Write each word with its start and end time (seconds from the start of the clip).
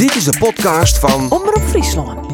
Dit 0.00 0.14
is 0.14 0.24
de 0.24 0.38
podcast 0.38 0.98
van 0.98 1.30
Omroep 1.30 1.62
Friesland. 1.68 2.28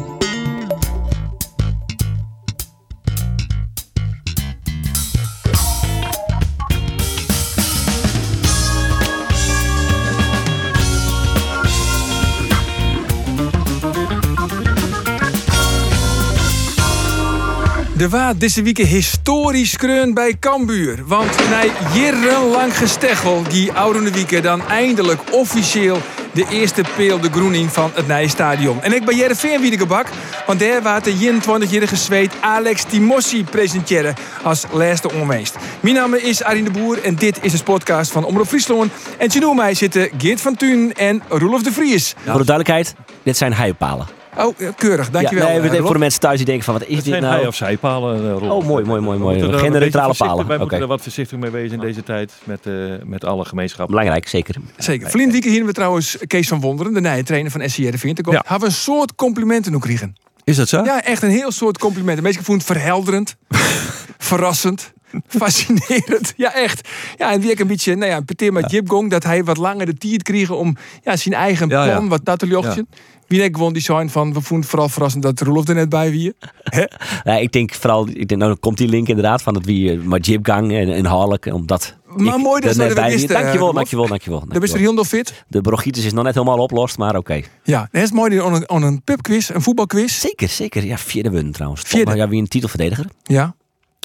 De 17.97 18.09
Waard 18.09 18.39
deze 18.39 18.61
week 18.61 18.77
historisch 18.77 19.77
kreun 19.77 20.13
bij 20.13 20.35
Cambuur. 20.39 21.03
Want 21.05 21.49
na 21.49 21.63
jarenlang 21.93 22.77
gesteggel 22.77 23.43
die 23.49 23.71
oude 23.71 24.11
weken 24.11 24.43
dan 24.43 24.67
eindelijk 24.67 25.21
officieel 25.31 25.97
de 26.37 26.45
eerste 26.49 26.83
peel 26.95 27.19
de 27.19 27.31
groening 27.31 27.71
van 27.71 27.91
het 27.93 28.07
nieuwe 28.07 28.27
stadion. 28.27 28.81
En 28.81 28.93
ik 28.93 29.05
ben 29.05 29.15
Jereveen 29.15 29.61
Wiedegebak, 29.61 30.07
want 30.45 30.59
daar 30.59 30.81
waar 30.81 31.03
de 31.03 31.39
21-jarige 31.41 31.95
zweet 31.95 32.33
Alex 32.41 32.83
Timossi 32.83 33.43
presenteren 33.43 34.15
als 34.43 34.65
laatste 34.71 35.11
onweest. 35.11 35.55
Mijn 35.79 35.95
naam 35.95 36.13
is 36.13 36.43
Arjen 36.43 36.63
de 36.63 36.71
Boer 36.71 37.03
en 37.03 37.15
dit 37.15 37.39
is 37.41 37.51
de 37.51 37.63
podcast 37.63 38.11
van 38.11 38.23
Omroep 38.23 38.47
Friesland. 38.47 38.91
En 39.17 39.27
tegenover 39.27 39.55
mij 39.55 39.73
zitten 39.73 40.09
Geert 40.17 40.41
van 40.41 40.55
Thun 40.55 40.93
en 40.93 41.23
Roelof 41.29 41.63
de 41.63 41.71
Vries. 41.71 42.15
Voor 42.25 42.39
de 42.39 42.45
duidelijkheid, 42.45 42.95
dit 43.23 43.37
zijn 43.37 43.53
heipalen. 43.53 44.16
Oh, 44.37 44.57
keurig, 44.75 45.09
dankjewel. 45.09 45.47
Ja, 45.47 45.59
nee, 45.59 45.69
eh, 45.69 45.75
Rob. 45.75 45.83
voor 45.85 45.93
de 45.93 45.99
mensen 45.99 46.19
thuis 46.19 46.37
die 46.37 46.45
denken 46.45 46.63
van 46.65 46.73
wat 46.73 46.83
is 46.87 47.03
dit 47.03 47.19
nou? 47.21 47.35
hij- 47.35 47.47
of 47.47 47.55
zijpalen. 47.55 48.15
eh, 48.25 48.31
Rob. 48.31 48.51
Oh, 48.51 48.65
mooi, 48.65 48.85
mooi, 48.85 49.01
mooi, 49.01 49.17
We 49.17 49.23
mooi. 49.23 49.39
Geen 49.57 49.73
een 49.73 49.79
neutrale 49.79 50.13
palen. 50.13 50.35
Wij 50.35 50.55
Oké, 50.55 50.57
moeten 50.63 50.79
er 50.81 50.87
wat 50.87 51.01
voorzichtig 51.01 51.37
mee 51.37 51.49
wezen 51.49 51.73
in 51.73 51.79
deze 51.79 52.03
tijd 52.03 52.33
met, 52.43 52.59
eh, 52.65 52.73
met 53.03 53.25
alle 53.25 53.45
gemeenschappen. 53.45 53.95
belangrijk, 53.95 54.27
zeker. 54.27 54.55
Zeker. 54.77 55.09
Verleden 55.09 55.33
week 55.33 55.43
hier 55.43 55.65
we 55.65 55.71
trouwens 55.71 56.17
Kees 56.27 56.47
van 56.47 56.59
Wonderen, 56.61 56.93
de 56.93 57.01
nieuwe 57.01 57.23
trainer 57.23 57.51
van 57.51 57.69
SCR 57.69 57.89
de 57.91 57.97
Vinter. 57.97 58.31
Ja. 58.31 58.41
Hebben 58.47 58.59
we 58.59 58.65
een 58.75 58.81
soort 58.81 59.15
complimenten 59.15 59.71
nog 59.71 59.81
kregen. 59.81 60.15
Is 60.43 60.55
dat 60.55 60.67
zo? 60.69 60.83
Ja, 60.83 61.03
echt 61.03 61.21
een 61.21 61.29
heel 61.29 61.51
soort 61.51 61.77
complimenten. 61.77 62.23
Mensen 62.23 62.43
vonden 62.43 62.65
het 62.67 62.77
verhelderend, 62.77 63.35
verrassend, 64.17 64.93
fascinerend. 65.27 66.33
Ja, 66.35 66.53
echt. 66.53 66.87
Ja, 67.17 67.31
en 67.31 67.41
wie 67.41 67.51
ik 67.51 67.59
een 67.59 67.67
beetje, 67.67 67.95
nou 67.95 68.11
ja, 68.11 68.21
peteer 68.21 68.53
met 68.53 68.71
Jip 68.71 68.89
Gong, 68.89 69.09
dat 69.09 69.23
hij 69.23 69.43
wat 69.43 69.57
langer 69.57 69.85
de 69.85 69.93
tijd 69.93 70.23
kreeg 70.23 70.51
om 70.51 70.75
ja, 71.03 71.15
zijn 71.15 71.35
eigen 71.35 71.69
Ja, 71.69 71.83
plan 71.85 72.03
ja. 72.03 72.09
wat 72.09 72.25
dat 72.25 72.39
te 72.39 72.47
jochten. 72.47 72.87
Wie 73.27 73.43
ik 73.43 73.55
gewoon 73.55 73.73
die 73.73 73.81
zijn 73.81 74.09
van, 74.09 74.33
we 74.33 74.41
vonden 74.41 74.59
het 74.59 74.69
vooral 74.69 74.89
verrassend 74.89 75.23
dat 75.23 75.39
Roelof 75.41 75.67
er 75.67 75.75
net 75.75 75.89
bij 75.89 76.11
wie. 76.11 76.33
Ja, 77.23 77.33
ik 77.35 77.51
denk 77.51 77.73
vooral, 77.73 78.07
ik 78.07 78.27
denk, 78.27 78.29
nou 78.29 78.51
dan 78.51 78.59
komt 78.59 78.77
die 78.77 78.87
link 78.87 79.07
inderdaad 79.07 79.41
van 79.41 79.55
het 79.55 79.65
wie 79.65 79.91
eh, 79.91 79.99
maar 80.01 80.19
Jipgang 80.19 80.71
en, 80.71 80.93
en 80.93 81.05
Harlek, 81.05 81.45
omdat. 81.45 81.95
Maar 82.05 82.35
ik 82.35 82.41
mooi 82.43 82.61
dat 82.61 82.69
er 82.69 82.75
ze 82.75 82.95
er 82.95 83.05
wisten, 83.09 83.27
ben. 83.27 83.41
Dankjewel, 83.41 83.69
eh, 83.69 83.75
dankjewel, 83.75 84.07
dankjewel. 84.07 84.39
Daar 84.39 84.47
is 84.47 84.53
er 84.53 84.59
dankjewel. 84.59 84.87
heel 84.87 84.93
nog 84.93 85.07
fit. 85.07 85.43
De 85.47 85.61
bronchitis 85.61 86.05
is 86.05 86.13
nog 86.13 86.23
net 86.23 86.33
helemaal 86.33 86.57
oplost, 86.57 86.97
maar 86.97 87.15
oké. 87.15 87.41
Ja, 87.63 87.87
dat 87.91 88.01
is 88.01 88.11
mooi 88.11 88.41
aan 88.41 88.53
een, 88.53 88.69
aan 88.69 88.83
een 88.83 89.01
pubquiz, 89.03 89.49
een 89.49 89.61
voetbalquiz. 89.61 90.19
Zeker, 90.19 90.49
zeker. 90.49 90.85
Ja, 90.85 90.97
vierde 90.97 91.29
win 91.29 91.51
trouwens. 91.51 91.81
Vierde. 91.81 92.15
Ja, 92.15 92.27
wie 92.27 92.39
een 92.41 92.47
titelverdediger. 92.47 93.05
Ja, 93.23 93.55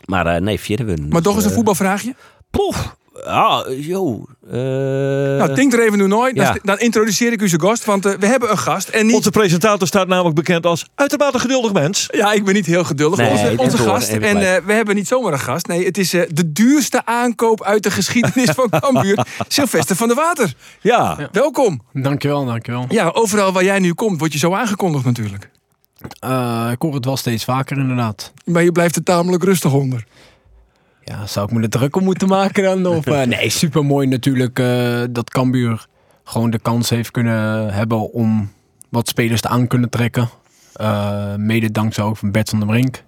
Maar 0.04 0.26
eh, 0.26 0.40
nee, 0.40 0.60
vierde 0.60 0.84
win. 0.84 1.08
maar 1.08 1.22
toch 1.22 1.34
eens 1.34 1.44
een 1.44 1.50
eh, 1.50 1.56
voetbalvraagje. 1.56 2.14
Poef. 2.50 2.96
Ah, 3.24 3.84
yo. 3.84 4.24
eh, 4.50 4.52
nou, 4.52 5.54
denk 5.54 5.72
er 5.72 5.80
even 5.86 5.98
nu 5.98 6.06
nooit. 6.06 6.36
Dan, 6.36 6.44
ja. 6.44 6.56
dan 6.62 6.78
introduceer 6.78 7.32
ik 7.32 7.40
u 7.42 7.48
zijn 7.48 7.60
gast, 7.60 7.84
want 7.84 8.06
eh, 8.06 8.12
we 8.12 8.26
hebben 8.26 8.50
een 8.50 8.58
gast. 8.58 8.88
En 8.88 9.06
niet 9.06 9.14
Onze 9.14 9.30
presentator 9.30 9.86
staat 9.86 10.08
namelijk 10.08 10.34
bekend 10.34 10.66
als 10.66 10.86
uitermate 10.94 11.38
geduldig 11.38 11.72
mens. 11.72 12.08
Ja, 12.10 12.32
ik 12.32 12.44
ben 12.44 12.54
niet 12.54 12.66
heel 12.66 12.84
geduldig. 12.84 13.18
Nee, 13.18 13.30
onze 13.30 13.54
onze 13.58 13.78
gast. 13.78 14.08
En 14.08 14.54
eh, 14.54 14.64
we 14.64 14.72
hebben 14.72 14.94
niet 14.94 15.08
zomaar 15.08 15.32
een 15.32 15.38
gast. 15.38 15.66
Nee, 15.66 15.84
het 15.84 15.98
is 15.98 16.12
eh, 16.12 16.22
de 16.28 16.52
duurste 16.52 17.06
aankoop 17.06 17.62
uit 17.62 17.82
de 17.82 17.90
geschiedenis 17.90 18.50
van 18.50 18.68
Cambuur. 18.80 19.26
Sylvester 19.48 19.96
van 19.96 20.08
der 20.08 20.16
Water. 20.16 20.54
Ja. 20.80 21.28
Welkom. 21.32 21.82
Dankjewel, 21.92 22.44
dankjewel. 22.44 22.86
Ja, 22.88 23.10
overal 23.12 23.52
waar 23.52 23.64
jij 23.64 23.78
nu 23.78 23.92
komt, 23.92 24.18
word 24.18 24.32
je 24.32 24.38
zo 24.38 24.54
aangekondigd 24.54 25.04
natuurlijk. 25.04 25.50
Eh, 26.20 26.68
ik 26.70 26.82
hoor 26.82 26.94
het 26.94 27.04
wel 27.04 27.16
steeds 27.16 27.44
vaker 27.44 27.78
inderdaad. 27.78 28.32
Maar 28.44 28.62
je 28.62 28.72
blijft 28.72 28.96
er 28.96 29.02
tamelijk 29.02 29.44
rustig 29.44 29.72
onder. 29.72 30.04
Ja, 31.04 31.26
zou 31.26 31.46
ik 31.46 31.52
me 31.52 31.62
er 31.62 31.68
druk 31.68 31.96
om 31.96 32.04
moeten 32.04 32.28
maken 32.28 32.62
dan? 32.62 32.86
Of, 32.86 33.06
eh, 33.06 33.22
nee, 33.22 33.50
super 33.50 33.84
mooi 33.84 34.06
natuurlijk 34.06 34.58
eh, 34.58 35.00
dat 35.10 35.30
Cambuur 35.30 35.86
gewoon 36.24 36.50
de 36.50 36.58
kans 36.58 36.90
heeft 36.90 37.10
kunnen 37.10 37.74
hebben 37.74 38.12
om 38.12 38.50
wat 38.88 39.08
spelers 39.08 39.40
te 39.40 39.48
aan 39.48 39.66
kunnen 39.66 39.90
trekken. 39.90 40.28
Eh, 40.74 41.34
mede 41.34 41.70
dankzij 41.70 42.04
ook 42.04 42.16
van 42.16 42.30
Bert 42.30 42.48
van 42.50 42.58
der 42.58 42.68
Brink. 42.68 43.02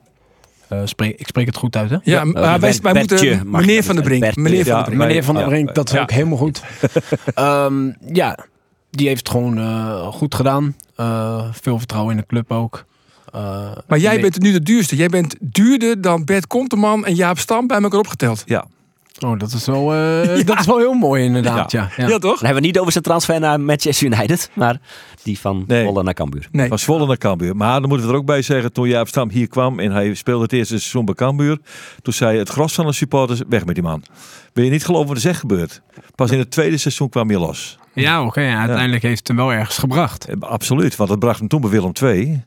Eh, 0.68 0.80
spreek, 0.84 1.18
ik 1.18 1.26
spreek 1.26 1.46
het 1.46 1.56
goed 1.56 1.76
uit, 1.76 1.90
hè? 1.90 1.96
Ja, 2.02 2.24
maar 2.24 2.42
wij, 2.42 2.58
Bert- 2.58 2.80
wij 2.80 2.92
Bertje 2.92 3.30
moeten... 3.30 3.50
Meneer 3.50 3.84
van 3.84 3.94
der. 3.94 4.04
Brink. 4.04 4.36
Meneer 4.36 4.64
van 4.64 4.74
der 4.74 4.84
Brink. 4.84 4.98
Meneer 4.98 5.24
van 5.24 5.34
der 5.34 5.44
Brink, 5.46 5.74
dat 5.74 5.88
is 5.88 5.94
ja. 5.94 6.02
ook 6.02 6.10
helemaal 6.10 6.38
goed. 6.38 6.62
Ehm, 7.34 7.92
ja, 8.12 8.38
die 8.90 9.08
heeft 9.08 9.28
gewoon 9.28 9.58
eh, 9.58 10.06
goed 10.06 10.34
gedaan. 10.34 10.76
Eh, 10.96 11.44
veel 11.52 11.78
vertrouwen 11.78 12.14
in 12.14 12.20
de 12.20 12.26
club 12.26 12.50
ook. 12.50 12.84
Eh, 13.34 13.70
Maar 13.86 13.98
jij 13.98 14.12
nee. 14.12 14.20
bent 14.22 14.40
nu 14.40 14.52
de 14.52 14.62
duurste. 14.62 14.96
Jij 14.96 15.08
bent 15.08 15.36
duurder 15.40 16.00
dan 16.00 16.24
Bert 16.24 16.46
Konteman 16.46 17.04
en 17.06 17.14
Jaap 17.14 17.38
Stam 17.38 17.66
bij 17.66 17.80
elkaar 17.80 17.98
opgeteld. 17.98 18.42
Ja. 18.46 18.64
Oh, 19.18 19.38
dat 19.38 19.52
is 19.52 19.66
wel, 19.66 19.94
eh, 19.94 20.44
dat 20.46 20.58
is 20.60 20.66
wel 20.66 20.78
heel 20.78 20.92
mooi 20.92 21.24
inderdaad, 21.24 21.72
ja. 21.72 21.88
ja. 21.96 22.08
Ja, 22.08 22.18
toch? 22.18 22.34
Dan 22.38 22.44
hebben 22.44 22.60
we 22.62 22.66
niet 22.66 22.78
over 22.78 22.92
zijn 22.92 23.04
transfer 23.04 23.40
naar 23.40 23.60
Manchester 23.60 24.06
United, 24.06 24.50
maar 24.54 24.80
die 25.22 25.38
van 25.38 25.64
Nee. 25.66 25.82
Zwolle 25.82 26.02
naar 26.02 26.14
Cambuur. 26.14 26.48
Nee. 26.52 26.68
Van 26.68 26.78
Zwolle 26.78 27.06
naar 27.06 27.18
Cambuur. 27.18 27.56
Maar 27.56 27.80
dan 27.80 27.88
moeten 27.88 28.06
we 28.06 28.12
er 28.12 28.18
ook 28.18 28.26
bij 28.26 28.42
zeggen, 28.42 28.72
toen 28.72 28.88
Jaap 28.88 29.08
Stam 29.08 29.30
hier 29.30 29.48
kwam 29.48 29.78
en 29.80 29.90
hij 29.92 30.14
speelde 30.14 30.42
het 30.42 30.52
eerste 30.52 30.78
seizoen 30.78 31.04
bij 31.04 31.14
Cambuur. 31.14 31.58
Toen 32.02 32.12
zei 32.12 32.38
het 32.38 32.48
gros 32.48 32.74
van 32.74 32.86
de 32.86 32.92
supporters, 32.92 33.40
weg 33.48 33.64
met 33.64 33.74
die 33.74 33.84
man. 33.84 34.02
Wil 34.52 34.64
je 34.64 34.70
niet 34.70 34.84
geloven 34.84 35.06
wat 35.06 35.16
er 35.16 35.22
zegt 35.22 35.40
gebeurd? 35.40 35.82
Pas 36.14 36.30
in 36.30 36.38
het 36.38 36.50
tweede 36.50 36.76
seizoen 36.76 37.08
kwam 37.08 37.28
hij 37.28 37.38
los. 37.38 37.78
Ja, 37.94 38.24
oké. 38.24 38.40
ja, 38.40 38.58
uiteindelijk 38.58 39.02
heeft 39.02 39.18
het 39.18 39.28
hem 39.28 39.36
wel 39.36 39.52
ergens 39.52 39.78
gebracht. 39.78 40.24
Eh, 40.28 40.36
Absoluut, 40.40 40.96
want 40.96 41.10
het 41.10 41.18
bracht 41.18 41.38
hem 41.38 41.48
toen 41.48 41.60
bij 41.60 41.70
Willem 41.70 41.92
II. 42.02 42.42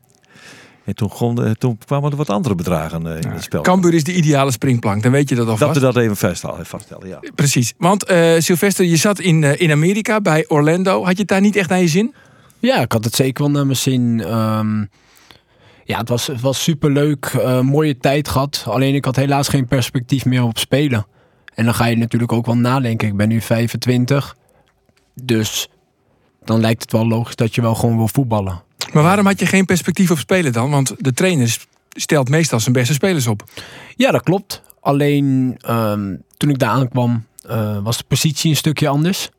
En 0.88 0.96
toen, 0.96 1.10
kon, 1.10 1.44
eh, 1.44 1.52
toen 1.52 1.78
kwamen 1.86 2.12
er 2.12 2.18
wat 2.18 2.30
andere 2.30 2.56
bedragen 2.56 3.08
eh, 3.08 3.22
in 3.22 3.30
het 3.30 3.44
spel. 3.44 3.62
Cambuur 3.62 3.94
is 3.94 4.04
de 4.04 4.14
ideale 4.14 4.52
springplank. 4.52 5.04
Dan 5.04 5.12
weet 5.12 5.30
je 5.30 5.36
dat 5.36 5.46
dat 5.46 5.54
alvast. 5.54 5.80
we 5.80 5.86
dat 5.86 5.98
even 5.98 6.18
vaststellen, 6.18 6.66
vaststellen 6.66 7.08
ja. 7.08 7.20
Precies. 7.36 7.74
Want 7.78 8.06
eh 8.06 8.34
Sylvester, 8.38 8.86
je 8.86 8.96
zat 8.96 9.20
in, 9.20 9.44
eh, 9.44 9.62
in 9.62 9.72
Amerika 9.72 10.22
bij 10.22 10.46
Orlando. 10.48 11.04
Had 11.04 11.12
je 11.12 11.20
het 11.20 11.28
daar 11.28 11.42
niet 11.42 11.56
echt 11.56 11.70
naar 11.70 11.80
je 11.80 11.88
zin? 11.88 12.14
Ja, 12.60 12.82
ik 12.82 12.92
had 12.92 13.04
het 13.04 13.16
zeker 13.16 13.44
wel 13.44 13.52
naar 13.52 13.66
mijn 13.66 13.78
zin. 13.78 14.22
Ehm, 14.24 14.80
ja, 15.84 15.98
het 15.98 16.10
was, 16.10 16.28
het 16.28 16.42
was 16.42 16.64
super 16.64 16.92
leuk. 16.92 17.34
mooie 17.62 17.98
tijd 17.98 18.28
gehad. 18.28 18.64
Alleen 18.68 18.96
ik 18.96 19.06
had 19.06 19.16
helaas 19.16 19.48
geen 19.48 19.68
perspectief 19.68 20.26
meer 20.26 20.44
op 20.44 20.58
spelen. 20.58 21.08
En 21.54 21.66
dan 21.66 21.74
ga 21.74 21.86
je 21.86 21.98
natuurlijk 21.98 22.32
ook 22.32 22.46
wel 22.46 22.58
nadenken. 22.58 23.08
Ik 23.08 23.18
ben 23.18 23.28
nu 23.28 23.42
25. 23.42 24.36
Dus 25.14 25.70
dan 26.44 26.60
lijkt 26.60 26.82
het 26.82 26.92
wel 26.92 27.08
logisch 27.08 27.36
dat 27.36 27.56
je 27.56 27.62
wel 27.62 27.76
gewoon 27.76 27.98
wil 27.98 28.08
voetballen. 28.08 28.66
Maar 28.94 29.04
waarom 29.04 29.26
had 29.26 29.40
je 29.40 29.46
geen 29.46 29.66
perspectief 29.66 30.12
op 30.12 30.18
spelen 30.18 30.54
dan? 30.54 30.70
Want 30.70 30.94
de 30.98 31.14
trainer 31.14 31.58
stelt 31.90 32.30
meestal 32.30 32.60
zijn 32.60 32.74
beste 32.74 32.94
spelers 32.94 33.28
op. 33.28 33.44
Ja, 33.96 34.12
dat 34.12 34.24
klopt. 34.24 34.62
Alleen 34.80 35.56
ehm, 35.62 36.16
toen 36.38 36.50
ik 36.50 36.60
daar 36.60 36.70
aankwam, 36.70 37.26
eh, 37.48 37.78
was 37.84 37.98
de 37.98 38.04
positie 38.08 38.50
een 38.50 38.56
stukje 38.56 38.88
anders. 38.88 39.30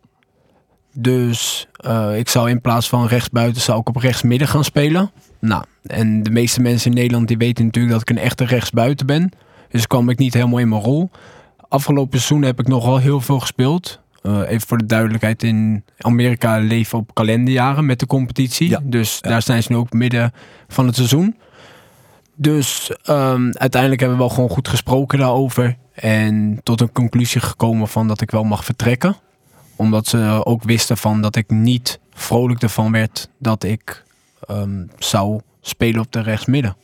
Dus 0.92 1.68
eh, 1.76 2.18
ik 2.18 2.28
zou 2.28 2.50
in 2.50 2.60
plaats 2.60 2.88
van 2.88 3.06
rechtsbuiten 3.06 3.62
zou 3.62 3.80
ik 3.80 3.88
op 3.88 3.96
rechtsmidden 3.96 4.48
gaan 4.48 4.64
spelen. 4.64 5.10
Nou, 5.38 5.64
en 5.82 6.22
de 6.22 6.30
meeste 6.30 6.60
mensen 6.60 6.90
in 6.90 6.96
Nederland 6.96 7.28
die 7.28 7.36
weten 7.36 7.64
natuurlijk 7.64 7.92
dat 7.92 8.02
ik 8.02 8.16
een 8.16 8.22
echte 8.22 8.44
rechtsbuiten 8.44 9.06
ben. 9.06 9.30
Dus 9.70 9.86
kwam 9.86 10.08
ik 10.08 10.18
niet 10.18 10.34
helemaal 10.34 10.58
in 10.58 10.68
mijn 10.68 10.82
rol. 10.82 11.10
Afgelopen 11.68 12.18
seizoen 12.18 12.42
heb 12.42 12.60
ik 12.60 12.68
nogal 12.68 12.96
heel 12.96 13.20
veel 13.20 13.40
gespeeld. 13.40 14.00
Eh, 14.22 14.40
even 14.48 14.68
voor 14.68 14.78
de 14.78 14.86
duidelijkheid, 14.86 15.42
in 15.42 15.84
Amerika 15.98 16.58
leven 16.58 16.98
op 16.98 17.14
kalenderjaren 17.14 17.86
met 17.86 18.00
de 18.00 18.06
competitie. 18.06 18.68
Ja. 18.68 18.80
Dus 18.82 19.20
daar 19.20 19.42
zijn 19.42 19.62
ze 19.62 19.72
nu 19.72 19.78
ook 19.78 19.92
midden 19.92 20.32
van 20.68 20.86
het 20.86 20.96
seizoen. 20.96 21.36
Dus 22.34 22.92
ehm, 23.02 23.50
uiteindelijk 23.52 24.00
hebben 24.00 24.18
we 24.18 24.24
wel 24.24 24.34
gewoon 24.34 24.50
goed 24.50 24.68
gesproken 24.68 25.18
daarover. 25.18 25.76
En 25.92 26.60
tot 26.62 26.80
een 26.80 26.92
conclusie 26.92 27.40
gekomen 27.40 27.88
van 27.88 28.08
dat 28.08 28.20
ik 28.20 28.30
wel 28.30 28.44
mag 28.44 28.64
vertrekken. 28.64 29.16
Omdat 29.76 30.06
ze 30.06 30.40
ook 30.44 30.62
wisten 30.62 30.96
van 30.96 31.20
dat 31.20 31.36
ik 31.36 31.50
niet 31.50 32.00
vrolijk 32.12 32.62
ervan 32.62 32.92
werd 32.92 33.28
dat 33.38 33.64
ik 33.64 34.04
ehm, 34.46 34.84
zou 34.98 35.40
spelen 35.60 36.00
op 36.00 36.12
de 36.12 36.20
rechtsmidden. 36.20 36.76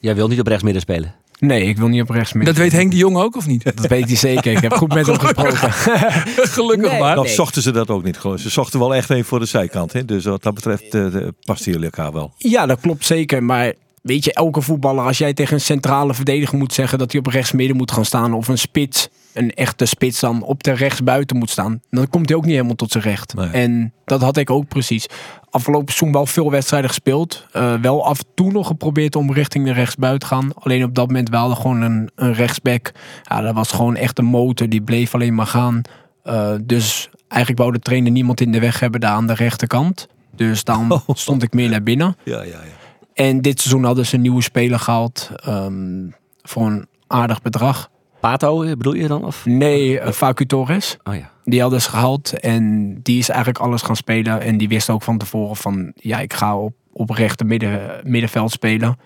Jij 0.00 0.14
wil 0.14 0.28
niet 0.28 0.40
op 0.40 0.46
rechtsmidden 0.46 0.82
spelen. 0.82 1.14
Nee, 1.38 1.62
ik 1.64 1.76
wil 1.76 1.88
niet 1.88 2.02
op 2.02 2.10
rechtsmidden. 2.10 2.54
Dat 2.54 2.62
weet 2.62 2.72
Henk 2.72 2.90
de 2.90 2.96
Jong 2.96 3.16
ook, 3.16 3.36
of 3.36 3.46
niet? 3.46 3.64
Dat 3.64 3.86
weet 3.86 4.06
hij 4.06 4.16
zeker. 4.16 4.52
Ik 4.52 4.58
heb 4.60 4.72
goed 4.72 4.94
met 4.94 5.06
hem 5.06 5.18
gesproken. 5.18 5.72
Gelukkig 6.56 6.90
Nee. 6.90 7.00
maar. 7.00 7.14
Dan 7.14 7.24
nee. 7.24 7.34
zochten 7.34 7.62
ze 7.62 7.70
dat 7.70 7.90
ook 7.90 8.02
niet. 8.04 8.18
gewoon. 8.18 8.38
Ze 8.38 8.50
zochten 8.50 8.78
wel 8.78 8.94
echt 8.94 9.10
een 9.10 9.24
voor 9.24 9.38
de 9.38 9.46
zijkant. 9.46 9.92
Hè? 9.92 10.04
Dus 10.04 10.24
wat 10.24 10.42
dat 10.42 10.54
betreft 10.54 10.82
eh, 10.84 10.90
de- 10.90 11.34
pasten 11.44 11.70
jullie 11.72 11.84
elkaar 11.90 12.12
wel. 12.12 12.32
Ja, 12.36 12.66
dat 12.66 12.80
klopt 12.80 13.04
zeker. 13.04 13.42
Maar 13.42 13.72
weet 14.08 14.24
je, 14.24 14.32
elke 14.32 14.60
voetballer, 14.60 15.04
als 15.04 15.18
jij 15.18 15.34
tegen 15.34 15.54
een 15.54 15.60
centrale 15.60 16.14
verdediger 16.14 16.58
moet 16.58 16.72
zeggen 16.72 16.98
dat 16.98 17.12
hij 17.12 17.20
op 17.20 17.26
rechtsmidden 17.26 17.76
moet 17.76 17.92
gaan 17.92 18.04
staan, 18.04 18.34
of 18.34 18.48
een 18.48 18.58
spits, 18.58 19.08
een 19.32 19.54
echte 19.54 19.84
spits 19.84 20.20
dan 20.20 20.42
op 20.42 20.62
de 20.62 20.72
rechtsbuiten 20.72 21.36
moet 21.36 21.50
staan, 21.50 21.80
dan 21.90 22.08
komt 22.08 22.28
hij 22.28 22.38
ook 22.38 22.44
niet 22.44 22.54
helemaal 22.54 22.74
tot 22.74 22.92
zijn 22.92 23.04
recht. 23.04 23.34
Nee. 23.34 23.48
En 23.48 23.92
dat 24.04 24.20
had 24.20 24.36
ik 24.36 24.50
ook 24.50 24.68
precies. 24.68 25.06
Afgelopen 25.50 25.92
seizoen 25.92 26.12
wel 26.12 26.26
veel 26.26 26.50
wedstrijden 26.50 26.88
gespeeld. 26.88 27.46
Eh, 27.52 27.74
wel 27.74 28.04
af 28.04 28.18
en 28.18 28.24
toe 28.34 28.52
nog 28.52 28.66
geprobeerd 28.66 29.16
om 29.16 29.32
richting 29.32 29.64
de 29.64 29.72
rechtsbuiten 29.72 30.28
te 30.28 30.34
gaan. 30.34 30.52
Alleen 30.54 30.84
op 30.84 30.94
dat 30.94 31.06
moment 31.06 31.28
wel 31.28 31.54
gewoon 31.54 31.80
een, 31.80 32.10
een 32.14 32.34
rechtsback. 32.34 32.92
Ja, 33.22 33.40
dat 33.40 33.54
was 33.54 33.70
gewoon 33.70 33.96
echt 33.96 34.18
een 34.18 34.24
motor. 34.24 34.68
Die 34.68 34.82
bleef 34.82 35.14
alleen 35.14 35.34
maar 35.34 35.46
gaan. 35.46 35.82
Eh, 36.22 36.54
dus 36.62 37.10
eigenlijk 37.28 37.60
wou 37.60 37.72
de 37.72 37.78
trainer 37.78 38.12
niemand 38.12 38.40
in 38.40 38.52
de 38.52 38.60
weg 38.60 38.80
hebben 38.80 39.00
daar 39.00 39.12
aan 39.12 39.26
de 39.26 39.34
rechterkant. 39.34 40.08
Dus 40.36 40.64
dan 40.64 41.02
stond 41.06 41.42
ik 41.42 41.52
meer 41.52 41.68
naar 41.68 41.82
binnen. 41.82 42.16
Ja, 42.24 42.42
ja, 42.42 42.48
ja. 42.48 42.86
En 43.18 43.40
dit 43.40 43.60
seizoen 43.60 43.84
hadden 43.84 44.06
ze 44.06 44.14
een 44.14 44.20
nieuwe 44.20 44.42
speler 44.42 44.78
gehaald. 44.78 45.30
ehm, 45.34 46.08
voor 46.42 46.66
een 46.66 46.86
aardig 47.06 47.42
bedrag. 47.42 47.90
Pato 48.20 48.62
eh, 48.62 48.68
bedoel 48.68 48.94
je 48.94 49.08
dan? 49.08 49.24
Of? 49.24 49.46
Nee, 49.46 50.00
uh, 50.00 50.08
Facu 50.08 50.46
Torres. 50.46 50.96
Oh 51.04 51.14
ja. 51.14 51.30
Die 51.44 51.60
hadden 51.60 51.82
ze 51.82 51.90
gehaald. 51.90 52.40
En 52.40 52.94
die 53.02 53.18
is 53.18 53.28
eigenlijk 53.28 53.58
alles 53.58 53.82
gaan 53.82 53.96
spelen. 53.96 54.40
En 54.40 54.58
die 54.58 54.68
wist 54.68 54.90
ook 54.90 55.02
van 55.02 55.18
tevoren 55.18 55.56
van... 55.56 55.92
Ja, 55.94 56.20
ik 56.20 56.32
ga 56.32 56.58
op, 56.58 56.74
op 56.92 57.10
rechter 57.10 57.46
midden, 57.46 58.00
middenveld 58.02 58.50
spelen. 58.50 58.96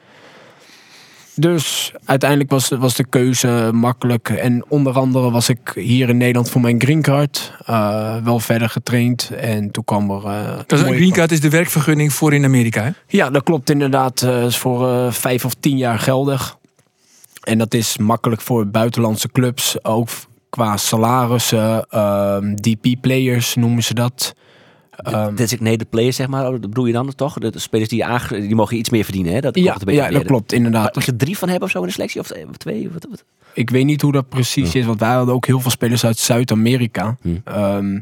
Dus 1.34 1.92
uiteindelijk 2.04 2.50
was, 2.50 2.68
was 2.68 2.94
de 2.94 3.06
keuze 3.06 3.70
makkelijk. 3.72 4.28
En 4.28 4.64
onder 4.68 4.92
andere 4.92 5.30
was 5.30 5.48
ik 5.48 5.72
hier 5.74 6.08
in 6.08 6.16
Nederland 6.16 6.50
voor 6.50 6.60
mijn 6.60 6.80
green 6.80 7.02
card. 7.02 7.52
eh, 7.66 8.16
wel 8.24 8.38
verder 8.40 8.68
getraind. 8.68 9.30
En 9.36 9.70
toen 9.70 9.84
kwam 9.84 10.10
er... 10.10 10.22
Dat 10.66 10.78
is 10.78 10.84
een 10.84 10.94
green 10.94 11.12
card 11.12 11.32
is 11.32 11.40
de 11.40 11.50
werkvergunning 11.50 12.12
voor 12.12 12.34
in 12.34 12.44
Amerika. 12.44 12.82
Hè? 12.82 12.90
Ja, 13.06 13.30
dat 13.30 13.42
klopt 13.42 13.70
inderdaad. 13.70 14.22
eh, 14.22 14.44
is 14.44 14.56
voor 14.56 15.12
vijf 15.12 15.44
of 15.44 15.54
tien 15.60 15.76
jaar 15.76 15.98
geldig. 15.98 16.56
En 17.42 17.58
dat 17.58 17.74
is 17.74 17.98
makkelijk 17.98 18.40
voor 18.40 18.66
buitenlandse 18.66 19.28
clubs. 19.32 19.84
Ook 19.84 20.08
qua 20.50 20.76
salarissen. 20.76 21.86
ehm, 21.88 22.54
DP-players 22.54 23.54
noemen 23.54 23.82
ze 23.82 23.94
dat. 23.94 24.34
Ehm, 24.96 25.34
Designated 25.34 25.90
players, 25.90 26.16
zeg 26.16 26.26
maar. 26.28 26.44
Oh, 26.44 26.50
Dat 26.50 26.60
bedoel 26.60 26.86
je 26.86 26.92
dan 26.92 27.14
toch? 27.14 27.38
De 27.38 27.58
spelers 27.58 27.88
die, 27.88 28.04
aange- 28.04 28.40
die 28.40 28.54
mogen 28.54 28.76
iets 28.76 28.90
meer 28.90 29.04
verdienen, 29.04 29.32
hè? 29.32 29.40
Dat 29.40 29.56
ja, 29.56 29.72
een 29.72 29.78
beetje 29.84 30.02
ja, 30.02 30.10
dat 30.10 30.24
klopt 30.24 30.52
inderdaad. 30.52 30.94
Mag 30.94 31.04
je 31.04 31.10
er 31.12 31.16
drie 31.18 31.38
van 31.38 31.48
hebben 31.48 31.66
of 31.66 31.72
zo 31.74 31.80
in 31.80 31.86
de 31.86 31.92
selectie? 31.92 32.20
Of 32.20 32.26
twee? 32.56 32.90
Wat, 32.90 33.06
wat? 33.10 33.24
Ik 33.54 33.70
weet 33.70 33.84
niet 33.84 34.02
hoe 34.02 34.12
dat 34.12 34.28
precies 34.28 34.74
is, 34.74 34.84
want 34.84 35.00
wij 35.00 35.12
hadden 35.12 35.34
ook 35.34 35.46
heel 35.46 35.60
veel 35.60 35.70
spelers 35.70 36.04
uit 36.04 36.18
Zuid-Amerika. 36.18 37.16
Hm. 37.22 37.36
Ehm, 37.44 37.98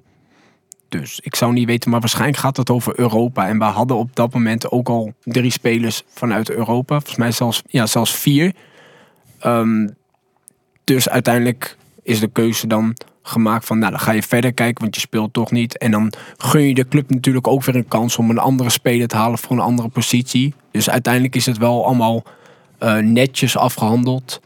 dus 0.89 1.21
ik 1.21 1.35
zou 1.37 1.53
niet 1.53 1.67
weten, 1.67 1.91
maar 1.91 2.01
waarschijnlijk 2.01 2.39
gaat 2.39 2.57
het 2.57 2.71
over 2.71 2.99
Europa. 2.99 3.49
En 3.49 3.59
we 3.59 3.65
hadden 3.65 3.97
op 3.97 4.17
dat 4.17 4.35
moment 4.35 4.71
ook 4.71 4.89
al 4.89 5.13
drie 5.23 5.51
spelers 5.51 6.03
vanuit 6.09 6.51
Europa. 6.51 6.95
Volgens 6.95 7.17
mij 7.17 7.33
zelfs, 7.33 7.63
ja, 7.67 7.87
zelfs 7.87 8.15
vier. 8.15 8.53
Ehm, 9.39 9.89
dus 10.85 11.09
uiteindelijk 11.09 11.77
is 12.03 12.21
de 12.21 12.29
keuze 12.29 12.67
dan 12.67 12.97
gemaakt 13.23 13.67
van, 13.67 13.79
nou 13.79 13.91
dan 13.91 14.01
ga 14.01 14.13
je 14.13 14.23
verder 14.23 14.53
kijken, 14.53 14.83
want 14.83 14.95
je 14.95 15.01
speelt 15.01 15.33
toch 15.33 15.51
niet. 15.51 15.79
En 15.79 15.91
dan 15.91 16.13
gun 16.37 16.63
je 16.63 16.75
de 16.75 16.89
club 16.89 17.11
natuurlijk 17.11 17.47
ook 17.47 17.65
weer 17.65 17.77
een 17.77 17.89
kans 17.89 18.17
om 18.17 18.31
een 18.31 18.39
andere 18.39 18.71
speler 18.71 19.09
te 19.09 19.17
halen 19.17 19.39
voor 19.39 19.57
een 19.57 19.63
andere 19.63 19.89
positie. 19.89 20.55
Dus 20.71 20.91
uiteindelijk 20.91 21.37
is 21.37 21.47
het 21.47 21.59
wel 21.59 21.87
allemaal 21.87 22.23
eh, 22.79 22.97
netjes 22.97 23.57
afgehandeld 23.57 24.41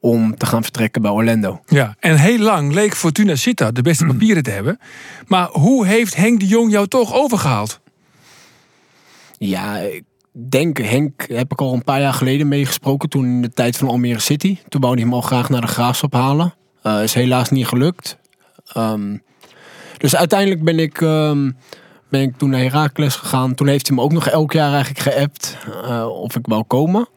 om 0.00 0.36
te 0.36 0.46
gaan 0.46 0.62
vertrekken 0.62 1.02
bij 1.02 1.10
Orlando. 1.10 1.60
Ja, 1.66 1.96
en 2.00 2.16
heel 2.16 2.38
lang 2.38 2.72
leek 2.72 2.94
Fortuna 2.94 3.34
Sittard 3.34 3.74
de 3.74 3.82
beste 3.82 4.06
papieren 4.06 4.42
te 4.42 4.50
hebben. 4.50 4.78
Maar 5.26 5.48
hoe 5.48 5.86
heeft 5.86 6.16
Henk 6.16 6.40
de 6.40 6.46
Jong 6.46 6.70
jou 6.70 6.86
toch 6.86 7.14
overgehaald? 7.14 7.80
Ja, 9.38 9.76
ik 9.76 10.04
denk, 10.32 10.78
Henk 10.78 11.24
heb 11.28 11.52
ik 11.52 11.60
al 11.60 11.72
een 11.72 11.84
paar 11.84 12.00
jaar 12.00 12.12
geleden 12.12 12.48
meegesproken. 12.48 13.08
Toen 13.08 13.24
in 13.24 13.42
de 13.42 13.50
tijd 13.50 13.76
van 13.76 13.88
Almere 13.88 14.18
City. 14.18 14.58
Toen 14.68 14.80
wou 14.80 14.94
hij 14.94 15.02
hem 15.02 15.14
al 15.14 15.20
graag 15.20 15.48
naar 15.48 15.60
de 15.60 15.66
Graafschap 15.66 16.12
halen. 16.12 16.54
Eh, 16.84 17.02
is 17.02 17.14
helaas 17.14 17.50
niet 17.50 17.66
gelukt. 17.66 18.16
Ehm, 18.72 19.16
dus 19.98 20.16
uiteindelijk 20.16 20.62
ben 20.62 20.78
ik, 20.78 21.00
ehm, 21.00 21.50
ben 22.08 22.20
ik 22.20 22.36
toen 22.36 22.50
naar 22.50 22.60
Heracles 22.60 23.16
gegaan. 23.16 23.54
Toen 23.54 23.66
heeft 23.66 23.86
hij 23.86 23.96
me 23.96 24.02
ook 24.02 24.12
nog 24.12 24.28
elk 24.28 24.52
jaar 24.52 24.72
eigenlijk 24.72 25.00
geappt 25.00 25.56
eh, 25.84 26.06
of 26.08 26.36
ik 26.36 26.46
wou 26.46 26.62
komen. 26.62 27.08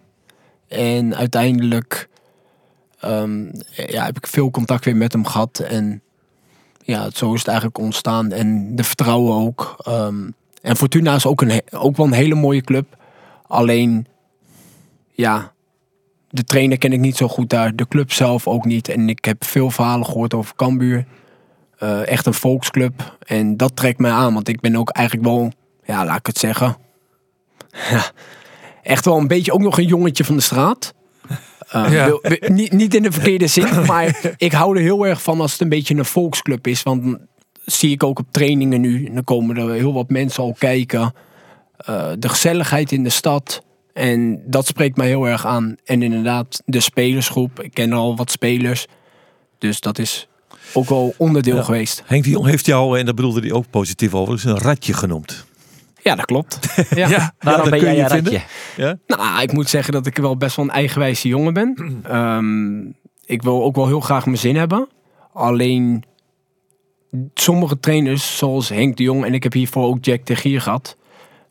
En 0.67 1.15
uiteindelijk 1.15 2.09
ehm, 2.99 3.45
ja, 3.71 4.05
heb 4.05 4.17
ik 4.17 4.27
veel 4.27 4.51
contact 4.51 4.85
weer 4.85 4.95
met 4.95 5.13
hem 5.13 5.25
gehad. 5.25 5.59
En 5.59 6.01
ja, 6.83 7.09
zo 7.09 7.33
is 7.33 7.39
het 7.39 7.47
eigenlijk 7.47 7.77
ontstaan. 7.77 8.31
En 8.31 8.75
de 8.75 8.83
vertrouwen 8.83 9.35
ook. 9.35 9.75
En 10.61 10.77
Fortuna 10.77 11.15
is 11.15 11.25
ook, 11.25 11.41
een, 11.41 11.61
ook 11.71 11.97
wel 11.97 12.05
een 12.05 12.13
hele 12.13 12.35
mooie 12.35 12.61
club. 12.61 12.97
Alleen, 13.47 14.07
ja, 15.11 15.53
de 16.29 16.43
trainer 16.43 16.77
ken 16.77 16.93
ik 16.93 16.99
niet 16.99 17.17
zo 17.17 17.27
goed 17.27 17.49
daar. 17.49 17.75
De 17.75 17.87
club 17.87 18.11
zelf 18.11 18.47
ook 18.47 18.65
niet. 18.65 18.89
En 18.89 19.09
ik 19.09 19.25
heb 19.25 19.43
veel 19.45 19.69
verhalen 19.71 20.05
gehoord 20.05 20.33
over 20.33 20.55
Cambuur. 20.55 21.05
Eh, 21.77 22.07
echt 22.07 22.25
een 22.25 22.33
volksclub. 22.33 23.17
En 23.25 23.57
dat 23.57 23.75
trekt 23.75 23.99
mij 23.99 24.11
aan. 24.11 24.33
Want 24.33 24.47
ik 24.47 24.59
ben 24.59 24.75
ook 24.75 24.89
eigenlijk 24.89 25.27
wel, 25.27 25.51
ja, 25.85 26.05
laat 26.05 26.17
ik 26.19 26.25
het 26.25 26.37
zeggen. 26.37 26.77
Echt 28.83 29.05
wel 29.05 29.17
een 29.17 29.27
beetje 29.27 29.51
ook 29.51 29.61
nog 29.61 29.77
een 29.77 29.85
jongetje 29.87 30.23
van 30.23 30.35
de 30.35 30.41
straat. 30.41 30.93
Eh, 31.69 31.91
Ja. 31.91 32.05
wil- 32.05 32.19
wil- 32.21 32.37
niet, 32.49 32.71
niet 32.71 32.95
in 32.95 33.03
de 33.03 33.11
verkeerde 33.11 33.47
zin, 33.47 33.67
maar 33.85 34.33
ik 34.37 34.51
hou 34.51 34.75
er 34.77 34.81
heel 34.81 35.05
erg 35.07 35.21
van 35.21 35.41
als 35.41 35.51
het 35.51 35.61
een 35.61 35.69
beetje 35.69 35.95
een 35.95 36.05
volksclub 36.05 36.67
is. 36.67 36.83
Want 36.83 37.17
zie 37.65 37.91
ik 37.91 38.03
ook 38.03 38.19
op 38.19 38.27
trainingen 38.31 38.81
nu. 38.81 39.05
En 39.05 39.13
dan 39.13 39.23
komen 39.23 39.57
er 39.57 39.71
heel 39.71 39.93
wat 39.93 40.09
mensen 40.09 40.43
al 40.43 40.55
kijken. 40.59 41.13
Eh, 41.77 42.11
de 42.19 42.29
gezelligheid 42.29 42.91
in 42.91 43.03
de 43.03 43.09
stad. 43.09 43.63
En 43.97 44.41
dat 44.45 44.67
spreekt 44.67 44.97
mij 44.97 45.07
heel 45.07 45.27
erg 45.27 45.45
aan. 45.45 45.75
En 45.85 46.01
inderdaad, 46.01 46.61
de 46.65 46.79
spelersgroep. 46.79 47.61
Ik 47.61 47.73
ken 47.73 47.93
al 47.93 48.15
wat 48.15 48.31
spelers. 48.31 48.85
Dus 49.57 49.79
dat 49.79 49.99
is 49.99 50.27
ook 50.73 50.89
wel 50.89 51.13
onderdeel 51.17 51.55
Ja. 51.55 51.63
geweest. 51.63 52.03
Henk 52.05 52.23
de 52.23 52.29
Jong 52.29 52.45
heeft 52.45 52.65
jou, 52.65 52.99
en 52.99 53.05
dat 53.05 53.15
bedoelde 53.15 53.39
hij 53.39 53.51
ook 53.51 53.69
positief 53.69 54.13
over, 54.13 54.33
is 54.33 54.43
een 54.43 54.57
ratje 54.57 54.93
genoemd. 54.93 55.45
Ja, 56.01 56.15
dat 56.15 56.25
klopt. 56.25 56.59
Ja. 56.95 57.09
Ja, 57.09 57.33
Waarom 57.39 57.69
ben 57.69 57.79
kun 57.79 57.87
jij 57.87 57.97
je 57.97 58.01
een 58.03 58.07
ratje? 58.09 58.41
Ja? 58.77 58.97
Nou, 59.07 59.41
ik 59.41 59.51
moet 59.53 59.69
zeggen 59.69 59.93
dat 59.93 60.05
ik 60.05 60.17
wel 60.17 60.37
best 60.37 60.55
wel 60.55 60.65
een 60.65 60.71
eigenwijze 60.71 61.27
jongen 61.27 61.53
ben. 61.53 61.75
Ehm, 62.03 62.79
ik 63.25 63.41
wil 63.41 63.63
ook 63.63 63.75
wel 63.75 63.87
heel 63.87 63.99
graag 63.99 64.25
mijn 64.25 64.37
zin 64.37 64.55
hebben. 64.55 64.87
Alleen 65.33 66.03
sommige 67.33 67.79
trainers, 67.79 68.37
zoals 68.37 68.69
Henk 68.69 68.97
de 68.97 69.03
Jong 69.03 69.25
en 69.25 69.33
ik 69.33 69.43
heb 69.43 69.53
hiervoor 69.53 69.85
ook 69.85 70.05
Jack 70.05 70.25
de 70.25 70.35
Gier 70.35 70.61
gehad, 70.61 70.97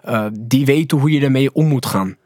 eh, 0.00 0.26
die 0.40 0.64
weten 0.64 0.98
hoe 0.98 1.10
je 1.10 1.20
ermee 1.20 1.52
om 1.54 1.66
moet 1.66 1.86
gaan. 1.86 2.16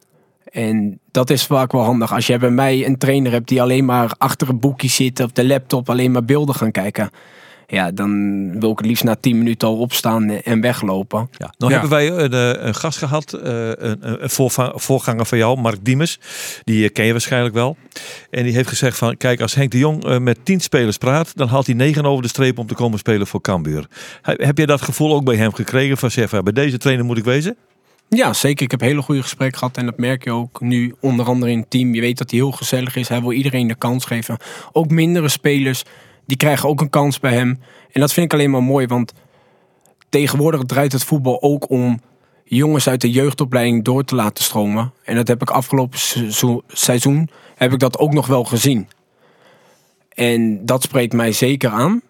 En 0.51 1.01
dat 1.11 1.31
is 1.31 1.47
vaak 1.47 1.73
wel 1.73 1.83
handig. 1.85 2.13
Als 2.13 2.27
jij 2.27 2.39
bij 2.39 2.51
mij 2.51 2.87
een 2.87 2.99
trainer 2.99 3.33
hebt 3.33 3.49
die 3.49 3.63
alleen 3.63 3.85
maar 3.85 4.15
achter 4.19 4.49
een 4.49 4.61
boekje 4.61 4.89
zit 4.89 5.21
op 5.21 5.35
de 5.35 5.47
laptop 5.47 5.91
alleen 5.91 6.11
maar 6.11 6.25
beelden 6.25 6.55
gaan 6.55 6.71
kijken. 6.71 7.11
Ja, 7.67 7.91
dan 7.91 8.11
wil 8.61 8.71
ik 8.71 8.79
het 8.79 8.87
liefst 8.87 9.05
na 9.05 9.15
10 9.21 9.39
minuten 9.39 9.69
al 9.69 9.77
opstaan 9.79 10.31
en 10.31 10.61
weglopen. 10.61 11.29
Ja. 11.33 11.55
Nou 11.59 11.73
Ja. 11.73 11.79
hebben 11.81 11.99
wij 11.99 12.11
een, 12.11 12.33
eh, 12.57 12.67
een 12.67 12.75
gast 12.75 12.99
gehad, 12.99 13.33
eh, 13.33 13.69
een, 13.69 14.23
een- 14.23 14.31
voorganger 14.81 15.27
van 15.27 15.39
jou, 15.39 15.61
Mark 15.61 15.85
Diemers. 15.85 16.19
Die 16.65 16.85
eh, 16.85 16.93
ken 16.93 17.05
je 17.05 17.13
waarschijnlijk 17.13 17.55
wel. 17.55 17.77
En 18.31 18.45
die 18.45 18.53
heeft 18.53 18.69
gezegd 18.69 18.99
van, 18.99 19.17
kijk, 19.17 19.41
als 19.41 19.55
Henk 19.55 19.71
de 19.71 19.79
Jong 19.79 20.19
met 20.19 20.39
tien 20.45 20.61
spelers 20.61 20.97
praat, 20.99 21.37
dan 21.37 21.49
haalt 21.49 21.67
hij 21.67 21.75
negen 21.75 22.05
over 22.07 22.23
de 22.23 22.29
streep 22.29 22.59
om 22.59 22.67
te 22.67 22.75
komen 22.75 22.99
spelen 22.99 23.27
voor 23.27 23.41
Cambuur. 23.41 23.87
He- 24.23 24.35
Heb 24.47 24.59
je 24.59 24.67
dat 24.67 24.83
gevoel 24.83 25.15
ook 25.15 25.25
bij 25.25 25.37
hem 25.37 25.53
gekregen 25.53 25.97
van, 25.97 26.11
zeg, 26.11 26.29
van, 26.29 26.45
bij 26.45 26.53
deze 26.53 26.79
trainer 26.79 27.05
moet 27.05 27.19
ik 27.19 27.25
wezen? 27.25 27.57
Ja, 28.17 28.33
zeker. 28.33 28.65
Ik 28.65 28.71
heb 28.71 28.81
hele 28.81 29.03
goede 29.03 29.23
gesprekken 29.23 29.59
gehad. 29.59 29.77
En 29.77 29.87
dat 29.87 29.99
merk 29.99 30.25
je 30.25 30.33
ook 30.33 30.61
nu, 30.61 30.95
onder 31.01 31.27
andere 31.27 31.51
in 31.51 31.59
het 31.59 31.71
team. 31.71 31.95
Je 31.95 32.01
weet 32.01 32.19
dat 32.19 32.31
hij 32.31 32.39
heel 32.39 32.51
gezellig 32.51 32.97
is. 32.97 33.09
Hij 33.09 33.21
wil 33.21 33.33
iedereen 33.33 33.67
de 33.67 33.75
kans 33.75 34.05
geven. 34.05 34.37
Ook 34.73 34.91
mindere 34.91 35.29
spelers, 35.29 35.85
die 36.27 36.37
krijgen 36.37 36.69
ook 36.69 36.81
een 36.81 36.91
kans 36.91 37.21
bij 37.21 37.33
hem. 37.33 37.61
En 37.93 38.01
dat 38.01 38.13
vind 38.13 38.27
ik 38.27 38.33
alleen 38.33 38.51
maar 38.51 38.63
mooi. 38.63 38.87
Want 38.87 39.13
tegenwoordig 40.09 40.63
draait 40.63 40.93
het 40.93 41.05
voetbal 41.05 41.43
ook 41.43 41.71
om 41.71 42.01
jongens 42.45 42.89
uit 42.89 43.01
de 43.01 43.11
jeugdopleiding 43.11 43.85
door 43.85 44.05
te 44.05 44.15
laten 44.15 44.45
stromen. 44.45 44.93
En 45.05 45.15
dat 45.15 45.29
heb 45.29 45.43
ik 45.43 45.51
afgelopen 45.51 45.99
seizoen, 46.69 47.31
heb 47.55 47.73
ik 47.73 47.79
dat 47.79 47.99
ook 47.99 48.13
nog 48.13 48.27
wel 48.27 48.45
gezien. 48.45 48.89
En 50.09 50.67
dat 50.67 50.83
spreekt 50.83 51.13
mij 51.13 51.33
zeker 51.33 51.71
aan. 51.71 52.03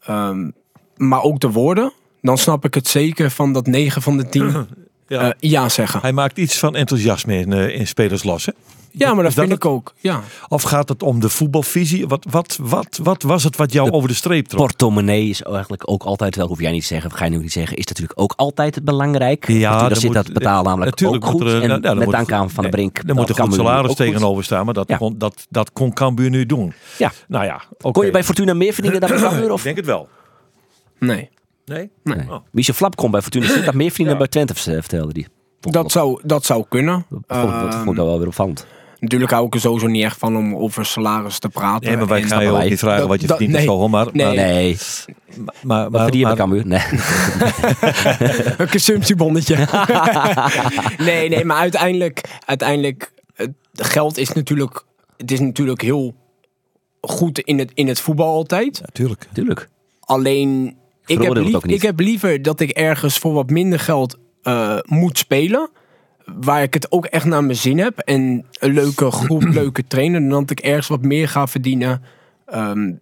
Ehm, 0.00 0.50
maar 0.96 1.22
ook 1.22 1.40
de 1.40 1.50
woorden. 1.50 1.92
Dan 2.20 2.38
snap 2.38 2.64
ik 2.64 2.74
het 2.74 2.88
zeker 2.88 3.30
van 3.30 3.52
dat 3.52 3.66
9 3.66 4.02
van 4.02 4.16
de 4.16 4.28
10 4.28 4.66
Ja. 5.08 5.22
ja, 5.24 5.34
ja 5.38 5.68
zeggen. 5.68 6.00
Hij 6.00 6.12
maakt 6.12 6.38
iets 6.38 6.58
van 6.58 6.76
enthousiasme 6.76 7.38
in, 7.38 7.52
eh, 7.52 7.74
in 7.78 7.86
spelers 7.86 8.22
los, 8.22 8.46
hè? 8.46 8.52
Ja, 8.90 9.14
maar 9.14 9.24
dat 9.24 9.32
vind 9.32 9.52
ik 9.52 9.64
ook. 9.64 9.94
Ja. 10.00 10.20
Of 10.48 10.62
gaat 10.62 10.88
het 10.88 11.02
om 11.02 11.20
de 11.20 11.28
voetbalvisie? 11.28 12.06
Wat, 12.06 12.26
wat, 12.30 12.58
wat, 12.62 12.98
wat 13.02 13.22
was 13.22 13.44
het 13.44 13.56
wat 13.56 13.72
jou 13.72 13.90
De 13.90 13.96
over 13.96 14.08
de 14.08 14.14
streep 14.14 14.46
trok? 14.46 14.60
Portemonnee 14.60 15.28
is 15.28 15.42
eigenlijk 15.42 15.90
ook 15.90 16.02
altijd 16.02 16.36
wel, 16.36 16.46
hoef 16.46 16.60
jij 16.60 16.70
niet 16.70 16.80
te 16.80 16.86
zeggen, 16.86 17.10
of 17.10 17.16
ga 17.16 17.24
je 17.24 17.30
nu 17.30 17.38
niet 17.38 17.52
zeggen, 17.52 17.76
is 17.76 17.86
natuurlijk 17.86 18.20
ook 18.20 18.32
altijd 18.36 18.84
belangrijk. 18.84 19.48
Ja, 19.48 19.78
daar 19.78 19.88
dan 19.88 19.96
zit 19.98 20.04
moet- 20.04 20.14
dat 20.14 20.32
betaal 20.32 20.62
namelijk 20.62 20.90
natuurlijk 20.90 21.24
ook 21.24 21.30
goed. 21.30 21.40
er, 21.40 21.46
en 21.62 21.68
nou, 21.68 21.68
nou, 21.68 21.80
dan 21.80 21.98
met 21.98 22.10
dank 22.10 22.32
aan 22.32 22.50
Van 22.50 22.62
nee, 22.62 22.70
der 22.72 22.80
Brink. 22.80 22.98
Er 23.08 23.14
moet 23.14 23.32
kan 23.32 23.46
goed 23.46 23.54
salaris 23.54 23.86
goed. 23.86 23.96
tegenover 23.96 24.44
staan, 24.44 24.64
maar 24.64 24.74
dat, 24.74 24.88
Ja. 24.88 24.96
kon, 24.96 25.18
dat, 25.18 25.46
dat 25.50 25.72
kon 25.72 25.92
Cambuur 25.92 26.30
nu 26.30 26.46
doen. 26.46 26.72
Ja. 26.98 27.12
Nou 27.28 27.44
ja. 27.44 27.62
Kon 27.92 28.04
je 28.04 28.10
bij 28.10 28.24
Fortuna 28.24 28.54
meer 28.54 28.72
verdienen 28.72 29.00
dan 29.00 29.10
bij 29.10 29.18
Cambuur? 29.20 29.52
Ik 29.54 29.62
denk 29.62 29.76
het 29.76 29.86
wel. 29.86 30.08
Nee. 30.98 31.30
Nee? 31.68 31.90
nee. 32.04 32.26
Michel 32.50 32.74
Flap 32.74 32.96
kon 32.96 33.10
bij 33.10 33.22
Fortuna 33.22 33.46
Sittard 33.46 33.74
meer 33.76 33.92
Ja. 33.96 34.04
dan 34.04 34.18
bij 34.18 34.28
Twente, 34.28 34.54
vertelde 34.54 35.10
hij. 35.12 35.26
Dat 35.72 35.92
zou, 35.92 36.20
dat 36.24 36.44
zou 36.44 36.64
kunnen. 36.68 37.06
vond, 37.08 37.26
dat 37.28 37.74
vond 37.74 37.88
ik 37.90 37.94
wel 38.04 38.18
weer 38.18 38.26
opvallend. 38.26 38.66
Natuurlijk 38.98 39.30
hou 39.30 39.46
ik 39.46 39.54
er 39.54 39.60
sowieso 39.60 39.86
niet 39.86 40.04
echt 40.04 40.18
van 40.18 40.36
om 40.36 40.56
over 40.56 40.84
salaris 40.84 41.38
te 41.38 41.48
praten. 41.48 41.88
Nee, 41.88 41.96
maar 41.96 42.06
wij 42.06 42.22
gaan 42.22 42.42
je 42.42 42.50
ook 42.50 42.62
niet 42.62 42.78
vragen 42.78 43.08
wat 43.08 43.20
je 43.20 43.26
verdient 43.26 43.52
nee. 43.52 43.66
maar, 43.88 44.06
Nee. 44.12 44.26
maar, 44.26 44.34
Nee, 44.34 44.76
maar, 45.62 45.90
maar, 45.90 46.00
verdien 46.02 46.20
je 46.20 46.26
bij 46.26 46.36
maar- 46.36 46.36
Cambuur? 46.36 46.66
Nee. 46.66 46.80
een 48.58 48.70
consumptiebonnetje. 48.70 49.56
nee, 50.98 51.28
nee, 51.28 51.44
maar 51.44 51.56
uiteindelijk, 51.56 52.20
uiteindelijk 52.46 53.12
het 53.34 53.86
geld 53.86 54.18
is 54.18 54.32
natuurlijk, 54.32 54.84
het 55.16 55.30
is 55.30 55.40
natuurlijk 55.40 55.80
heel 55.80 56.14
goed 57.00 57.38
in 57.38 57.58
het, 57.58 57.70
in 57.74 57.88
het 57.88 58.00
voetbal 58.00 58.34
altijd. 58.34 58.80
Natuurlijk. 58.80 59.28
Tuurlijk. 59.32 59.68
Alleen, 60.00 60.76
ik 61.08 61.22
heb, 61.22 61.34
lief- 61.34 61.64
ik 61.64 62.00
liever 62.00 62.42
dat 62.42 62.60
ik 62.60 62.70
ergens 62.70 63.18
voor 63.18 63.32
wat 63.32 63.50
minder 63.50 63.78
geld 63.78 64.18
eh, 64.42 64.78
moet 64.86 65.18
spelen. 65.18 65.70
Waar 66.24 66.62
ik 66.62 66.74
het 66.74 66.92
ook 66.92 67.04
echt 67.06 67.24
naar 67.24 67.44
mijn 67.44 67.56
zin 67.56 67.78
heb. 67.78 67.98
En 67.98 68.46
een 68.58 68.72
leuke 68.72 69.10
groep, 69.20 69.42
leuke 69.42 69.86
trainer. 69.86 70.20
Dan 70.20 70.28
dat 70.40 70.50
ik 70.50 70.60
ergens 70.60 70.88
wat 70.88 71.02
meer 71.02 71.28
ga 71.28 71.46
verdienen. 71.46 72.02
Ehm, 72.46 72.92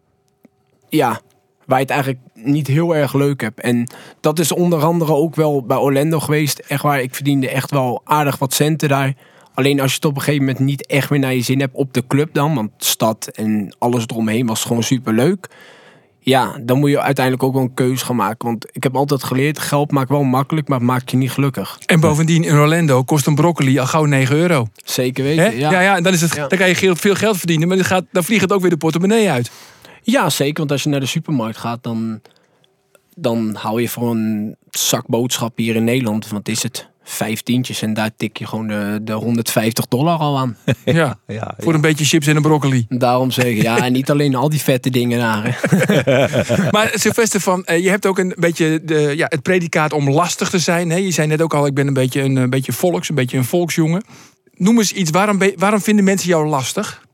ja, 0.89 1.21
waar 1.65 1.79
je 1.79 1.85
het 1.85 1.91
eigenlijk 1.95 2.21
niet 2.35 2.67
heel 2.67 2.97
erg 2.97 3.15
leuk 3.15 3.41
hebt. 3.41 3.61
En 3.61 3.87
dat 4.21 4.39
is 4.39 4.53
onder 4.53 4.83
andere 4.85 5.13
ook 5.13 5.35
wel 5.35 5.63
bij 5.63 5.77
Orlando 5.77 6.21
geweest. 6.21 6.59
Echt 6.59 6.83
waar, 6.83 7.03
ik 7.03 7.15
verdiende 7.15 7.49
echt 7.49 7.71
wel 7.71 8.01
aardig 8.05 8.39
wat 8.39 8.55
centen 8.55 8.89
daar. 8.89 9.15
Alleen 9.55 9.81
als 9.81 9.91
je 9.91 9.97
het 9.97 10.05
op 10.05 10.17
een 10.17 10.23
gegeven 10.23 10.45
moment 10.47 10.65
niet 10.65 10.87
echt 10.87 11.11
meer 11.11 11.19
naar 11.19 11.35
je 11.35 11.41
zin 11.43 11.61
hebt 11.61 11.75
op 11.75 11.95
de 11.95 12.07
club 12.07 12.35
dan. 12.35 12.55
Want 12.55 12.71
stad 12.77 13.27
en 13.35 13.75
alles 13.79 14.05
eromheen 14.07 14.47
was 14.47 14.65
gewoon 14.65 14.83
super 14.83 15.13
leuk. 15.13 15.49
Ja, 16.28 16.59
dan 16.62 16.78
moet 16.78 16.90
je 16.90 17.00
uiteindelijk 17.00 17.45
ook 17.45 17.52
wel 17.52 17.62
een 17.62 17.75
keuze 17.75 18.04
gaan 18.04 18.16
maken. 18.16 18.47
Want 18.49 18.66
ik 18.73 18.83
heb 18.83 18.97
altijd 18.97 19.25
geleerd, 19.25 19.59
geld 19.59 19.90
maakt 19.90 20.09
wel 20.09 20.23
makkelijk, 20.23 20.68
maar 20.68 20.78
het 20.78 20.87
maakt 20.87 21.11
je 21.11 21.16
niet 21.16 21.30
gelukkig. 21.30 21.78
En 21.87 22.00
bovendien 22.00 22.45
in 22.45 22.54
Orlando 22.59 23.02
kost 23.04 23.26
een 23.26 23.35
broccoli 23.35 23.78
al 23.78 23.87
gauw 23.87 24.04
9 24.04 24.37
euro. 24.37 24.66
Zeker 24.85 25.25
weten, 25.25 25.59
Ja. 25.59 25.71
ja. 25.71 25.80
Ja, 25.80 25.97
en 25.97 26.02
dan, 26.02 26.12
is 26.12 26.21
het, 26.21 26.35
Ja. 26.35 26.47
dan 26.47 26.59
kan 26.59 26.68
je 26.68 26.97
veel 26.97 27.14
geld 27.14 27.37
verdienen, 27.37 27.68
maar 27.68 27.76
dan, 27.76 27.87
gaat, 27.87 28.04
dan 28.11 28.25
vliegt 28.25 28.40
het 28.42 28.52
ook 28.52 28.61
weer 28.61 28.71
de 28.71 28.76
portemonnee 28.76 29.30
uit. 29.30 29.50
Ja, 30.02 30.30
zeker. 30.30 30.59
Want 30.59 30.71
als 30.71 30.83
je 30.83 30.88
naar 30.88 31.00
de 31.00 31.06
supermarkt 31.06 31.56
gaat, 31.56 31.83
dan, 31.83 32.21
dan 33.14 33.54
hou 33.59 33.80
je 33.80 33.88
voor 33.88 34.11
een 34.11 34.56
zak 34.78 35.06
boodschap 35.06 35.56
hier 35.56 35.76
in 35.76 35.85
Nederland. 35.85 36.28
Want 36.28 36.49
is 36.49 36.62
het 36.62 36.88
vijf 37.09 37.42
tientjes 37.42 37.83
en 37.83 37.95
daar 37.95 38.11
tik 38.16 38.37
je 38.37 38.47
gewoon 38.47 38.66
de, 38.66 38.99
de 39.02 39.12
150 39.12 39.87
dollar 39.87 40.18
al 40.18 40.38
aan. 40.38 40.56
Ja, 40.85 41.18
Ja, 41.26 41.54
voor 41.59 41.75
een 41.75 41.80
beetje 41.80 42.04
chips 42.04 42.26
en 42.26 42.37
een 42.37 42.42
broccoli. 42.42 42.87
Daarom 42.88 43.30
zeg 43.30 43.45
ik, 43.45 43.62
ja, 43.62 43.78
en 43.85 43.92
niet 43.92 44.11
alleen 44.11 44.35
al 44.35 44.49
die 44.49 44.61
vette 44.61 44.90
dingen 44.90 45.18
daar. 45.18 45.61
Maar 46.71 46.90
Sylvester, 46.95 47.40
van, 47.40 47.64
eh, 47.64 47.83
je 47.83 47.88
hebt 47.88 48.06
ook 48.06 48.18
een 48.18 48.35
beetje 48.38 48.85
de, 48.85 49.12
ja, 49.16 49.26
het 49.28 49.42
predicaat 49.42 49.92
om 49.92 50.11
lastig 50.11 50.50
te 50.50 50.59
zijn. 50.59 50.90
Hè? 50.90 50.97
Je 50.97 51.11
zei 51.11 51.26
net 51.26 51.42
ook 51.42 51.54
al, 51.54 51.66
ik 51.66 51.75
ben 51.75 51.87
een 51.87 51.95
beetje 51.95 52.23
een, 52.23 52.37
een 52.37 52.50
beetje 52.50 52.73
volks, 52.73 53.09
een 53.09 53.14
beetje 53.14 53.37
een 53.37 53.45
volksjongen. 53.45 54.04
Noem 54.54 54.78
eens 54.78 54.92
iets, 54.92 55.11
waarom, 55.11 55.40
waarom 55.56 55.80
vinden 55.80 56.04
mensen 56.04 56.28
jou 56.28 56.47
lastig? 56.47 57.06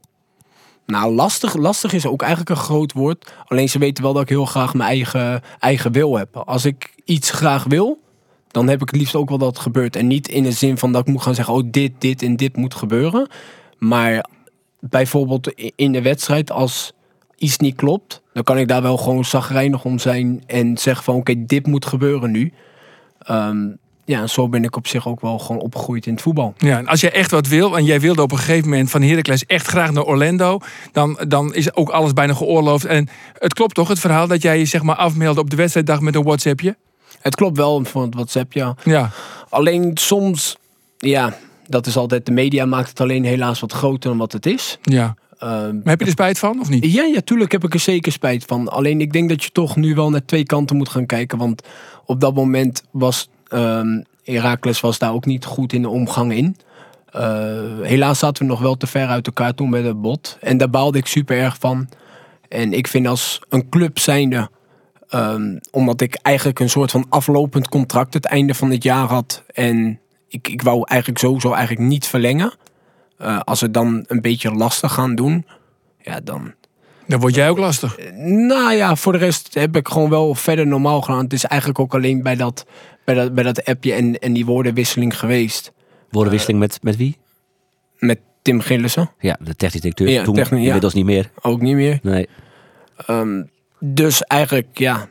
Nou, 0.87 1.15
lastig, 1.15 1.55
lastig 1.55 1.93
is 1.93 2.07
ook 2.07 2.21
eigenlijk 2.21 2.51
een 2.51 2.65
groot 2.65 2.93
woord. 2.93 3.33
Alleen 3.47 3.69
ze 3.69 3.79
weten 3.79 4.03
wel 4.03 4.13
dat 4.13 4.23
ik 4.23 4.29
heel 4.29 4.45
graag 4.45 4.75
mijn 4.75 4.89
eigen, 4.89 5.43
eigen 5.59 5.93
wil 5.93 6.17
heb. 6.17 6.37
Als 6.37 6.65
ik 6.65 6.95
iets 7.05 7.31
graag 7.31 7.65
wil, 7.65 8.01
dan 8.49 8.69
heb 8.69 8.83
ik 8.83 8.91
het 8.91 8.99
liefst 8.99 9.15
ook 9.15 9.29
wel 9.29 9.39
dat 9.39 9.49
het 9.49 9.59
gebeurt. 9.59 9.97
En 9.97 10.07
niet 10.07 10.29
in 10.29 10.43
de 10.43 10.53
zin 10.53 10.79
van 10.79 10.93
dat 10.93 11.07
ik 11.07 11.13
moet 11.13 11.23
gaan 11.23 11.35
zeggen, 11.35 11.55
oh 11.55 11.63
dit, 11.67 11.93
dit 11.99 12.23
en 12.23 12.37
dit 12.37 12.57
moet 12.57 12.75
gebeuren. 12.75 13.29
Maar 13.79 14.27
bijvoorbeeld 14.81 15.53
in 15.77 15.93
de 15.93 16.03
wedstrijd, 16.03 16.51
als 16.51 16.93
iets 17.37 17.59
niet 17.59 17.77
klopt, 17.77 18.23
dan 18.33 18.43
kan 18.43 18.59
ik 18.59 18.69
daar 18.69 18.83
wel 18.83 18.97
gewoon 18.97 19.25
zagrijnig 19.25 19.85
om 19.85 19.99
zijn 19.99 20.43
en 20.47 20.79
zeggen 20.79 21.05
van 21.05 21.15
oké, 21.15 21.45
dit 21.45 21.67
moet 21.67 21.87
gebeuren 21.87 22.31
nu. 22.31 22.53
Ehm, 23.19 23.69
ja, 24.05 24.21
en 24.21 24.29
zo 24.29 24.49
ben 24.49 24.65
ik 24.65 24.77
op 24.77 24.87
zich 24.87 25.09
ook 25.09 25.21
wel 25.21 25.39
gewoon 25.39 25.63
opgegroeid 25.63 26.07
in 26.07 26.13
het 26.13 26.23
voetbal. 26.23 26.55
Ja, 26.59 26.79
en 26.79 26.87
als 26.87 27.01
jij 27.01 27.13
echt 27.13 27.31
wat 27.31 27.47
wil, 27.49 27.77
en 27.77 27.85
jij 27.85 28.01
wilde 28.01 28.23
op 28.23 28.33
een 28.33 28.39
gegeven 28.39 28.69
moment 28.69 28.91
van 28.91 29.03
Heracles 29.03 29.47
echt 29.47 29.67
graag 29.67 29.93
naar 29.93 30.05
Orlando, 30.05 30.59
dan, 30.93 31.19
dan 31.29 31.55
is 31.55 31.75
ook 31.75 31.89
alles 31.89 32.13
bijna 32.13 32.35
geoorloofd. 32.35 32.85
En 32.85 33.09
het 33.39 33.55
klopt 33.55 33.75
toch, 33.75 33.89
het 33.89 33.99
verhaal 33.99 34.27
dat 34.27 34.43
jij 34.43 34.59
je 34.59 34.65
zeg 34.65 34.83
maar 34.83 34.97
afmeldde 34.97 35.41
op 35.41 35.51
de 35.51 35.57
wedstrijddag 35.57 36.01
met 36.01 36.15
een 36.15 36.23
WhatsAppje? 36.23 36.77
Het 37.21 37.35
klopt 37.35 37.57
wel 37.57 37.85
van 37.85 38.03
het 38.03 38.15
WhatsApp, 38.15 38.53
ja. 38.53 38.75
Ja, 38.85 39.11
Alleen 39.49 39.91
soms, 39.95 40.57
ja, 40.99 41.37
dat 41.67 41.87
is 41.87 41.97
altijd, 41.97 42.27
de 42.27 42.33
media 42.33 42.65
maakt 42.67 42.89
het 42.89 43.01
alleen 43.01 43.25
helaas 43.25 43.61
wat 43.61 43.73
groter 43.73 44.11
dan 44.11 44.19
wat 44.19 44.33
het 44.33 44.47
is. 44.47 44.79
ja. 44.83 45.15
Ehm, 45.39 45.51
Maar 45.75 45.81
heb 45.85 45.99
je 46.01 46.05
er 46.07 46.11
spijt 46.13 46.39
van, 46.39 46.61
of 46.61 46.69
niet? 46.69 46.93
ja, 46.93 47.03
ja, 47.03 47.21
tuurlijk 47.21 47.53
heb 47.53 47.65
ik 47.65 47.75
er 47.75 47.81
zeker 47.81 48.13
spijt 48.13 48.45
van. 48.45 48.69
Alleen 48.69 49.01
ik 49.01 49.13
denk 49.13 49.29
dat 49.29 49.45
je 49.45 49.51
toch 49.51 49.77
nu 49.77 49.95
wel 49.95 50.11
naar 50.11 50.25
twee 50.25 50.45
kanten 50.45 50.77
moet 50.77 50.89
gaan 50.89 51.07
kijken. 51.07 51.39
Want 51.39 51.63
op 52.07 52.21
dat 52.21 52.35
moment 52.35 52.83
was 52.91 53.29
ehm 53.53 54.01
Herakles 54.25 54.81
was 54.81 54.99
daar 54.99 55.13
ook 55.13 55.27
niet 55.27 55.45
goed 55.45 55.73
in 55.73 55.83
de 55.83 55.89
omgang 55.89 56.33
in. 56.33 56.57
Eh, 57.11 57.81
helaas 57.83 58.19
zaten 58.19 58.43
we 58.43 58.51
nog 58.51 58.61
wel 58.61 58.77
te 58.77 58.87
ver 58.87 59.09
uit 59.09 59.27
elkaar 59.27 59.55
toen 59.55 59.71
met 59.71 59.85
het 59.85 60.01
bot. 60.01 60.39
En 60.41 60.57
daar 60.57 60.71
baalde 60.71 60.99
ik 60.99 61.07
super 61.07 61.39
erg 61.39 61.57
van. 61.59 61.89
En 62.49 62.73
ik 62.73 62.87
vind 62.87 63.07
als 63.07 63.41
een 63.49 63.69
club 63.69 63.99
zijnde, 63.99 64.51
ehm, 65.09 65.59
omdat 65.71 66.01
ik 66.01 66.15
eigenlijk 66.15 66.59
een 66.59 66.71
soort 66.71 66.91
van 66.91 67.07
aflopend 67.09 67.69
contract 67.69 68.15
het 68.15 68.25
einde 68.25 68.55
van 68.55 68.71
het 68.71 68.83
jaar 68.83 69.07
had. 69.07 69.43
En 69.47 70.01
ik, 70.29 70.49
ik 70.49 70.63
wou 70.63 70.83
eigenlijk 70.89 71.21
sowieso 71.21 71.53
eigenlijk 71.53 71.89
niet 71.89 72.07
verlengen. 72.07 72.53
Eh, 73.19 73.41
als 73.41 73.61
we 73.61 73.71
dan 73.71 74.05
een 74.09 74.21
beetje 74.21 74.51
lastig 74.51 74.93
gaan 74.93 75.15
doen, 75.15 75.47
ja, 75.99 76.21
dan, 76.21 76.55
Dan 77.13 77.21
word 77.21 77.35
jij 77.35 77.51
ook 77.51 77.59
lastig. 77.59 77.99
nou 78.25 78.73
ja, 78.73 78.97
voor 78.97 79.13
de 79.13 79.19
rest 79.19 79.55
heb 79.55 79.77
ik 79.77 79.89
gewoon 79.89 80.11
wel 80.11 80.35
verder 80.35 80.67
normaal 80.67 81.01
gedaan. 81.01 81.23
Het 81.23 81.33
is 81.33 81.45
eigenlijk 81.45 81.81
ook 81.81 81.95
alleen 81.95 82.23
bij 82.23 82.35
dat, 82.35 82.67
bij 83.05 83.15
dat, 83.15 83.35
bij 83.35 83.45
dat 83.45 83.65
appje 83.65 83.93
en, 83.93 84.19
en 84.19 84.33
die 84.33 84.47
woordenwisseling 84.47 85.19
geweest. 85.19 85.73
Woordenwisseling 86.11 86.59
met, 86.59 86.79
met 86.83 86.97
wie? 86.97 87.17
Met 87.99 88.19
Tim 88.43 88.61
Gillissen. 88.61 89.11
Ja, 89.19 89.39
de 89.41 89.55
technisch 89.55 89.81
directeur. 89.81 90.09
Ja, 90.09 90.25
Toen, 90.25 90.35
technisch, 90.35 90.61
ja. 90.61 90.67
inmiddels 90.67 90.95
niet 90.95 91.05
meer. 91.05 91.31
Ook 91.41 91.61
niet 91.61 91.75
meer. 91.75 91.99
Nee. 92.03 92.29
Ehm, 93.07 93.43
dus 93.79 94.23
eigenlijk, 94.23 94.79
ja. 94.79 95.09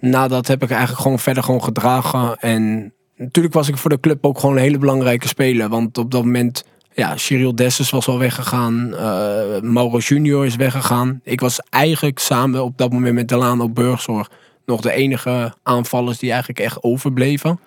Na 0.00 0.28
dat 0.28 0.46
heb 0.46 0.62
ik 0.62 0.70
eigenlijk 0.70 1.00
gewoon 1.00 1.18
verder 1.18 1.42
gewoon 1.42 1.62
gedragen. 1.62 2.36
En 2.36 2.92
natuurlijk 3.16 3.54
was 3.54 3.68
ik 3.68 3.76
voor 3.76 3.90
de 3.90 4.00
club 4.00 4.26
ook 4.26 4.38
gewoon 4.38 4.56
een 4.56 4.62
hele 4.62 4.78
belangrijke 4.78 5.28
speler. 5.28 5.68
Want 5.68 5.98
op 5.98 6.10
dat 6.10 6.24
moment, 6.24 6.64
ja, 6.98 7.16
Cyril 7.16 7.54
Dessus 7.54 7.90
was 7.90 8.08
al 8.08 8.18
weggegaan. 8.18 8.94
eh 8.94 9.60
Mauro 9.60 9.98
Junior 9.98 10.46
is 10.46 10.56
weggegaan. 10.56 11.20
Ik 11.24 11.40
was 11.40 11.60
eigenlijk 11.70 12.18
samen 12.18 12.64
op 12.64 12.78
dat 12.78 12.92
moment 12.92 13.14
met 13.14 13.28
Delano 13.28 13.68
Burgzorg 13.68 14.30
nog 14.66 14.80
de 14.80 14.92
enige 14.92 15.54
aanvallers 15.62 16.18
die 16.18 16.30
eigenlijk 16.30 16.60
echt 16.60 16.82
overbleven. 16.82 17.60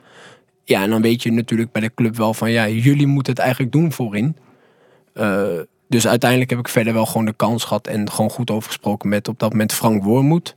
Ja, 0.63 0.83
en 0.83 0.89
dan 0.89 1.01
weet 1.01 1.23
je 1.23 1.31
natuurlijk 1.31 1.71
bij 1.71 1.81
de 1.81 1.91
club 1.95 2.15
wel 2.15 2.33
van, 2.33 2.51
ja, 2.51 2.67
jullie 2.67 3.07
moeten 3.07 3.33
het 3.33 3.41
eigenlijk 3.41 3.71
doen 3.71 3.91
voorin. 3.91 4.35
Eh, 5.13 5.43
dus 5.87 6.07
uiteindelijk 6.07 6.49
heb 6.49 6.59
ik 6.59 6.67
verder 6.67 6.93
wel 6.93 7.05
gewoon 7.05 7.25
de 7.25 7.33
kans 7.33 7.63
gehad 7.63 7.87
en 7.87 8.11
gewoon 8.11 8.29
goed 8.29 8.51
overgesproken 8.51 9.09
met 9.09 9.27
op 9.27 9.39
dat 9.39 9.51
moment 9.51 9.73
Frank 9.73 10.03
Wormoed. 10.03 10.55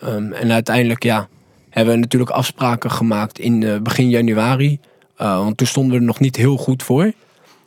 Ehm, 0.00 0.32
en 0.32 0.52
uiteindelijk, 0.52 1.02
ja, 1.02 1.28
hebben 1.70 1.94
we 1.94 2.00
natuurlijk 2.00 2.30
afspraken 2.30 2.90
gemaakt 2.90 3.38
in 3.38 3.62
eh, 3.62 3.78
begin 3.78 4.08
januari. 4.08 4.80
Want 5.16 5.56
toen 5.56 5.66
stonden 5.66 5.92
we 5.92 5.98
er 5.98 6.06
nog 6.06 6.20
niet 6.20 6.36
heel 6.36 6.56
goed 6.56 6.82
voor. 6.82 7.12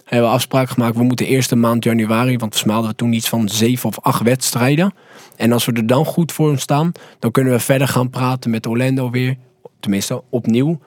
Hebben 0.08 0.30
we 0.30 0.36
afspraken 0.36 0.74
gemaakt, 0.74 0.96
we 0.96 1.04
moeten 1.04 1.26
de 1.26 1.32
eerste 1.32 1.56
maand 1.56 1.84
januari, 1.84 2.38
want 2.38 2.54
we 2.54 2.60
smaalden 2.60 2.96
toen 2.96 3.14
iets 3.14 3.30
van 3.30 3.50
zeven 3.50 3.90
of 3.90 4.00
acht 4.00 4.22
wedstrijden. 4.22 4.94
En 5.36 5.52
als 5.52 5.66
we 5.66 5.72
er 5.72 5.88
dan 5.88 6.06
goed 6.06 6.32
voor 6.32 6.60
staan, 6.60 6.92
dan 7.20 7.32
kunnen 7.32 7.54
we 7.54 7.60
verder 7.60 7.88
gaan 7.88 8.10
praten 8.10 8.50
met 8.50 8.68
Orlando 8.68 9.10
weer. 9.10 9.36
Tenminste, 9.80 10.24
opnieuw. 10.30 10.80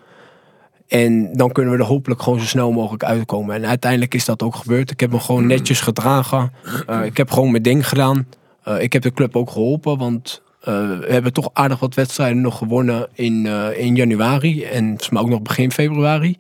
En 0.89 1.33
dan 1.33 1.53
kunnen 1.53 1.73
we 1.73 1.79
er 1.79 1.85
hopelijk 1.85 2.23
gewoon 2.23 2.41
zo 2.41 2.47
snel 2.47 2.73
mogelijk 2.73 3.05
uitkomen. 3.05 3.55
En 3.55 3.67
uiteindelijk 3.67 4.15
is 4.15 4.25
dat 4.25 4.43
ook 4.43 4.55
gebeurd. 4.55 4.91
Ik 4.91 5.01
heb 5.01 5.11
me 5.11 5.21
gewoon 5.21 5.47
netjes 5.47 5.81
gedragen. 5.81 6.53
Eh, 6.87 7.05
ik 7.05 7.17
heb 7.17 7.31
gewoon 7.31 7.51
mijn 7.51 7.63
ding 7.63 7.89
gedaan. 7.89 8.27
Eh, 8.63 8.83
ik 8.83 8.93
heb 8.93 9.03
de 9.03 9.13
club 9.13 9.37
ook 9.37 9.51
geholpen, 9.51 9.99
want 9.99 10.43
eh, 10.61 10.99
we 10.99 11.07
hebben 11.09 11.33
toch 11.33 11.51
aardig 11.53 11.79
wat 11.79 11.95
wedstrijden 11.95 12.41
nog 12.41 12.59
gewonnen 12.59 13.09
in, 13.13 13.47
in 13.77 13.97
januari. 13.97 14.65
En 14.65 14.87
volgens 14.87 15.11
mij 15.11 15.23
ook 15.23 15.29
nog 15.29 15.43
begin 15.43 15.73
februari. 15.73 16.37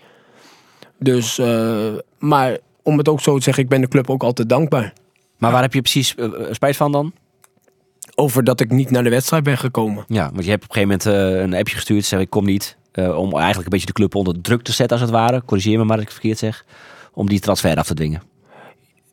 Dus, 0.99 1.41
maar 2.19 2.59
om 2.83 2.99
het 2.99 3.09
ook 3.09 3.21
zo 3.21 3.37
te 3.37 3.43
zeggen, 3.43 3.63
ik 3.63 3.69
ben 3.69 3.81
de 3.81 3.89
club 3.89 4.11
ook 4.11 4.23
altijd 4.23 4.49
dankbaar. 4.49 4.93
Maar 5.41 5.53
waar 5.53 5.63
heb 5.63 5.75
je 5.75 5.81
precies 5.81 6.15
eh, 6.15 6.25
eh, 6.25 6.33
spijt 6.51 6.77
van 6.77 6.93
dan? 6.93 7.13
Over 8.15 8.45
dat 8.45 8.61
ik 8.61 8.71
niet 8.71 8.91
naar 8.91 9.03
de 9.03 9.11
wedstrijd 9.11 9.43
ben 9.43 9.59
gekomen. 9.59 10.05
Ja, 10.07 10.31
want 10.33 10.45
je 10.45 10.51
hebt 10.51 10.65
op 10.65 10.77
een 10.77 10.83
gegeven 10.83 11.13
moment 11.13 11.35
eh, 11.35 11.41
een 11.43 11.55
appje 11.55 11.75
gestuurd. 11.75 12.05
Zeg 12.05 12.21
ik 12.21 12.31
kom 12.31 12.45
niet. 12.45 12.77
om 12.95 13.33
eigenlijk 13.33 13.65
een 13.65 13.71
beetje 13.71 13.87
de 13.87 13.93
club 13.93 14.15
onder 14.15 14.41
druk 14.41 14.63
te 14.63 14.73
zetten 14.73 14.99
als 14.99 15.07
het 15.07 15.17
ware. 15.17 15.43
Corrigeer 15.45 15.79
me 15.79 15.85
maar 15.85 15.97
als 15.97 16.01
ik 16.01 16.09
het 16.09 16.19
verkeerd 16.19 16.39
zeg. 16.39 16.65
Om 17.13 17.29
die 17.29 17.41
transfer 17.41 17.77
af 17.77 17.87
te 17.87 17.95
dwingen. 17.95 18.23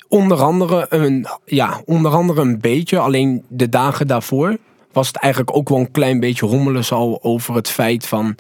Onder 0.08 0.42
andere, 0.42 0.86
een, 0.90 1.28
ja, 1.46 1.82
onder 1.86 2.12
andere 2.12 2.42
een 2.42 2.60
beetje. 2.60 3.00
Alleen 3.00 3.44
de 3.48 3.70
dagen 3.70 4.08
daarvoor 4.08 4.58
was 4.92 5.08
het 5.08 5.18
eigenlijk 5.18 5.56
ook 5.56 5.70
wel 5.70 5.80
een 5.80 5.92
klein 5.92 6.20
beetje 6.20 6.48
rommelen 6.48 6.90
al 6.90 7.24
over 7.24 7.56
het 7.56 7.70
feit 7.70 8.08
van... 8.08 8.36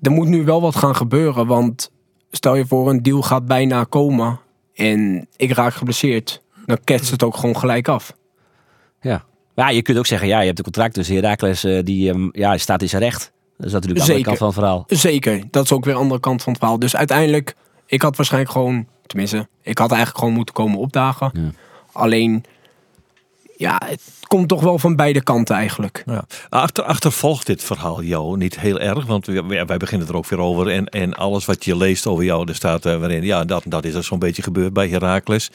Er 0.00 0.10
moet 0.10 0.28
nu 0.28 0.44
wel 0.44 0.60
wat 0.60 0.76
gaan 0.76 0.96
gebeuren, 0.96 1.46
want 1.46 1.90
stel 2.36 2.54
je 2.54 2.66
voor 2.66 2.90
een 2.90 3.02
deal 3.02 3.22
gaat 3.22 3.46
bijna 3.46 3.84
komen 3.84 4.40
en 4.74 5.28
ik 5.36 5.52
raak 5.52 5.74
geblesseerd. 5.74 6.42
Dan 6.66 6.78
ketst 6.84 7.10
het 7.10 7.22
ook 7.22 7.36
gewoon 7.36 7.56
gelijk 7.56 7.88
af. 7.88 8.16
Ja. 9.00 9.24
Ja, 9.54 9.68
je 9.68 9.82
kunt 9.82 9.98
ook 9.98 10.06
zeggen, 10.06 10.28
ja, 10.28 10.40
je 10.40 10.46
hebt 10.46 10.58
een 10.58 10.64
contract. 10.64 10.94
Dus 10.94 11.08
Herakles 11.08 11.64
eh, 11.64 11.82
die, 11.84 12.10
ehm, 12.10 12.28
ja, 12.32 12.58
staat 12.58 12.82
in 12.82 12.88
zijn 12.88 13.02
recht. 13.02 13.32
Dat 13.56 13.66
is 13.66 13.72
natuurlijk 13.72 14.06
de 14.06 14.12
andere 14.12 14.24
kant 14.24 14.38
van 14.38 14.46
het 14.46 14.56
verhaal. 14.56 14.84
Zeker, 14.86 15.42
dat 15.50 15.64
is 15.64 15.72
ook 15.72 15.84
weer 15.84 15.94
de 15.94 16.00
andere 16.00 16.20
kant 16.20 16.42
van 16.42 16.52
het 16.52 16.60
verhaal. 16.60 16.78
Dus 16.78 16.96
uiteindelijk, 16.96 17.54
ik 17.86 18.02
had 18.02 18.16
waarschijnlijk 18.16 18.52
gewoon, 18.52 18.86
tenminste, 19.06 19.48
ik 19.62 19.78
had 19.78 19.90
eigenlijk 19.90 20.18
gewoon 20.18 20.34
moeten 20.34 20.54
komen 20.54 20.78
opdagen. 20.78 21.30
Ja. 21.34 21.50
Alleen, 21.92 22.44
ja, 23.56 23.80
het 23.84 24.00
komt 24.22 24.48
toch 24.48 24.60
wel 24.60 24.78
van 24.78 24.96
beide 24.96 25.22
kanten 25.22 25.56
eigenlijk. 25.56 26.02
Ja. 26.06 26.24
Achter, 26.48 26.84
achtervolgt 26.84 27.46
dit 27.46 27.64
verhaal 27.64 28.02
jou 28.02 28.36
niet 28.36 28.60
heel 28.60 28.80
erg? 28.80 29.06
Want 29.06 29.26
wij, 29.26 29.66
wij 29.66 29.76
beginnen 29.76 30.08
er 30.08 30.16
ook 30.16 30.26
weer 30.26 30.38
over. 30.38 30.68
En, 30.68 30.86
en 30.86 31.14
alles 31.14 31.44
wat 31.44 31.64
je 31.64 31.76
leest 31.76 32.06
over 32.06 32.24
jou, 32.24 32.48
er 32.48 32.54
staat 32.54 32.86
uh, 32.86 32.96
waarin, 32.96 33.22
ja, 33.22 33.44
dat, 33.44 33.62
dat 33.66 33.84
is 33.84 33.94
er 33.94 34.04
zo'n 34.04 34.18
beetje 34.18 34.42
gebeurd 34.42 34.72
bij 34.72 34.88
Heracles. 34.88 35.50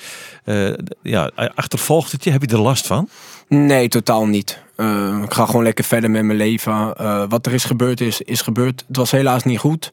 Uh, 0.46 0.74
ja, 1.01 1.32
achtervolgt 1.56 2.12
het 2.12 2.24
je? 2.24 2.32
Heb 2.32 2.41
je 2.41 2.48
er 2.48 2.62
last 2.62 2.88
van? 2.88 3.10
Nee, 3.48 3.88
totaal 3.88 4.27
niet. 4.27 4.60
Uh, 4.77 5.22
ik 5.24 5.34
ga 5.34 5.46
gewoon 5.46 5.63
lekker 5.63 5.84
verder 5.84 6.12
met 6.12 6.24
mijn 6.24 6.38
leven. 6.38 6.94
wat 7.29 7.46
er 7.46 7.53
is 7.53 7.63
gebeurd 7.63 8.01
is, 8.01 8.22
is 8.22 8.41
gebeurd. 8.41 8.84
Het 8.88 8.98
was 8.98 9.12
helaas 9.12 9.44
niet 9.44 9.60
goed. 9.60 9.91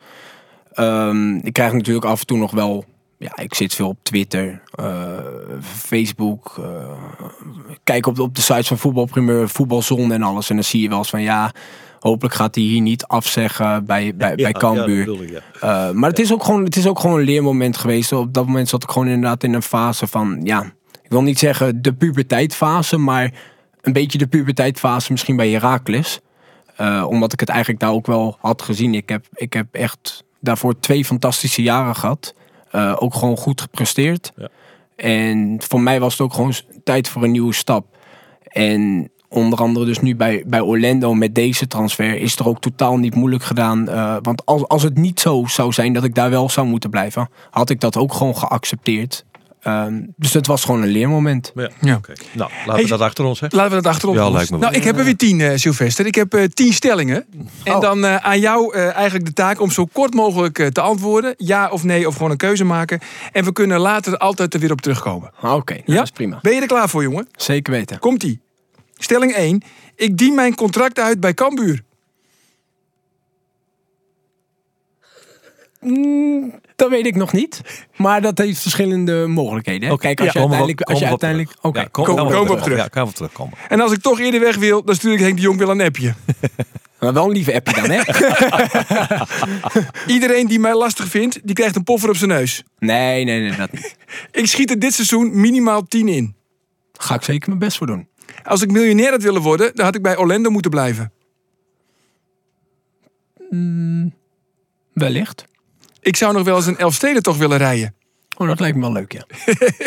Um, 0.75 1.37
ik 1.37 1.53
krijg 1.53 1.73
natuurlijk 1.73 2.07
af 2.07 2.21
en 2.21 2.27
toe 2.27 2.39
nog 2.39 2.51
wel 2.51 2.85
ja, 3.19 3.37
ik 3.37 3.55
zit 3.55 3.75
veel 3.75 3.89
op 3.89 3.99
Twitter, 4.03 4.63
uh, 4.81 5.19
Facebook. 5.61 6.57
Uh, 6.61 6.67
kijk 7.85 8.07
op, 8.07 8.19
op 8.19 8.35
de 8.35 8.41
sites 8.41 8.69
van 8.69 8.79
Voetbalprimeur, 8.79 9.49
Voetbalzone 9.49 10.15
en 10.15 10.23
alles. 10.23 10.51
En 10.51 10.55
dan 10.55 10.65
zie 10.65 10.83
je 10.83 10.89
wel 10.89 10.99
eens 10.99 11.11
van 11.11 11.23
ja, 11.23 11.53
hopelijk 12.01 12.35
gaat 12.35 12.55
hij 12.55 12.65
hier 12.65 12.81
niet 12.81 13.07
afzeggen 13.07 13.85
bij, 13.85 14.17
bij, 14.17 14.33
ja, 14.37 14.43
bij 14.43 14.53
Cambuur. 14.53 15.33
Ja, 15.33 15.41
uh, 15.89 15.95
maar 15.95 16.11
het 16.11 16.19
is, 16.19 16.33
ook 16.33 16.45
gewoon, 16.45 16.65
het 16.65 16.77
is 16.77 16.87
ook 16.87 16.99
gewoon 16.99 17.19
een 17.19 17.25
leermoment 17.25 17.77
geweest. 17.77 18.13
Op 18.13 18.35
dat 18.35 18.47
moment 18.47 18.69
zat 18.69 18.83
ik 18.83 18.91
gewoon 18.91 19.09
inderdaad 19.09 19.43
in 19.43 19.55
een 19.55 19.63
fase 19.63 20.07
van, 20.07 20.41
ja, 20.43 20.63
ik 21.03 21.11
wil 21.11 21.23
niet 21.23 21.39
zeggen 21.39 21.83
de 21.83 21.93
puberteitfase, 21.93 22.97
maar 22.97 23.33
een 23.81 23.93
beetje 23.93 24.19
de 24.19 24.27
puberteitfase 24.27 25.13
misschien 25.13 25.37
bij 25.37 25.51
Herakles. 25.51 26.21
omdat 27.09 27.33
ik 27.33 27.41
het 27.41 27.49
eigenlijk 27.49 27.81
daar 27.81 27.93
ook 27.93 28.07
wel 28.07 28.37
had 28.41 28.63
gezien. 28.63 28.95
Ik 28.95 29.09
heb, 29.09 29.27
ik 29.35 29.53
heb 29.53 29.67
echt 29.71 30.25
daarvoor 30.41 30.81
twee 30.81 31.05
fantastische 31.05 31.63
jaren 31.63 31.95
gehad. 31.95 32.35
Uh, 32.73 32.97
ook 32.99 33.15
gewoon 33.15 33.37
goed 33.37 33.61
gepresteerd. 33.61 34.33
Ja. 34.37 34.49
En 34.97 35.57
voor 35.59 35.81
mij 35.81 36.01
was 36.01 36.13
het 36.13 36.21
ook 36.21 36.35
gewoon 36.35 36.55
tijd 36.85 37.09
voor 37.09 37.23
een 37.23 37.31
nieuwe 37.31 37.55
stap. 37.55 37.87
En 38.43 39.11
onder 39.29 39.59
andere 39.59 39.87
dus 39.87 40.01
nu 40.01 40.17
bij, 40.17 40.45
bij 40.47 40.61
Orlando 40.61 41.15
met 41.15 41.35
deze 41.35 41.67
transfer 41.67 42.17
is 42.21 42.37
er 42.37 42.49
ook 42.49 42.61
totaal 42.61 42.97
niet 42.97 43.15
moeilijk 43.15 43.43
gedaan. 43.43 43.89
Uh, 43.89 44.17
want 44.23 44.47
als, 44.47 44.69
als 44.69 44.83
het 44.83 44.99
niet 44.99 45.21
zo 45.21 45.45
zou 45.47 45.73
zijn 45.73 45.93
dat 45.93 46.05
ik 46.05 46.15
daar 46.15 46.31
wel 46.31 46.49
zou 46.49 46.67
moeten 46.67 46.91
blijven, 46.91 47.29
had 47.51 47.71
ik 47.71 47.81
dat 47.81 47.97
ook 47.97 48.13
gewoon 48.13 48.37
geaccepteerd. 48.37 49.25
Um, 49.69 50.13
dus 50.17 50.33
het 50.33 50.47
was 50.47 50.65
gewoon 50.65 50.83
een 50.83 50.89
leermoment. 50.89 51.53
Ja. 51.55 51.71
ja. 51.81 51.97
Okay. 51.97 52.17
Nou, 52.33 52.51
laten 52.67 52.83
we 52.83 52.89
dat 52.89 53.01
achter 53.01 53.25
ons. 53.25 53.41
Hè? 53.41 53.47
Laten 53.51 53.77
we 53.77 53.83
dat 53.83 53.93
achter 53.93 54.09
ons. 54.09 54.19
Ja, 54.19 54.31
lijkt 54.31 54.51
me 54.51 54.59
nou, 54.59 54.75
ik 54.75 54.85
heb 54.85 54.99
er 54.99 55.05
weer 55.05 55.17
tien, 55.17 55.39
uh, 55.39 55.51
Sylvester. 55.55 56.07
Ik 56.07 56.15
heb 56.15 56.35
uh, 56.35 56.45
tien 56.45 56.73
stellingen. 56.73 57.27
En 57.65 57.75
oh. 57.75 57.81
dan 57.81 58.05
uh, 58.05 58.17
aan 58.17 58.41
jou 58.41 58.75
eigenlijk 58.75 59.25
de 59.25 59.33
taak 59.33 59.61
om 59.61 59.71
zo 59.71 59.85
kort 59.85 60.15
mogelijk 60.15 60.69
te 60.73 60.81
antwoorden. 60.81 61.35
Ja 61.37 61.69
of 61.69 61.85
nee, 61.85 62.07
of 62.07 62.17
gewoon 62.17 62.31
een 62.31 62.37
keuze 62.37 62.65
maken. 62.65 63.01
En 63.33 63.45
we 63.45 63.53
kunnen 63.53 63.81
later 63.81 64.17
altijd 64.17 64.55
er 64.55 64.61
weer 64.61 64.73
op 64.73 64.81
terugkomen. 64.81 65.31
Oké, 65.41 65.55
okay, 65.55 65.83
ja? 65.85 65.95
dat 65.95 66.05
is 66.05 66.11
prima. 66.11 66.39
Ben 66.43 66.55
je 66.55 66.61
er 66.61 66.67
klaar 66.67 66.89
voor, 66.89 67.03
jongen? 67.03 67.29
Zeker 67.33 67.73
weten. 67.73 67.99
Komt-ie. 67.99 68.41
Stelling 68.99 69.33
1. 69.33 69.63
Ik 69.97 70.17
dien 70.19 70.35
mijn 70.35 70.55
contract 70.55 70.99
uit 70.99 71.21
bij 71.21 71.35
Cambuur. 71.35 71.83
Mm, 75.81 76.61
dat 76.77 76.91
weet 76.91 77.07
ik 77.07 77.17
nog 77.17 77.33
niet. 77.33 77.61
Maar 77.97 78.23
dat 78.23 78.39
heeft 78.39 78.61
verschillende 78.61 79.27
mogelijkheden. 79.27 79.89
Hè? 79.89 79.97
Kijk, 79.97 80.21
als 80.21 80.33
je 80.33 80.39
uiteindelijk... 80.39 80.81
Als 80.81 80.99
je 80.99 81.07
uiteindelijk 81.07 81.51
Oké, 81.61 81.89
kom, 81.91 82.05
kom, 82.05 82.17
kom, 82.31 82.49
op 82.49 82.61
terug. 82.61 82.79
Ja, 82.79 82.89
kan 82.89 83.13
op. 83.37 83.59
En 83.69 83.81
als 83.81 83.93
ik 83.93 84.01
toch 84.01 84.21
eerder 84.21 84.41
weg 84.41 84.57
wil, 84.57 84.85
dan 84.85 84.95
stuur 84.95 85.13
ik 85.13 85.21
Henk 85.21 85.37
de 85.37 85.43
Jong 85.43 85.59
wel 85.59 85.71
een 85.71 85.81
appje. 85.81 86.15
Maar 86.99 87.13
wel 87.13 87.25
een 87.25 87.33
lieve 87.33 87.55
appje 87.55 87.75
dan, 87.75 87.91
hè? 87.91 88.01
Iedereen 90.15 90.47
die 90.47 90.59
mij 90.59 90.75
lastig 90.75 91.09
vindt, 91.09 91.41
die 91.45 91.55
krijgt 91.55 91.77
een 91.77 91.85
poffer 91.85 92.09
op 92.09 92.17
zijn 92.17 92.31
neus. 92.31 92.63
Nee, 92.79 93.25
nee, 93.25 93.41
nee, 93.41 93.57
dat 93.57 93.73
niet. 93.73 93.97
ik 94.31 94.47
schiet 94.47 94.71
er 94.71 94.79
dit 94.79 94.95
seizoen 94.95 95.41
minimaal 95.41 95.83
10 95.83 96.09
in. 96.09 96.35
Ga 96.93 97.15
ik 97.15 97.23
zeker 97.23 97.49
mijn 97.49 97.61
best 97.61 97.77
voor 97.77 97.87
doen. 97.87 98.09
Als 98.45 98.63
ik 98.63 98.71
miljonair 98.71 99.11
had 99.11 99.23
willen 99.23 99.43
worden, 99.43 99.75
dan 99.75 99.85
had 99.85 99.95
ik 99.95 100.03
bij 100.03 100.17
Orlando 100.17 100.51
moeten 100.51 100.71
blijven. 100.71 101.13
Mm, 103.51 104.15
wellicht. 104.93 105.45
Ik 106.07 106.17
zou 106.17 106.33
nog 106.33 106.45
wel 106.45 106.57
eens 106.57 106.67
een 106.67 106.79
Elfsteden 106.79 107.23
toch 107.23 107.37
willen 107.37 107.59
rijden. 107.59 107.95
Oh, 108.37 108.47
dat 108.47 108.61
lijkt 108.61 108.77
me 108.77 108.83
wel 108.83 108.93
leuk, 108.93 109.13
ja. 109.13 109.27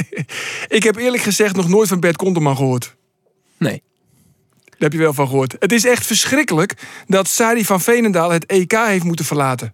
ik 0.78 0.84
heb 0.84 0.96
eerlijk 0.96 1.24
gezegd 1.24 1.56
nog 1.56 1.70
nooit 1.70 1.88
van 1.88 2.00
Bert 2.00 2.16
Konterman 2.16 2.56
gehoord. 2.56 2.96
Nee. 3.58 3.82
Daar 4.66 4.78
heb 4.80 4.92
je 4.92 4.98
wel 4.98 5.14
van 5.14 5.28
gehoord. 5.28 5.56
Het 5.60 5.72
is 5.72 5.86
echt 5.86 6.06
verschrikkelijk 6.06 6.74
dat 7.08 7.28
Sari 7.28 7.66
van 7.66 7.82
Veenendaal 7.82 8.30
het 8.30 8.46
EK 8.46 8.72
heeft 8.72 9.04
moeten 9.04 9.26
verlaten. 9.26 9.74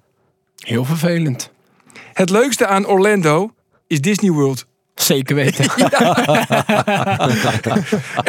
Heel 0.58 0.86
vervelend. 0.86 1.52
Het 2.14 2.30
leukste 2.30 2.68
aan 2.68 2.86
Orlando 2.86 3.54
is 3.88 4.02
Disney 4.02 4.32
World. 4.32 4.66
Zeker 4.96 5.36
weten. 5.36 5.66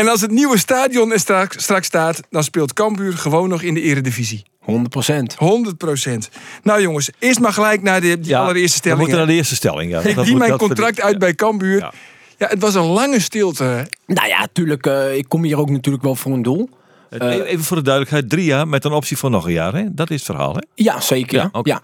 en 0.00 0.08
als 0.08 0.20
het 0.20 0.30
nieuwe 0.30 0.58
stadion 0.58 1.12
er 1.12 1.20
straks, 1.20 1.62
straks 1.62 1.86
staat, 1.86 2.20
dan 2.30 2.44
speelt 2.44 2.72
Cambuur 2.72 3.12
gewoon 3.12 3.48
nog 3.48 3.62
in 3.62 3.74
de 3.74 3.80
eredivisie. 3.80 4.44
100 4.66 4.90
procent. 4.90 5.34
100 5.34 5.76
procent. 5.76 6.30
Nou 6.62 6.80
jongens, 6.80 7.10
eerst 7.18 7.40
maar 7.40 7.52
gelijk 7.52 7.82
naar 7.82 8.00
de, 8.00 8.20
die 8.20 8.36
allereerste 8.36 8.76
stelling. 8.76 8.98
We 8.98 9.02
moeten 9.02 9.18
naar 9.18 9.34
de 9.34 9.38
eerste 9.38 9.54
stelling. 9.54 9.90
Ja. 9.90 10.00
Ik 10.10 10.24
die 10.24 10.36
mijn 10.36 10.56
contract 10.56 11.00
uit 11.00 11.18
bij 11.18 11.34
Cambuur. 11.34 11.78
Ja. 11.78 11.92
ja. 12.38 12.46
het 12.46 12.60
was 12.60 12.74
een 12.74 12.86
lange 12.86 13.20
stilte. 13.20 13.86
Nou 14.06 14.28
ja, 14.28 14.38
natuurlijk. 14.38 14.86
Uh, 14.86 15.16
ik 15.16 15.28
kom 15.28 15.42
hier 15.42 15.58
ook 15.58 15.70
natuurlijk 15.70 16.04
wel 16.04 16.14
voor 16.14 16.32
een 16.32 16.42
doel. 16.42 16.68
Uh, 17.10 17.50
Even 17.50 17.64
voor 17.64 17.76
de 17.76 17.82
duidelijkheid, 17.82 18.28
drie 18.28 18.44
jaar 18.44 18.68
met 18.68 18.84
een 18.84 18.92
optie 18.92 19.16
voor 19.16 19.30
nog 19.30 19.46
een 19.46 19.52
jaar. 19.52 19.74
Hè? 19.74 19.94
Dat 19.94 20.10
is 20.10 20.16
het 20.16 20.24
verhaal, 20.24 20.54
hè? 20.54 20.60
Ja, 20.74 21.00
zeker. 21.00 21.36
Ja, 21.36 21.48
okay. 21.52 21.72
ja. 21.72 21.82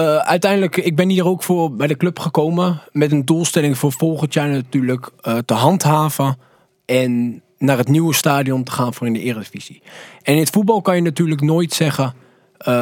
Uh, 0.00 0.16
uiteindelijk, 0.16 0.76
ik 0.76 0.96
ben 0.96 1.08
hier 1.08 1.26
ook 1.26 1.42
voor 1.42 1.74
bij 1.74 1.86
de 1.86 1.96
club 1.96 2.18
gekomen 2.18 2.82
met 2.92 3.12
een 3.12 3.24
doelstelling 3.24 3.78
voor 3.78 3.92
volgend 3.92 4.34
jaar 4.34 4.48
natuurlijk 4.48 5.10
te 5.44 5.54
handhaven 5.54 6.38
en 6.86 7.42
naar 7.58 7.78
het 7.78 7.88
nieuwe 7.88 8.14
stadion 8.14 8.64
te 8.64 8.72
gaan 8.72 8.94
voor 8.94 9.06
in 9.06 9.12
de 9.12 9.20
Eredivisie. 9.20 9.82
En 10.22 10.34
in 10.34 10.40
het 10.40 10.50
voetbal 10.50 10.82
kan 10.82 10.96
je 10.96 11.02
natuurlijk 11.02 11.40
nooit 11.40 11.72
zeggen 11.72 12.14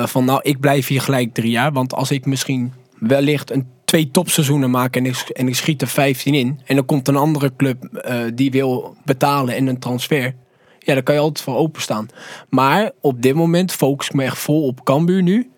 van 0.04 0.24
nou, 0.24 0.40
ik 0.42 0.60
blijf 0.60 0.86
hier 0.86 1.00
gelijk 1.00 1.34
drie 1.34 1.50
jaar. 1.50 1.72
Want 1.72 1.94
als 1.94 2.10
ik 2.10 2.26
misschien 2.26 2.72
wellicht 2.98 3.50
een 3.50 3.66
twee 3.84 4.10
topseizoenen 4.10 4.70
maak 4.70 4.96
en 4.96 5.06
ik, 5.06 5.16
en 5.16 5.48
ik 5.48 5.54
schiet 5.54 5.82
er 5.82 5.88
15 5.88 6.34
in. 6.34 6.60
En 6.64 6.76
dan 6.76 6.86
komt 6.86 7.08
een 7.08 7.16
andere 7.16 7.52
club 7.56 8.02
die 8.34 8.50
wil 8.50 8.96
betalen 9.04 9.54
en 9.54 9.66
een 9.66 9.78
transfer. 9.78 10.34
Ja, 10.80 10.94
daar 10.94 11.02
kan 11.02 11.14
je 11.14 11.20
altijd 11.20 11.44
voor 11.44 11.56
openstaan. 11.56 12.08
Maar 12.48 12.90
op 13.00 13.22
dit 13.22 13.34
moment 13.34 13.72
focus 13.72 14.06
ik 14.08 14.14
me 14.14 14.24
echt 14.24 14.38
vol 14.38 14.66
op 14.66 14.84
Cambuur 14.84 15.22
nu. 15.22 15.50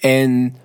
En 0.00 0.56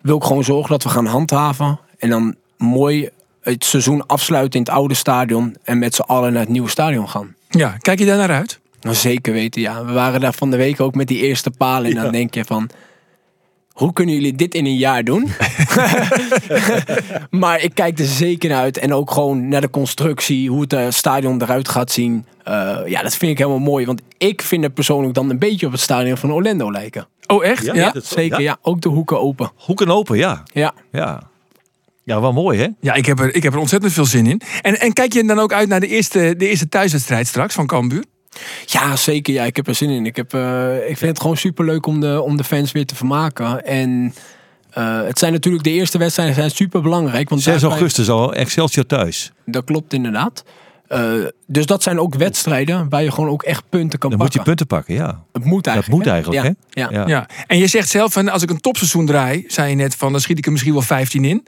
wil 0.00 0.16
ik 0.16 0.24
gewoon 0.24 0.44
zorgen 0.44 0.70
dat 0.70 0.82
we 0.82 0.88
gaan 0.88 1.06
handhaven. 1.06 1.80
En 1.98 2.08
dan 2.08 2.34
mooi 2.56 3.08
het 3.40 3.64
seizoen 3.64 4.06
afsluiten 4.06 4.60
in 4.60 4.66
het 4.66 4.74
oude 4.74 4.94
stadion. 4.94 5.56
En 5.62 5.78
met 5.78 5.94
z'n 5.94 6.00
allen 6.00 6.32
naar 6.32 6.40
het 6.42 6.50
nieuwe 6.50 6.68
stadion 6.68 7.08
gaan. 7.08 7.34
Ja, 7.48 7.76
kijk 7.78 7.98
je 7.98 8.06
daar 8.06 8.16
naar 8.16 8.30
uit? 8.30 8.60
Nou, 8.80 8.96
zeker 8.96 9.32
weten, 9.32 9.60
ja. 9.60 9.84
We 9.84 9.92
waren 9.92 10.20
daar 10.20 10.32
van 10.32 10.50
de 10.50 10.56
week 10.56 10.80
ook 10.80 10.94
met 10.94 11.08
die 11.08 11.18
eerste 11.18 11.50
palen. 11.50 11.90
En 11.90 12.02
dan 12.02 12.12
denk 12.12 12.34
je 12.34 12.44
van, 12.44 12.70
hoe 13.78 13.92
kunnen 13.92 14.14
jullie 14.14 14.34
dit 14.34 14.54
in 14.54 14.66
een 14.66 14.76
jaar 14.76 15.04
doen? 15.04 15.28
maar 17.40 17.62
ik 17.62 17.74
kijk 17.74 17.98
er 17.98 18.04
zeker 18.04 18.48
naar 18.48 18.60
uit. 18.60 18.78
En 18.78 18.94
ook 18.94 19.10
gewoon 19.10 19.48
naar 19.48 19.60
de 19.60 19.70
constructie, 19.70 20.50
hoe 20.50 20.60
het 20.60 20.72
uh, 20.72 20.86
stadion 20.88 21.42
eruit 21.42 21.68
gaat 21.68 21.90
zien. 21.90 22.26
Uh, 22.48 22.78
ja, 22.86 23.02
dat 23.02 23.16
vind 23.16 23.32
ik 23.32 23.38
helemaal 23.38 23.58
mooi. 23.58 23.86
Want 23.86 24.00
ik 24.18 24.42
vind 24.42 24.62
het 24.64 24.74
persoonlijk 24.74 25.14
dan 25.14 25.30
een 25.30 25.38
beetje 25.38 25.66
op 25.66 25.72
het 25.72 25.80
stadion 25.80 26.16
van 26.16 26.32
Orlando 26.32 26.70
lijken. 26.70 27.06
Oh, 27.26 27.44
echt? 27.44 27.64
Ja, 27.64 27.74
ja 27.74 27.94
zeker. 28.02 28.40
Ja. 28.40 28.56
ook 28.62 28.80
de 28.80 28.88
hoeken 28.88 29.20
open. 29.20 29.50
Hoeken 29.56 29.88
open, 29.88 30.16
ja. 30.16 30.42
Ja. 30.52 30.74
Ja. 30.92 31.22
Ja, 32.04 32.20
wel 32.20 32.32
mooi 32.32 32.58
hè? 32.58 32.66
Ja, 32.80 32.94
ik 32.94 33.06
heb 33.06 33.20
er, 33.20 33.34
ik 33.34 33.42
heb 33.42 33.52
er 33.52 33.58
ontzettend 33.58 33.92
veel 33.92 34.04
zin 34.04 34.26
in. 34.26 34.40
En, 34.62 34.80
en 34.80 34.92
kijk 34.92 35.12
je 35.12 35.24
dan 35.24 35.38
ook 35.38 35.52
uit 35.52 35.68
naar 35.68 35.80
de 35.80 35.86
eerste, 35.86 36.34
de 36.36 36.48
eerste 36.48 36.68
thuiswedstrijd 36.68 37.26
straks 37.26 37.54
van 37.54 37.66
Cambuur? 37.66 38.04
Ja, 38.66 38.96
zeker. 38.96 39.34
Ja, 39.34 39.44
ik 39.44 39.56
heb 39.56 39.66
er 39.68 39.74
zin 39.74 39.90
in. 39.90 40.06
Ik, 40.06 40.16
heb, 40.16 40.34
uh, 40.34 40.88
ik 40.88 40.96
vind 40.96 41.10
het 41.10 41.20
gewoon 41.20 41.36
super 41.36 41.64
leuk 41.64 41.86
om 41.86 42.00
de, 42.00 42.22
om 42.22 42.36
de 42.36 42.44
fans 42.44 42.72
weer 42.72 42.86
te 42.86 42.94
vermaken. 42.94 43.64
En 43.64 44.14
uh, 44.78 45.02
het 45.02 45.18
zijn 45.18 45.32
natuurlijk 45.32 45.64
de 45.64 45.70
eerste 45.70 45.98
wedstrijden 45.98 46.34
zijn 46.34 46.50
super 46.50 46.82
belangrijk. 46.82 47.28
Want 47.28 47.42
6 47.42 47.62
augustus 47.62 48.08
al, 48.08 48.34
Excelsior 48.34 48.86
thuis. 48.86 49.32
Dat 49.44 49.64
klopt 49.64 49.92
inderdaad. 49.92 50.44
Uh, 50.88 51.24
dus 51.46 51.66
dat 51.66 51.82
zijn 51.82 52.00
ook 52.00 52.14
wedstrijden 52.14 52.88
waar 52.88 53.02
je 53.02 53.10
gewoon 53.10 53.30
ook 53.30 53.42
echt 53.42 53.62
punten 53.68 53.98
kan 53.98 54.10
Dan 54.10 54.18
pakken. 54.18 54.36
moet 54.36 54.46
je 54.46 54.54
punten 54.54 54.66
pakken, 54.66 54.94
ja. 54.94 55.22
Het 55.32 55.44
moet 55.44 55.66
eigenlijk. 55.66 56.04
Dat 56.04 56.14
moet 56.14 56.14
eigenlijk, 56.14 56.42
ja. 56.42 56.54
hè? 56.72 56.82
Ja. 56.82 57.00
Ja. 57.00 57.08
ja. 57.08 57.28
En 57.46 57.58
je 57.58 57.66
zegt 57.66 57.88
zelf, 57.88 58.12
van, 58.12 58.28
als 58.28 58.42
ik 58.42 58.50
een 58.50 58.60
topseizoen 58.60 59.06
draai, 59.06 59.44
zei 59.46 59.70
je 59.70 59.74
net 59.76 59.94
van, 59.94 60.12
dan 60.12 60.20
schiet 60.20 60.38
ik 60.38 60.46
er 60.46 60.52
misschien 60.52 60.72
wel 60.72 60.82
15 60.82 61.24
in. 61.24 61.46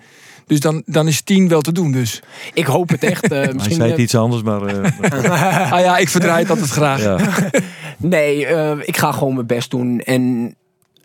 Dus 0.50 0.60
dan, 0.60 0.82
dan 0.86 1.08
is 1.08 1.22
10 1.22 1.48
wel 1.48 1.60
te 1.60 1.72
doen 1.72 1.92
dus. 1.92 2.22
Ik 2.54 2.66
hoop 2.66 2.88
het 2.88 3.04
echt. 3.04 3.32
Uh, 3.32 3.38
misschien 3.38 3.60
Hij 3.60 3.72
zei 3.72 3.90
het 3.90 4.00
iets 4.00 4.14
anders, 4.14 4.42
maar... 4.42 4.60
Uh, 4.70 5.72
ah 5.72 5.80
ja, 5.80 5.98
ik 5.98 6.08
verdraai 6.08 6.40
het 6.40 6.50
altijd 6.50 6.70
graag. 6.70 7.02
Ja. 7.02 7.18
nee, 7.96 8.46
uh, 8.46 8.72
ik 8.84 8.96
ga 8.96 9.12
gewoon 9.12 9.34
mijn 9.34 9.46
best 9.46 9.70
doen. 9.70 10.00
En 10.00 10.54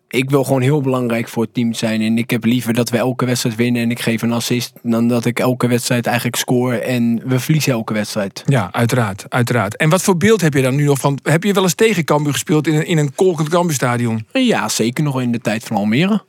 ik 0.07 0.29
wil 0.29 0.43
gewoon 0.43 0.61
heel 0.61 0.81
belangrijk 0.81 1.27
voor 1.27 1.43
het 1.43 1.53
team 1.53 1.73
zijn. 1.73 2.01
En 2.01 2.17
ik 2.17 2.29
heb 2.29 2.43
liever 2.43 2.73
dat 2.73 2.89
we 2.89 2.97
elke 2.97 3.25
wedstrijd 3.25 3.55
winnen 3.55 3.81
en 3.81 3.91
ik 3.91 3.99
geef 3.99 4.21
een 4.21 4.31
assist... 4.31 4.73
dan 4.81 5.07
dat 5.07 5.25
ik 5.25 5.39
elke 5.39 5.67
wedstrijd 5.67 6.05
eigenlijk 6.05 6.35
score 6.35 6.77
en 6.77 7.21
we 7.25 7.39
verliezen 7.39 7.73
elke 7.73 7.93
wedstrijd. 7.93 8.43
Ja, 8.45 8.69
uiteraard. 8.71 9.25
uiteraard. 9.29 9.75
En 9.77 9.89
wat 9.89 10.01
voor 10.01 10.17
beeld 10.17 10.41
heb 10.41 10.53
je 10.53 10.61
dan 10.61 10.75
nu 10.75 10.83
nog 10.83 10.99
van... 10.99 11.19
Heb 11.23 11.43
je 11.43 11.53
wel 11.53 11.63
eens 11.63 11.75
tegen 11.75 12.03
Cambuur 12.03 12.33
gespeeld 12.33 12.67
in 12.67 12.75
een, 12.75 12.85
in 12.85 12.97
een 12.97 13.15
kolkend 13.15 13.49
Cambuurstadion? 13.49 14.25
Ja, 14.31 14.69
zeker 14.69 15.03
nog 15.03 15.21
in 15.21 15.31
de 15.31 15.39
tijd 15.39 15.63
van 15.63 15.77
Almere. 15.77 16.23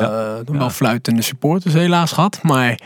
Ja. 0.00 0.38
Uh, 0.48 0.58
wel 0.58 0.70
fluitende 0.70 1.22
supporters 1.22 1.74
helaas 1.74 2.12
gehad. 2.12 2.38
Maar 2.42 2.80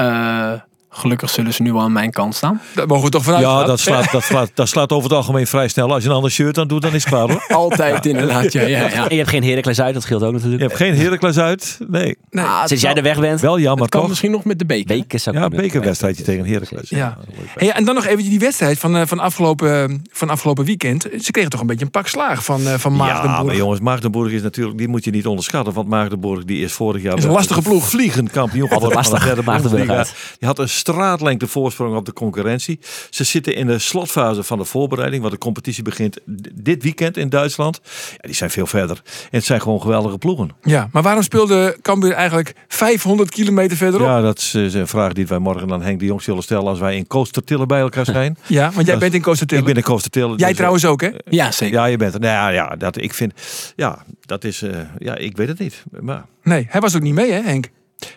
uh, 0.00 0.52
Gelukkig 0.96 1.30
zullen 1.30 1.54
ze 1.54 1.62
nu 1.62 1.72
wel 1.72 1.82
aan 1.82 1.92
mijn 1.92 2.10
kant 2.10 2.34
staan. 2.34 2.60
Daar 2.74 2.86
mogen 2.86 3.04
we 3.04 3.10
toch 3.10 3.22
vanuit 3.24 3.42
Ja, 3.42 3.64
dat 3.64 3.80
slaat, 3.80 4.10
dat, 4.12 4.22
slaat, 4.22 4.50
dat 4.54 4.68
slaat 4.68 4.92
over 4.92 5.08
het 5.08 5.18
algemeen 5.18 5.46
vrij 5.46 5.68
snel. 5.68 5.92
Als 5.92 6.02
je 6.02 6.08
een 6.08 6.14
ander 6.14 6.30
shirt 6.30 6.58
aan 6.58 6.68
doet, 6.68 6.82
dan 6.82 6.94
is 6.94 7.04
het 7.04 7.12
klaar 7.12 7.28
hoor. 7.30 7.44
Altijd 7.56 8.06
inderdaad, 8.06 8.52
ja. 8.52 8.62
ja, 8.62 8.68
ja. 8.78 8.90
En 8.90 9.10
je 9.10 9.16
hebt 9.16 9.28
geen 9.28 9.44
Heracles 9.44 9.80
uit, 9.80 9.94
dat 9.94 10.02
scheelt 10.02 10.22
ook 10.22 10.32
natuurlijk. 10.32 10.60
Je 10.62 10.66
hebt 10.68 10.78
geen 10.80 10.96
Heracles 10.96 11.38
uit. 11.38 11.78
Nee, 11.88 12.16
Nee. 12.30 12.44
Ah, 12.44 12.64
Sinds 12.64 12.82
jij 12.82 12.94
er 12.94 13.02
weg 13.02 13.20
bent, 13.20 13.40
wel 13.40 13.58
jammer 13.58 13.82
het 13.82 13.90
kan 13.90 14.00
toch? 14.00 14.08
misschien 14.08 14.30
nog 14.30 14.44
met 14.44 14.58
de 14.58 14.66
beker. 14.66 14.86
weken 14.96 15.20
zou 15.20 15.36
Ja, 15.36 15.48
bekerwedstrijdje 15.48 16.22
tegen 16.24 16.46
Heracles. 16.46 16.88
Ja. 16.88 17.16
Hey, 17.54 17.70
en 17.70 17.84
dan 17.84 17.94
nog 17.94 18.04
even 18.06 18.24
die 18.24 18.38
wedstrijd 18.38 18.78
van, 18.78 18.96
eh, 18.96 19.06
van, 19.06 19.18
afgelopen, 19.18 20.02
van 20.12 20.30
afgelopen 20.30 20.64
weekend. 20.64 21.08
Ze 21.20 21.30
kregen 21.30 21.50
toch 21.50 21.60
een 21.60 21.66
beetje 21.66 21.84
een 21.84 21.90
pak 21.90 22.06
slaag 22.06 22.44
van, 22.44 22.66
eh, 22.66 22.74
van 22.74 22.92
Ja, 22.92 22.98
Maagdenburg. 22.98 23.44
maar 23.44 23.56
jongens, 23.56 23.80
Maagdenburg 23.80 24.32
is 24.32 24.42
natuurlijk, 24.42 24.78
die 24.78 24.88
moet 24.88 25.04
je 25.04 25.10
niet 25.10 25.26
onderschatten. 25.26 25.72
Want 25.74 25.88
Maagdenburg 25.88 26.44
die 26.44 26.62
is 26.64 26.72
vorig 26.72 27.02
jaar 27.02 27.16
Is 27.16 27.24
een 27.24 27.30
lastige 27.30 27.62
ploeg. 27.62 27.88
vliegend 27.88 28.30
kampioen 28.30 28.68
geworden 28.68 28.96
lastig, 28.96 29.34
de. 29.34 30.06
Die 30.38 30.48
had 30.48 30.58
een 30.58 30.68
straatlengte 30.88 31.46
voorsprong 31.46 31.96
op 31.96 32.04
de 32.04 32.12
concurrentie. 32.12 32.78
Ze 33.10 33.24
zitten 33.24 33.54
in 33.54 33.66
de 33.66 33.78
slotfase 33.78 34.42
van 34.42 34.58
de 34.58 34.64
voorbereiding, 34.64 35.20
want 35.22 35.34
de 35.34 35.40
competitie 35.40 35.82
begint 35.82 36.18
dit 36.54 36.82
weekend 36.82 37.16
in 37.16 37.28
Duitsland. 37.28 37.80
Ja, 38.10 38.16
die 38.20 38.34
zijn 38.34 38.50
veel 38.50 38.66
verder. 38.66 39.00
En 39.04 39.28
het 39.38 39.44
zijn 39.44 39.60
gewoon 39.60 39.80
geweldige 39.80 40.18
ploegen. 40.18 40.50
Ja, 40.62 40.88
maar 40.92 41.02
waarom 41.02 41.22
speelde 41.22 41.76
Cambuur 41.82 42.12
eigenlijk 42.12 42.54
500 42.68 43.30
kilometer 43.30 43.76
verderop? 43.76 44.06
Ja, 44.06 44.16
Ja, 44.16 44.22
dat 44.22 44.38
is 44.38 44.54
eh, 44.54 44.74
een 44.74 44.86
vraag 44.88 45.12
die 45.12 45.26
wij 45.26 45.38
morgen 45.38 45.72
aan 45.72 45.82
Henk 45.82 45.98
de 45.98 46.04
Jong 46.04 46.22
zullen 46.22 46.42
stellen 46.42 46.66
als 46.66 46.78
wij 46.78 46.96
in 46.96 47.06
Koostertillen 47.06 47.68
bij 47.68 47.80
elkaar 47.80 48.04
zijn. 48.20 48.36
want 48.48 48.74
jij 48.74 48.84
Dat- 48.84 48.98
bent 48.98 49.14
in 49.14 49.22
Costa 49.22 49.56
Ik 49.56 49.64
ben 49.64 49.74
in 49.74 49.82
Koostertillen. 49.82 50.28
Jij 50.28 50.36
dus, 50.38 50.46
eh, 50.48 50.54
trouwens 50.54 50.84
ook, 50.84 51.00
hè? 51.00 51.10
Ja, 51.28 51.50
zeker. 51.50 51.74
Ja, 51.74 51.84
je 51.84 51.96
bent 51.96 52.14
er. 52.14 52.20
Nou 52.20 52.32
ja, 52.32 52.48
ja, 52.48 52.76
dat, 52.76 52.96
ik 52.96 53.14
vind, 53.14 53.32
ja, 53.76 54.04
dat 54.20 54.44
is, 54.44 54.62
eh, 54.62 54.78
ja, 54.98 55.16
ik 55.16 55.36
weet 55.36 55.48
het 55.48 55.58
niet. 55.58 55.82
Maar 56.00 56.24
Nee, 56.42 56.66
hij 56.70 56.80
was 56.80 56.96
ook 56.96 57.02
niet 57.02 57.14
mee, 57.14 57.32
hè, 57.32 57.40
Henk? 57.40 57.68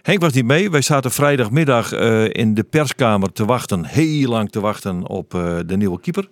Henk 0.01 0.21
was 0.21 0.33
niet 0.33 0.45
mee. 0.45 0.71
Wij 0.71 0.81
zaten 0.81 1.11
vrijdagmiddag 1.11 1.91
eh, 1.91 2.23
in 2.29 2.53
de 2.53 2.63
perskamer 2.63 3.31
te 3.31 3.45
wachten. 3.45 3.85
Heel 3.85 4.29
lang 4.29 4.49
te 4.51 4.59
wachten 4.59 5.07
op 5.07 5.33
eh, 5.33 5.55
de 5.65 5.77
nieuwe 5.77 5.99
keeper. 5.99 6.27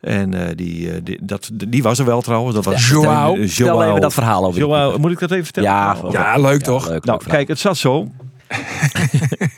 En 0.00 0.34
eh, 0.34 0.56
die, 0.56 1.02
die, 1.02 1.18
dat, 1.22 1.50
die 1.54 1.82
was 1.82 1.98
er 1.98 2.04
wel 2.04 2.20
trouwens. 2.20 2.54
Dat 2.54 2.64
was 2.64 2.88
Joao. 2.88 3.46
Stel 3.46 3.84
even 3.84 4.00
dat 4.00 4.14
verhaal 4.14 4.44
over. 4.44 4.60
Joao, 4.60 4.98
moet 4.98 5.10
ik 5.10 5.18
dat 5.18 5.30
even 5.30 5.44
vertellen? 5.44 5.70
Ja, 5.70 5.96
Ja, 6.10 6.36
leuk 6.36 6.62
toch? 6.62 6.88
Leuk, 6.88 7.04
Nou, 7.04 7.18
leuk 7.18 7.28
kijk, 7.28 7.48
het 7.48 7.58
zat 7.58 7.76
zo. 7.76 8.08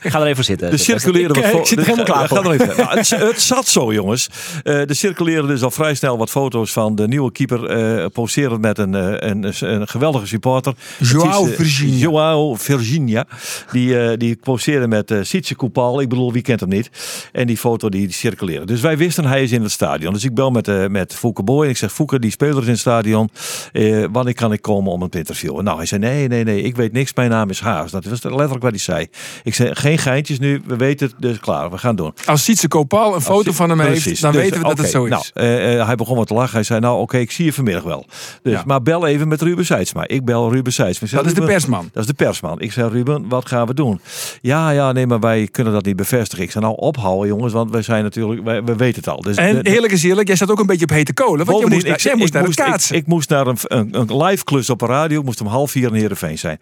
Ik 0.01 0.11
ga 0.11 0.19
er 0.19 0.23
even 0.23 0.35
voor 0.35 0.43
zitten. 0.43 0.71
De 0.71 0.77
circuleren 0.77 1.35
Ik, 1.35 1.43
wat 1.43 1.53
ik 1.61 1.65
zit 1.65 1.77
er 1.77 1.83
helemaal 1.83 2.05
klaar 2.05 2.27
voor. 2.27 2.37
ga 2.37 2.43
er 2.43 2.51
even. 2.51 2.67
Nou, 2.77 2.97
het, 2.97 3.09
het 3.09 3.41
zat 3.41 3.67
zo, 3.67 3.93
jongens. 3.93 4.29
Eh 4.63 4.89
er 4.89 4.95
circuleren 4.95 5.47
dus 5.47 5.63
al 5.63 5.71
vrij 5.71 5.93
snel 5.95 6.17
wat 6.17 6.29
foto's 6.29 6.71
van 6.71 6.95
de 6.95 7.07
nieuwe 7.07 7.31
keeper. 7.31 7.65
eh 7.65 8.05
poserend 8.13 8.61
met 8.61 8.77
een, 8.77 8.95
eh, 8.95 9.29
een, 9.29 9.53
een, 9.59 9.87
geweldige 9.87 10.27
supporter. 10.27 10.73
Joao 10.99 11.45
is, 11.45 11.55
Virginia. 11.55 11.97
Joao 11.97 12.55
Virginia. 12.55 13.25
Die, 13.71 14.17
die 14.17 14.35
poseerde 14.35 14.87
met 14.87 15.11
eh 15.11 15.17
Sietse 15.21 15.55
Koupal. 15.55 16.01
Ik 16.01 16.09
bedoel, 16.09 16.33
wie 16.33 16.41
kent 16.41 16.59
hem 16.59 16.69
niet? 16.69 16.89
En 17.31 17.47
die 17.47 17.57
foto 17.57 17.89
die, 17.89 18.01
die 18.05 18.15
circuleren. 18.15 18.67
Dus 18.67 18.81
wij 18.81 18.97
wisten, 18.97 19.25
hij 19.25 19.43
is 19.43 19.51
in 19.51 19.61
het 19.61 19.71
stadion. 19.71 20.13
Dus 20.13 20.23
ik 20.23 20.33
bel 20.33 20.51
met, 20.51 20.67
eh 20.67 20.87
met 20.87 21.15
Fouke 21.15 21.43
Boy. 21.43 21.63
En 21.63 21.69
ik 21.69 21.77
zeg, 21.77 21.93
Fouke, 21.93 22.19
die 22.19 22.31
speler 22.31 22.57
is 22.57 22.65
in 22.65 22.71
het 22.71 22.79
stadion. 22.79 23.29
Eh, 23.71 24.05
wanneer 24.11 24.33
kan 24.33 24.53
ik 24.53 24.61
komen 24.61 24.91
om 24.91 25.01
een 25.01 25.09
te 25.09 25.17
interviewen? 25.17 25.63
Nou, 25.63 25.77
hij 25.77 25.85
zei, 25.85 26.01
nee, 26.01 26.27
nee, 26.27 26.43
nee. 26.43 26.61
Ik 26.61 26.75
weet 26.75 26.91
niks. 26.91 27.13
Mijn 27.13 27.29
naam 27.29 27.49
is 27.49 27.59
Haas. 27.59 27.91
Dat 27.91 28.05
was 28.05 28.23
letterlijk 28.23 28.61
wat 28.61 28.73
zei. 28.83 29.07
Ik 29.43 29.55
zei, 29.55 29.75
geen 29.75 29.97
geintjes 29.97 30.39
nu. 30.39 30.61
We 30.65 30.75
weten 30.75 31.07
het. 31.07 31.15
Dus 31.21 31.39
klaar, 31.39 31.71
we 31.71 31.77
gaan 31.77 31.95
doen. 31.95 32.13
Als 32.25 32.43
Sietse 32.43 32.67
Kopal 32.67 33.15
een 33.15 33.21
foto 33.21 33.51
van 33.51 33.69
hem 33.69 33.79
heeft, 33.79 34.21
dan 34.21 34.31
Dus, 34.31 34.41
weten 34.41 34.61
we 34.61 34.67
dat 34.67 34.77
het 34.77 34.89
zo 34.89 35.03
is. 35.03 35.09
Nou, 35.09 35.23
eh, 35.33 35.79
eh, 35.79 35.85
hij 35.85 35.95
begon 35.95 36.17
wat 36.17 36.27
te 36.27 36.33
lachen. 36.33 36.53
Hij 36.53 36.63
zei, 36.63 36.79
nou 36.79 36.99
oké, 37.01 37.17
ik 37.17 37.31
zie 37.31 37.45
je 37.45 37.53
vanmiddag 37.53 37.83
wel. 37.83 38.05
Dus, 38.43 38.53
Ja. 38.53 38.63
Maar 38.65 38.81
bel 38.81 39.07
even 39.07 39.27
met 39.27 39.41
Ruben 39.41 39.65
Seidsma. 39.65 40.07
Ik 40.07 40.25
bel 40.25 40.51
Ruben 40.51 40.73
Seidsma. 40.73 41.07
Dat 41.11 41.25
is 41.25 41.33
de 41.33 41.43
persman. 41.45 41.89
Dat 41.93 42.01
is 42.03 42.07
de 42.09 42.13
persman. 42.13 42.59
Ik 42.61 42.71
zei, 42.71 42.89
Ruben, 42.89 43.25
wat 43.29 43.47
gaan 43.47 43.67
we 43.67 43.73
doen? 43.73 44.01
Ja, 44.41 44.69
ja, 44.69 44.91
nee, 44.91 45.07
maar 45.07 45.19
wij 45.19 45.47
kunnen 45.51 45.73
dat 45.73 45.85
niet 45.85 45.95
bevestigen. 45.95 46.43
Ik 46.43 46.51
zei, 46.51 46.63
nou 46.63 46.77
ophouden 46.77 47.27
jongens, 47.27 47.53
want 47.53 47.71
wij 47.71 47.81
zijn 47.81 48.03
natuurlijk, 48.03 48.43
wij, 48.43 48.63
we 48.63 48.75
weten 48.75 48.95
het 49.03 49.09
al. 49.09 49.21
Dus 49.21 49.35
En 49.35 49.55
de- 49.63 49.69
eerlijk 49.69 49.93
is 49.93 50.03
eerlijk, 50.03 50.27
jij 50.27 50.35
zat 50.37 50.51
ook 50.51 50.59
een 50.59 50.65
beetje 50.65 50.83
op 50.85 50.89
hete 50.89 51.13
kolen. 51.13 51.37
Want 51.45 51.47
Bovendien, 51.47 51.73
moest, 51.73 51.85
naar, 51.85 51.95
ik- 51.95 52.01
jij 52.01 52.15
moest 52.15 52.27
ik 52.27 52.33
naar 52.33 52.43
moest- 52.43 52.59
ik- 52.59 52.65
kaatsen. 52.65 52.95
Ik, 52.95 53.07
moest 53.07 53.29
naar 53.29 53.47
een, 53.47 53.57
een, 53.61 53.89
een 53.99 54.23
live 54.23 54.43
klus 54.43 54.69
op 54.69 54.81
een 54.81 54.87
radio. 54.87 55.19
Ik 55.19 55.25
moest 55.25 55.41
om 55.41 55.47
half 55.47 55.71
vier 55.71 55.87
in 55.87 55.93
Heerenveen 55.93 56.37
zijn. 56.37 56.59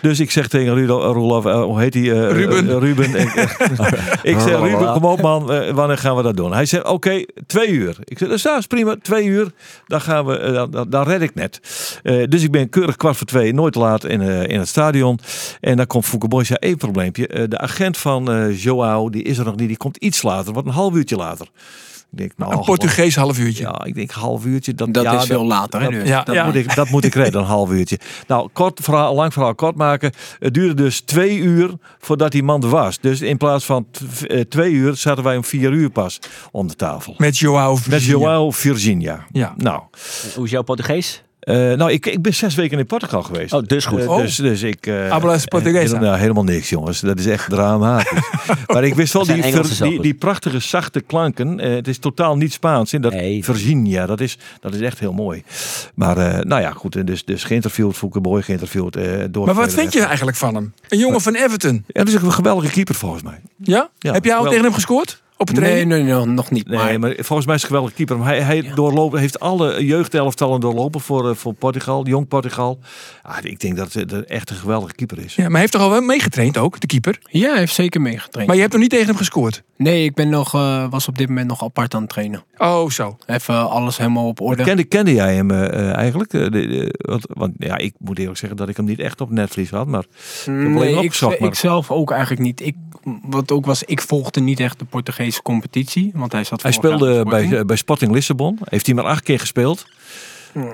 Dus 0.00 0.20
ik 0.20 0.30
zeg 0.30 0.48
tegen 0.48 0.74
Rudo, 0.74 1.12
Roelof, 1.12 1.46
eh, 1.46 1.59
hoe 1.64 1.80
heet 1.80 1.94
hij? 1.94 2.02
eh, 2.02 2.30
Ruben. 2.32 2.68
eh, 2.68 2.78
Ruben. 2.78 3.14
ik, 3.14 3.32
ik 4.32 4.38
zeg, 4.40 4.60
Ruben, 4.60 4.92
kom 4.92 5.04
op 5.04 5.20
man, 5.20 5.52
eh, 5.52 5.74
wanneer 5.74 5.98
gaan 5.98 6.16
we 6.16 6.22
dat 6.22 6.36
doen? 6.36 6.52
Hij 6.52 6.66
zegt, 6.66 6.84
oké, 6.84 7.24
twee 7.46 7.68
uur. 7.68 7.96
Ik 8.04 8.18
zeg, 8.18 8.28
dus 8.28 8.42
dat 8.42 8.58
is 8.58 8.66
prima, 8.66 8.96
twee 9.02 9.24
uur. 9.24 9.50
Dan, 9.86 10.00
gaan 10.00 10.26
we, 10.26 10.38
eh, 10.38 10.52
dan, 10.52 10.70
dan, 10.70 10.90
dan 10.90 11.02
red 11.04 11.22
ik 11.22 11.34
net. 11.34 11.60
Eh, 12.02 12.22
dus 12.28 12.42
ik 12.42 12.50
ben 12.50 12.68
keurig 12.68 12.96
kwart 12.96 13.16
voor 13.16 13.26
twee, 13.26 13.54
nooit 13.54 13.72
te 13.72 13.78
laat 13.78 14.04
in, 14.04 14.20
eh, 14.20 14.42
in 14.48 14.58
het 14.58 14.68
stadion. 14.68 15.18
En 15.60 15.76
dan 15.76 15.86
komt 15.86 16.04
Fouke 16.04 16.28
Boy, 16.28 16.44
zei, 16.44 16.58
één 16.60 16.76
probleempje. 16.76 17.26
Eh, 17.26 17.44
de 17.48 17.58
agent 17.58 17.96
van 17.98 18.30
eh 18.32 18.62
Joao, 18.62 19.10
die 19.10 19.22
is 19.22 19.38
er 19.38 19.44
nog 19.44 19.56
niet. 19.56 19.68
Die 19.68 19.76
komt 19.76 19.96
iets 19.96 20.22
later, 20.22 20.52
wat 20.52 20.64
een 20.66 20.72
half 20.72 20.94
uurtje 20.94 21.16
later. 21.16 21.46
Ik 22.12 22.18
denk, 22.18 22.32
nou, 22.36 22.50
een 22.50 22.58
gewoon- 22.58 22.76
Portugees 22.76 23.16
half 23.16 23.38
uurtje. 23.38 23.62
ja, 23.62 23.84
ik 23.84 23.94
denk 23.94 24.10
half 24.10 24.44
uurtje. 24.44 24.74
Dat, 24.74 24.94
Dat 24.94 25.02
ja, 25.04 25.20
is 25.20 25.26
veel 25.26 25.44
later, 25.46 25.80
hè, 25.80 25.90
Dat. 25.98 26.06
Ja, 26.06 26.22
dat, 26.22 26.34
ja. 26.34 26.44
Moet 26.44 26.54
ik, 26.54 26.74
dat 26.74 26.88
moet 26.88 27.04
ik 27.04 27.14
redden, 27.14 27.40
een 27.40 27.46
half 27.46 27.70
uurtje. 27.70 27.98
Nou, 28.26 28.48
kort 28.52 28.80
verhaal, 28.82 29.14
lang 29.14 29.32
verhaal 29.32 29.54
kort 29.54 29.76
maken. 29.76 30.12
Het 30.38 30.54
duurde 30.54 30.74
dus 30.74 31.00
twee 31.00 31.38
uur 31.38 31.70
voordat 31.98 32.32
die 32.32 32.42
man 32.42 32.62
er 32.62 32.68
was. 32.68 32.98
Dus 33.00 33.20
in 33.20 33.36
plaats 33.36 33.64
van 33.64 33.86
eh, 34.26 34.40
twee 34.40 34.72
uur 34.72 34.96
zaten 34.96 35.24
wij 35.24 35.36
om 35.36 35.44
vier 35.44 35.72
uur 35.72 35.90
pas 35.90 36.18
om 36.50 36.68
de 36.68 36.74
tafel. 36.76 37.14
Met 37.16 37.38
Joao 37.38 37.72
Met 37.72 37.82
Virginia. 37.82 38.18
Joao 38.18 38.50
Virginia. 38.50 39.26
Ja. 39.32 39.54
Nou, 39.56 39.82
Hoe 40.34 40.44
is 40.44 40.50
jouw 40.50 40.62
Portugees? 40.62 41.22
Eh, 41.40 41.54
nou 41.56 41.92
ik, 41.92 42.06
ik 42.06 42.22
ben 42.22 42.34
zes 42.34 42.54
weken 42.54 42.78
in 42.78 42.86
Portugal 42.86 43.22
geweest. 43.22 43.52
Oh, 43.52 43.62
dus 43.66 43.84
goed. 43.86 44.00
Eh, 44.00 44.08
Oh. 44.10 44.16
dus, 44.16 44.36
dus 44.36 44.62
ik... 44.62 44.86
eh, 44.86 45.10
Hablas 45.10 45.44
Portuguesa. 45.44 45.80
helemaal, 45.86 46.02
nou, 46.08 46.18
helemaal 46.20 46.44
niks, 46.44 46.68
jongens. 46.68 47.00
Dat 47.00 47.18
is 47.18 47.26
echt 47.26 47.50
dramatisch. 47.50 48.12
maar 48.66 48.84
ik 48.84 48.94
wist 48.94 49.12
wel 49.12 49.24
die, 49.26 49.42
ver- 49.42 50.00
die, 50.02 50.14
prachtige 50.14 50.58
zachte 50.58 51.00
klanken. 51.00 51.60
Eh, 51.60 51.70
het 51.74 51.88
is 51.88 51.98
totaal 51.98 52.36
niet 52.36 52.52
Spaans. 52.52 52.92
In 52.92 53.00
dat 53.00 53.12
Nee. 53.12 53.44
Virginia, 53.44 54.06
dat 54.06 54.20
is, 54.20 54.38
dat 54.60 54.74
is 54.74 54.80
echt 54.80 54.98
heel 54.98 55.12
mooi. 55.12 55.42
Maar 55.94 56.16
eh, 56.18 56.38
nou 56.40 56.60
ja, 56.62 56.70
goed. 56.70 57.06
Dus, 57.06 57.24
dus 57.24 57.44
geïnterviewd, 57.44 57.96
Fouke 57.96 58.20
Boy 58.20 58.42
geïnterviewd. 58.42 58.96
eh 58.96 59.04
door 59.30 59.46
Maar 59.46 59.54
wat 59.54 59.72
vind 59.72 59.92
je 59.92 60.00
eigenlijk 60.02 60.36
van 60.36 60.54
hem? 60.54 60.72
Een 60.88 60.98
jongen 60.98 61.20
van 61.20 61.34
Everton. 61.34 61.84
Ja, 61.86 62.04
dat 62.04 62.08
is 62.14 62.22
een 62.22 62.32
geweldige 62.32 62.72
keeper 62.72 62.94
volgens 62.94 63.22
mij. 63.22 63.40
Ja? 63.56 63.90
Ja, 63.98 64.12
Heb 64.12 64.24
jij 64.24 64.34
al 64.34 64.44
tegen 64.48 64.64
hem 64.64 64.72
gescoord? 64.74 65.22
Op 65.40 65.48
het 65.48 65.60
Nee, 65.60 65.84
nee, 65.84 66.02
nee, 66.02 66.24
nog 66.24 66.50
niet. 66.50 66.66
Nee, 66.68 66.78
maar 66.78 66.98
maar 66.98 67.14
volgens 67.18 67.46
mij 67.46 67.54
is 67.54 67.62
het 67.62 67.70
een 67.70 67.76
geweldige 67.76 67.94
keeper. 67.94 68.24
Hij, 68.24 68.40
hij 68.40 68.72
doorloopt, 68.74 69.18
heeft 69.18 69.40
alle 69.40 69.84
jeugdelftallen 69.84 70.60
doorlopen 70.60 71.00
voor, 71.00 71.28
eh, 71.30 71.34
voor 71.36 71.54
Portugal, 71.54 72.06
jong 72.06 72.28
Portugal. 72.28 72.78
Ah, 73.22 73.36
ik 73.42 73.60
denk 73.60 73.76
dat 73.76 73.92
het 73.92 74.12
eh, 74.12 74.18
echt 74.36 74.50
een 74.50 74.56
geweldige 74.56 74.94
keeper 74.94 75.18
is. 75.18 75.34
Ja, 75.34 75.42
maar 75.42 75.50
hij 75.52 75.60
heeft 75.60 75.72
toch 75.72 75.82
al 75.82 75.90
wel 75.90 76.00
meegetraind 76.00 76.58
ook, 76.58 76.80
de 76.80 76.86
keeper? 76.86 77.18
ja, 77.24 77.48
hij 77.50 77.58
heeft 77.58 77.74
zeker 77.74 78.00
meegetraind. 78.00 78.46
Maar 78.46 78.54
je 78.54 78.60
hebt 78.60 78.72
nog 78.72 78.82
niet 78.82 78.90
tegen 78.90 79.06
hem 79.06 79.16
gescoord? 79.16 79.62
Nee, 79.76 80.04
ik 80.04 80.14
ben 80.14 80.28
nog, 80.28 80.54
eh, 80.54 80.86
was 80.90 81.08
op 81.08 81.18
dit 81.18 81.28
moment 81.28 81.48
nog 81.48 81.62
apart 81.64 81.94
aan 81.94 82.00
het 82.00 82.10
trainen. 82.10 82.44
Oh, 82.56 82.90
zo. 82.90 83.16
Even 83.26 83.70
alles 83.70 83.96
helemaal 83.96 84.26
op 84.26 84.40
orde. 84.40 84.62
Kende, 84.62 84.84
kende 84.84 85.12
jij 85.14 85.34
hem 85.34 85.50
eigenlijk? 85.50 86.30
De- 86.30 86.50
de- 86.50 86.94
want, 86.98 87.26
want 87.28 87.52
ja, 87.58 87.76
ik 87.76 87.94
moet 87.98 88.18
eerlijk 88.18 88.38
zeggen 88.38 88.58
dat 88.58 88.68
ik 88.68 88.76
hem 88.76 88.84
niet 88.86 88.98
echt 89.00 89.20
op 89.20 89.30
netvlies 89.30 89.70
had. 89.70 89.86
Maar 89.86 90.04
Nee, 90.46 90.90
ik, 90.92 90.98
opgezocht, 90.98 91.38
maar- 91.40 91.48
ik 91.48 91.54
zelf 91.54 91.90
ook 91.90 92.10
eigenlijk 92.10 92.40
niet. 92.42 92.60
Ik, 92.60 92.76
wat 93.22 93.52
ook 93.52 93.66
was, 93.66 93.82
ik 93.82 94.00
volgde 94.00 94.40
niet 94.40 94.60
echt 94.60 94.78
de 94.78 94.84
Portugese 94.84 95.42
competitie. 95.42 96.10
Want 96.14 96.32
hij 96.32 96.44
zat 96.44 96.62
hij 96.62 96.72
speelde 96.72 97.24
bij 97.24 97.42
Sporting. 97.42 97.66
bij, 97.66 97.76
Sporting 97.76 98.12
Lissabon. 98.12 98.58
Heeft 98.64 98.86
hij 98.86 98.94
maar 98.94 99.04
acht 99.04 99.22
keer 99.22 99.40
gespeeld. 99.40 99.86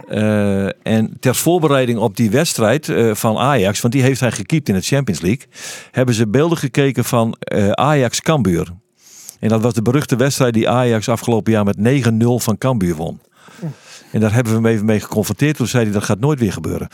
Eh, 0.09 0.87
en 0.87 1.17
ter 1.21 1.35
voorbereiding 1.35 1.99
op 1.99 2.17
die 2.17 2.31
wedstrijd 2.31 2.89
eh, 2.89 3.15
van 3.15 3.39
Ajax, 3.39 3.81
want 3.81 3.93
die 3.93 4.03
heeft 4.03 4.21
hij 4.21 4.33
gekiept 4.33 4.69
in 4.69 4.75
het 4.75 4.87
Champions 4.87 5.21
League, 5.21 5.47
hebben 5.91 6.15
ze 6.15 6.29
beelden 6.29 6.59
gekeken 6.59 7.05
van 7.05 7.37
eh, 7.39 7.71
Ajax 7.71 8.21
Cambuur. 8.21 8.73
En 9.41 9.49
dat 9.49 9.63
was 9.63 9.73
de 9.73 9.83
beruchte 9.83 10.17
wedstrijd 10.17 10.55
die 10.55 10.69
Ajax 10.69 11.09
afgelopen 11.09 11.53
jaar 11.53 11.65
met 11.65 11.77
9-0 11.79 12.17
van 12.27 12.59
Cambuur 12.59 12.95
won. 12.95 13.21
En 14.11 14.21
daar 14.21 14.33
hebben 14.33 14.53
we 14.53 14.59
hem 14.59 14.67
even 14.75 14.85
mee 14.87 15.01
geconfronteerd. 15.01 15.57
Toen 15.57 15.67
zei 15.67 15.85
hij 15.85 15.93
dat 15.93 16.03
gaat 16.05 16.19
nooit 16.21 16.39
weer 16.41 16.53
gebeuren. 16.53 16.89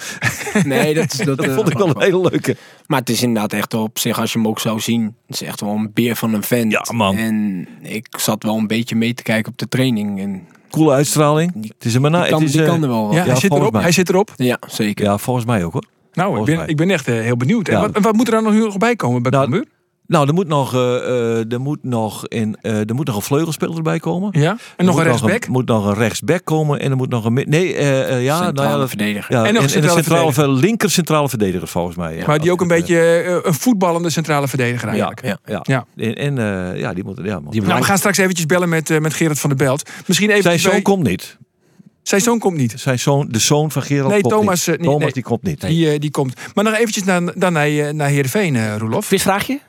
Nee, 0.64 0.94
dat, 0.94 1.12
is- 1.12 1.18
dat, 1.26 1.36
Dat 1.36 1.46
eh, 1.46 1.54
vond 1.54 1.70
ik 1.70 1.78
wel 1.78 1.88
een 1.88 2.02
hele 2.02 2.20
leuke. 2.30 2.56
Maar 2.86 2.98
het 3.00 3.10
is 3.10 3.22
inderdaad 3.22 3.52
echt 3.52 3.74
op 3.74 3.98
zich, 3.98 4.18
als 4.20 4.32
je 4.32 4.38
hem 4.38 4.48
ook 4.48 4.60
zou 4.60 4.80
zien, 4.80 5.04
het 5.26 5.40
is 5.40 5.42
echt 5.42 5.60
wel 5.60 5.70
een 5.74 5.90
beer 5.94 6.16
van 6.16 6.34
een 6.34 6.42
vent. 6.42 6.72
Ja, 6.72 6.84
man. 6.94 7.16
En 7.16 7.68
ik 7.82 8.06
zat 8.18 8.42
wel 8.42 8.56
een 8.56 8.66
beetje 8.66 8.96
mee 8.96 9.14
te 9.14 9.22
kijken 9.22 9.52
op 9.52 9.58
de 9.58 9.68
training. 9.68 10.20
En 10.20 10.42
Coole 10.70 10.92
uitstraling. 10.92 11.52
Het 11.78 11.84
is 11.84 11.94
een 11.94 12.00
mana- 12.02 12.20
die 12.20 12.30
kan, 12.30 12.38
het 12.40 12.48
is, 12.48 12.52
die 12.54 12.62
eh, 12.64 12.68
kan 12.68 12.82
er 12.82 12.88
wel 12.88 13.06
wat. 13.06 13.12
Ja, 13.14 13.18
Ja, 13.18 13.24
hij, 13.26 13.32
zit 13.36 13.40
volgens 13.40 13.60
erop, 13.60 13.72
mij. 13.72 13.82
hij 13.82 13.92
zit 13.92 14.08
erop. 14.08 14.34
zeker. 14.66 15.04
Ja, 15.04 15.18
volgens 15.18 15.46
mij 15.46 15.64
ook 15.64 15.72
hoor. 15.72 15.84
Nou, 16.12 16.38
ik 16.38 16.44
ben, 16.44 16.56
mij. 16.56 16.66
ik 16.66 16.76
ben 16.76 16.90
echt 16.90 17.08
eh, 17.08 17.14
heel 17.20 17.36
benieuwd. 17.36 17.68
En 17.68 17.74
Ja. 17.74 17.80
Wat, 17.90 18.02
wat 18.02 18.14
moet 18.14 18.26
er 18.26 18.32
dan 18.34 18.42
nog 18.42 18.52
nog 18.54 18.78
bij 18.78 18.96
komen 18.96 19.22
bij 19.22 19.30
Nou, 19.30 19.42
Cambuur? 19.50 19.66
Nou, 20.06 20.28
er 20.28 20.34
moet 20.34 20.46
nog, 20.48 20.74
eh, 20.74 20.96
eh, 20.96 21.52
er 21.52 21.60
moet 21.60 21.78
nog, 21.84 22.28
in, 22.28 22.56
eh, 22.60 22.88
er 22.88 22.94
moet 22.94 23.06
nog 23.06 23.16
een 23.16 23.22
vleugelspeler 23.22 23.76
erbij 23.76 23.98
komen. 23.98 24.40
Ja? 24.40 24.50
En 24.50 24.58
Er 24.76 24.84
nog 24.84 24.96
een 24.96 25.02
rechtsback? 25.04 25.44
Er 25.44 25.50
moet 25.50 25.66
nog 25.66 25.86
een 25.86 25.94
rechtsback 25.94 26.44
komen 26.44 26.80
en 26.80 26.90
er 26.90 26.96
moet 26.96 27.08
nog 27.08 27.24
een... 27.24 27.34
Nee, 27.34 27.74
eh, 27.74 28.16
eh, 28.16 28.24
ja, 28.24 28.32
nou 28.34 28.44
Centrale 28.44 28.70
ja, 28.70 28.76
dat, 28.76 28.88
verdediger. 28.88 29.32
ja, 29.32 29.44
En 29.44 29.54
nog 29.54 29.62
een 29.62 29.82
en 29.82 29.90
centrale 29.90 30.48
linker 30.52 30.90
centrale 30.90 31.28
verdediger 31.28 31.68
volgens 31.68 31.96
mij. 31.96 32.16
Ja. 32.16 32.26
maar 32.26 32.38
die 32.40 32.52
ook 32.52 32.60
een 32.60 32.68
beetje 32.68 33.24
een 33.44 33.54
voetballende 33.54 34.10
centrale 34.10 34.48
verdediger 34.48 34.94
Ja, 34.94 35.04
eigenlijk. 35.06 35.20
ja, 35.20 35.38
ja. 35.44 35.84
Ja. 35.96 36.04
En, 36.04 36.14
en 36.14 36.38
eh, 36.38 36.80
ja, 36.80 36.94
die 36.94 37.04
moet... 37.04 37.20
Ja, 37.22 37.40
man. 37.40 37.50
Die 37.52 37.62
Nou, 37.62 37.78
we 37.78 37.84
gaan 37.84 37.98
straks 37.98 38.18
eventjes 38.18 38.46
bellen 38.46 38.68
met, 38.68 38.90
eh, 38.90 38.98
met 38.98 39.14
Gerard 39.14 39.38
van 39.38 39.50
der 39.50 39.58
Belt. 39.58 39.90
Misschien 40.06 40.30
even 40.30 40.42
Zijn 40.42 40.58
zoon 40.58 40.82
komt 40.82 41.02
niet. 41.02 41.38
Zijn 42.02 42.20
zoon 42.20 42.38
komt 42.38 42.56
niet. 42.56 42.74
Zijn 42.76 42.98
zoon, 42.98 43.28
de 43.30 43.38
zoon 43.38 43.70
van 43.70 43.82
Gerald 43.82 44.10
Nee, 44.12 44.20
komt 44.20 44.34
Thomas, 44.34 44.66
niet. 44.66 44.76
niet, 44.76 44.86
Thomas 44.86 45.02
nee. 45.02 45.12
die 45.12 45.22
komt 45.22 45.42
niet. 45.42 45.60
Die, 45.60 45.98
die 45.98 46.10
komt. 46.10 46.34
Maar 46.54 46.64
nog 46.64 46.74
eventjes 46.74 47.04
naar, 47.04 47.38
dan 47.38 47.52
naar, 47.52 47.66
eh, 47.66 47.88
naar 47.92 48.08
Heerenveen, 48.08 48.78
Roelof. 48.78 49.06
Visvraagje? 49.06 49.60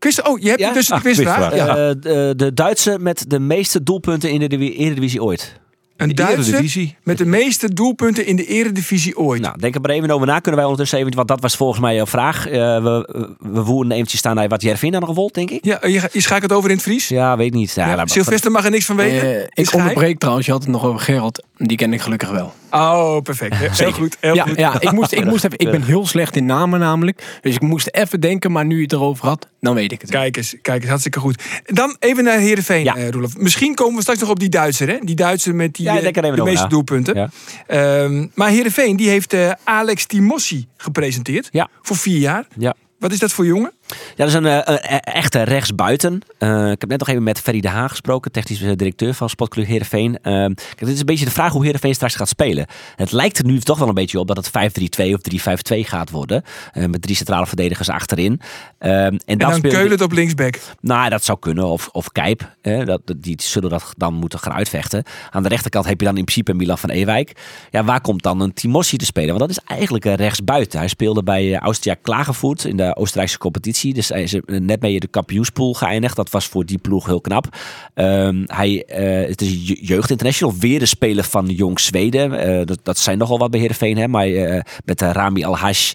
Quiz, 0.00 0.18
oh, 0.18 0.38
je 0.40 0.48
hebt 0.48 0.60
Ja? 0.60 0.72
dus 0.72 0.88
een 0.90 0.96
Ah, 0.96 1.02
quizvraag. 1.02 1.54
Ja. 1.54 1.66
Eh, 1.68 1.74
de, 2.00 2.32
de 2.36 2.54
Duitse 2.54 2.96
met 3.00 3.24
de 3.28 3.38
meeste 3.40 3.82
doelpunten 3.82 4.30
in 4.30 4.40
de 4.48 4.74
Eredivisie 4.74 5.22
ooit. 5.22 5.58
Een 5.96 6.14
De 6.14 6.28
Eredivisie. 6.28 6.96
met 7.02 7.18
de 7.18 7.24
meeste 7.26 7.72
doelpunten 7.74 8.26
in 8.26 8.36
de 8.36 8.46
eredivisie 8.46 9.18
ooit. 9.18 9.40
Nou, 9.40 9.58
denk 9.58 9.74
er 9.74 9.80
maar 9.80 9.90
even 9.90 10.10
over 10.10 10.26
na. 10.26 10.32
Kunnen 10.38 10.54
wij 10.54 10.62
ondertussen 10.64 10.98
even, 10.98 11.14
want 11.14 11.28
dat 11.28 11.40
was 11.40 11.56
volgens 11.56 11.80
mij 11.80 11.94
jouw 11.94 12.06
vraag. 12.06 12.46
Eh, 12.46 12.52
we, 12.82 13.28
we 13.38 13.64
voeren 13.64 13.92
eventjes 13.92 14.18
staan 14.18 14.34
naar 14.34 14.48
wat 14.48 14.62
Jervin 14.62 14.90
nog 14.92 15.04
gewold, 15.04 15.34
denk 15.34 15.50
ik. 15.50 15.64
Ja, 15.64 15.78
je, 15.86 16.08
je 16.12 16.20
schakelt 16.20 16.52
over 16.52 16.70
in 16.70 16.74
het 16.76 16.84
Fries. 16.84 17.08
Ja, 17.08 17.36
weet 17.36 17.46
ik 17.46 17.52
niet. 17.52 17.72
Ja, 17.74 17.88
Ja, 17.88 18.50
mag 18.50 18.64
er 18.64 18.70
niks 18.70 18.84
van 18.84 18.96
weten. 18.96 19.36
Eh, 19.40 19.46
ik 19.52 19.74
onderbreek 19.74 20.18
trouwens, 20.18 20.46
je 20.46 20.52
had 20.52 20.62
het 20.62 20.70
nog 20.70 20.84
over 20.84 21.00
Gerald. 21.00 21.44
Die 21.56 21.76
ken 21.76 21.92
ik 21.92 22.00
gelukkig 22.00 22.30
wel. 22.30 22.52
Oh, 22.70 23.20
perfect. 23.22 23.54
Heel 23.78 23.92
goed. 23.92 24.16
Heel 24.20 24.34
ja, 24.34 24.42
goed. 24.42 24.56
ja 24.58 24.80
ik, 24.80 24.92
moest, 24.92 25.12
ik, 25.12 25.24
moest 25.24 25.44
even, 25.44 25.58
ik 25.58 25.70
ben 25.70 25.82
heel 25.82 26.06
slecht 26.06 26.36
in 26.36 26.46
namen 26.46 26.80
namelijk. 26.80 27.38
Dus 27.40 27.54
ik 27.54 27.60
moest 27.60 27.88
even 27.92 28.20
denken, 28.20 28.52
maar 28.52 28.64
nu 28.66 28.76
je 28.76 28.82
het 28.82 28.92
erover 28.92 29.26
had, 29.26 29.48
dan 29.60 29.74
weet 29.74 29.92
ik 29.92 30.00
het. 30.00 30.10
Kijk 30.10 30.36
eens, 30.36 30.54
kijk 30.62 30.80
eens, 30.80 30.88
hartstikke 30.88 31.18
goed. 31.20 31.42
Dan 31.64 31.96
even 31.98 32.24
naar 32.24 32.38
Heerenveen, 32.38 32.84
Ja. 32.84 32.96
eh, 32.96 33.08
Roelof. 33.08 33.36
Misschien 33.36 33.74
komen 33.74 33.94
we 33.94 34.00
straks 34.02 34.20
nog 34.20 34.28
op 34.30 34.40
die 34.40 34.48
Duitser, 34.48 34.88
hè? 34.88 34.98
Die 35.02 35.14
Duitser 35.16 35.54
met 35.54 35.74
die, 35.74 35.84
Ja, 35.84 35.96
eh, 35.96 36.02
denk 36.02 36.16
er 36.16 36.24
even 36.24 36.36
de 36.36 36.40
over 36.42 36.52
meeste 36.52 36.62
na. 36.62 36.70
doelpunten. 36.70 37.14
Ja. 37.14 37.28
Ehm, 37.66 38.26
maar 38.34 38.48
Heerenveen, 38.48 38.96
die 38.96 39.08
heeft 39.08 39.32
eh, 39.32 39.50
Alex 39.64 40.06
Timossi 40.06 40.66
gepresenteerd. 40.76 41.48
Ja. 41.52 41.68
Voor 41.82 41.96
vier 41.96 42.18
jaar. 42.18 42.46
Ja. 42.58 42.74
Wat 42.98 43.12
is 43.12 43.18
dat 43.18 43.32
voor 43.32 43.46
jongen? 43.46 43.72
Ja, 43.90 43.96
dat 44.16 44.28
is 44.28 44.34
een, 44.34 44.46
eh, 44.46 44.60
een 44.64 44.78
e- 44.94 44.96
echte 44.96 45.42
rechtsbuiten. 45.42 46.20
Eh 46.38 46.70
ik 46.70 46.80
heb 46.80 46.90
net 46.90 46.98
nog 46.98 47.08
even 47.08 47.22
met 47.22 47.40
Ferry 47.40 47.60
de 47.60 47.68
Haan 47.68 47.88
gesproken, 47.90 48.32
technisch 48.32 48.62
eh, 48.62 48.72
directeur 48.76 49.14
van 49.14 49.28
Sportclub 49.28 49.66
Heerenveen. 49.66 50.18
Eh, 50.22 50.32
kijk, 50.32 50.78
dit 50.78 50.88
is 50.88 50.98
een 51.00 51.06
beetje 51.06 51.24
de 51.24 51.30
vraag 51.30 51.52
hoe 51.52 51.64
Heerenveen 51.64 51.94
straks 51.94 52.14
gaat 52.14 52.28
spelen. 52.28 52.66
Het 52.96 53.12
lijkt 53.12 53.38
er 53.38 53.44
nu 53.44 53.60
toch 53.60 53.78
wel 53.78 53.88
een 53.88 53.94
beetje 53.94 54.18
op 54.20 54.26
dat 54.26 54.36
het 54.36 54.48
5-3-2 54.48 55.14
of 55.14 55.20
3-5-2 55.20 55.84
gaat 55.84 56.10
worden. 56.10 56.42
Eh, 56.72 56.84
met 56.86 57.02
drie 57.02 57.16
centrale 57.16 57.46
verdedigers 57.46 57.88
achterin. 57.88 58.40
En, 58.78 59.20
En 59.26 59.38
dan 59.38 59.54
speelt- 59.54 59.74
Keulen 59.74 60.00
op 60.02 60.12
linksback. 60.12 60.58
Nou, 60.80 61.08
dat 61.10 61.24
zou 61.24 61.38
kunnen. 61.38 61.64
Of, 61.64 61.88
of 61.88 62.12
Kijp. 62.12 62.54
Dat, 62.84 63.00
die 63.16 63.34
zullen 63.42 63.70
dat 63.70 63.94
dan 63.96 64.14
moeten 64.14 64.38
gaan 64.38 64.52
uitvechten. 64.52 65.02
Aan 65.30 65.42
de 65.42 65.48
rechterkant 65.48 65.86
heb 65.86 66.00
je 66.00 66.06
dan 66.06 66.16
in 66.16 66.24
principe 66.24 66.54
Milan 66.54 66.78
van 66.78 66.90
Ewijk. 66.90 67.32
Ja, 67.70 67.84
waar 67.84 68.00
komt 68.00 68.22
dan 68.22 68.40
een 68.40 68.52
Timossi 68.54 68.96
te 68.96 69.04
spelen? 69.04 69.28
Want 69.28 69.40
dat 69.40 69.50
is 69.50 69.58
eigenlijk 69.66 70.04
een 70.04 70.14
rechtsbuiten. 70.14 70.78
Hij 70.78 70.88
speelde 70.88 71.22
bij 71.22 71.52
eh, 71.54 71.58
Austria 71.58 71.94
Klagenvoet 72.02 72.64
in 72.64 72.76
de 72.76 72.96
Oostenrijkse 72.96 73.38
competitie. 73.38 73.78
Dus 73.88 74.08
hij 74.08 74.22
is 74.22 74.34
er 74.34 74.42
net 74.46 74.80
mee 74.80 75.00
de 75.00 75.06
kampioenspool 75.08 75.74
geëindigd. 75.74 76.16
Dat 76.16 76.30
was 76.30 76.46
voor 76.46 76.64
die 76.64 76.78
ploeg 76.78 77.06
heel 77.06 77.20
knap. 77.20 77.56
Ehm, 77.94 78.42
hij, 78.46 78.84
eh, 78.84 79.28
het 79.28 79.40
is 79.40 79.48
een 79.48 79.64
je- 79.64 79.84
jeugdinternational. 79.84 80.54
Weer 80.58 80.78
de 80.78 80.86
speler 80.86 81.24
van 81.24 81.46
Jong 81.46 81.80
Zweden. 81.80 82.32
Eh, 82.32 82.66
dat, 82.66 82.78
dat 82.82 82.98
zijn 82.98 83.18
nogal 83.18 83.38
wat 83.38 83.50
bij 83.50 83.60
Heerenveen. 83.60 83.96
Hè? 83.96 84.08
Maar 84.08 84.26
eh, 84.26 84.60
met 84.84 85.02
eh, 85.02 85.10
Rami 85.12 85.44
Al-Hash. 85.44 85.92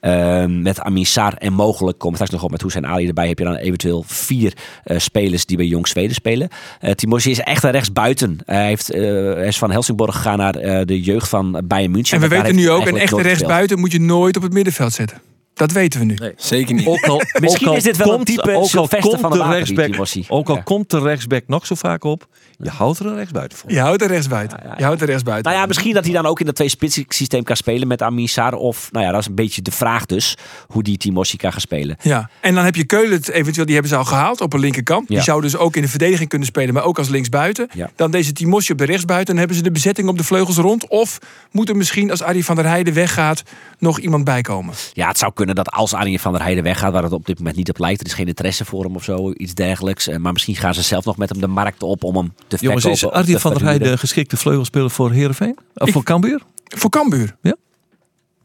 Ehm, 0.00 0.62
met 0.62 0.80
Amin 0.80 1.06
Sar 1.06 1.34
en 1.34 1.52
mogelijk, 1.52 2.02
we 2.02 2.10
straks 2.12 2.30
nog 2.30 2.42
op 2.42 2.50
met 2.50 2.62
Hussein 2.62 2.86
Ali 2.86 3.06
erbij, 3.08 3.28
heb 3.28 3.38
je 3.38 3.44
dan 3.44 3.54
eventueel 3.54 4.04
vier 4.06 4.52
eh, 4.84 4.98
spelers 4.98 5.46
die 5.46 5.56
bij 5.56 5.66
Jong 5.66 5.88
Zweden 5.88 6.14
spelen. 6.14 6.48
Uh, 6.80 6.90
Timosje 6.90 7.30
is 7.30 7.38
echt 7.38 7.62
een 7.64 7.70
rechtsbuiten. 7.70 8.38
Hij, 8.44 8.66
heeft, 8.66 8.90
eh, 8.90 9.02
hij 9.34 9.46
is 9.46 9.58
van 9.58 9.70
Helsingborg 9.70 10.14
gegaan 10.14 10.38
naar 10.38 10.54
eh, 10.54 10.86
de 10.86 11.00
jeugd 11.00 11.28
van 11.28 11.62
Bayern 11.64 11.90
München. 11.90 12.16
En 12.22 12.28
we 12.28 12.36
weten 12.36 12.54
nu 12.54 12.70
ook, 12.70 12.86
een 12.86 12.96
echte 12.96 13.22
rechtsbuiten 13.22 13.78
moet 13.78 13.92
je 13.92 14.00
nooit 14.00 14.36
op 14.36 14.42
het 14.42 14.52
middenveld 14.52 14.92
zetten. 14.92 15.18
Dat 15.54 15.72
weten 15.72 16.00
we 16.00 16.06
nu. 16.06 16.18
Zeker 16.36 16.74
niet. 16.74 16.86
Ook 16.86 17.06
al, 17.06 17.22
Misschien 17.40 17.66
ook 17.66 17.72
al 17.72 17.78
is 17.78 17.82
dit 17.82 17.96
wel 17.96 18.18
een 18.18 18.24
type 18.24 18.42
ook 18.54 18.74
al 18.74 18.88
komt 18.88 19.20
van 19.20 19.30
de 19.30 19.42
rechtsback. 19.42 19.98
Ook 20.28 20.48
al 20.48 20.54
Ja. 20.56 20.62
komt 20.62 20.90
de 20.90 20.98
rechtsback 21.00 21.42
nog 21.46 21.66
zo 21.66 21.74
vaak 21.74 22.04
op, 22.04 22.26
je 22.58 22.70
houdt 22.70 22.98
er 22.98 23.06
een 23.06 23.14
rechtsbuiten 23.16 23.58
voor. 23.58 23.70
Je 23.70 23.80
houdt 23.80 24.02
er 24.02 24.08
rechtsbuiten. 24.08 24.58
Je 24.76 24.84
houdt 24.84 25.00
er 25.00 25.06
rechtsbuiten. 25.06 25.50
Nou 25.50 25.62
ja, 25.62 25.66
misschien 25.66 25.94
dat 25.94 26.04
hij 26.04 26.12
dan 26.12 26.26
ook 26.26 26.40
in 26.40 26.46
dat 26.46 26.54
twee 26.54 26.68
spits 26.68 27.02
systeem 27.08 27.42
kan 27.42 27.56
spelen 27.56 27.88
met 27.88 28.02
Amin 28.02 28.28
Sar. 28.28 28.54
Of, 28.54 28.88
nou 28.92 29.04
ja, 29.04 29.10
dat 29.10 29.20
is 29.20 29.26
een 29.26 29.34
beetje 29.34 29.62
de 29.62 29.70
vraag 29.70 30.06
dus, 30.06 30.36
hoe 30.66 30.82
die 30.82 30.96
Timossi 30.96 31.36
kan 31.36 31.52
gaan 31.52 31.60
spelen. 31.60 31.96
Ja, 32.02 32.30
en 32.40 32.54
dan 32.54 32.64
heb 32.64 32.74
je 32.74 32.84
Keulen, 32.84 33.32
eventueel, 33.32 33.64
die 33.64 33.74
hebben 33.74 33.92
ze 33.92 33.96
al 33.98 34.04
gehaald 34.04 34.40
op 34.40 34.52
een 34.52 34.60
linkerkant. 34.60 35.08
Die 35.08 35.20
zou 35.20 35.40
dus 35.40 35.56
ook 35.56 35.76
in 35.76 35.82
de 35.82 35.88
verdediging 35.88 36.28
kunnen 36.28 36.48
spelen, 36.48 36.74
maar 36.74 36.84
ook 36.84 36.98
als 36.98 37.08
linksbuiten. 37.08 37.68
Dan 37.96 38.10
deze 38.10 38.32
Timosje 38.32 38.72
op 38.72 38.78
de 38.78 38.84
rechtsbuiten. 38.84 39.26
Dan 39.26 39.36
hebben 39.38 39.56
ze 39.56 39.62
de 39.62 39.70
bezetting 39.70 40.08
op 40.08 40.18
de 40.18 40.24
vleugels 40.24 40.56
rond. 40.56 40.88
Of 40.88 41.18
moet 41.50 41.68
er 41.68 41.76
misschien, 41.76 42.10
als 42.10 42.22
Arie 42.22 42.44
van 42.44 42.56
der 42.56 42.66
Heijden 42.66 42.94
weggaat, 42.94 43.42
nog 43.78 43.98
iemand 43.98 44.24
bijkomen? 44.24 44.74
Ja, 44.92 45.08
het 45.08 45.18
zou 45.18 45.32
kunnen 45.32 45.54
dat 45.54 45.70
als 45.70 45.94
Arjen 45.94 46.18
van 46.18 46.32
der 46.32 46.42
Heijden 46.42 46.62
weggaat, 46.64 46.92
waar 46.92 47.02
het 47.02 47.12
op 47.12 47.26
dit 47.26 47.38
moment 47.38 47.56
niet 47.56 47.68
op 47.68 47.78
lijkt, 47.78 48.00
er 48.00 48.06
is 48.06 48.12
geen 48.14 48.26
interesse 48.28 48.64
voor 48.64 48.84
hem 48.84 48.94
of 48.94 49.04
zo, 49.04 49.32
iets 49.32 49.54
dergelijks. 49.54 50.08
Eh, 50.08 50.16
Maar 50.16 50.32
misschien 50.32 50.56
gaan 50.56 50.74
ze 50.74 50.82
zelf 50.82 51.04
nog 51.04 51.16
met 51.16 51.28
hem 51.28 51.40
de 51.40 51.46
markt 51.46 51.82
op 51.82 52.04
om 52.04 52.16
hem 52.16 52.32
te 52.48 52.53
Jongens, 52.60 52.82
verkopen. 52.84 53.08
is 53.10 53.22
Arjen 53.24 53.40
van 53.40 53.52
der. 53.54 53.62
Heijden 53.64 53.98
geschikte 53.98 54.36
vleugelspeler 54.36 54.90
voor 54.90 55.10
Heerenveen? 55.12 55.58
Of 55.74 55.86
Ik- 55.86 55.92
voor 55.92 56.02
Cambuur? 56.02 56.40
Voor 56.64 56.90
Cambuur? 56.90 57.36
Ja. 57.42 57.54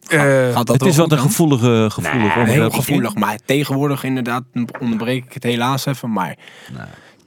Eh, 0.07 0.19
Gaat 0.19 0.53
dat 0.53 0.67
Het 0.67 0.79
wel 0.79 0.89
is 0.89 0.95
wat 0.97 1.05
goed 1.09 1.11
een 1.17 1.19
gevoelige, 1.19 1.87
gevoelig 1.89 2.35
Nee. 2.35 2.45
Heel 2.45 2.69
gevoelig, 2.69 3.15
maar 3.15 3.39
tegenwoordig 3.45 4.03
inderdaad 4.03 4.43
onderbreek 4.79 5.25
ik 5.25 5.33
het 5.33 5.43
helaas 5.43 5.85
even. 5.85 6.11
Maar 6.11 6.37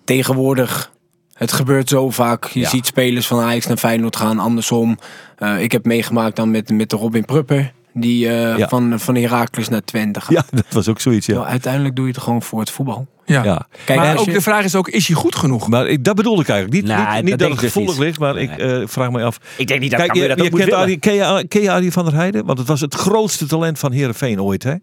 tegenwoordig, 0.04 0.92
het 1.34 1.52
gebeurt 1.52 1.88
zo 1.88 2.10
vaak. 2.10 2.44
Je 2.46 2.60
Ja. 2.60 2.68
ziet 2.68 2.86
spelers 2.86 3.26
van 3.26 3.40
Ajax 3.40 3.66
naar 3.66 3.76
Feyenoord 3.76 4.16
gaan, 4.16 4.38
andersom. 4.38 4.98
Eh, 5.38 5.62
ik 5.62 5.72
heb 5.72 5.84
meegemaakt 5.84 6.36
dan 6.36 6.50
met, 6.50 6.70
met 6.70 6.90
de 6.90 6.96
Robin 6.96 7.24
Prupper. 7.24 7.72
Die 7.94 8.28
eh, 8.28 8.58
Ja. 8.58 8.68
van, 8.68 9.00
van 9.00 9.14
Heracles 9.14 9.68
naar 9.68 9.84
Twente 9.84 10.20
gaat. 10.20 10.30
Ja, 10.32 10.44
dat 10.50 10.64
was 10.70 10.88
ook 10.88 11.00
zoiets, 11.00 11.26
ja. 11.26 11.34
Nou, 11.34 11.46
uiteindelijk 11.46 11.96
doe 11.96 12.06
je 12.06 12.12
het 12.12 12.22
gewoon 12.22 12.42
voor 12.42 12.60
het 12.60 12.70
voetbal. 12.70 13.06
ja. 13.26 13.44
ja. 13.44 13.66
Kijk, 13.84 13.98
maar 13.98 14.16
ook 14.18 14.24
je- 14.24 14.32
de 14.32 14.40
vraag 14.40 14.64
is 14.64 14.74
ook, 14.74 14.88
is 14.88 15.06
hij 15.06 15.16
goed 15.16 15.36
genoeg? 15.36 15.68
Maar 15.68 15.86
ik, 15.86 16.04
dat 16.04 16.14
bedoel 16.16 16.40
ik 16.40 16.48
eigenlijk. 16.48 16.82
Niet, 16.86 16.96
Nee, 16.96 17.22
niet, 17.22 17.38
dat 17.38 17.50
het 17.50 17.60
dus 17.60 17.72
gevoelig 17.72 17.98
ligt, 17.98 18.18
maar 18.18 18.34
Nee. 18.34 18.42
ik 18.48 18.58
eh, 18.58 18.82
vraag 18.86 19.10
me 19.10 19.22
af. 19.24 19.38
Ik 19.56 19.66
denk 19.66 19.80
niet 19.80 19.90
dat 19.90 20.00
Kijk, 20.00 20.14
je, 20.14 20.28
dat 20.28 20.36
je 20.38 20.42
ook 20.44 20.50
moet 20.50 20.58
kent 20.58 20.64
willen. 20.70 20.84
Arie, 20.84 20.98
ken, 20.98 21.14
je, 21.14 21.44
ken 21.48 21.62
je 21.62 21.70
Arie 21.70 21.92
van 21.92 22.04
der 22.04 22.14
Heijden? 22.14 22.44
Want 22.46 22.58
het 22.58 22.68
was 22.68 22.80
het 22.80 22.94
grootste 22.94 23.46
talent 23.46 23.78
van 23.78 23.92
Heerenveen 23.92 24.42
ooit, 24.42 24.62
hè? 24.62 24.74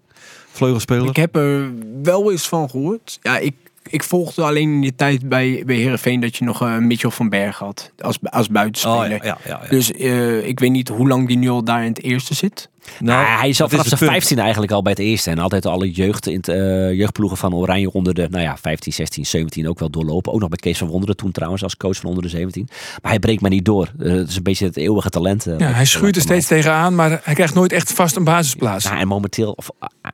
Vleugelspeler. 0.51 1.09
Ik 1.09 1.15
heb 1.15 1.35
er 1.35 1.71
wel 2.03 2.31
eens 2.31 2.47
van 2.47 2.69
gehoord. 2.69 3.19
Ja, 3.21 3.37
ik, 3.37 3.53
ik 3.89 4.03
volgde 4.03 4.43
alleen 4.43 4.73
in 4.73 4.81
die 4.81 4.95
tijd 4.95 5.29
bij, 5.29 5.63
bij 5.65 5.75
Heerenveen 5.75 6.19
dat 6.19 6.35
je 6.37 6.43
nog 6.45 6.61
een 6.61 6.87
Mitchell 6.87 7.09
van 7.09 7.29
Berg 7.29 7.57
had. 7.57 7.91
Als, 7.99 8.17
als 8.23 8.47
buitenspeler. 8.49 8.97
Oh, 9.03 9.07
ja, 9.09 9.17
ja, 9.23 9.37
ja, 9.45 9.59
ja. 9.63 9.69
Dus 9.69 9.91
eh, 9.91 10.47
ik 10.47 10.59
weet 10.59 10.71
niet 10.71 10.87
hoe 10.89 11.07
lang 11.07 11.27
die 11.27 11.37
nu 11.37 11.49
al 11.49 11.63
daar 11.63 11.81
in 11.83 11.89
het 11.89 12.03
eerste 12.03 12.33
zit. 12.33 12.69
Nou, 12.99 13.25
Ah, 13.25 13.39
hij 13.39 13.49
is 13.49 13.61
al 13.61 13.69
vanaf 13.69 13.85
zijn 13.87 13.99
punt. 13.99 14.11
15 14.11 14.39
eigenlijk 14.39 14.71
al 14.71 14.81
bij 14.81 14.91
het 14.91 15.01
eerste. 15.01 15.29
En 15.29 15.37
altijd 15.39 15.65
alle 15.65 15.91
jeugd 15.91 16.27
in 16.27 16.35
het, 16.35 16.47
eh, 16.47 16.93
jeugdploegen 16.93 17.37
van 17.37 17.53
Oranje 17.53 17.91
onder 17.91 18.13
de 18.13 18.27
nou 18.31 18.43
ja, 18.43 18.57
15, 18.57 18.93
16, 18.93 19.25
17 19.25 19.69
ook 19.69 19.79
wel 19.79 19.89
doorlopen. 19.89 20.33
Ook 20.33 20.39
nog 20.39 20.49
bij 20.49 20.57
Kees 20.57 20.77
van 20.77 20.87
Wonderen 20.87 21.15
toen 21.15 21.31
trouwens 21.31 21.63
als 21.63 21.77
coach 21.77 21.95
van 21.97 22.09
onder 22.09 22.23
de 22.23 22.29
17. 22.29 22.67
Maar 23.01 23.11
hij 23.11 23.19
breekt 23.19 23.41
maar 23.41 23.49
niet 23.51 23.65
door. 23.65 23.91
Eh, 23.99 24.11
het 24.11 24.29
is 24.29 24.35
een 24.35 24.43
beetje 24.43 24.65
het 24.65 24.77
eeuwige 24.77 25.09
talent. 25.09 25.47
eh, 25.47 25.57
Ja, 25.57 25.71
hij 25.71 25.85
schuurt 25.85 26.15
er 26.15 26.21
steeds 26.21 26.47
tegenaan, 26.47 26.95
maar 26.95 27.19
hij 27.23 27.33
krijgt 27.33 27.53
nooit 27.53 27.71
echt 27.71 27.93
vast 27.93 28.15
een 28.15 28.23
basisplaats. 28.23 28.83
Ja, 28.85 28.99
en 28.99 29.07
momenteel, 29.07 29.51
of 29.51 29.69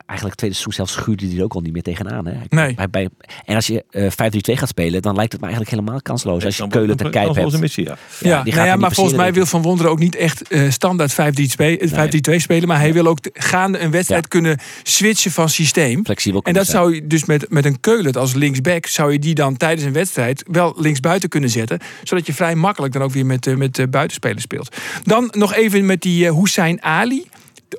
eigenlijk 0.06 0.38
tweede 0.38 0.56
seizoen 0.56 0.72
zelfs 0.86 0.92
schuurde 0.92 1.26
hij 1.26 1.36
er 1.36 1.44
ook 1.44 1.54
al 1.54 1.60
niet 1.60 1.72
meer 1.72 1.82
tegenaan. 1.82 2.26
Hè? 2.26 2.32
Nee. 2.48 2.74
Bij, 2.74 2.90
bij, 2.90 3.08
en 3.44 3.54
als 3.54 3.66
je 3.66 3.84
eh 3.90 4.02
5-3-2 4.10 4.58
gaat 4.58 4.68
spelen, 4.68 5.02
dan 5.02 5.14
lijkt 5.14 5.32
het 5.32 5.40
me 5.40 5.46
eigenlijk 5.46 5.76
helemaal 5.76 6.02
kansloos. 6.02 6.44
Als 6.44 6.54
je 6.54 6.60
Dan 6.60 6.70
Keulen 6.70 6.96
te 6.96 7.08
kijken 7.08 7.34
hebt. 7.42 7.60
missie, 7.60 7.84
ja. 7.84 7.96
Ja, 8.20 8.42
die 8.42 8.52
nou 8.52 8.64
gaat 8.64 8.66
ja 8.66 8.76
maar 8.76 8.92
volgens 8.92 9.16
mij 9.16 9.32
wil 9.32 9.46
Van 9.46 9.62
Wonderen 9.62 9.90
ook 9.92 9.98
niet 9.98 10.16
echt 10.16 10.48
eh, 10.48 10.70
standaard 10.70 11.12
5-3-2 11.12 11.16
eh, 11.16 11.90
5-3-2 11.90 12.42
spelen. 12.66 12.80
Maar 12.80 12.80
hij 12.80 12.92
wil 12.92 13.06
ook 13.06 13.18
gaande 13.32 13.78
een 13.78 13.90
wedstrijd 13.90 14.28
kunnen 14.28 14.58
switchen 14.82 15.30
van 15.30 15.48
systeem. 15.48 16.04
Flexibel 16.04 16.42
En 16.42 16.52
dat 16.52 16.66
zijn. 16.66 16.76
zou 16.76 16.94
je 16.94 17.06
dus 17.06 17.24
met, 17.24 17.50
met 17.50 17.64
een 17.64 17.80
Keulen 17.80 18.14
als 18.14 18.34
linksback... 18.34 18.86
zou 18.86 19.12
je 19.12 19.18
die 19.18 19.34
dan 19.34 19.56
tijdens 19.56 19.86
een 19.86 19.92
wedstrijd 19.92 20.44
wel 20.50 20.74
linksbuiten 20.76 21.28
kunnen 21.28 21.50
zetten. 21.50 21.78
Zodat 22.02 22.26
je 22.26 22.34
vrij 22.34 22.54
makkelijk 22.54 22.92
dan 22.92 23.02
ook 23.02 23.12
weer 23.12 23.26
met, 23.26 23.46
eh, 23.46 23.54
met 23.54 23.78
eh, 23.78 23.86
buitenspelers 23.90 24.42
speelt. 24.42 24.76
Dan 25.04 25.28
nog 25.30 25.54
even 25.54 25.86
met 25.86 26.00
die 26.02 26.26
eh 26.26 26.34
Hussein 26.38 26.82
Ali. 26.82 27.26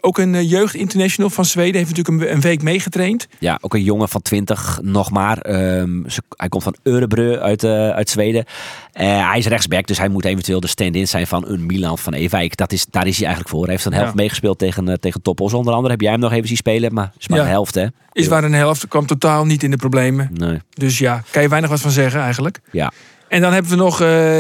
Ook 0.02 0.18
een 0.18 0.36
eh, 0.36 0.50
jeugd-international 0.50 1.30
van 1.30 1.46
Zweden. 1.46 1.76
Heeft 1.84 1.96
natuurlijk 1.96 2.32
een, 2.32 2.42
week 2.42 2.62
meegetraind. 2.62 3.28
Ja, 3.40 3.58
ook 3.62 3.74
een 3.74 3.84
jongen 3.84 4.10
van 4.10 4.22
20 4.22 4.80
nog 4.82 5.12
maar. 5.12 5.38
Ehm, 5.38 6.04
hij 6.36 6.50
komt 6.50 6.64
van 6.64 6.76
Örebro 6.84 7.36
uit, 7.38 7.64
eh, 7.64 7.90
uit 7.90 8.10
Zweden. 8.10 8.46
Eh, 8.92 9.30
hij 9.30 9.38
is 9.38 9.46
rechtsback, 9.48 9.88
dus 9.88 9.98
hij 9.98 10.08
moet 10.10 10.26
eventueel 10.26 10.60
de 10.60 10.68
stand-in 10.68 11.08
zijn 11.08 11.28
van 11.28 11.48
een 11.48 11.66
Milan 11.66 11.98
van 11.98 12.14
Ewijk. 12.14 12.58
Dat 12.58 12.72
is, 12.72 12.86
daar 12.90 13.08
is 13.08 13.16
hij 13.18 13.26
eigenlijk 13.26 13.56
voor. 13.56 13.64
Hij 13.64 13.74
heeft 13.74 13.86
een 13.86 13.94
helft 13.94 14.10
Ja. 14.10 14.16
meegespeeld 14.16 14.60
tegen, 14.60 15.00
tegen 15.00 15.22
Topos. 15.22 15.54
Onder 15.54 15.74
andere 15.74 15.92
heb 15.92 16.02
jij 16.02 16.12
hem 16.12 16.20
nog 16.20 16.32
even 16.32 16.48
zien 16.48 16.58
spelen, 16.58 16.94
maar 16.94 17.12
is 17.18 17.28
maar 17.28 17.38
Ja. 17.38 17.44
een 17.44 17.50
helft 17.50 17.76
hè. 17.76 17.86
Is 18.12 18.28
waar 18.28 18.44
een 18.44 18.54
helft. 18.54 18.88
Kwam 18.88 19.06
totaal 19.06 19.46
niet 19.46 19.64
in 19.64 19.72
de 19.72 19.78
problemen. 19.78 20.30
Nee, 20.34 20.62
Dus 20.74 20.98
ja, 20.98 21.24
kan 21.32 21.42
je 21.42 21.50
weinig 21.50 21.70
wat 21.70 21.80
van 21.82 21.92
zeggen 21.92 22.22
eigenlijk. 22.22 22.60
ja. 22.72 22.92
En 23.30 23.42
dan 23.42 23.54
hebben 23.54 23.72
we 23.72 23.78
nog 23.78 24.02
eh 24.02 24.40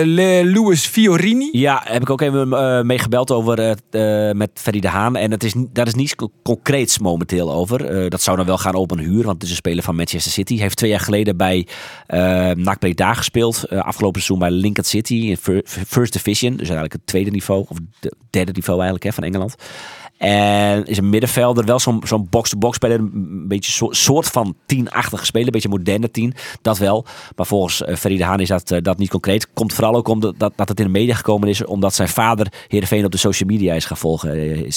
Louis 0.53 0.85
Fiorini. 0.85 1.49
Ja, 1.51 1.81
heb 1.83 2.01
ik 2.01 2.09
ook 2.09 2.21
even 2.21 2.53
eh 2.53 2.81
mee 2.81 2.99
gebeld 2.99 3.31
over 3.31 3.59
eh, 3.89 4.31
met 4.31 4.49
Ferry 4.53 4.79
de 4.79 4.87
Haan. 4.87 5.15
En 5.15 5.31
het 5.31 5.43
is, 5.43 5.53
daar 5.73 5.87
is 5.87 5.93
niets 5.95 6.15
co- 6.15 6.31
concreets 6.43 6.99
momenteel 6.99 7.53
over. 7.53 8.09
Dat 8.09 8.21
zou 8.21 8.37
dan 8.37 8.45
wel 8.45 8.57
gaan 8.57 8.73
op 8.75 8.91
een 8.91 8.99
huur, 8.99 9.23
want 9.23 9.33
het 9.35 9.43
is 9.43 9.49
een 9.49 9.55
speler 9.55 9.83
van 9.83 9.95
Manchester 9.95 10.31
City. 10.31 10.53
Hij 10.53 10.63
heeft 10.63 10.77
twee 10.77 10.89
jaar 10.89 10.99
geleden 10.99 11.37
bij 11.37 11.67
NAC 12.55 12.79
Breda 12.79 13.13
gespeeld. 13.13 13.69
Afgelopen 13.69 14.21
seizoen 14.21 14.49
bij 14.49 14.57
Lincoln 14.59 14.87
City 14.87 15.35
First 15.87 16.13
Division. 16.13 16.51
Dus 16.51 16.59
eigenlijk 16.59 16.93
het 16.93 17.05
tweede 17.07 17.31
niveau, 17.31 17.65
of 17.67 17.77
derde 18.29 18.51
niveau 18.51 18.75
eigenlijk 18.79 19.03
hè, 19.09 19.13
van 19.13 19.23
Engeland. 19.23 19.55
En 20.17 20.85
is 20.85 20.97
een 20.97 21.09
middenvelder, 21.09 21.65
wel 21.65 21.79
zo'n 21.79 22.01
zo'n 22.05 22.27
box-to-box 22.29 22.75
speler. 22.75 22.99
Een 22.99 23.47
beetje 23.47 23.71
zo, 23.71 23.87
soort 23.91 24.27
van 24.27 24.55
tien-achtige 24.65 25.25
speler. 25.25 25.45
Een 25.45 25.51
beetje 25.53 25.69
moderne 25.69 26.11
tien, 26.11 26.33
dat 26.61 26.77
wel. 26.77 27.05
Maar 27.35 27.45
volgens 27.45 27.81
uh, 27.81 27.95
Ferry 27.95 28.17
de 28.17 28.23
Haan 28.23 28.39
is 28.39 28.47
dat, 28.47 28.71
uh, 28.71 28.79
dat 28.81 28.97
niet 28.97 29.09
concreet. 29.09 29.53
Komt 29.53 29.73
vooral 29.73 29.95
ook 29.95 30.07
omdat 30.07 30.33
dat, 30.37 30.53
dat 30.55 30.69
het 30.69 30.79
in 30.79 30.85
de 30.85 30.91
media 30.91 31.15
gekomen 31.15 31.49
is. 31.49 31.65
Omdat 31.65 31.95
zijn 31.95 32.09
vader 32.09 32.47
Heerenveen 32.67 33.05
op 33.05 33.11
de 33.11 33.17
social 33.17 33.49
media 33.49 33.73
is 33.73 33.85
gaan 33.85 33.97
volgen. 33.97 34.59
Uh, 34.59 34.69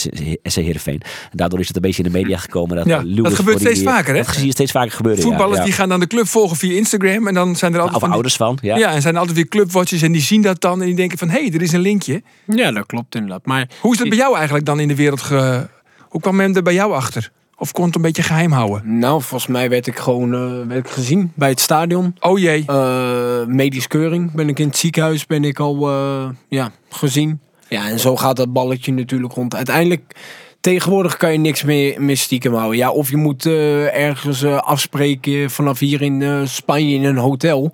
SC 0.42 0.54
Heerenveen. 0.54 1.00
En 1.30 1.36
daardoor 1.36 1.60
is 1.60 1.66
het 1.66 1.76
een 1.76 1.82
beetje 1.82 2.02
in 2.02 2.12
de 2.12 2.18
media 2.18 2.36
gekomen. 2.36 2.76
Dat, 2.76 2.86
ja, 2.86 3.02
dat 3.22 3.34
gebeurt 3.34 3.60
steeds 3.60 3.78
die, 3.78 3.88
vaker, 3.88 4.14
hè? 4.14 4.22
Dat 4.22 4.34
zie 4.34 4.46
je 4.46 4.52
steeds 4.52 4.72
vaker 4.72 4.92
gebeuren, 4.92 5.22
Voetballers 5.22 5.52
ja, 5.52 5.58
ja. 5.58 5.64
die 5.64 5.72
gaan 5.72 5.88
dan 5.88 6.00
de 6.00 6.06
club 6.06 6.26
volgen 6.26 6.56
via 6.56 6.76
Instagram. 6.76 7.26
En 7.26 7.34
dan 7.34 7.56
zijn 7.56 7.74
er 7.74 7.80
altijd 7.80 7.96
Of 7.96 8.00
van 8.00 8.08
die- 8.08 8.18
ouders 8.18 8.36
van, 8.36 8.58
ja. 8.62 8.76
Ja, 8.76 8.92
en 8.92 9.02
zijn 9.02 9.14
er 9.14 9.20
altijd 9.20 9.36
weer 9.36 9.48
clubwatchers 9.48 10.02
en 10.02 10.12
die 10.12 10.22
zien 10.22 10.42
dat 10.42 10.60
dan. 10.60 10.80
En 10.80 10.86
die 10.86 10.96
denken 10.96 11.18
van, 11.18 11.28
hé, 11.28 11.40
hey, 11.40 11.52
er 11.52 11.62
is 11.62 11.72
een 11.72 11.80
linkje. 11.80 12.22
Ja, 12.46 12.72
dat 12.72 12.86
klopt 12.86 13.14
inderdaad. 13.14 13.46
Maar 13.46 13.68
Hoe 13.80 13.92
is 13.92 13.98
dat 13.98 14.08
bij 14.08 14.18
jou 14.18 14.34
eigenlijk 14.34 14.66
dan 14.66 14.80
in 14.80 14.88
de 14.88 14.94
wereld 14.94 15.20
ge... 15.30 15.68
Hoe 16.00 16.20
kwam 16.20 16.36
men 16.36 16.54
er 16.54 16.62
bij 16.62 16.74
jou 16.74 16.92
achter? 16.92 17.32
Of 17.56 17.72
kon 17.72 17.86
het 17.86 17.94
een 17.94 18.02
beetje 18.02 18.22
geheim 18.22 18.52
houden? 18.52 18.98
nou, 18.98 19.22
volgens 19.22 19.50
mij 19.50 19.68
werd 19.68 19.86
ik 19.86 19.98
gewoon 19.98 20.34
eh, 20.34 20.66
werd 20.68 20.86
ik 20.86 20.92
gezien 20.92 21.32
bij 21.34 21.48
het 21.48 21.60
stadion. 21.60 22.16
Oh 22.20 22.38
jee. 22.38 22.64
Eh 22.66 23.44
medisch 23.46 23.86
keuring 23.86 24.32
ben 24.32 24.48
ik 24.48 24.58
in 24.58 24.66
het 24.66 24.76
ziekenhuis 24.76 25.26
ben 25.26 25.44
ik 25.44 25.58
al 25.58 25.88
eh, 25.88 26.28
ja, 26.48 26.70
gezien. 26.88 27.40
Ja, 27.70 27.88
en 27.88 27.98
zo 27.98 28.16
gaat 28.16 28.36
dat 28.36 28.52
balletje 28.52 28.92
natuurlijk 28.92 29.32
rond. 29.32 29.54
Uiteindelijk, 29.54 30.16
tegenwoordig 30.60 31.16
kan 31.16 31.32
je 31.32 31.38
niks 31.38 31.62
meer, 31.62 32.02
meer 32.02 32.16
stiekem 32.16 32.54
houden. 32.54 32.76
Ja, 32.78 32.90
of 32.90 33.10
je 33.10 33.16
moet 33.16 33.46
eh, 33.46 33.96
ergens 33.96 34.42
eh, 34.42 34.56
afspreken 34.56 35.50
vanaf 35.50 35.78
hier 35.78 36.02
in 36.02 36.22
eh, 36.22 36.40
Spanje 36.44 36.94
in 36.94 37.04
een 37.04 37.16
hotel. 37.16 37.70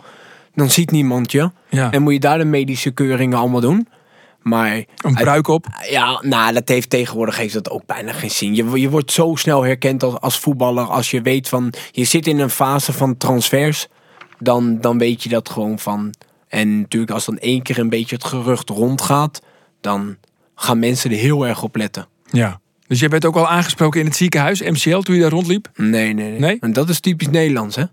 Dan 0.54 0.70
ziet 0.70 0.90
niemand 0.90 1.32
je. 1.32 1.50
Ja. 1.68 1.92
En 1.92 2.02
moet 2.02 2.12
je 2.12 2.20
daar 2.20 2.38
de 2.38 2.44
medische 2.44 2.90
keuringen 2.90 3.38
allemaal 3.38 3.60
doen. 3.60 3.88
Maar 4.48 4.84
Een 4.96 5.14
bruik 5.14 5.48
op. 5.48 5.66
ja, 5.90 6.20
nou, 6.22 6.52
dat 6.52 6.68
heeft 6.68 6.90
tegenwoordig 6.90 7.36
heeft 7.36 7.54
dat 7.54 7.70
ook 7.70 7.86
bijna 7.86 8.12
geen 8.12 8.30
zin. 8.30 8.54
Je, 8.54 8.80
je 8.80 8.90
wordt 8.90 9.12
zo 9.12 9.34
snel 9.34 9.62
herkend 9.62 10.02
als, 10.02 10.20
als 10.20 10.38
voetballer. 10.38 10.84
Als 10.84 11.10
je 11.10 11.22
weet 11.22 11.48
van, 11.48 11.72
je 11.90 12.04
zit 12.04 12.26
in 12.26 12.38
een 12.38 12.50
fase 12.50 12.92
van 12.92 13.16
transfers. 13.16 13.88
Dan, 14.38 14.80
dan 14.80 14.98
weet 14.98 15.22
je 15.22 15.28
dat 15.28 15.48
gewoon 15.48 15.78
van. 15.78 16.14
En 16.48 16.80
natuurlijk 16.80 17.12
als 17.12 17.24
dan 17.24 17.38
één 17.38 17.62
keer 17.62 17.78
een 17.78 17.88
beetje 17.88 18.16
het 18.16 18.24
gerucht 18.24 18.68
rondgaat. 18.68 19.42
Dan 19.80 20.16
gaan 20.54 20.78
mensen 20.78 21.10
er 21.10 21.16
heel 21.16 21.46
erg 21.46 21.62
op 21.62 21.76
letten. 21.76 22.08
Ja. 22.30 22.60
Dus 22.86 23.00
jij 23.00 23.08
werd 23.08 23.24
ook 23.24 23.36
al 23.36 23.48
aangesproken 23.48 24.00
in 24.00 24.06
het 24.06 24.16
ziekenhuis, 24.16 24.60
MCL, 24.60 24.98
toen 24.98 25.14
je 25.14 25.20
daar 25.20 25.30
rondliep? 25.30 25.68
Nee, 25.74 26.12
nee, 26.12 26.30
nee. 26.30 26.38
Nee? 26.38 26.56
En 26.60 26.72
dat 26.72 26.88
is 26.88 27.00
typisch 27.00 27.28
Nederlands, 27.28 27.76
hè. 27.76 27.84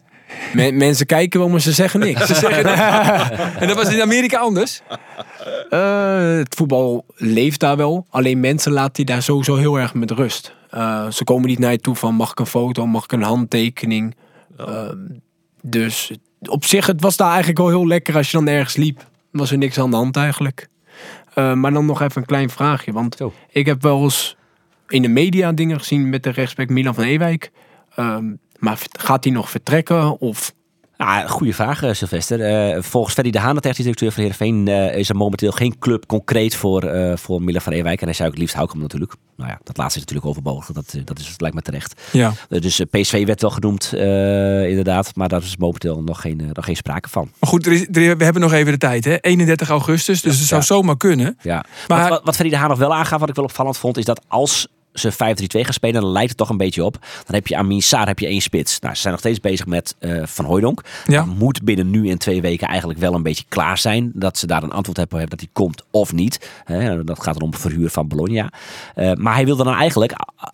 Men- 0.54 0.78
mensen 0.78 1.06
kijken 1.06 1.40
wel, 1.40 1.50
maar 1.50 1.60
ze 1.62 1.72
zeggen 1.72 2.00
niks. 2.00 2.26
Ze 2.28 2.34
zeggen 2.36 2.66
En 3.62 3.68
dat 3.68 3.76
was 3.76 3.94
in 3.94 4.02
Amerika 4.02 4.38
anders? 4.38 4.82
Eh, 5.70 6.36
het 6.38 6.56
voetbal 6.56 7.06
leeft 7.16 7.60
daar 7.60 7.78
wel. 7.78 8.06
Alleen 8.10 8.40
mensen 8.40 8.72
laten 8.72 8.94
die 8.94 9.06
daar 9.06 9.22
sowieso 9.24 9.56
heel 9.56 9.80
erg 9.80 9.94
met 9.94 10.12
rust. 10.12 10.56
Eh, 10.70 11.10
ze 11.10 11.24
komen 11.24 11.48
niet 11.48 11.60
naar 11.60 11.72
je 11.72 11.80
toe 11.80 11.96
van 11.96 12.16
mag 12.16 12.32
ik 12.32 12.40
een 12.40 12.46
foto, 12.46 12.88
mag 12.88 13.04
ik 13.04 13.12
een 13.12 13.22
handtekening. 13.24 14.16
Ehm, 14.58 14.98
dus 15.62 16.12
op 16.42 16.66
zich, 16.66 16.86
het 16.86 17.02
was 17.02 17.18
daar 17.18 17.28
eigenlijk 17.30 17.58
wel 17.58 17.70
heel 17.70 17.88
lekker 17.88 18.16
als 18.16 18.32
je 18.32 18.38
dan 18.38 18.48
ergens 18.48 18.76
liep. 18.76 19.06
Was 19.32 19.52
er 19.52 19.58
niks 19.58 19.80
aan 19.80 19.90
de 19.90 19.96
hand 19.96 20.18
eigenlijk. 20.18 20.68
Eh, 21.34 21.54
maar 21.54 21.74
dan 21.74 21.86
nog 21.86 22.02
even 22.02 22.22
een 22.22 22.28
klein 22.28 22.50
vraagje. 22.50 22.92
Want 22.92 23.16
Zo. 23.16 23.34
ik 23.50 23.66
heb 23.66 23.82
wel 23.82 24.04
eens 24.04 24.36
in 24.88 25.02
de 25.02 25.08
media 25.08 25.52
dingen 25.52 25.80
gezien 25.80 26.10
met 26.10 26.24
de 26.24 26.30
rechtsback 26.30 26.70
Milan 26.70 26.94
van 26.94 27.04
Ewijk. 27.04 27.52
Ehm, 27.96 28.26
maar 28.64 28.80
gaat 29.00 29.24
hij 29.24 29.34
nog 29.34 29.50
vertrekken? 29.50 30.20
Of 30.20 30.54
Ah, 30.98 31.30
goede 31.30 31.54
vraag, 31.54 31.84
eh, 31.84 31.94
Sylvester. 31.94 32.42
Eh, 32.42 32.82
volgens 32.82 33.14
Ferry 33.14 33.32
de 33.32 33.40
Haan, 33.40 33.56
de 33.56 33.62
technisch 33.62 33.84
directeur 33.84 34.12
van 34.12 34.22
Heerenveen, 34.22 34.68
eh 34.68 34.98
is 34.98 35.10
er 35.10 35.16
momenteel 35.16 35.52
geen 35.52 35.80
club 35.80 36.06
concreet 36.06 36.56
voor, 36.56 36.84
eh 36.84 37.18
voor 37.18 37.42
Milan 37.42 37.62
van 37.62 37.74
Ewijk. 37.74 38.00
En 38.00 38.06
hij 38.06 38.16
zou 38.16 38.30
ook 38.30 38.38
liefst 38.38 38.56
Houkum 38.56 38.80
natuurlijk. 38.82 39.14
Nou 39.38 39.50
ja, 39.50 39.60
dat 39.64 39.78
laatste 39.78 40.00
is 40.00 40.06
natuurlijk 40.06 40.30
overbodig. 40.32 40.66
Dat, 40.66 40.96
dat, 41.06 41.20
is, 41.20 41.34
lijkt 41.38 41.56
me 41.56 41.62
terecht. 41.62 42.02
Ja. 42.12 42.34
Dus 42.50 42.82
PSV 42.92 43.26
werd 43.26 43.42
wel 43.42 43.50
genoemd, 43.50 43.90
inderdaad. 44.70 45.16
Maar 45.16 45.30
daar 45.30 45.42
is 45.42 45.58
momenteel 45.58 46.02
nog 46.04 46.22
geen, 46.22 46.50
nog 46.54 46.66
geen 46.66 46.76
sprake 46.76 47.10
van. 47.10 47.32
Maar 47.40 47.50
goed, 47.50 47.66
er 47.66 47.72
is, 47.72 47.82
er- 47.82 48.18
we 48.18 48.24
hebben 48.24 48.42
nog 48.42 48.54
even 48.54 48.72
de 48.72 48.78
tijd, 48.78 49.06
hè? 49.06 49.18
31 49.20 49.70
augustus, 49.70 50.22
dus 50.22 50.38
het 50.40 50.48
zou 50.48 50.62
Ja. 50.62 50.68
zomaar 50.68 50.98
kunnen. 50.98 51.38
Ja. 51.42 51.66
Maar- 51.88 52.00
wat, 52.00 52.10
wat, 52.10 52.22
wat 52.24 52.36
Ferry 52.36 52.50
de 52.52 52.58
Haan 52.58 52.70
nog 52.70 52.78
wel 52.80 52.94
aangaf, 52.96 53.20
wat 53.20 53.30
ik 53.30 53.36
wel 53.36 53.46
opvallend 53.46 53.78
vond, 53.78 53.98
is 53.98 54.06
dat 54.06 54.22
als 54.28 54.68
ze 54.94 55.12
5-3-2 55.12 55.16
gaan 55.18 55.74
spelen, 55.74 56.02
dan 56.02 56.12
lijkt 56.12 56.30
het 56.30 56.38
toch 56.38 56.50
een 56.50 56.58
beetje 56.58 56.84
op. 56.84 56.98
Dan 57.02 57.36
heb 57.36 57.48
je 57.48 57.58
Amin 57.58 57.82
Saar, 57.82 58.08
heb 58.08 58.20
je 58.20 58.28
één 58.28 58.42
spits. 58.42 58.80
Nou, 58.80 58.96
ze 58.96 59.02
zijn 59.02 59.14
nog 59.14 59.22
steeds 59.22 59.40
bezig 59.40 59.66
met 59.66 59.96
eh, 60.00 60.22
Van 60.26 60.46
Hooijdonk. 60.46 60.82
Ja. 61.06 61.26
Dat 61.26 61.36
moet 61.36 61.64
binnen 61.64 61.90
nu 61.90 62.10
en 62.10 62.18
twee 62.18 62.42
weken 62.42 62.68
eigenlijk 62.68 63.00
wel 63.00 63.14
een 63.14 63.24
beetje 63.24 63.46
klaar 63.50 63.78
zijn. 63.78 64.12
Dat 64.14 64.38
ze 64.38 64.48
daar 64.48 64.64
een 64.64 64.72
antwoord 64.72 64.98
hebben, 64.98 65.20
hebben 65.20 65.38
dat 65.38 65.46
hij 65.46 65.64
komt 65.64 65.84
of 65.92 66.14
niet. 66.14 66.50
Dat 67.06 67.24
gaat 67.24 67.40
dan 67.40 67.44
om 67.44 67.54
verhuur 67.54 67.90
van 67.90 68.08
Bologna. 68.08 68.52
Eh, 68.96 69.14
maar 69.14 69.34
hij 69.34 69.46
wilde 69.46 69.64
dan 69.64 69.76
eigenlijk, 69.76 70.14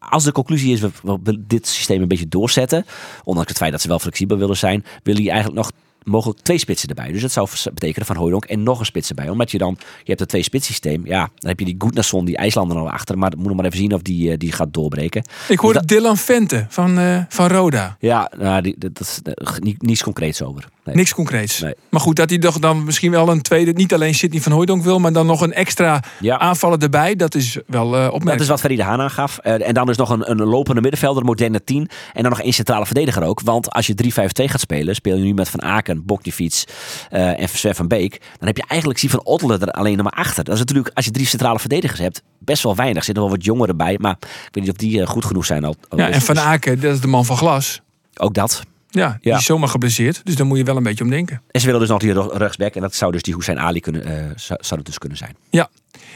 als 0.10 0.24
de 0.24 0.32
conclusie 0.32 0.74
is, 0.74 0.80
we 0.80 0.92
we 1.24 1.44
dit 1.48 1.68
systeem 1.68 2.02
een 2.02 2.08
beetje 2.08 2.28
doorzetten. 2.28 2.86
Ondanks 3.24 3.50
het 3.50 3.58
feit 3.58 3.72
dat 3.72 3.82
ze 3.82 3.88
wel 3.88 4.00
flexibel 4.00 4.38
willen 4.38 4.58
zijn, 4.58 4.86
wil 5.04 5.16
hij 5.16 5.30
eigenlijk 5.30 5.58
nog 5.58 5.72
mogelijk 6.04 6.40
twee 6.40 6.58
spitsen 6.58 6.90
erbij. 6.90 7.12
Dus 7.12 7.22
dat 7.22 7.32
zou 7.32 7.48
betekenen 7.74 8.08
Van 8.08 8.16
Hooijdonk 8.16 8.46
en 8.46 8.64
nog 8.64 8.80
een 8.80 8.86
spits 8.86 9.10
erbij. 9.10 9.30
Omdat 9.30 9.52
je 9.52 9.58
dan, 9.58 9.76
je 9.80 10.04
hebt 10.06 10.22
een 10.22 10.28
twee 10.28 10.44
spits 10.44 10.68
systeem. 10.68 11.06
Ja, 11.06 11.30
dan 11.36 11.50
heb 11.50 11.60
je 11.60 11.66
die 11.66 11.76
Goednasson, 11.78 12.26
die 12.26 12.38
IJslander 12.38 12.78
al 12.78 12.90
achter. 12.90 13.18
Maar 13.18 13.32
moet 13.38 13.48
nog 13.48 13.56
maar 13.56 13.66
even 13.66 13.78
zien 13.78 13.94
of 13.94 14.02
die, 14.02 14.32
eh, 14.32 14.38
die 14.38 14.52
gaat 14.52 14.74
doorbreken. 14.74 15.24
Ik 15.48 15.60
hoorde 15.60 15.86
Dylan 15.86 16.18
Vente 16.18 16.66
van, 16.70 17.00
eh, 17.00 17.22
van 17.30 17.48
Roda. 17.48 17.98
Ja, 18.00 18.32
nou, 18.38 18.62
die, 18.62 18.76
dat, 18.78 19.00
is 19.00 19.20
eh, 19.24 19.58
niet, 19.58 19.82
niets 19.82 20.04
concreets 20.04 20.42
over. 20.42 20.68
Nee. 20.90 20.98
Niks 20.98 21.14
concreets. 21.14 21.60
Nee. 21.60 21.74
Maar 21.90 22.02
goed, 22.02 22.16
dat 22.16 22.30
hij 22.30 22.40
toch 22.40 22.60
dan 22.60 22.84
misschien 22.84 23.12
wel 23.12 23.30
een 23.30 23.42
tweede, 23.42 23.72
niet 23.72 23.94
alleen 23.94 24.16
Sidney 24.16 24.42
van 24.42 24.52
Hooijdonk 24.52 24.84
wil, 24.84 25.00
maar 25.00 25.14
dan 25.14 25.26
nog 25.26 25.42
een 25.42 25.54
extra 25.54 26.04
Ja. 26.20 26.38
aanvaller 26.40 26.80
erbij. 26.84 27.16
Dat 27.16 27.36
is 27.36 27.58
wel 27.68 27.90
Dat 27.90 28.12
opmerkelijk. 28.12 28.40
is 28.42 28.62
wat 28.62 28.72
de 28.72 28.84
Haan 28.84 29.02
aangaf. 29.02 29.38
Eh, 29.38 29.68
en 29.68 29.74
dan 29.74 29.90
is 29.90 29.98
nog 29.98 30.10
een, 30.10 30.32
een 30.32 30.44
lopende 30.44 30.82
middenvelder, 30.82 31.24
moderne 31.26 31.64
10. 31.64 31.90
En 32.14 32.22
dan 32.22 32.32
nog 32.32 32.42
één 32.42 32.54
centrale 32.54 32.86
verdediger 32.86 33.24
ook. 33.24 33.42
Want 33.42 33.70
als 33.72 33.88
je 33.88 33.94
3-5-2 33.96 34.48
gaat 34.50 34.60
spelen, 34.60 34.96
speel 34.96 35.16
je 35.18 35.24
nu 35.24 35.34
met 35.34 35.50
Van 35.50 35.62
Aken, 35.62 36.06
Bokjefiets 36.06 36.64
eh 37.10 37.40
en 37.42 37.50
Sven 37.50 37.76
van 37.76 37.88
Beek. 37.88 38.22
Dan 38.38 38.48
heb 38.48 38.58
je 38.58 38.64
eigenlijk 38.68 39.00
Zie 39.00 39.10
van 39.10 39.24
Ottelen 39.24 39.62
er 39.62 39.72
alleen 39.72 39.96
nog 39.98 40.04
maar 40.04 40.24
achter. 40.26 40.44
Dat 40.44 40.54
is 40.54 40.60
natuurlijk, 40.60 40.92
als 40.94 41.06
je 41.06 41.12
drie 41.12 41.26
centrale 41.26 41.60
verdedigers 41.60 42.00
hebt, 42.00 42.22
best 42.40 42.64
wel 42.64 42.76
weinig. 42.76 42.98
Er 42.98 43.04
zitten 43.04 43.24
wel 43.24 43.32
wat 43.34 43.46
jongeren 43.46 43.78
bij, 43.78 43.98
maar 44.02 44.16
ik 44.22 44.50
weet 44.52 44.64
niet 44.64 44.70
of 44.72 44.78
die 44.78 45.06
goed 45.06 45.26
genoeg 45.26 45.46
zijn. 45.46 45.64
Al, 45.64 45.76
al- 45.90 45.98
ja, 45.98 46.10
en 46.10 46.22
Van 46.22 46.40
Aken, 46.40 46.80
dat 46.82 46.94
is 46.94 47.02
de 47.02 47.08
man 47.08 47.26
van 47.26 47.38
glas. 47.38 47.82
Ook 48.18 48.34
dat. 48.34 48.62
Ja, 48.90 49.18
die 49.22 49.34
is 49.34 49.46
zomaar 49.46 49.70
geblesseerd. 49.70 50.22
Dus 50.24 50.36
daar 50.36 50.46
moet 50.46 50.58
je 50.58 50.64
wel 50.64 50.78
een 50.78 50.84
beetje 50.84 51.04
om 51.04 51.10
denken. 51.10 51.42
En 51.52 51.60
ze 51.60 51.66
willen 51.66 51.82
dus 51.82 51.90
nog 51.90 52.00
die 52.00 52.38
rechtsback. 52.38 52.76
En 52.76 52.82
dat 52.82 52.96
zou 52.96 53.12
dus 53.12 53.22
die 53.22 53.36
Hussein 53.36 53.60
Ali 53.60 53.80
kunnen, 53.80 54.06
eh, 54.06 54.56
zou, 54.60 54.82
dus 54.84 54.98
kunnen 54.98 55.18
zijn. 55.18 55.36
Ja. 55.50 55.70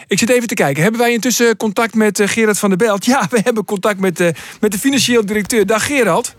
Ik 0.07 0.19
zit 0.19 0.29
even 0.29 0.47
te 0.47 0.53
kijken. 0.53 0.83
Hebben 0.83 1.01
wij 1.01 1.13
intussen 1.13 1.57
contact 1.57 1.95
met 1.95 2.19
eh, 2.19 2.27
Gerard 2.27 2.59
van 2.59 2.69
der 2.69 2.77
Belt? 2.77 3.05
Ja, 3.05 3.27
we 3.31 3.39
hebben 3.43 3.65
contact 3.65 3.99
met, 3.99 4.19
eh, 4.19 4.29
met 4.59 4.71
de 4.71 4.79
financieel 4.79 5.25
directeur. 5.25 5.65
Dag 5.65 5.85
Gerard. 5.85 6.35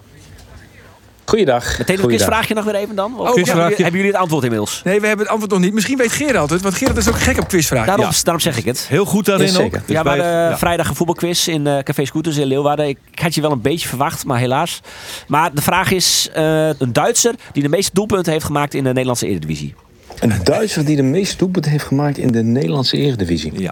Goeiedag. 1.26 1.62
Meteen 1.78 1.78
een 1.78 1.86
Goeiedag. 1.86 2.08
quizvraagje 2.08 2.54
nog 2.54 2.64
weer 2.64 2.74
even 2.74 2.94
dan? 2.94 3.12
Of- 3.12 3.18
Oh, 3.18 3.24
hebben, 3.24 3.34
quizvraagje. 3.42 3.68
jullie, 3.68 3.82
hebben 3.82 4.00
jullie 4.00 4.12
het 4.12 4.20
antwoord 4.22 4.42
inmiddels? 4.44 4.80
Nee, 4.84 5.00
we 5.00 5.06
hebben 5.06 5.24
het 5.24 5.34
antwoord 5.34 5.52
nog 5.52 5.60
niet. 5.62 5.74
Misschien 5.74 5.96
weet 5.98 6.12
Gerard 6.12 6.50
het. 6.50 6.62
Want 6.62 6.74
Gerard 6.74 6.96
is 6.96 7.08
ook 7.08 7.18
gek 7.18 7.38
op 7.38 7.48
quizvragen. 7.48 7.86
Daarom, 7.86 8.14
daarom 8.22 8.42
zeg 8.42 8.56
ik 8.58 8.64
het. 8.64 8.86
Heel 8.88 9.04
goed 9.04 9.24
daarin 9.26 9.56
ook. 9.56 9.72
Ja, 9.72 9.78
Dus 9.78 9.96
we 9.96 10.02
bij- 10.02 10.02
hadden 10.02 10.26
ja. 10.26 10.58
vrijdag 10.58 10.88
een 10.88 10.94
voetbalquiz 10.94 11.46
in 11.46 11.66
eh, 11.66 11.78
Café 11.78 12.04
Scooters 12.04 12.36
in 12.36 12.46
Leeuwarden. 12.46 12.88
Ik, 12.88 12.98
ik 13.10 13.18
had 13.18 13.34
je 13.34 13.40
wel 13.40 13.52
een 13.52 13.60
beetje 13.60 13.88
verwacht, 13.88 14.24
maar 14.24 14.38
helaas. 14.38 14.80
Maar 15.28 15.54
de 15.54 15.62
vraag 15.62 15.90
is, 15.90 16.28
eh, 16.32 16.66
een 16.78 16.92
Duitser 16.92 17.34
die 17.52 17.62
de 17.62 17.68
meeste 17.68 17.90
doelpunten 17.94 18.32
heeft 18.32 18.44
gemaakt 18.44 18.74
in 18.74 18.82
de 18.84 18.88
Nederlandse 18.88 19.26
Eredivisie. 19.26 19.74
Een 20.20 20.32
Duitser 20.42 20.84
die 20.84 20.96
de 20.96 21.02
meeste 21.02 21.36
doelpunten 21.36 21.70
heeft 21.70 21.84
gemaakt 21.84 22.18
in 22.18 22.32
de 22.32 22.42
Nederlandse 22.42 22.96
Eredivisie. 22.96 23.60
Ja. 23.60 23.70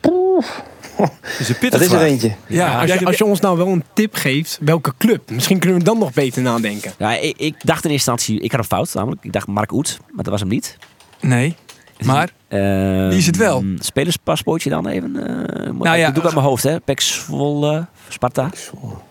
Poeh, 0.00 0.44
Het 0.76 0.77
is 1.38 1.38
een 1.38 1.46
dat 1.48 1.58
pittige 1.58 1.84
is 1.84 1.92
er 1.92 2.02
eentje. 2.02 2.32
Ja, 2.46 2.80
als 2.80 2.92
je, 2.92 3.04
als 3.06 3.16
je 3.18 3.24
ons 3.24 3.40
nou 3.40 3.56
wel 3.56 3.66
een 3.68 3.84
tip 3.92 4.14
geeft, 4.14 4.58
welke 4.60 4.92
club? 4.98 5.30
Misschien 5.30 5.58
kunnen 5.58 5.78
we 5.78 5.84
dan 5.84 5.98
nog 5.98 6.12
beter 6.12 6.42
nadenken. 6.42 6.92
Ja, 6.98 7.16
ik, 7.16 7.36
ik 7.38 7.54
dacht 7.64 7.84
in 7.84 7.90
eerste 7.90 8.10
instantie, 8.10 8.40
ik 8.40 8.50
had 8.50 8.60
een 8.60 8.66
fout 8.66 8.94
namelijk. 8.94 9.24
Ik 9.24 9.32
dacht 9.32 9.46
Mark 9.46 9.72
Oet, 9.72 9.98
maar 10.12 10.22
dat 10.24 10.32
was 10.32 10.40
hem 10.40 10.48
niet. 10.50 10.76
Nee. 11.20 11.54
Maar, 12.04 12.28
Eh, 12.48 12.58
Wie 13.08 13.18
is 13.18 13.26
het 13.26 13.36
wel? 13.36 13.64
Spelerspaspoortje 13.78 14.70
dan 14.70 14.86
even. 14.86 15.16
eh, 15.16 15.72
Nou 15.72 15.96
ja, 15.98 16.06
ik 16.06 16.14
doe 16.14 16.14
het 16.14 16.24
uit 16.24 16.34
mijn 16.34 16.46
hoofd, 16.46 16.62
hè. 16.62 16.80
Pek 16.80 17.00
Zwolle, 17.00 17.86
Sparta. 18.08 18.50
Zo, 18.56 19.02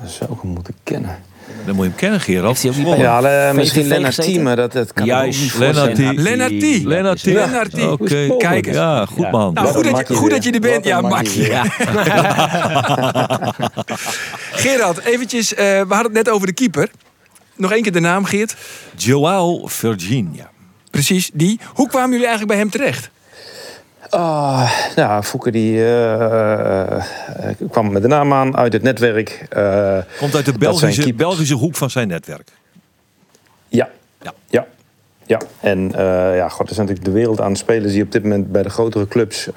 Dat 0.00 0.10
zou 0.10 0.32
ik 0.32 0.40
hem 0.40 0.50
moeten 0.50 0.74
kennen. 0.82 1.18
Dan 1.66 1.74
moet 1.74 1.84
je 1.84 1.90
hem 1.90 1.98
kennen, 1.98 2.20
Gerald. 2.20 2.62
Ja, 2.98 3.52
misschien 3.52 3.86
Lennart? 3.86 4.14
Thieme, 4.22 4.54
dat, 4.56 4.72
dat 4.72 4.92
kan 4.92 5.06
Juist, 5.06 5.40
niet 5.40 5.54
Lennart 5.58 5.76
voorstellen. 5.78 5.94
Thieme. 6.14 6.22
Lennart 6.22 6.58
Thieme. 6.60 6.88
Lennart 6.88 7.22
Thieme. 7.22 7.38
Lennart 7.40 7.70
Thieme. 7.70 7.90
Oké. 7.92 8.36
Kijk 8.38 8.66
eens. 8.66 8.76
Ja, 8.76 9.06
goed 9.06 9.24
Ja. 9.24 9.30
man. 9.30 9.54
Nou, 9.54 9.66
goed 9.66 9.84
dat, 9.84 10.08
je, 10.08 10.14
goed 10.14 10.30
dat 10.30 10.44
je 10.44 10.50
er 10.50 10.60
bent. 10.60 10.84
Ja, 10.84 11.00
makkie. 11.00 11.48
Gerard, 14.52 14.98
eventjes. 15.04 15.54
eh, 15.54 15.64
we 15.64 15.94
hadden 15.94 16.02
het 16.02 16.12
net 16.12 16.28
over 16.30 16.46
de 16.46 16.52
keeper. 16.52 16.90
Nog 17.56 17.72
één 17.72 17.82
keer 17.82 17.92
de 17.92 18.00
naam, 18.00 18.24
Geert. 18.24 18.56
Joao 18.96 19.66
Virginia. 19.66 20.50
Precies, 20.90 21.30
die. 21.34 21.60
Hoe 21.74 21.88
kwamen 21.88 22.10
jullie 22.10 22.26
eigenlijk 22.26 22.52
bij 22.54 22.60
hem 22.62 22.70
terecht? 22.70 23.10
Ah, 24.10 24.70
ja, 24.96 25.22
Fouke 25.22 25.50
die 25.50 25.76
eh, 25.76 26.96
eh, 26.96 27.02
kwam 27.70 27.92
met 27.92 28.02
de 28.02 28.08
naam 28.08 28.32
aan 28.32 28.56
uit 28.56 28.72
het 28.72 28.82
netwerk. 28.82 29.46
Eh, 29.50 29.98
Komt 30.18 30.34
uit 30.34 30.44
de 30.44 30.58
Belgische. 30.58 31.14
Belgische 31.14 31.54
hoek 31.54 31.76
van 31.76 31.90
zijn 31.90 32.08
netwerk. 32.08 32.50
ja. 33.68 33.88
Ja. 34.22 34.32
ja. 34.48 34.66
Ja, 35.26 35.40
en 35.60 35.90
ja, 36.34 36.48
god, 36.48 36.68
er 36.68 36.74
zijn 36.74 36.86
natuurlijk 36.86 37.14
de 37.14 37.20
wereld 37.20 37.40
aan 37.40 37.56
spelers 37.56 37.92
die 37.92 38.02
op 38.02 38.12
dit 38.12 38.22
moment 38.22 38.52
bij 38.52 38.62
de 38.62 38.70
grotere 38.70 39.08
clubs 39.08 39.48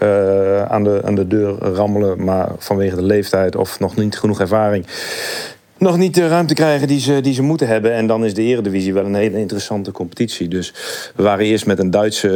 aan, 0.68 0.84
de, 0.84 1.02
aan 1.04 1.16
de 1.16 1.28
deur 1.28 1.58
rammelen, 1.58 2.24
maar 2.24 2.50
vanwege 2.58 2.96
de 2.96 3.02
leeftijd 3.02 3.56
of 3.56 3.80
nog 3.80 3.96
niet 3.96 4.18
genoeg 4.18 4.40
ervaring 4.40 4.86
nog 5.86 5.98
niet 5.98 6.14
de 6.14 6.28
ruimte 6.28 6.54
krijgen 6.54 6.88
die 6.88 7.00
ze, 7.00 7.22
die 7.22 7.34
ze 7.34 7.42
moeten 7.42 7.68
hebben. 7.68 7.94
En 7.94 8.08
dan 8.08 8.26
is 8.26 8.34
de 8.34 8.42
Eredivisie 8.42 8.94
wel 8.94 9.06
een 9.06 9.16
hele 9.16 9.40
interessante 9.40 9.92
competitie. 9.92 10.48
Dus 10.48 10.74
we 11.16 11.24
waren 11.24 11.46
eerst 11.46 11.66
met 11.66 11.80
een 11.80 11.92
Duitse 11.92 12.30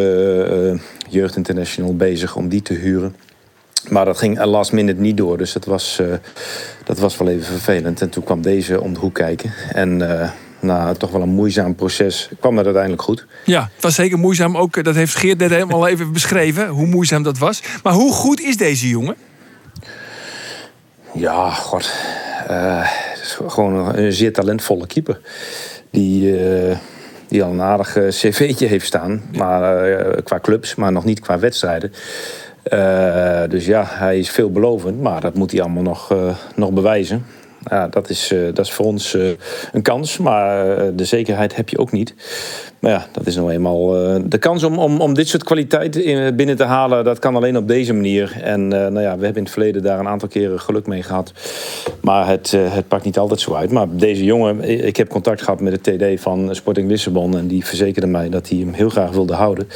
uh, 0.74 0.80
jeugdinternational 1.10 1.96
bezig 1.96 2.36
om 2.36 2.50
die 2.50 2.62
te 2.62 2.74
huren. 2.74 3.16
Maar 3.88 4.06
dat 4.06 4.18
ging 4.18 4.44
last 4.44 4.72
minute 4.72 5.02
niet 5.02 5.18
door. 5.18 5.38
Dus 5.38 5.54
dat 5.54 5.66
was, 5.66 5.98
uh, 6.02 6.14
dat 6.84 7.00
was 7.00 7.18
wel 7.18 7.28
even 7.28 7.46
vervelend. 7.46 8.02
En 8.02 8.10
toen 8.10 8.24
kwam 8.24 8.42
deze 8.42 8.82
om 8.82 8.94
de 8.94 9.00
hoek 9.00 9.14
kijken. 9.14 9.54
En 9.74 10.00
uh, 10.00 10.30
na 10.60 10.94
toch 10.94 11.12
wel 11.12 11.22
een 11.22 11.30
moeizaam 11.30 11.76
proces 11.76 12.30
kwam 12.40 12.56
dat 12.56 12.66
uiteindelijk 12.66 13.04
goed. 13.04 13.26
Ja, 13.46 13.70
het 13.74 13.84
was 13.84 13.96
zeker 13.96 14.18
moeizaam. 14.18 14.58
Ook, 14.58 14.84
dat 14.84 14.96
heeft 14.96 15.16
Geert 15.16 15.40
net 15.40 15.50
helemaal 15.50 15.88
even 15.92 16.14
beschreven. 16.14 16.68
Hoe 16.68 16.88
moeizaam 16.88 17.24
dat 17.24 17.38
was. 17.38 17.62
Maar 17.84 17.94
hoe 17.94 18.14
goed 18.14 18.42
is 18.42 18.58
deze 18.58 18.88
jongen? 18.88 19.16
Ja, 21.14 21.50
god. 21.50 21.92
Uh, 22.50 22.90
gewoon 23.48 23.96
een 23.96 24.14
zeer 24.14 24.34
talentvolle 24.34 24.88
keeper. 24.88 25.20
Die, 25.90 26.40
uh, 26.40 26.76
die 27.28 27.44
al 27.44 27.52
een 27.52 27.62
aardig 27.62 27.98
cv'tje 28.10 28.68
heeft 28.68 28.86
staan. 28.86 29.22
Maar, 29.38 29.90
uh, 29.90 30.18
qua 30.24 30.40
clubs, 30.40 30.76
maar 30.76 30.92
nog 30.92 31.06
niet 31.06 31.20
qua 31.20 31.40
wedstrijden. 31.40 31.94
Uh, 32.74 33.44
dus 33.50 33.66
ja, 33.66 33.84
hij 33.88 34.20
is 34.20 34.30
veelbelovend. 34.30 35.02
Maar 35.02 35.22
dat 35.22 35.34
moet 35.34 35.52
hij 35.52 35.62
allemaal 35.62 35.84
nog, 35.84 36.14
nog 36.56 36.72
bewijzen. 36.72 37.26
Ja, 37.70 37.88
dat, 37.88 38.10
is, 38.10 38.34
dat 38.54 38.66
is 38.66 38.72
voor 38.72 38.86
ons 38.86 39.18
een 39.72 39.82
kans. 39.82 40.18
Maar 40.18 40.66
de 40.96 41.06
zekerheid 41.06 41.56
heb 41.56 41.70
je 41.70 41.78
ook 41.78 41.92
niet. 41.92 42.14
Maar 42.80 42.92
ja, 42.92 43.06
dat 43.12 43.28
is 43.28 43.36
nou 43.36 43.52
eenmaal. 43.52 43.88
de 44.26 44.38
kans 44.38 44.64
om, 44.64 44.78
om, 44.78 45.02
om 45.02 45.14
dit 45.14 45.28
soort 45.28 45.44
kwaliteit 45.44 45.96
in, 45.96 46.36
binnen 46.36 46.56
te 46.56 46.64
halen, 46.64 47.04
dat 47.04 47.20
kan 47.20 47.36
alleen 47.36 47.58
op 47.58 47.68
deze 47.68 47.94
manier. 47.94 48.38
En 48.42 48.68
nou 48.68 49.02
ja, 49.02 49.18
we 49.18 49.24
hebben 49.24 49.36
in 49.36 49.44
het 49.44 49.52
verleden 49.52 49.84
daar 49.84 50.00
een 50.00 50.08
aantal 50.08 50.28
keren 50.28 50.60
geluk 50.60 50.88
mee 50.88 51.04
gehad. 51.04 51.34
Maar 52.02 52.28
het, 52.28 52.52
het 52.52 52.88
pakt 52.88 53.06
niet 53.06 53.18
altijd 53.18 53.40
zo 53.40 53.54
uit. 53.54 53.72
Maar 53.72 53.88
deze 53.90 54.24
jongen, 54.24 54.86
ik 54.86 54.98
heb 54.98 55.10
contact 55.10 55.42
gehad 55.42 55.62
met 55.62 55.84
de 55.84 56.16
TD 56.16 56.22
van 56.22 56.56
Sporting 56.56 56.90
Lissabon. 56.90 57.38
En 57.38 57.48
die 57.48 57.66
verzekerde 57.66 58.08
mij 58.08 58.30
dat 58.30 58.50
hij 58.50 58.58
hem 58.58 58.74
heel 58.74 58.90
graag 58.90 59.12
wilde 59.12 59.34
houden. 59.34 59.68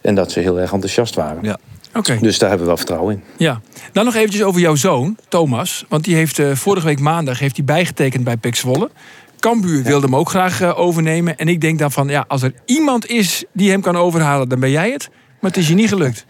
En 0.00 0.14
dat 0.14 0.32
ze 0.32 0.40
heel 0.40 0.60
erg 0.60 0.72
enthousiast 0.72 1.14
waren. 1.14 1.42
Ja. 1.42 1.58
Okay. 1.94 2.18
Dus 2.18 2.38
daar 2.38 2.48
hebben 2.48 2.66
we 2.66 2.72
wel 2.72 2.84
vertrouwen 2.84 3.14
in. 3.14 3.22
Ja. 3.36 3.60
Nou 3.92 4.06
nog 4.06 4.14
eventjes 4.14 4.42
over 4.42 4.60
jouw 4.60 4.74
zoon, 4.74 5.16
Thomas. 5.28 5.84
Want 5.88 6.04
die 6.04 6.14
heeft 6.14 6.38
uh, 6.38 6.54
vorige 6.54 6.86
week 6.86 7.00
maandag 7.00 7.38
heeft 7.38 7.56
hij 7.56 7.64
bijgetekend 7.64 8.24
bij 8.24 8.36
Pek 8.36 8.54
Zwolle. 8.54 8.90
Cambuur 9.38 9.78
ja. 9.78 9.84
wilde 9.84 10.06
hem 10.06 10.16
ook 10.16 10.28
graag 10.28 10.62
uh, 10.62 10.78
overnemen. 10.78 11.36
En 11.36 11.48
ik 11.48 11.60
denk 11.60 11.78
dan 11.78 11.92
van, 11.92 12.08
ja, 12.08 12.24
als 12.28 12.42
er 12.42 12.52
iemand 12.64 13.06
is 13.06 13.44
die 13.52 13.70
hem 13.70 13.80
kan 13.80 13.96
overhalen, 13.96 14.48
dan 14.48 14.60
ben 14.60 14.70
jij 14.70 14.90
het. 14.90 15.08
Maar 15.40 15.50
het 15.50 15.58
is 15.58 15.68
je 15.68 15.74
niet 15.74 15.88
gelukt. 15.88 16.24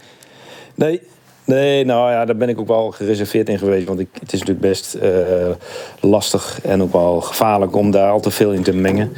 Nee, 0.74 1.00
Nee, 1.50 1.84
nou 1.84 2.10
ja, 2.10 2.24
daar 2.24 2.36
ben 2.36 2.48
ik 2.48 2.60
ook 2.60 2.66
wel 2.66 2.90
gereserveerd 2.90 3.48
in 3.48 3.58
geweest. 3.58 3.86
Want 3.86 4.00
ik, 4.00 4.08
het 4.12 4.32
is 4.32 4.38
natuurlijk 4.38 4.66
best 4.66 4.96
uh, 5.02 5.10
lastig 6.00 6.58
en 6.62 6.82
ook 6.82 6.92
wel 6.92 7.20
gevaarlijk 7.20 7.76
om 7.76 7.90
daar 7.90 8.10
al 8.10 8.20
te 8.20 8.30
veel 8.30 8.52
in 8.52 8.62
te 8.62 8.74
mengen. 8.74 9.12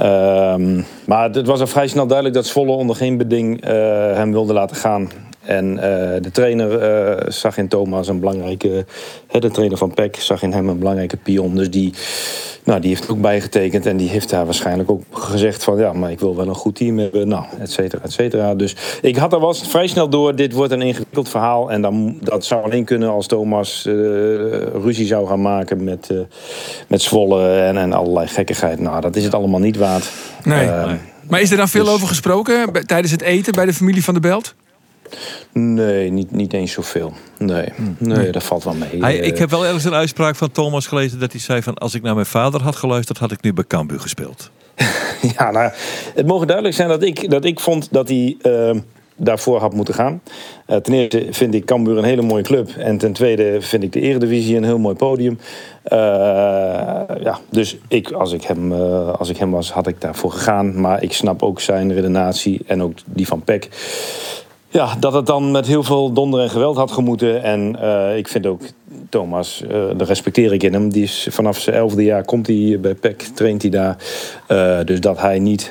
Uh, 0.00 0.82
maar 1.06 1.30
het 1.30 1.46
was 1.46 1.60
al 1.60 1.66
vrij 1.66 1.86
snel 1.88 2.06
duidelijk 2.06 2.36
dat 2.36 2.46
Zwolle 2.46 2.72
onder 2.72 2.96
geen 2.96 3.16
beding 3.16 3.64
uh, 3.64 3.70
hem 4.14 4.32
wilde 4.32 4.52
laten 4.52 4.76
gaan. 4.76 5.10
En 5.44 5.70
uh, 5.74 5.80
de 6.20 6.30
trainer 6.32 6.82
uh, 6.82 7.30
zag 7.30 7.56
in 7.56 7.68
Thomas 7.68 8.08
een 8.08 8.20
belangrijke... 8.20 8.84
de 9.30 9.50
trainer 9.50 9.78
van 9.78 9.94
PEC 9.94 10.16
zag 10.16 10.42
in 10.42 10.52
hem 10.52 10.68
een 10.68 10.78
belangrijke 10.78 11.16
pion. 11.16 11.54
Dus 11.54 11.70
die, 11.70 11.92
nou, 12.64 12.80
die 12.80 12.88
heeft 12.88 13.08
ook 13.08 13.20
bijgetekend. 13.20 13.86
En 13.86 13.96
die 13.96 14.08
heeft 14.08 14.30
daar 14.30 14.44
waarschijnlijk 14.44 14.90
ook 14.90 15.02
gezegd 15.10 15.64
van... 15.64 15.78
ja, 15.78 15.92
maar 15.92 16.10
ik 16.10 16.20
wil 16.20 16.36
wel 16.36 16.48
een 16.48 16.54
goed 16.54 16.76
team 16.76 16.98
hebben. 16.98 17.28
Nou, 17.28 17.44
et 17.58 17.70
cetera, 17.70 18.02
et 18.02 18.12
cetera. 18.12 18.54
Dus 18.54 18.76
ik 19.02 19.16
had 19.16 19.32
er 19.32 19.40
was 19.40 19.62
vrij 19.68 19.86
snel 19.86 20.08
door... 20.08 20.36
dit 20.36 20.52
wordt 20.52 20.72
een 20.72 20.82
ingewikkeld 20.82 21.28
verhaal. 21.28 21.70
En 21.70 21.82
dan, 21.82 22.18
dat 22.20 22.44
zou 22.44 22.64
alleen 22.64 22.84
kunnen 22.84 23.08
als 23.08 23.26
Thomas 23.26 23.86
uh, 23.86 23.94
ruzie 24.82 25.06
zou 25.06 25.26
gaan 25.26 25.42
maken 25.42 25.84
met, 25.84 26.10
met 26.88 27.02
Zwolle... 27.02 27.52
En, 27.52 27.76
en 27.76 27.92
allerlei 27.92 28.26
gekkigheid. 28.26 28.80
Nou, 28.80 29.00
dat 29.00 29.16
is 29.16 29.24
het 29.24 29.34
allemaal 29.34 29.60
niet 29.60 29.76
waard. 29.76 30.10
Nee, 30.44 30.66
nee. 30.66 30.98
Maar 31.28 31.40
is 31.40 31.50
er 31.50 31.56
dan 31.56 31.68
veel 31.68 31.84
dus... 31.84 31.92
over 31.92 32.08
gesproken 32.08 32.86
tijdens 32.86 33.12
het 33.12 33.22
eten 33.22 33.52
bij 33.52 33.64
de 33.64 33.72
familie 33.72 34.04
van 34.04 34.14
de 34.14 34.20
Belt? 34.20 34.54
Nee, 35.52 36.10
niet, 36.10 36.30
niet 36.30 36.52
eens 36.52 36.72
zoveel. 36.72 37.12
Nee, 37.38 37.68
nee, 37.98 38.30
dat 38.30 38.42
valt 38.42 38.64
wel 38.64 38.74
mee. 38.74 39.00
Hij, 39.00 39.16
ik 39.16 39.38
heb 39.38 39.50
wel 39.50 39.64
ergens 39.66 39.84
een 39.84 39.94
uitspraak 39.94 40.36
van 40.36 40.50
Thomas 40.50 40.86
gelezen 40.86 41.18
dat 41.18 41.32
hij 41.32 41.40
zei 41.40 41.62
van 41.62 41.74
als 41.74 41.94
ik 41.94 42.02
naar 42.02 42.14
mijn 42.14 42.26
vader 42.26 42.62
had 42.62 42.76
geluisterd, 42.76 43.18
had 43.18 43.32
ik 43.32 43.42
nu 43.42 43.52
bij 43.52 43.64
Cambuur 43.64 44.00
gespeeld. 44.00 44.50
ja, 45.36 45.50
nou, 45.50 45.72
het 46.14 46.26
mogen 46.26 46.46
duidelijk 46.46 46.76
zijn 46.76 46.88
dat 46.88 47.02
ik, 47.02 47.30
dat 47.30 47.44
ik 47.44 47.60
vond 47.60 47.88
dat 47.90 48.08
hij 48.08 48.36
uh, 48.42 48.70
daarvoor 49.16 49.60
had 49.60 49.74
moeten 49.74 49.94
gaan. 49.94 50.20
Uh, 50.66 50.76
ten 50.76 50.94
eerste 50.94 51.26
vind 51.30 51.54
ik 51.54 51.64
Cambuur 51.64 51.98
een 51.98 52.04
hele 52.04 52.22
mooie 52.22 52.42
club. 52.42 52.68
En 52.78 52.98
ten 52.98 53.12
tweede 53.12 53.60
vind 53.60 53.82
ik 53.82 53.92
de 53.92 54.00
Eredivisie 54.00 54.56
een 54.56 54.64
heel 54.64 54.78
mooi 54.78 54.94
podium. 54.94 55.38
Uh, 55.92 55.98
ja, 57.20 57.38
dus 57.50 57.76
ik, 57.88 58.10
als, 58.10 58.32
ik 58.32 58.42
hem, 58.42 58.72
als 59.02 59.28
ik 59.28 59.36
hem 59.36 59.50
was, 59.50 59.72
had 59.72 59.86
ik 59.86 60.00
daarvoor 60.00 60.32
gegaan. 60.32 60.80
Maar 60.80 61.02
ik 61.02 61.12
snap 61.12 61.42
ook 61.42 61.60
zijn 61.60 61.92
redenatie 61.92 62.60
en 62.66 62.82
ook 62.82 62.92
die 63.04 63.26
van 63.26 63.42
Peck. 63.42 63.68
Ja, 64.74 64.94
dat 64.98 65.12
het 65.12 65.26
dan 65.26 65.50
met 65.50 65.66
heel 65.66 65.82
veel 65.82 66.12
donder 66.12 66.40
en 66.40 66.50
geweld 66.50 66.76
had 66.76 66.90
gemoeten. 66.90 67.42
En 67.42 67.76
uh, 67.80 68.16
ik 68.16 68.28
vind 68.28 68.46
ook 68.46 68.60
Thomas, 69.08 69.62
uh, 69.62 69.70
daar 69.70 70.06
respecteer 70.06 70.52
ik 70.52 70.62
in 70.62 70.72
hem. 70.72 70.88
Die 70.88 71.02
is 71.02 71.26
vanaf 71.30 71.58
zijn 71.58 71.76
elfde 71.76 72.04
jaar 72.04 72.24
komt 72.24 72.46
hij 72.46 72.78
bij 72.80 72.94
PEC, 72.94 73.22
traint 73.22 73.62
hij 73.62 73.70
daar. 73.70 73.96
Uh, 74.48 74.78
dus 74.84 75.00
dat 75.00 75.20
hij 75.20 75.38
niet 75.38 75.70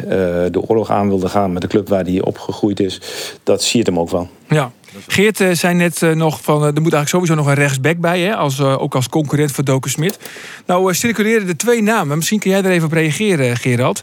de 0.51 0.61
oorlog 0.67 0.89
aan 0.89 1.07
wilde 1.07 1.29
gaan 1.29 1.53
met 1.53 1.61
de 1.61 1.67
club 1.67 1.89
waar 1.89 2.03
hij 2.03 2.21
opgegroeid 2.21 2.79
is, 2.79 3.01
dat 3.43 3.63
ziet 3.63 3.85
hem 3.85 3.99
ook 3.99 4.09
wel. 4.09 4.27
Ja. 4.47 4.71
Geert 5.07 5.39
uh, 5.39 5.51
zei 5.51 5.73
net 5.73 6.01
uh, 6.01 6.11
nog 6.11 6.41
van, 6.41 6.61
uh, 6.61 6.67
er 6.67 6.81
moet 6.81 6.93
eigenlijk 6.93 7.09
sowieso 7.09 7.35
nog 7.35 7.47
een 7.47 7.53
rechtsback 7.53 7.97
bij, 7.97 8.21
hè, 8.21 8.35
als, 8.35 8.61
ook 8.61 8.95
als 8.95 9.09
concurrent 9.09 9.51
voor 9.51 9.63
Doken 9.63 9.91
Smit. 9.91 10.19
Nou 10.65 10.93
circuleren 10.93 11.47
er 11.47 11.57
twee 11.57 11.81
namen, 11.81 12.17
misschien 12.17 12.39
kun 12.39 12.51
jij 12.51 12.63
er 12.63 12.71
even 12.71 12.85
op 12.85 12.91
reageren 12.91 13.57
Gerald. 13.57 14.01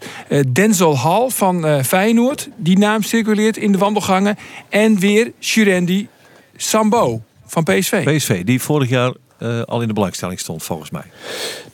Denzel 0.52 0.98
Hall 0.98 1.28
van 1.30 1.84
Feyenoord, 1.84 2.48
die 2.56 2.78
naam 2.78 3.02
circuleert 3.02 3.56
in 3.56 3.72
de 3.72 3.78
wandelgangen. 3.78 4.38
En 4.68 4.98
weer 4.98 5.32
Shurendi 5.40 6.08
Sambo 6.56 7.22
van 7.46 7.64
PSV. 7.64 8.16
PSV, 8.16 8.44
die 8.44 8.62
vorig 8.62 8.88
jaar 8.88 9.12
uh, 9.42 9.62
al 9.62 9.80
in 9.80 9.88
de 9.88 9.94
belangstelling 9.94 10.38
stond, 10.38 10.62
volgens 10.62 10.90
mij. 10.90 11.02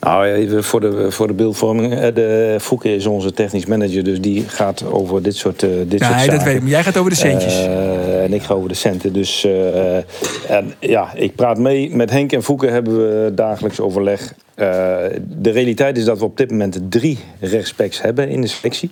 Nou, 0.00 0.24
even 0.24 0.64
voor 0.64 0.80
de, 0.80 1.10
voor 1.10 1.26
de 1.26 1.32
beeldvorming. 1.32 2.08
De 2.08 2.56
Fouke 2.60 2.94
is 2.94 3.06
onze 3.06 3.32
technisch 3.32 3.66
manager, 3.66 4.04
dus 4.04 4.20
die 4.20 4.48
gaat 4.48 4.84
over 4.84 5.22
dit 5.22 5.36
soort, 5.36 5.62
uh, 5.62 5.70
dit 5.86 6.00
ja, 6.00 6.06
soort 6.06 6.20
zaken. 6.20 6.34
dat 6.34 6.42
weet 6.42 6.54
ik. 6.54 6.60
Maar 6.60 6.70
jij 6.70 6.82
gaat 6.82 6.96
over 6.96 7.10
de 7.10 7.16
centjes. 7.16 7.54
Uh, 7.54 8.22
en 8.22 8.32
ik 8.32 8.42
ga 8.42 8.54
over 8.54 8.68
de 8.68 8.74
centen. 8.74 9.12
Dus 9.12 9.44
en, 10.48 10.74
ja, 10.80 11.12
ik 11.14 11.34
praat 11.34 11.58
mee. 11.58 11.94
Met 11.94 12.10
Henk 12.10 12.32
en 12.32 12.42
Fouke 12.42 12.66
hebben 12.66 12.96
we 12.96 13.34
dagelijks 13.34 13.80
overleg. 13.80 14.34
de 14.54 15.50
realiteit 15.50 15.98
is 15.98 16.04
dat 16.04 16.18
we 16.18 16.24
op 16.24 16.36
dit 16.36 16.50
moment 16.50 16.80
drie 16.88 17.18
rechtsbacks 17.40 18.02
hebben 18.02 18.28
in 18.28 18.40
de 18.40 18.46
selectie. 18.46 18.90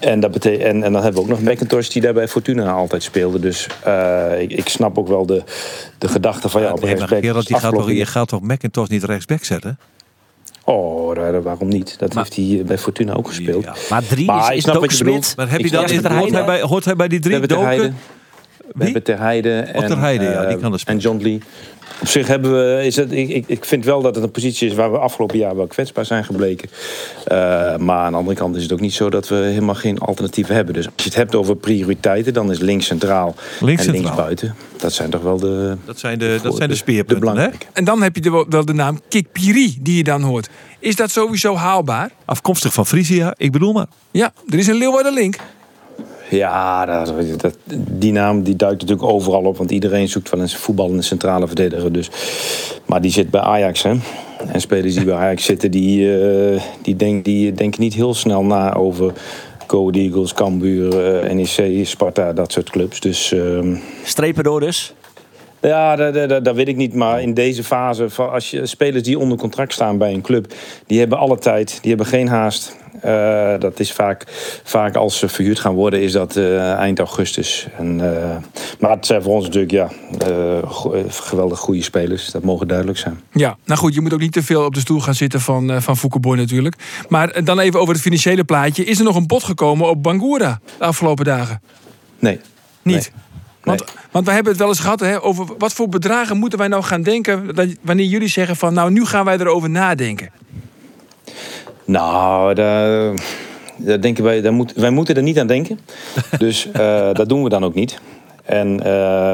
En, 0.00 0.20
dat 0.20 0.30
betekent, 0.30 0.62
en, 0.62 0.82
en 0.82 0.92
dan 0.92 1.02
hebben 1.02 1.22
we 1.22 1.32
ook 1.32 1.40
nog 1.40 1.52
McIntosh 1.52 1.88
die 1.88 2.02
daar 2.02 2.12
bij 2.12 2.28
Fortuna 2.28 2.72
altijd 2.72 3.02
speelde. 3.02 3.38
Dus 3.38 3.66
uh, 3.86 4.40
ik, 4.40 4.52
ik, 4.52 4.68
snap 4.68 4.98
ook 4.98 5.08
wel 5.08 5.26
de, 5.26 5.42
de 5.98 6.08
gedachte 6.08 6.48
van 6.48 6.62
ja, 6.62 6.72
op 6.72 6.80
nee, 6.80 6.94
rechtsback. 6.94 7.24
Gerard, 7.24 7.46
die 7.46 7.58
gaat 7.58 7.74
toch, 7.74 7.90
je 7.90 8.06
gaat 8.06 8.28
toch 8.28 8.42
McIntosh 8.42 8.88
niet 8.88 9.04
rechtsback 9.04 9.44
zetten? 9.44 9.78
Oh, 10.64 11.42
waarom 11.42 11.68
niet? 11.68 11.98
Dat 11.98 12.14
maar, 12.14 12.24
heeft 12.24 12.36
hij 12.36 12.64
bij 12.66 12.78
Fortuna 12.78 13.14
ook 13.14 13.28
gespeeld. 13.28 13.64
Ja. 13.64 13.74
Maar 13.90 14.06
drie 14.06 14.26
maar, 14.26 14.54
is, 14.54 14.64
is 14.64 14.96
Smit. 14.96 15.32
Maar 15.36 15.50
heb 15.50 15.60
je 15.60 15.70
dan, 15.70 16.12
hoort, 16.16 16.32
hij 16.32 16.44
bij, 16.44 16.60
hoort 16.60 16.84
hij 16.84 16.96
bij 16.96 17.08
die 17.08 17.20
drie 17.20 17.46
doken? 17.46 17.96
We 18.76 18.84
hebben 18.84 19.02
Ter 19.02 19.18
Heide 19.18 19.58
en, 19.58 19.86
Ter 19.86 19.98
Heide, 19.98 20.24
ja, 20.24 20.46
die 20.46 20.58
kan 20.58 20.78
en 20.84 20.98
John 20.98 21.22
Lee. 21.22 21.40
Op 22.00 22.08
zich 22.08 22.26
hebben 22.26 22.52
we, 22.52 22.84
is 22.84 22.96
het, 22.96 23.12
ik, 23.12 23.44
ik 23.46 23.64
vind 23.64 23.84
wel 23.84 24.02
dat 24.02 24.14
het 24.14 24.24
een 24.24 24.30
positie 24.30 24.68
is 24.68 24.74
waar 24.74 24.92
we 24.92 24.98
afgelopen 24.98 25.38
jaar 25.38 25.56
wel 25.56 25.66
kwetsbaar 25.66 26.04
zijn 26.04 26.24
gebleken. 26.24 26.68
Uh, 27.32 27.76
maar 27.76 28.04
aan 28.04 28.12
de 28.12 28.18
andere 28.18 28.36
kant 28.36 28.56
is 28.56 28.62
het 28.62 28.72
ook 28.72 28.80
niet 28.80 28.92
zo 28.92 29.10
dat 29.10 29.28
we 29.28 29.34
helemaal 29.34 29.74
geen 29.74 29.98
alternatieven 29.98 30.54
hebben. 30.54 30.74
Dus 30.74 30.86
als 30.86 30.94
je 30.96 31.04
het 31.04 31.14
hebt 31.14 31.34
over 31.34 31.56
prioriteiten, 31.56 32.32
dan 32.32 32.50
is 32.50 32.58
links 32.58 32.86
centraal 32.86 33.34
links 33.60 33.86
en 33.86 33.92
links 33.92 34.14
buiten. 34.14 34.54
Dat 34.76 34.92
zijn 34.92 35.10
toch 35.10 35.22
wel 35.22 35.38
de. 35.38 35.76
Dat 35.84 35.98
zijn 35.98 36.18
de, 36.18 36.38
dat 36.42 36.56
zijn 36.56 36.68
de 36.68 36.74
speerpunten. 36.74 37.34
De 37.34 37.50
en 37.72 37.84
dan 37.84 38.02
heb 38.02 38.14
je 38.14 38.20
de, 38.20 38.46
wel 38.48 38.64
de 38.64 38.74
naam 38.74 39.00
Kikpiri 39.08 39.78
die 39.80 39.96
je 39.96 40.04
dan 40.04 40.22
hoort. 40.22 40.48
Is 40.78 40.96
dat 40.96 41.10
sowieso 41.10 41.56
haalbaar? 41.56 42.10
Afkomstig 42.24 42.72
van 42.72 42.86
Frisia, 42.86 43.34
ik 43.36 43.52
bedoel 43.52 43.72
maar. 43.72 43.86
Ja, 44.10 44.32
er 44.48 44.58
is 44.58 44.66
een 44.66 44.76
Leeuwarden 44.76 45.12
link. 45.12 45.36
Ja, 46.30 46.86
dat, 46.86 47.40
dat, 47.40 47.56
die 47.88 48.12
naam 48.12 48.42
die 48.42 48.56
duikt 48.56 48.80
natuurlijk 48.80 49.08
overal 49.08 49.42
op. 49.42 49.56
Want 49.56 49.70
iedereen 49.70 50.08
zoekt 50.08 50.30
wel 50.30 50.40
een 50.40 50.48
voetballende 50.48 51.02
centrale 51.02 51.46
verdediger. 51.46 51.92
Dus. 51.92 52.10
Maar 52.86 53.00
die 53.00 53.10
zit 53.10 53.30
bij 53.30 53.40
Ajax. 53.40 53.82
Hè? 53.82 53.94
En 54.52 54.60
spelers 54.60 54.94
die 54.94 55.04
bij 55.04 55.14
Ajax 55.14 55.44
zitten, 55.44 55.70
die, 55.70 56.00
uh, 56.00 56.60
die, 56.82 56.96
denk, 56.96 57.24
die 57.24 57.52
denken 57.52 57.80
niet 57.80 57.94
heel 57.94 58.14
snel 58.14 58.44
na 58.44 58.74
over 58.74 59.12
Go 59.66 59.90
Eagles, 59.90 60.34
Cambuur, 60.34 61.22
uh, 61.24 61.32
NEC, 61.32 61.86
Sparta, 61.86 62.32
dat 62.32 62.52
soort 62.52 62.70
clubs. 62.70 63.00
Dus, 63.00 63.32
uh, 63.32 63.76
Strepen 64.04 64.44
door 64.44 64.60
dus? 64.60 64.94
Ja, 65.60 65.96
dat, 65.96 66.14
dat, 66.14 66.44
dat, 66.44 66.54
weet 66.54 66.68
ik 66.68 66.76
niet. 66.76 66.94
Maar 66.94 67.22
in 67.22 67.34
deze 67.34 67.64
fase, 67.64 68.08
als 68.16 68.50
je 68.50 68.66
spelers 68.66 69.02
die 69.02 69.18
onder 69.18 69.38
contract 69.38 69.72
staan 69.72 69.98
bij 69.98 70.12
een 70.12 70.20
club, 70.20 70.54
die 70.86 70.98
hebben 70.98 71.18
alle 71.18 71.38
tijd, 71.38 71.78
die 71.80 71.88
hebben 71.88 72.06
geen 72.06 72.28
haast. 72.28 72.76
Eh, 73.00 73.54
dat 73.58 73.80
is 73.80 73.92
vaak, 73.92 74.24
vaak 74.64 74.96
als 74.96 75.18
ze 75.18 75.28
verhuurd 75.28 75.58
gaan 75.58 75.74
worden, 75.74 76.02
is 76.02 76.12
dat 76.12 76.36
eh, 76.36 76.72
eind 76.72 76.98
augustus. 76.98 77.66
En, 77.78 78.00
eh, 78.16 78.36
maar 78.80 78.90
het 78.90 79.06
zijn 79.06 79.22
voor 79.22 79.34
ons 79.34 79.44
natuurlijk 79.44 79.72
ja, 79.72 79.88
geweldig 81.08 81.58
goede 81.58 81.82
spelers. 81.82 82.30
Dat 82.30 82.42
mogen 82.42 82.68
duidelijk 82.68 82.98
zijn. 82.98 83.20
Ja, 83.32 83.56
nou 83.64 83.78
goed, 83.80 83.94
je 83.94 84.00
moet 84.00 84.12
ook 84.12 84.20
niet 84.20 84.32
te 84.32 84.42
veel 84.42 84.64
op 84.64 84.74
de 84.74 84.80
stoel 84.80 85.00
gaan 85.00 85.14
zitten 85.14 85.40
van, 85.40 85.82
van 85.82 85.96
Foukeboy 85.96 86.36
natuurlijk. 86.36 86.76
Maar 87.08 87.44
dan 87.44 87.58
even 87.58 87.80
over 87.80 87.92
het 87.94 88.02
financiële 88.02 88.44
plaatje. 88.44 88.84
Is 88.84 88.98
er 88.98 89.04
nog 89.04 89.16
een 89.16 89.26
bod 89.26 89.44
gekomen 89.44 89.88
op 89.88 90.02
Bangura 90.02 90.60
de 90.78 90.84
afgelopen 90.84 91.24
dagen? 91.24 91.60
Nee. 92.18 92.40
Niet? 92.82 92.94
Nee. 92.94 93.08
Want, 93.76 93.84
want 94.10 94.24
wij 94.24 94.34
hebben 94.34 94.52
het 94.52 94.60
wel 94.60 94.70
eens 94.70 94.80
gehad 94.80 95.00
hè, 95.00 95.22
over 95.22 95.46
wat 95.58 95.72
voor 95.72 95.88
bedragen 95.88 96.36
moeten 96.36 96.58
wij 96.58 96.68
nou 96.68 96.82
gaan 96.82 97.02
denken... 97.02 97.54
dat- 97.54 97.76
wanneer 97.82 98.06
jullie 98.06 98.28
zeggen 98.28 98.56
van 98.56 98.74
nou, 98.74 98.90
nu 98.90 99.04
gaan 99.04 99.24
wij 99.24 99.38
erover 99.38 99.70
nadenken. 99.70 100.30
Nou, 101.90 102.54
daar, 102.54 103.14
daar 103.76 104.00
denken 104.00 104.24
wij, 104.24 104.40
daar 104.40 104.52
moet, 104.52 104.72
wij 104.76 104.90
moeten 104.90 105.16
er 105.16 105.22
niet 105.22 105.38
aan 105.38 105.46
denken. 105.46 105.78
Dus 106.38 106.68
eh, 106.72 107.08
dat 107.12 107.28
doen 107.28 107.42
we 107.42 107.48
dan 107.48 107.64
ook 107.64 107.74
niet. 107.74 108.00
En 108.44 108.80
eh, 108.80 108.86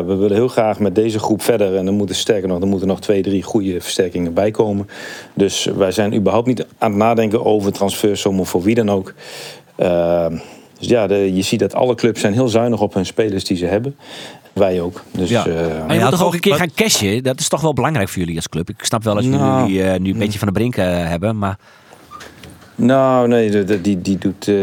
we 0.06 0.14
willen 0.14 0.36
heel 0.36 0.48
graag 0.48 0.78
met 0.80 0.94
deze 0.94 1.18
groep 1.18 1.42
verder. 1.42 1.76
En 1.76 1.84
dan 1.84 1.94
moeten 1.94 2.16
sterker 2.16 2.48
nog, 2.48 2.60
er 2.60 2.66
moeten 2.66 2.88
nog 2.88 3.00
twee, 3.00 3.22
drie 3.22 3.42
goede 3.42 3.80
versterkingen 3.80 4.34
bij 4.34 4.50
komen. 4.50 4.88
Dus 5.34 5.64
wij 5.76 5.90
zijn 5.92 6.14
überhaupt 6.14 6.46
niet 6.46 6.66
aan 6.78 6.90
het 6.90 6.98
nadenken 6.98 7.44
over 7.44 7.72
transfersommen 7.72 8.46
voor 8.46 8.62
wie 8.62 8.74
dan 8.74 8.90
ook. 8.90 9.14
Eh, 9.76 10.26
dus 10.78 10.88
ja, 10.88 11.06
de, 11.06 11.34
je 11.34 11.42
ziet 11.42 11.60
dat 11.60 11.74
alle 11.74 11.94
clubs 11.94 12.20
zijn 12.20 12.32
heel 12.32 12.48
zuinig 12.48 12.80
op 12.80 12.94
hun 12.94 13.06
spelers 13.06 13.44
die 13.44 13.56
ze 13.56 13.66
hebben. 13.66 13.96
Wij 14.52 14.80
ook. 14.80 15.02
Dus, 15.10 15.30
Ja. 15.30 15.46
eh, 15.46 15.54
Maar 15.86 15.94
je 15.94 16.00
moet 16.00 16.10
toch 16.10 16.18
toch, 16.18 16.26
ook 16.28 16.34
een 16.34 16.40
keer 16.40 16.54
gaan 16.54 16.74
cashen? 16.74 17.22
Dat 17.22 17.40
is 17.40 17.48
toch 17.48 17.60
wel 17.60 17.72
belangrijk 17.72 18.08
voor 18.08 18.18
jullie 18.18 18.36
als 18.36 18.48
club. 18.48 18.68
Ik 18.68 18.84
snap 18.84 19.02
wel 19.04 19.16
als 19.16 19.24
Nou, 19.26 19.60
jullie 19.66 19.82
eh, 19.82 20.00
nu 20.00 20.10
een 20.12 20.18
beetje 20.18 20.38
van 20.38 20.48
de 20.48 20.54
brink 20.54 20.74
hebben. 20.76 21.38
Maar 21.38 21.58
Nou, 22.78 23.28
nee, 23.28 23.64
de- 23.64 23.80
die, 23.80 24.00
die 24.02 24.18
doet. 24.18 24.48
eh, 24.48 24.54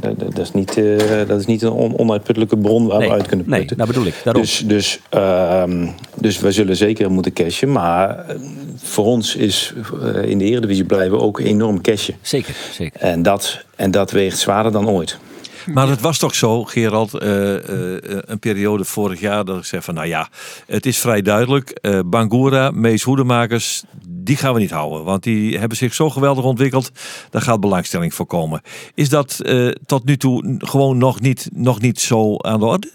dat, 0.00 0.18
dat 0.18 0.38
is 0.38 0.52
niet, 0.52 0.76
eh, 0.76 1.28
dat 1.28 1.40
is 1.40 1.46
niet 1.46 1.62
een 1.62 1.70
on- 1.70 1.98
onuitputtelijke 1.98 2.56
bron 2.56 2.86
waar 2.86 2.98
nee, 2.98 3.08
we 3.08 3.14
uit 3.14 3.26
kunnen 3.26 3.46
nee, 3.48 3.58
putten. 3.58 3.76
dat 3.76 3.86
bedoel 3.86 4.06
ik. 4.06 4.14
Daarom. 4.24 4.42
Dus, 4.42 4.62
dus, 4.66 5.00
ehm, 5.08 5.86
dus 6.14 6.38
wij 6.40 6.52
zullen 6.52 6.76
zeker 6.76 7.10
moeten 7.10 7.32
cashen. 7.32 7.72
Maar 7.72 8.18
eh, 8.28 8.36
voor 8.76 9.04
ons 9.04 9.36
is 9.36 9.72
in 10.24 10.38
de 10.38 10.44
Eredivisie 10.44 10.84
blijven 10.84 11.20
ook 11.20 11.38
enorm 11.40 11.80
cashen. 11.80 12.14
Zeker, 12.20 12.54
zeker. 12.72 13.00
En 13.00 13.22
dat, 13.22 13.64
en 13.76 13.90
dat 13.90 14.10
weegt 14.10 14.38
zwaarder 14.38 14.72
dan 14.72 14.88
ooit. 14.88 15.18
Maar 15.72 15.88
het 15.88 16.00
was 16.00 16.18
toch 16.18 16.34
zo, 16.34 16.64
Gerald, 16.64 17.14
eh, 17.14 17.56
eh, 17.56 18.02
een 18.24 18.38
periode 18.38 18.84
vorig 18.84 19.20
jaar 19.20 19.44
dat 19.44 19.58
ik 19.58 19.64
zei 19.64 19.82
van, 19.82 19.94
nou 19.94 20.06
ja, 20.06 20.28
het 20.66 20.86
is 20.86 20.98
vrij 20.98 21.22
duidelijk. 21.22 21.70
eh 21.70 22.00
Bangura, 22.06 22.70
Mees 22.70 23.02
Hoedemakers, 23.02 23.82
die 24.08 24.36
gaan 24.36 24.54
we 24.54 24.60
niet 24.60 24.70
houden. 24.70 25.04
Want 25.04 25.22
die 25.22 25.58
hebben 25.58 25.76
zich 25.76 25.94
zo 25.94 26.10
geweldig 26.10 26.44
ontwikkeld, 26.44 26.90
daar 27.30 27.42
gaat 27.42 27.60
belangstelling 27.60 28.14
voor 28.14 28.26
komen. 28.26 28.60
Is 28.94 29.08
dat 29.08 29.40
eh, 29.40 29.68
tot 29.86 30.04
nu 30.04 30.16
toe 30.16 30.54
gewoon 30.58 30.98
nog 30.98 31.20
niet, 31.20 31.48
nog 31.52 31.80
niet 31.80 32.00
zo 32.00 32.36
aan 32.36 32.60
de 32.60 32.66
orde? 32.66 32.90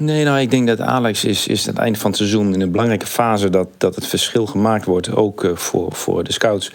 Nee, 0.00 0.24
nou, 0.24 0.40
ik 0.40 0.50
denk 0.50 0.66
dat 0.66 0.80
Alex 0.80 1.24
is, 1.24 1.46
is 1.46 1.68
aan 1.68 1.74
het 1.74 1.82
eind 1.82 1.98
van 1.98 2.10
het 2.10 2.18
seizoen 2.18 2.54
in 2.54 2.60
een 2.60 2.70
belangrijke 2.70 3.06
fase 3.06 3.50
dat, 3.50 3.68
dat 3.78 3.94
het 3.94 4.06
verschil 4.06 4.46
gemaakt 4.46 4.84
wordt, 4.84 5.14
ook 5.14 5.44
eh, 5.44 5.50
voor, 5.54 5.92
voor 5.92 6.24
de 6.24 6.32
scouts. 6.32 6.72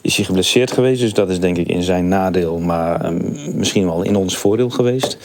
Is 0.00 0.16
hij 0.16 0.24
geblesseerd 0.24 0.72
geweest, 0.72 1.00
dus 1.00 1.12
dat 1.12 1.30
is 1.30 1.40
denk 1.40 1.56
ik 1.56 1.68
in 1.68 1.82
zijn 1.82 2.08
nadeel, 2.08 2.58
maar 2.58 3.00
ehm, 3.04 3.56
misschien 3.58 3.84
wel 3.84 4.02
in 4.02 4.16
ons 4.16 4.36
voordeel 4.36 4.70
geweest. 4.70 5.18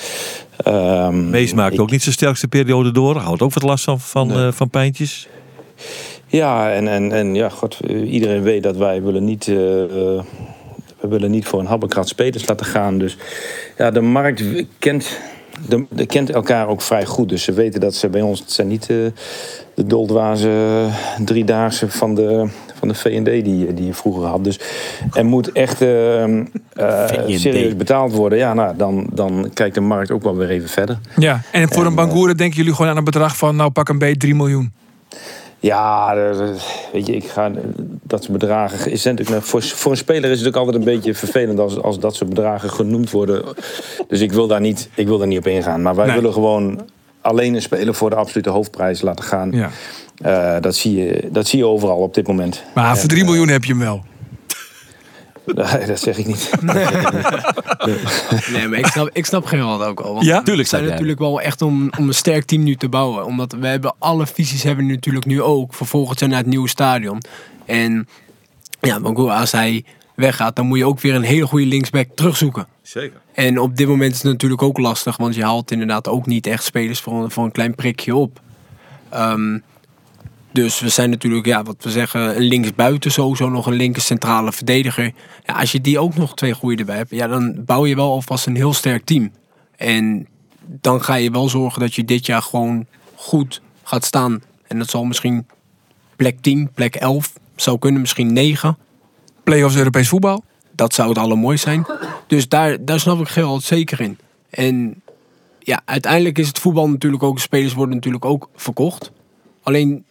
Ehm, 0.64 1.30
Mees 1.30 1.54
maakt 1.54 1.74
ik- 1.74 1.82
ook 1.82 1.92
niet 1.92 2.02
zijn 2.02 2.14
sterkste 2.16 2.48
periode 2.48 2.92
door, 2.92 3.16
houdt 3.18 3.42
ook 3.42 3.54
wat 3.54 3.64
last 3.64 3.84
van, 3.84 4.00
van, 4.00 4.32
eh, 4.32 4.52
van 4.52 4.70
pijntjes. 4.70 5.28
Ja, 6.28 6.72
en, 6.72 6.88
en, 6.88 7.12
en 7.12 7.36
ja, 7.36 7.50
god, 7.50 7.78
eh, 7.88 8.12
iedereen 8.14 8.42
weet 8.42 8.64
dat 8.64 8.78
wij 8.78 9.02
willen 9.04 9.26
niet, 9.26 9.46
we 9.46 10.24
willen 11.00 11.32
niet 11.32 11.46
voor 11.48 11.60
een 11.60 11.66
habbekrat 11.66 12.08
spelers 12.08 12.48
laten 12.48 12.66
gaan. 12.66 12.98
Dus 12.98 13.18
ja, 13.78 13.92
de 13.92 14.02
markt 14.02 14.44
kent, 14.80 15.18
de, 15.68 15.86
de 15.90 16.06
kent 16.06 16.30
elkaar 16.30 16.68
ook 16.68 16.82
vrij 16.82 17.06
goed. 17.06 17.30
Dus 17.30 17.44
ze 17.44 17.52
weten 17.52 17.80
dat 17.80 17.96
ze 17.96 18.10
bij 18.10 18.22
ons, 18.22 18.40
het 18.40 18.52
zijn 18.52 18.68
niet 18.68 18.90
eh, 18.90 18.96
de 19.74 19.86
doldwaze 19.86 20.86
driedaagse 21.26 21.90
van 21.90 22.16
de, 22.16 22.50
van 22.80 22.88
de 22.88 22.94
V&D 22.94 23.26
die, 23.26 23.74
die 23.74 23.86
je 23.86 23.94
vroeger 23.94 24.26
had. 24.26 24.44
Dus 24.44 24.60
er 25.14 25.26
moet 25.26 25.52
echt 25.52 25.82
eh, 25.82 26.24
eh, 26.24 26.44
serieus 27.28 27.76
betaald 27.76 28.14
worden. 28.14 28.38
Ja, 28.38 28.54
nou, 28.54 28.76
dan, 28.78 29.10
dan 29.14 29.50
kijkt 29.54 29.76
de 29.76 29.82
markt 29.82 30.12
ook 30.12 30.24
wel 30.24 30.36
weer 30.36 30.50
even 30.50 30.70
verder. 30.70 31.00
Ja, 31.18 31.42
en 31.52 31.70
voor 31.70 31.86
een 31.86 31.96
Bangura 31.96 32.34
denken 32.34 32.58
jullie 32.58 32.74
gewoon 32.74 32.92
aan 32.92 32.98
een 32.98 33.04
bedrag 33.04 33.38
van 33.38 33.56
nou 33.56 33.70
pak 33.70 33.90
een 33.90 33.98
beet 33.98 34.20
3 34.20 34.36
miljoen. 34.36 34.72
Ja, 35.60 36.16
weet 36.94 37.08
je, 37.08 37.16
ik 37.16 37.28
ga, 37.28 37.52
dat 38.04 38.24
soort 38.24 38.40
bedragen. 38.40 38.92
Is 38.92 39.04
natuurlijk, 39.04 39.44
voor, 39.46 39.62
voor 39.64 39.92
een 39.92 39.98
speler 39.98 40.32
is 40.32 40.40
het 40.40 40.48
ook 40.48 40.56
altijd 40.56 40.76
een 40.76 40.84
beetje 40.84 41.14
vervelend 41.16 41.60
als, 41.60 41.82
als 41.82 42.00
dat 42.00 42.16
soort 42.16 42.30
bedragen 42.30 42.70
genoemd 42.70 43.12
worden. 43.12 43.44
Dus 44.08 44.20
ik 44.22 44.32
wil 44.32 44.48
daar 44.48 44.62
niet, 44.62 44.90
ik 44.96 45.08
wil 45.08 45.18
daar 45.18 45.28
niet 45.28 45.38
op 45.38 45.48
ingaan. 45.48 45.82
Maar 45.82 45.96
wij 45.96 46.06
Nee. 46.06 46.16
willen 46.16 46.34
gewoon 46.34 46.82
alleen 47.22 47.54
een 47.56 47.62
speler 47.62 47.94
voor 47.94 48.10
de 48.10 48.16
absolute 48.16 48.50
hoofdprijs 48.50 49.02
laten 49.02 49.24
gaan. 49.26 49.52
Ja. 49.52 49.70
Eh, 50.22 50.62
dat, 50.62 50.76
zie 50.76 50.96
je, 50.96 51.28
dat 51.32 51.48
zie 51.48 51.60
je 51.60 51.66
overal 51.66 51.98
op 51.98 52.14
dit 52.14 52.28
moment. 52.28 52.64
Maar 52.74 52.98
voor 52.98 53.10
3 53.10 53.24
miljoen 53.24 53.48
heb 53.48 53.64
je 53.64 53.72
hem 53.72 53.82
wel. 53.82 54.04
Nee, 55.56 55.86
dat 55.86 56.00
zeg 56.00 56.18
ik 56.18 56.26
niet. 56.26 56.50
Nee, 58.54 58.68
maar 58.68 58.80
ik 58.80 58.86
snap, 58.86 59.10
ik 59.14 59.26
snap 59.26 59.46
Gerald 59.46 59.82
ook 59.82 60.00
al. 60.00 60.14
Want 60.14 60.26
Ja? 60.26 60.42
Tuurlijk 60.42 60.68
zijn 60.68 60.86
natuurlijk 60.86 61.20
wel 61.20 61.42
echt 61.42 61.62
om, 61.62 61.92
om 61.98 62.08
een 62.08 62.14
sterk 62.14 62.46
team 62.46 62.64
nu 62.64 62.76
te 62.76 62.90
bouwen. 62.90 63.26
Omdat 63.26 63.56
we 63.60 63.68
hebben 63.68 63.96
alle 64.00 64.28
visies 64.28 64.64
hebben 64.64 64.86
we 64.86 64.92
natuurlijk 64.92 65.26
nu 65.26 65.42
ook. 65.42 65.74
Vervolgens 65.74 66.18
zijn 66.18 66.30
naar 66.30 66.40
het 66.40 66.48
nieuwe 66.48 66.70
stadion. 66.70 67.22
En 67.66 68.08
ja, 68.80 68.98
als 68.98 69.52
hij 69.52 69.86
weggaat, 70.16 70.56
dan 70.56 70.66
moet 70.66 70.78
je 70.78 70.86
ook 70.86 71.00
weer 71.00 71.16
een 71.16 71.22
hele 71.22 71.48
goede 71.48 71.66
linksback 71.66 72.08
terugzoeken. 72.16 72.68
Zeker. 72.82 73.20
En 73.34 73.60
op 73.60 73.78
dit 73.78 73.88
moment 73.88 74.12
is 74.12 74.18
het 74.18 74.32
natuurlijk 74.32 74.62
ook 74.62 74.78
lastig, 74.78 75.18
want 75.18 75.36
je 75.36 75.44
haalt 75.44 75.72
inderdaad 75.72 76.08
ook 76.08 76.26
niet 76.26 76.48
echt 76.48 76.64
spelers 76.64 77.00
voor 77.00 77.24
een, 77.24 77.32
voor 77.32 77.44
een 77.44 77.52
klein 77.52 77.76
prikje 77.76 78.16
op. 78.16 78.40
Ehm, 79.10 79.58
dus 80.52 80.80
we 80.80 80.90
zijn 80.90 81.10
natuurlijk, 81.10 81.46
ja, 81.46 81.64
wat 81.64 81.84
we 81.84 81.92
zeggen, 81.92 82.36
een 82.36 82.44
linksbuiten 82.44 83.12
sowieso 83.12 83.50
nog 83.50 83.66
een 83.66 83.74
linker 83.74 84.02
centrale 84.02 84.52
verdediger. 84.52 85.14
Ja, 85.46 85.54
als 85.54 85.72
je 85.72 85.82
die 85.82 86.00
ook 86.00 86.16
nog 86.16 86.36
twee 86.36 86.54
goede 86.54 86.76
erbij 86.76 86.98
hebt, 86.98 87.12
ja, 87.12 87.28
dan 87.28 87.66
bouw 87.66 87.86
je 87.86 87.96
wel 87.96 88.12
alvast 88.12 88.46
een 88.46 88.56
heel 88.56 88.74
sterk 88.74 89.06
team. 89.06 89.32
En 89.76 90.28
dan 90.66 91.04
ga 91.04 91.16
je 91.16 91.32
wel 91.32 91.50
zorgen 91.50 91.80
dat 91.80 91.94
je 91.94 92.06
dit 92.06 92.26
jaar 92.26 92.42
gewoon 92.42 92.86
goed 93.16 93.62
gaat 93.84 94.06
staan. 94.06 94.42
En 94.68 94.78
dat 94.78 94.90
zal 94.90 95.04
misschien 95.04 95.48
plek 96.16 96.42
10, 96.42 96.70
plek 96.74 96.96
11, 96.96 97.34
zou 97.56 97.80
kunnen, 97.80 98.02
misschien 98.02 98.34
9 98.34 98.78
Playoffs 99.44 99.76
Europees 99.76 100.10
voetbal. 100.10 100.44
dat 100.72 100.94
zou 100.94 101.10
het 101.10 101.18
allermooist 101.18 101.64
zijn. 101.64 101.86
Dus 102.28 102.48
daar, 102.48 102.86
daar 102.86 103.00
snap 103.00 103.20
ik 103.20 103.28
Gerald 103.28 103.64
zeker 103.64 104.02
in. 104.02 104.18
En 104.50 105.02
ja, 105.60 105.82
uiteindelijk 105.86 106.38
is 106.38 106.48
het 106.48 106.60
voetbal 106.60 106.90
natuurlijk 106.90 107.24
ook... 107.24 107.40
Spelers 107.40 107.74
worden 107.74 107.96
natuurlijk 107.96 108.26
ook 108.26 108.50
verkocht. 108.56 109.12
Alleen, 109.64 110.06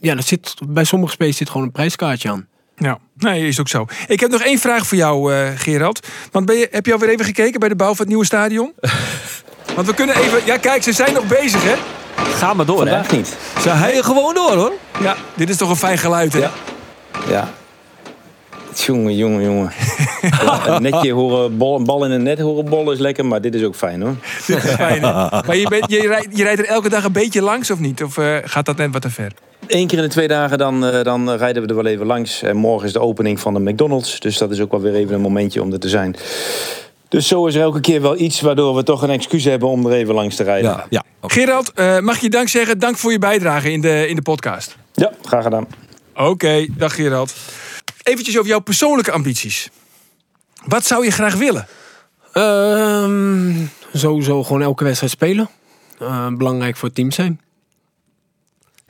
ja, 0.00 0.16
er 0.16 0.22
zit, 0.22 0.54
bij 0.68 0.84
sommige 0.84 1.12
spelers 1.12 1.36
zit 1.36 1.50
gewoon 1.50 1.66
een 1.66 1.72
prijskaartje 1.72 2.30
aan. 2.30 2.48
Ja, 2.76 2.98
nee, 3.16 3.48
is 3.48 3.60
ook 3.60 3.68
zo. 3.68 3.86
Ik 4.06 4.20
heb 4.20 4.30
nog 4.30 4.42
één 4.42 4.58
vraag 4.58 4.86
voor 4.86 4.98
jou, 4.98 5.34
eh, 5.34 5.48
Gerald. 5.56 6.06
Want 6.30 6.46
ben 6.46 6.56
je, 6.56 6.68
heb 6.70 6.86
je 6.86 6.92
alweer 6.92 7.08
even 7.08 7.24
gekeken 7.24 7.60
bij 7.60 7.68
de 7.68 7.76
bouw 7.76 7.88
van 7.88 7.98
het 7.98 8.08
nieuwe 8.08 8.24
stadion? 8.24 8.72
Want 9.76 9.86
we 9.86 9.94
kunnen 9.94 10.16
even... 10.16 10.40
Ja, 10.44 10.56
kijk, 10.56 10.82
ze 10.82 10.92
zijn 10.92 11.12
nog 11.12 11.26
bezig, 11.26 11.62
hè? 11.62 11.74
Ga 12.14 12.54
maar 12.54 12.66
door, 12.66 12.86
hè. 12.86 12.90
Vandaag 12.90 13.10
niet. 13.10 13.36
Ze 13.60 13.70
heien 13.70 14.04
gewoon 14.04 14.34
door 14.34 14.56
hoor. 14.56 14.72
Ja, 15.00 15.16
dit 15.34 15.48
is 15.48 15.56
toch 15.56 15.70
een 15.70 15.76
fijn 15.76 15.98
geluid, 15.98 16.32
hè? 16.32 16.38
Ja. 16.38 16.50
Ja. 17.28 17.50
Jongen, 18.74 19.16
jongen, 19.16 19.42
jongen. 19.42 19.72
Ja, 20.44 20.66
een 20.66 20.82
netje 20.82 21.12
horen, 21.12 21.56
bal, 21.56 21.76
een 21.76 21.84
bal 21.84 22.04
in 22.04 22.10
een 22.10 22.22
net 22.22 22.40
horen 22.40 22.64
bollen 22.64 22.94
is 22.94 22.98
lekker, 22.98 23.26
maar 23.26 23.40
dit 23.40 23.54
is 23.54 23.62
ook 23.62 23.74
fijn 23.74 24.02
hoor. 24.02 24.14
Dit 24.46 24.64
is 24.64 24.70
fijn, 24.70 25.02
hè? 25.02 25.12
Maar 25.46 25.56
je, 25.56 25.68
bent, 25.68 25.90
je, 25.90 26.06
rijdt, 26.06 26.36
je 26.36 26.42
rijdt 26.42 26.60
er 26.60 26.66
elke 26.66 26.88
dag 26.88 27.04
een 27.04 27.12
beetje 27.12 27.42
langs, 27.42 27.70
of 27.70 27.78
niet? 27.78 28.02
Of 28.02 28.18
eh, 28.18 28.36
gaat 28.44 28.66
dat 28.66 28.76
net 28.76 28.92
wat 28.92 29.02
te 29.02 29.10
ver? 29.10 29.32
Eén 29.70 29.86
keer 29.86 29.98
in 29.98 30.04
de 30.04 30.10
twee 30.10 30.28
dagen 30.28 30.58
dan, 30.58 30.86
eh, 30.86 31.02
dan 31.02 31.30
rijden 31.30 31.62
we 31.62 31.68
er 31.68 31.74
wel 31.74 31.86
even 31.86 32.06
langs. 32.06 32.42
En 32.42 32.56
morgen 32.56 32.86
is 32.86 32.92
de 32.92 33.00
opening 33.00 33.40
van 33.40 33.54
de 33.54 33.60
McDonald's. 33.60 34.20
Dus 34.20 34.38
dat 34.38 34.50
is 34.50 34.60
ook 34.60 34.70
wel 34.70 34.80
weer 34.80 34.94
even 34.94 35.14
een 35.14 35.20
momentje 35.20 35.62
om 35.62 35.72
er 35.72 35.78
te 35.78 35.88
zijn. 35.88 36.16
Dus 37.08 37.28
zo 37.28 37.46
is 37.46 37.54
er 37.54 37.60
elke 37.60 37.80
keer 37.80 38.02
wel 38.02 38.18
iets 38.18 38.40
waardoor 38.40 38.74
we 38.74 38.82
toch 38.82 39.02
een 39.02 39.10
excuus 39.10 39.44
hebben 39.44 39.68
om 39.68 39.86
er 39.86 39.92
even 39.92 40.14
langs 40.14 40.36
te 40.36 40.42
rijden. 40.42 40.70
Ja, 40.70 40.86
ja. 40.90 41.02
Gerald, 41.22 41.72
eh, 41.72 41.98
mag 41.98 42.18
je 42.18 42.30
dank 42.30 42.48
zeggen? 42.48 42.78
Dank 42.78 42.96
voor 42.96 43.12
je 43.12 43.18
bijdrage 43.18 43.72
in 43.72 43.80
de, 43.80 44.08
in 44.08 44.14
de 44.14 44.22
podcast. 44.22 44.76
Ja, 44.94 45.12
graag 45.22 45.42
gedaan. 45.42 45.66
Oké, 46.14 46.66
dag 46.76 46.94
Gerald. 46.94 47.34
Eventjes 48.02 48.38
over 48.38 48.50
jouw 48.50 48.60
persoonlijke 48.60 49.12
ambities. 49.12 49.70
Wat 50.66 50.86
zou 50.86 51.04
je 51.04 51.10
graag 51.10 51.34
willen? 51.34 51.66
Ehm, 52.32 53.52
sowieso 53.92 54.42
gewoon 54.42 54.62
elke 54.62 54.84
wedstrijd 54.84 55.12
spelen. 55.12 55.48
Eh, 55.98 56.26
belangrijk 56.28 56.76
voor 56.76 56.88
het 56.88 56.96
team 56.96 57.10
zijn. 57.10 57.40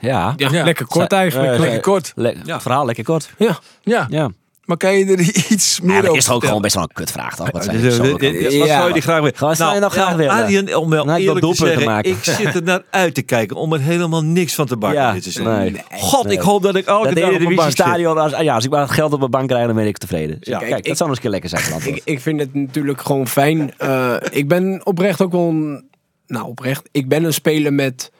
Ja. 0.01 0.33
Ja, 0.37 0.49
Ja. 0.51 0.63
lekker 0.63 0.85
kort 0.85 1.11
eigenlijk. 1.11 1.53
eh, 1.53 1.59
Lekker 1.59 1.79
kort. 1.79 2.11
Le- 2.15 2.35
Ja. 2.43 2.61
Verhaal 2.61 2.85
lekker 2.85 3.03
kort. 3.03 3.29
ja. 3.37 3.59
Ja. 3.81 4.07
Ja. 4.09 4.29
Maar 4.65 4.77
kan 4.79 4.93
je 4.97 5.05
er 5.05 5.19
iets 5.51 5.79
meer 5.81 5.89
Ja, 5.95 5.95
dat 5.95 6.05
over 6.05 6.17
is 6.17 6.25
toch 6.25 6.35
ook 6.35 6.45
gewoon 6.45 6.61
best 6.61 6.73
wel 6.73 6.83
een 6.83 6.89
kutvraag, 6.93 7.35
toch? 7.35 7.51
Wat 7.51 7.63
zijn 7.63 7.81
dus, 7.81 7.97
eh, 7.99 8.05
zou 8.05 8.87
je 8.87 8.93
die 8.93 9.01
graag 9.01 9.19
willen? 9.19 9.33
Wat 9.39 9.57
zou 9.57 9.73
je 9.73 9.79
nou 9.79 9.91
graag 9.91 10.15
willen? 10.15 10.77
Om 10.79 10.89
wel 10.89 11.05
Nou, 11.05 11.19
eerlijk 11.21 11.45
te 11.45 11.55
zeggen, 11.55 11.85
maken. 11.85 12.11
ik 12.11 12.17
zit 12.23 12.55
er 12.55 12.63
naar 12.63 12.81
uit 12.89 13.13
te 13.13 13.21
kijken 13.21 13.55
om 13.55 13.73
er 13.73 13.79
helemaal 13.79 14.23
niks 14.23 14.55
van 14.55 14.65
te 14.65 14.77
bakken 14.77 14.99
Ja, 15.01 15.13
dit 15.13 15.23
seizoen. 15.23 15.57
nee. 15.57 15.81
God, 15.91 16.23
Nee. 16.25 16.33
ik 16.35 16.41
hoop 16.41 16.61
dat 16.61 16.75
ik 16.75 16.85
elke 16.85 17.07
Dat 17.13 17.15
dag 17.23 17.33
op 17.33 17.39
bank 17.41 17.61
zit. 17.61 17.71
stadion, 17.71 18.17
als, 18.17 18.31
ja, 18.39 18.55
als 18.55 18.63
ik 18.65 18.69
maar 18.71 18.81
het 18.81 18.91
geld 18.91 19.13
op 19.13 19.19
mijn 19.19 19.31
bank 19.31 19.47
krijg, 19.47 19.65
dan 19.65 19.75
ben 19.75 19.85
ik 19.87 19.97
tevreden. 19.97 20.37
Dus 20.39 20.47
Ja. 20.47 20.57
kijk, 20.57 20.71
Kijk, 20.71 20.85
dat 20.85 20.97
zou 20.97 21.09
nog 21.09 21.17
eens 21.17 21.25
een 21.25 21.39
keer 21.41 21.49
lekker 21.49 21.71
zijn. 21.81 22.01
Ik, 22.15 22.19
vind 22.19 22.39
het 22.39 22.53
natuurlijk 22.53 23.01
gewoon 23.01 23.27
fijn. 23.27 23.73
Eh, 23.77 24.13
ik 24.31 24.47
ben 24.47 24.81
oprecht 24.83 25.21
ook 25.21 25.31
wel 25.31 25.49
een... 25.49 25.89
Nou, 26.27 26.45
oprecht. 26.47 26.89
Ik 26.91 27.07
ben 27.07 27.23
een 27.23 27.33
speler 27.33 27.73
met 27.73 28.11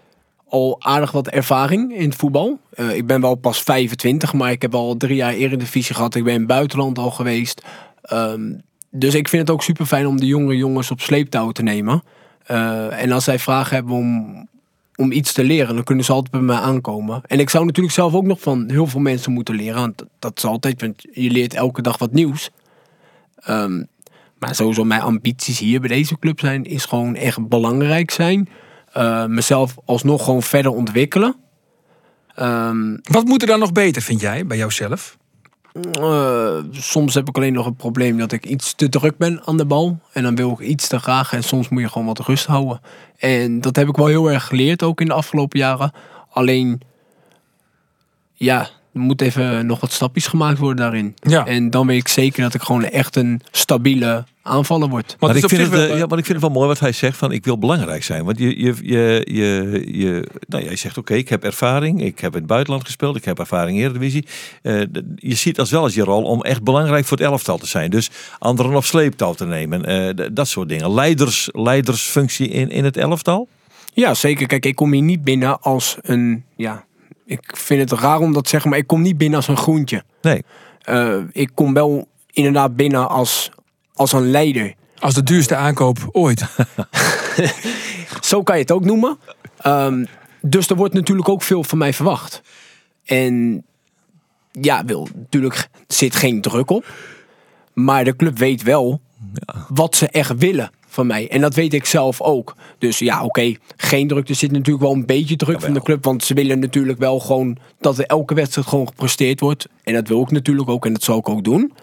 al 0.51 0.75
aardig 0.79 1.11
wat 1.11 1.27
ervaring 1.27 1.95
in 1.95 2.09
het 2.09 2.15
voetbal. 2.15 2.59
Eh, 2.73 2.95
ik 2.95 3.05
ben 3.05 3.21
wel 3.21 3.35
pas 3.35 3.63
25, 3.63 4.33
maar 4.33 4.51
ik 4.51 4.61
heb 4.61 4.75
al 4.75 4.97
drie 4.97 5.15
jaar 5.15 5.33
Eredivisie 5.33 5.95
gehad. 5.95 6.15
Ik 6.15 6.23
ben 6.23 6.33
in 6.33 6.39
het 6.39 6.47
buitenland 6.47 6.97
al 6.97 7.11
geweest. 7.11 7.61
Ehm, 8.01 8.53
dus 8.89 9.13
ik 9.15 9.27
vind 9.27 9.41
het 9.41 9.51
ook 9.51 9.63
super 9.63 9.85
fijn 9.85 10.07
om 10.07 10.19
de 10.19 10.25
jonge 10.25 10.55
jongens 10.57 10.91
op 10.91 11.01
sleeptouw 11.01 11.51
te 11.51 11.63
nemen. 11.63 12.03
Eh, 12.45 13.01
en 13.03 13.11
als 13.11 13.23
zij 13.23 13.39
vragen 13.39 13.75
hebben 13.75 13.95
om, 13.95 14.47
om 14.95 15.11
iets 15.11 15.33
te 15.33 15.43
leren, 15.43 15.75
dan 15.75 15.83
kunnen 15.83 16.05
ze 16.05 16.11
altijd 16.11 16.31
bij 16.31 16.41
mij 16.41 16.57
aankomen. 16.57 17.21
En 17.25 17.39
ik 17.39 17.49
zou 17.49 17.65
natuurlijk 17.65 17.95
zelf 17.95 18.13
ook 18.13 18.25
nog 18.25 18.39
van 18.39 18.69
heel 18.69 18.87
veel 18.87 18.99
mensen 18.99 19.31
moeten 19.31 19.55
leren. 19.55 19.79
Want 19.79 20.03
dat- 20.19 20.37
is 20.37 20.45
altijd, 20.45 20.81
want 20.81 21.01
je 21.11 21.29
leert 21.31 21.53
elke 21.53 21.81
dag 21.81 21.97
wat 21.97 22.11
nieuws. 22.11 22.49
Ehm, 23.35 23.83
maar 24.39 24.55
sowieso 24.55 24.83
mijn 24.83 25.01
ambities 25.01 25.59
hier 25.59 25.79
bij 25.79 25.89
deze 25.89 26.19
club 26.19 26.39
zijn, 26.39 26.63
is 26.63 26.85
gewoon 26.85 27.15
echt 27.15 27.47
belangrijk 27.47 28.11
zijn. 28.11 28.49
Eh, 28.93 29.25
mezelf 29.25 29.75
alsnog 29.85 30.23
gewoon 30.23 30.41
verder 30.43 30.71
ontwikkelen. 30.71 31.35
Ehm, 32.35 32.97
Wat 33.03 33.25
moet 33.25 33.41
er 33.41 33.47
dan 33.47 33.59
nog 33.59 33.71
beter, 33.71 34.01
vind 34.01 34.21
jij, 34.21 34.45
bij 34.45 34.57
jouzelf? 34.57 35.17
eh, 35.91 36.57
soms 36.71 37.13
heb 37.13 37.27
ik 37.29 37.35
alleen 37.37 37.53
nog 37.53 37.65
het 37.65 37.77
probleem 37.77 38.17
dat 38.17 38.31
ik 38.31 38.45
iets 38.45 38.73
te 38.73 38.89
druk 38.89 39.17
ben 39.17 39.41
aan 39.45 39.57
de 39.57 39.65
bal. 39.65 39.99
En 40.13 40.23
dan 40.23 40.35
wil 40.35 40.51
ik 40.51 40.59
iets 40.59 40.87
te 40.87 40.99
graag. 40.99 41.33
En 41.33 41.43
soms 41.43 41.69
moet 41.69 41.81
je 41.81 41.89
gewoon 41.89 42.07
wat 42.07 42.19
rust 42.19 42.45
houden. 42.45 42.81
En 43.17 43.61
dat 43.61 43.75
heb 43.75 43.87
ik 43.87 43.95
wel 43.95 44.05
heel 44.07 44.31
erg 44.31 44.45
geleerd, 44.47 44.83
ook 44.83 45.01
in 45.01 45.07
de 45.07 45.13
afgelopen 45.13 45.59
jaren. 45.59 45.91
Alleen, 46.29 46.81
ja, 48.33 48.69
er 48.93 48.99
moet 48.99 49.21
even 49.21 49.65
nog 49.65 49.79
wat 49.79 49.91
stapjes 49.91 50.27
gemaakt 50.27 50.57
worden 50.57 50.77
daarin. 50.77 51.15
Ja. 51.21 51.45
En 51.45 51.69
dan 51.69 51.87
weet 51.87 51.99
ik 51.99 52.07
zeker 52.07 52.41
dat 52.43 52.53
ik 52.53 52.61
gewoon 52.61 52.83
echt 52.83 53.15
een 53.15 53.41
stabiele 53.51 54.25
aanvaller 54.41 54.89
word. 54.89 55.05
Want 55.07 55.19
Maar 55.19 55.29
het 55.29 55.43
ik, 55.43 55.49
vind 55.49 55.61
het, 55.61 55.69
wel, 55.69 55.81
eh, 55.89 55.97
ja, 55.97 56.05
maar 56.05 56.17
ik 56.17 56.25
vind 56.25 56.37
het 56.37 56.47
wel 56.47 56.55
mooi 56.55 56.67
wat 56.67 56.79
hij 56.79 56.91
zegt 56.91 57.17
van 57.17 57.31
ik 57.31 57.45
wil 57.45 57.57
belangrijk 57.57 58.03
zijn. 58.03 58.25
Want 58.25 58.39
je, 58.39 58.59
je, 58.59 58.75
je, 58.81 59.25
je, 59.31 59.83
je 59.99 60.27
nou, 60.47 60.63
jij 60.63 60.75
zegt 60.75 60.97
oké, 60.97 61.13
ik 61.13 61.29
heb 61.29 61.43
ervaring. 61.43 62.01
Ik 62.03 62.19
heb 62.19 62.31
in 62.33 62.37
het 62.37 62.47
buitenland 62.47 62.85
gespeeld. 62.85 63.15
Ik 63.15 63.25
heb 63.25 63.39
ervaring 63.39 63.77
in 63.77 63.83
de 63.83 63.89
Eredivisie. 63.89 64.25
Eh, 64.61 64.79
d- 64.81 65.01
je 65.15 65.35
ziet 65.35 65.59
als 65.59 65.71
wel 65.71 65.81
als 65.81 65.93
je 65.93 66.03
rol 66.03 66.23
om 66.23 66.41
echt 66.41 66.63
belangrijk 66.63 67.05
voor 67.05 67.17
het 67.17 67.25
elftal 67.25 67.57
te 67.57 67.67
zijn. 67.67 67.89
Dus 67.89 68.09
anderen 68.39 68.75
op 68.75 68.83
sleeptouw 68.85 69.33
te 69.33 69.45
nemen. 69.45 69.85
eh, 69.85 70.27
dat 70.33 70.47
soort 70.47 70.69
dingen. 70.69 70.93
Leiders, 70.93 71.49
leidersfunctie 71.51 72.47
in, 72.47 72.69
in 72.69 72.83
het 72.83 72.97
elftal. 72.97 73.47
Ja, 73.93 74.13
zeker. 74.13 74.47
Kijk, 74.47 74.65
ik 74.65 74.75
kom 74.75 74.91
hier 74.93 75.01
niet 75.01 75.23
binnen 75.23 75.61
als 75.61 75.97
een. 76.01 76.43
Ja, 76.55 76.85
ik 77.31 77.57
vind 77.57 77.89
het 77.89 77.99
raar 77.99 78.19
om 78.19 78.33
dat 78.33 78.43
te 78.43 78.49
zeggen, 78.49 78.69
maar 78.69 78.79
ik 78.79 78.87
kom 78.87 79.01
niet 79.01 79.17
binnen 79.17 79.37
als 79.37 79.47
een 79.47 79.57
groentje. 79.57 80.03
Nee. 80.21 80.43
Eh, 80.81 81.17
ik 81.31 81.51
kom 81.53 81.73
wel 81.73 82.07
inderdaad 82.31 82.75
binnen 82.75 83.09
als, 83.09 83.51
als 83.93 84.13
een 84.13 84.31
leider. 84.31 84.73
als 84.99 85.13
de 85.13 85.23
duurste 85.23 85.55
aankoop 85.55 85.97
ooit. 86.11 86.45
Zo 88.21 88.43
kan 88.43 88.55
je 88.55 88.61
het 88.61 88.71
ook 88.71 88.85
noemen. 88.85 89.17
Ehm, 89.57 90.05
dus 90.41 90.69
er 90.69 90.75
wordt 90.75 90.93
natuurlijk 90.93 91.29
ook 91.29 91.41
veel 91.41 91.63
van 91.63 91.77
mij 91.77 91.93
verwacht. 91.93 92.41
En 93.05 93.63
ja, 94.51 94.85
wil, 94.85 95.07
natuurlijk 95.15 95.55
er 95.55 95.95
zit 95.95 96.15
geen 96.15 96.41
druk 96.41 96.69
op. 96.69 96.85
Maar 97.73 98.03
de 98.03 98.15
club 98.15 98.37
weet 98.37 98.63
wel 98.63 99.01
wat 99.67 99.95
ze 99.95 100.07
echt 100.07 100.37
willen 100.37 100.71
van 100.91 101.07
mij. 101.07 101.29
En 101.29 101.41
dat 101.41 101.55
weet 101.55 101.73
ik 101.73 101.85
zelf 101.85 102.21
ook. 102.21 102.55
Dus 102.77 102.99
ja, 102.99 103.23
oké, 103.23 103.55
geen 103.75 104.07
druk. 104.07 104.29
Er 104.29 104.35
zit 104.35 104.51
natuurlijk 104.51 104.83
wel 104.83 104.93
een 104.93 105.05
beetje 105.05 105.35
druk 105.35 105.61
van 105.61 105.73
de 105.73 105.81
club. 105.81 106.03
Want 106.03 106.23
ze 106.23 106.33
willen 106.33 106.59
natuurlijk 106.59 106.99
wel 106.99 107.19
gewoon 107.19 107.57
dat 107.79 107.97
er 107.97 108.05
elke 108.05 108.33
wedstrijd 108.33 108.67
gewoon 108.67 108.87
gepresteerd 108.87 109.39
wordt. 109.39 109.67
En 109.83 109.93
dat 109.93 110.07
wil 110.07 110.21
ik 110.21 110.31
natuurlijk 110.31 110.69
ook 110.69 110.85
en 110.85 110.93
dat 110.93 111.03
zal 111.03 111.17
ik 111.17 111.29
ook 111.29 111.43
doen. 111.43 111.73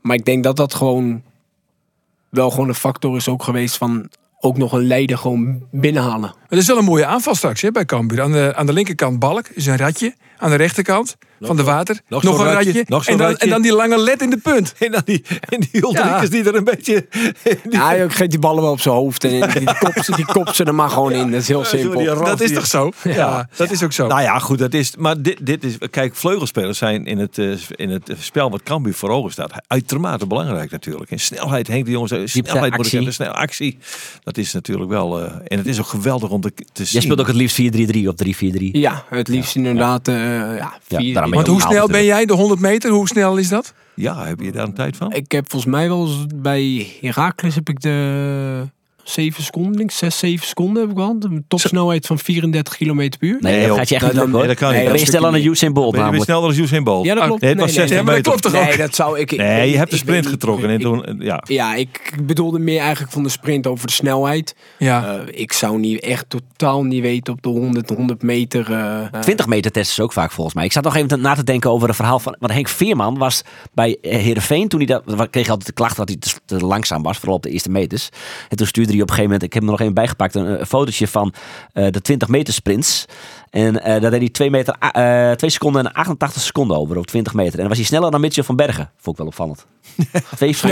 Maar 0.00 0.16
ik 0.16 0.24
denk 0.24 0.44
dat 0.44 0.56
dat 0.56 0.74
gewoon 0.74 1.22
wel 2.28 2.50
gewoon 2.50 2.68
een 2.68 2.74
factor 2.74 3.16
is 3.16 3.28
ook 3.28 3.42
geweest 3.42 3.76
van 3.76 4.10
ook 4.40 4.56
nog 4.56 4.72
een 4.72 4.86
leider 4.86 5.18
gewoon 5.18 5.66
binnenhalen. 5.70 6.34
Het 6.48 6.58
is 6.58 6.66
wel 6.66 6.78
een 6.78 6.84
mooie 6.84 7.06
aanval 7.06 7.34
straks 7.34 7.62
hè, 7.62 7.70
bij 7.70 7.84
Cambuur. 7.84 8.22
Aan 8.22 8.32
de, 8.32 8.52
aan 8.56 8.66
de 8.66 8.72
linkerkant 8.72 9.18
Balk 9.18 9.48
is 9.48 9.66
een 9.66 9.76
ratje. 9.76 10.14
Aan 10.40 10.50
de 10.50 10.56
rechterkant 10.56 11.16
van 11.40 11.56
de 11.56 11.62
water 11.62 12.00
nog 12.08 12.22
een 12.24 12.30
ratje, 12.44 12.52
ratje. 12.54 12.84
nog 12.88 13.04
zo'n 13.04 13.12
en, 13.12 13.18
dan, 13.18 13.28
ratje. 13.28 13.44
en 13.44 13.50
dan 13.50 13.62
die 13.62 13.72
lange 13.74 13.98
led 14.00 14.22
in 14.22 14.30
de 14.30 14.36
punt. 14.36 14.74
En 14.78 14.92
dan 14.92 15.02
die, 15.04 15.24
en 15.48 15.60
die 15.60 15.86
Ja. 15.92 16.20
die 16.26 16.44
er 16.44 16.54
een 16.54 16.64
beetje... 16.64 17.06
Ja, 17.70 17.92
je 17.92 18.10
geeft 18.10 18.30
die 18.30 18.38
ballen 18.38 18.62
wel 18.62 18.72
op 18.72 18.80
zijn 18.80 18.94
hoofd 18.94 19.24
en 19.24 19.50
die 19.50 19.78
kopt 19.78 20.04
ze, 20.04 20.16
die 20.16 20.24
kopt 20.24 20.56
ze 20.56 20.64
er 20.64 20.74
maar 20.74 20.90
gewoon 20.90 21.12
in. 21.12 21.30
Dat 21.30 21.40
is 21.40 21.48
heel 21.48 21.64
simpel. 21.64 22.04
Dat 22.24 22.40
is 22.40 22.52
toch 22.52 22.66
zo? 22.66 22.90
Ja, 23.04 23.48
dat 23.56 23.70
is 23.70 23.82
ook 23.82 23.92
zo. 23.92 24.06
Nou 24.06 24.20
ja, 24.22 24.38
goed, 24.38 24.58
dat 24.58 24.74
is. 24.74 24.96
Maar 24.98 25.22
dit, 25.22 25.46
dit 25.46 25.64
is. 25.64 25.76
Kijk, 25.90 26.14
vleugelspelers 26.16 26.78
zijn 26.78 27.06
in 27.06 27.18
het, 27.18 27.38
eh, 27.38 27.52
in 27.76 27.90
het 27.90 28.12
spel 28.18 28.50
wat 28.50 28.62
Cambuur 28.62 28.94
voor 28.94 29.10
ogen 29.10 29.32
staat. 29.32 29.52
uitermate 29.66 30.26
belangrijk 30.26 30.70
natuurlijk. 30.70 31.10
En 31.10 31.20
snelheid, 31.20 31.66
Henk 31.66 31.84
de 31.84 31.90
Jongens, 31.90 32.12
snelheid 32.32 32.76
moet 32.76 32.86
ik 32.86 32.92
hebben, 32.92 33.12
snel 33.12 33.32
actie. 33.32 33.78
Dat 34.22 34.36
is 34.38 34.52
natuurlijk 34.52 34.90
wel. 34.90 35.20
eh, 35.20 35.32
en 35.46 35.58
het 35.58 35.66
is 35.66 35.78
ook 35.80 35.86
geweldig 35.86 36.30
om 36.30 36.40
te, 36.40 36.52
te 36.54 36.64
zien. 36.84 36.86
Jij 36.92 37.00
speelt 37.02 37.20
ook 37.20 37.26
het 37.26 37.36
liefst 37.36 37.56
4-3-3 37.60 38.08
of 38.08 38.14
3-4-3. 38.14 38.70
Ja, 38.72 39.04
het 39.08 39.28
liefst 39.28 39.56
inderdaad. 39.56 40.08
eh 40.08 40.29
ja, 40.30 40.72
vier, 40.82 41.14
daarom 41.14 41.30
ben 41.30 41.44
Want 41.44 41.46
hoe 41.46 41.70
snel 41.70 41.86
ben 41.86 42.04
jij? 42.04 42.24
De 42.24 42.32
100 42.32 42.60
meter, 42.60 42.90
hoe 42.90 43.08
snel 43.08 43.36
is 43.36 43.48
dat? 43.48 43.74
Ja, 43.94 44.24
heb 44.26 44.40
je 44.40 44.52
daar 44.52 44.64
een 44.64 44.74
tijd 44.74 44.96
van? 44.96 45.12
Ik 45.12 45.32
heb 45.32 45.50
volgens 45.50 45.72
mij 45.72 45.88
wel 45.88 46.06
eens 46.06 46.26
bij 46.34 46.86
Heracles 47.00 47.54
heb 47.54 47.68
ik 47.68 47.80
de 47.80 48.68
7 49.10 49.42
seconden, 49.42 49.72
denk 49.72 49.90
ik, 49.90 49.96
6, 49.96 50.18
7 50.18 50.46
seconden 50.46 50.82
heb 50.82 50.90
ik 50.90 50.96
wel. 50.96 51.16
Een 51.20 51.44
topsnelheid 51.48 52.06
van 52.06 52.18
34 52.18 52.76
km 52.76 52.94
per 52.96 53.28
uur. 53.28 53.36
Nee, 53.40 53.56
Nee, 53.58 53.66
dat 53.68 53.76
gaat 53.76 53.88
je 53.88 53.94
echt 53.94 54.04
niet 54.04 54.14
dan- 54.14 54.30
nee, 54.30 54.46
dat 54.46 54.56
kan 54.56 54.68
niet. 54.72 54.82
Ben 54.84 54.92
je 54.92 54.98
dat 54.98 55.08
sneller 55.08 55.32
dan 55.32 55.40
Usain 55.44 55.72
Bolt 55.72 55.92
Ben 55.92 56.12
je 56.14 56.20
sneller 56.22 56.54
dan 56.54 56.62
Usain 56.64 56.84
Bolt? 56.84 57.04
Ja, 57.04 57.14
dat 57.14 57.24
klopt. 57.24 57.40
Nee, 57.40 57.50
het 57.50 57.60
was 57.60 57.68
Nee, 57.68 57.76
60 57.78 57.96
Ja, 57.98 58.04
maar 58.04 58.14
dat 58.14 58.24
meter. 58.24 58.40
klopt 58.40 58.54
toch 58.54 58.62
ook? 58.62 58.68
Nee, 58.76 58.86
dat 58.86 58.94
zou 58.94 59.18
ik... 59.18 59.36
Nee, 59.36 59.70
je 59.70 59.76
hebt 59.76 59.90
de 59.90 59.96
sprint 59.96 60.26
getrokken. 60.26 60.68
En 60.68 60.74
Ik- 60.74 60.80
toen, 60.80 61.16
ja. 61.18 61.42
Ja, 61.46 61.74
ik 61.74 62.12
bedoelde 62.22 62.58
meer 62.58 62.80
eigenlijk 62.80 63.12
van 63.12 63.22
de 63.22 63.28
sprint 63.28 63.66
over 63.66 63.86
de 63.86 63.92
snelheid. 63.92 64.54
Ja. 64.78 65.14
Eh, 65.26 65.40
ik 65.40 65.52
zou 65.52 65.78
niet 65.78 66.00
echt 66.00 66.24
totaal 66.28 66.82
niet 66.84 67.02
weten 67.02 67.32
op 67.32 67.42
de 67.42 67.48
100, 67.48 67.88
100 67.90 68.22
meter. 68.22 68.72
eh, 68.72 69.20
20 69.20 69.46
meter 69.46 69.70
testen 69.70 69.94
ze 69.94 70.02
ook 70.02 70.12
vaak 70.12 70.30
volgens 70.30 70.54
mij. 70.56 70.64
Ik 70.64 70.72
zat 70.72 70.84
nog 70.84 70.96
even 70.96 71.08
te- 71.08 71.16
na 71.16 71.34
te 71.34 71.44
denken 71.44 71.70
over 71.70 71.88
een 71.88 71.94
verhaal 71.94 72.18
van... 72.18 72.36
Want 72.38 72.52
Henk 72.52 72.68
Veerman 72.68 73.18
was 73.18 73.42
bij 73.74 73.96
eh, 74.02 74.16
Heerenveen 74.18 74.68
toen 74.68 74.78
hij 74.78 74.88
dat... 74.88 75.02
we 75.04 75.28
kregen 75.28 75.50
altijd 75.50 75.68
de 75.68 75.74
klacht 75.74 75.96
dat 75.96 76.08
hij 76.08 76.16
te, 76.18 76.30
te 76.44 76.56
langzaam 76.66 77.02
was. 77.02 77.16
Vooral 77.18 77.36
op 77.36 77.42
de 77.42 77.50
eerste 77.50 77.70
meters. 77.70 78.08
En 78.48 78.56
toen 78.56 78.66
stuurde 78.66 78.92
hij 78.92 78.99
op 79.02 79.08
een 79.08 79.14
gegeven 79.14 79.22
moment... 79.22 79.42
Ik 79.42 79.52
heb 79.52 79.62
hem 79.62 79.72
er 79.72 79.78
nog 79.78 79.80
even 79.80 79.94
bijgepakt. 79.94 80.34
Een, 80.34 80.60
een 80.60 80.66
fotootje 80.66 81.06
van 81.06 81.34
eh, 81.72 81.90
de 81.90 82.00
20 82.00 82.28
meter 82.28 82.54
sprints. 82.54 83.04
En 83.50 83.82
eh 83.82 84.00
daar 84.00 84.10
deed 84.10 84.20
hij 84.20 84.28
2 84.28 84.50
meter, 84.50 84.76
eh 84.78 85.30
2 85.30 85.50
seconden 85.50 85.86
en 85.86 85.92
88 85.92 86.42
seconden 86.42 86.76
over 86.76 86.96
op 86.96 87.06
20 87.06 87.34
meter. 87.34 87.52
En 87.52 87.58
dan 87.58 87.68
was 87.68 87.76
hij 87.76 87.86
sneller 87.86 88.10
dan 88.10 88.20
Mitchell 88.20 88.44
van 88.44 88.56
Bergen. 88.56 88.90
Vond 88.96 89.18
ik 89.18 89.22
wel 89.22 89.26
opvallend. 89.26 89.66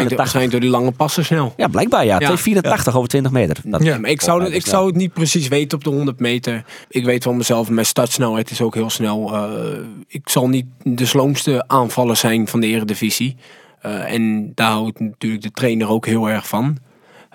2,84. 0.08 0.14
waarschijnlijk 0.16 0.50
door 0.50 0.60
die 0.60 0.70
lange 0.70 0.92
passen 0.92 1.24
snel. 1.24 1.52
Ja, 1.56 1.68
blijkbaar 1.68 2.04
ja. 2.04 2.18
Ja. 2.18 2.36
2,84 2.36 2.94
over 2.94 3.08
20 3.08 3.32
meter. 3.32 3.56
Dat, 3.64 3.82
Ja. 3.82 3.98
Maar 3.98 4.10
ik 4.10 4.20
zou, 4.20 4.44
het, 4.44 4.52
ik 4.52 4.66
zou 4.66 4.86
het 4.86 4.96
niet 4.96 5.12
precies 5.12 5.48
weten 5.48 5.78
op 5.78 5.84
de 5.84 5.90
100 5.90 6.20
meter. 6.20 6.64
Ik 6.88 7.04
weet 7.04 7.22
van 7.22 7.36
mezelf, 7.36 7.70
mijn 7.70 7.86
startsnelheid 7.86 8.50
is 8.50 8.60
ook 8.60 8.74
heel 8.74 8.90
snel. 8.90 9.34
Eh, 9.34 9.78
ik 10.06 10.28
zal 10.28 10.48
niet 10.48 10.66
de 10.82 11.06
sloomste 11.06 11.64
aanvaller 11.66 12.16
zijn 12.16 12.48
van 12.48 12.60
de 12.60 12.66
eredivisie. 12.66 13.36
Eh, 13.80 14.12
en 14.12 14.52
daar 14.54 14.70
houdt 14.70 15.00
natuurlijk 15.00 15.42
de 15.42 15.50
trainer 15.50 15.88
ook 15.88 16.06
heel 16.06 16.30
erg 16.30 16.48
van. 16.48 16.78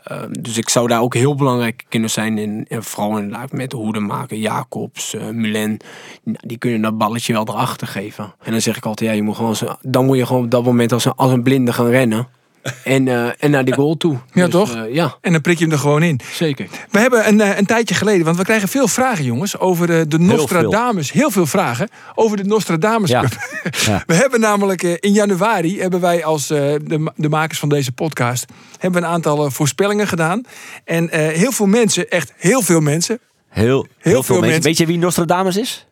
Eh, 0.03 0.21
dus 0.31 0.57
ik 0.57 0.69
zou 0.69 0.87
daar 0.87 1.01
ook 1.01 1.13
heel 1.13 1.35
belangrijk 1.35 1.85
kunnen 1.89 2.09
zijn. 2.09 2.37
In, 2.37 2.65
en 2.69 2.83
vooral 2.83 3.17
inderdaad 3.17 3.51
met 3.51 3.69
de 3.69 3.77
hoedemaker, 3.77 4.37
Jacobs, 4.37 5.13
eh 5.13 5.27
Mulen. 5.29 5.77
Die 6.23 6.57
kunnen 6.57 6.81
dat 6.81 6.97
balletje 6.97 7.33
wel 7.33 7.47
erachter 7.47 7.87
geven. 7.87 8.33
En 8.43 8.51
dan 8.51 8.61
zeg 8.61 8.77
ik 8.77 8.85
altijd, 8.85 9.09
ja, 9.09 9.15
je 9.15 9.21
moet 9.23 9.35
gewoon, 9.35 9.55
zo- 9.55 9.75
dan 9.81 10.05
moet 10.05 10.17
je 10.17 10.25
gewoon 10.25 10.43
op 10.43 10.51
dat 10.51 10.63
moment 10.63 10.91
als 10.91 11.05
een, 11.05 11.13
als 11.15 11.31
een 11.31 11.43
blinde 11.43 11.73
gaan 11.73 11.87
rennen. 11.89 12.27
En, 12.83 13.07
eh, 13.07 13.25
en 13.39 13.51
naar 13.51 13.65
die 13.65 13.73
goal 13.73 13.97
toe. 13.97 14.17
Ja, 14.33 14.43
Dus, 14.43 14.51
toch? 14.53 14.75
eh, 14.75 14.93
ja, 14.93 15.17
En 15.21 15.31
dan 15.31 15.41
prik 15.41 15.57
je 15.57 15.63
hem 15.63 15.73
er 15.73 15.79
gewoon 15.79 16.03
in. 16.03 16.19
zeker. 16.33 16.67
We 16.91 16.99
hebben 16.99 17.27
een, 17.27 17.41
eh, 17.41 17.57
een 17.57 17.65
tijdje 17.65 17.95
geleden, 17.95 18.25
want 18.25 18.37
we 18.37 18.43
krijgen 18.43 18.67
veel 18.67 18.87
vragen, 18.87 19.23
jongens, 19.25 19.57
over 19.59 19.87
de, 19.87 20.07
de 20.07 20.19
Nostradamus. 20.19 21.11
Heel 21.11 21.31
veel 21.31 21.45
vragen 21.45 21.89
over 22.15 22.37
de 22.37 22.43
Nostradamus 22.43 23.09
Ja. 23.09 23.21
Cup. 23.21 23.31
Ja. 23.85 24.03
We 24.05 24.13
hebben 24.13 24.39
namelijk 24.39 24.83
eh, 24.83 24.91
in 24.99 25.11
januari, 25.13 25.81
hebben 25.81 25.99
wij 25.99 26.25
als 26.25 26.49
eh, 26.49 26.57
de, 26.83 27.11
de 27.15 27.29
makers 27.29 27.59
van 27.59 27.69
deze 27.69 27.91
podcast, 27.91 28.45
hebben 28.79 29.01
we 29.01 29.07
een 29.07 29.13
aantal 29.13 29.45
eh, 29.45 29.51
voorspellingen 29.51 30.07
gedaan. 30.07 30.43
En 30.85 31.09
eh, 31.09 31.27
heel 31.37 31.51
veel 31.51 31.65
mensen, 31.65 32.09
echt 32.09 32.33
heel 32.37 32.61
veel 32.61 32.79
mensen, 32.79 33.19
Heel, 33.49 33.63
heel, 33.63 33.87
veel, 34.13 34.23
veel 34.23 34.35
mensen. 34.35 34.39
mensen. 34.51 34.63
Weet 34.69 34.77
je 34.77 34.85
wie 34.85 34.97
Nostradamus 34.97 35.57
is? 35.57 35.85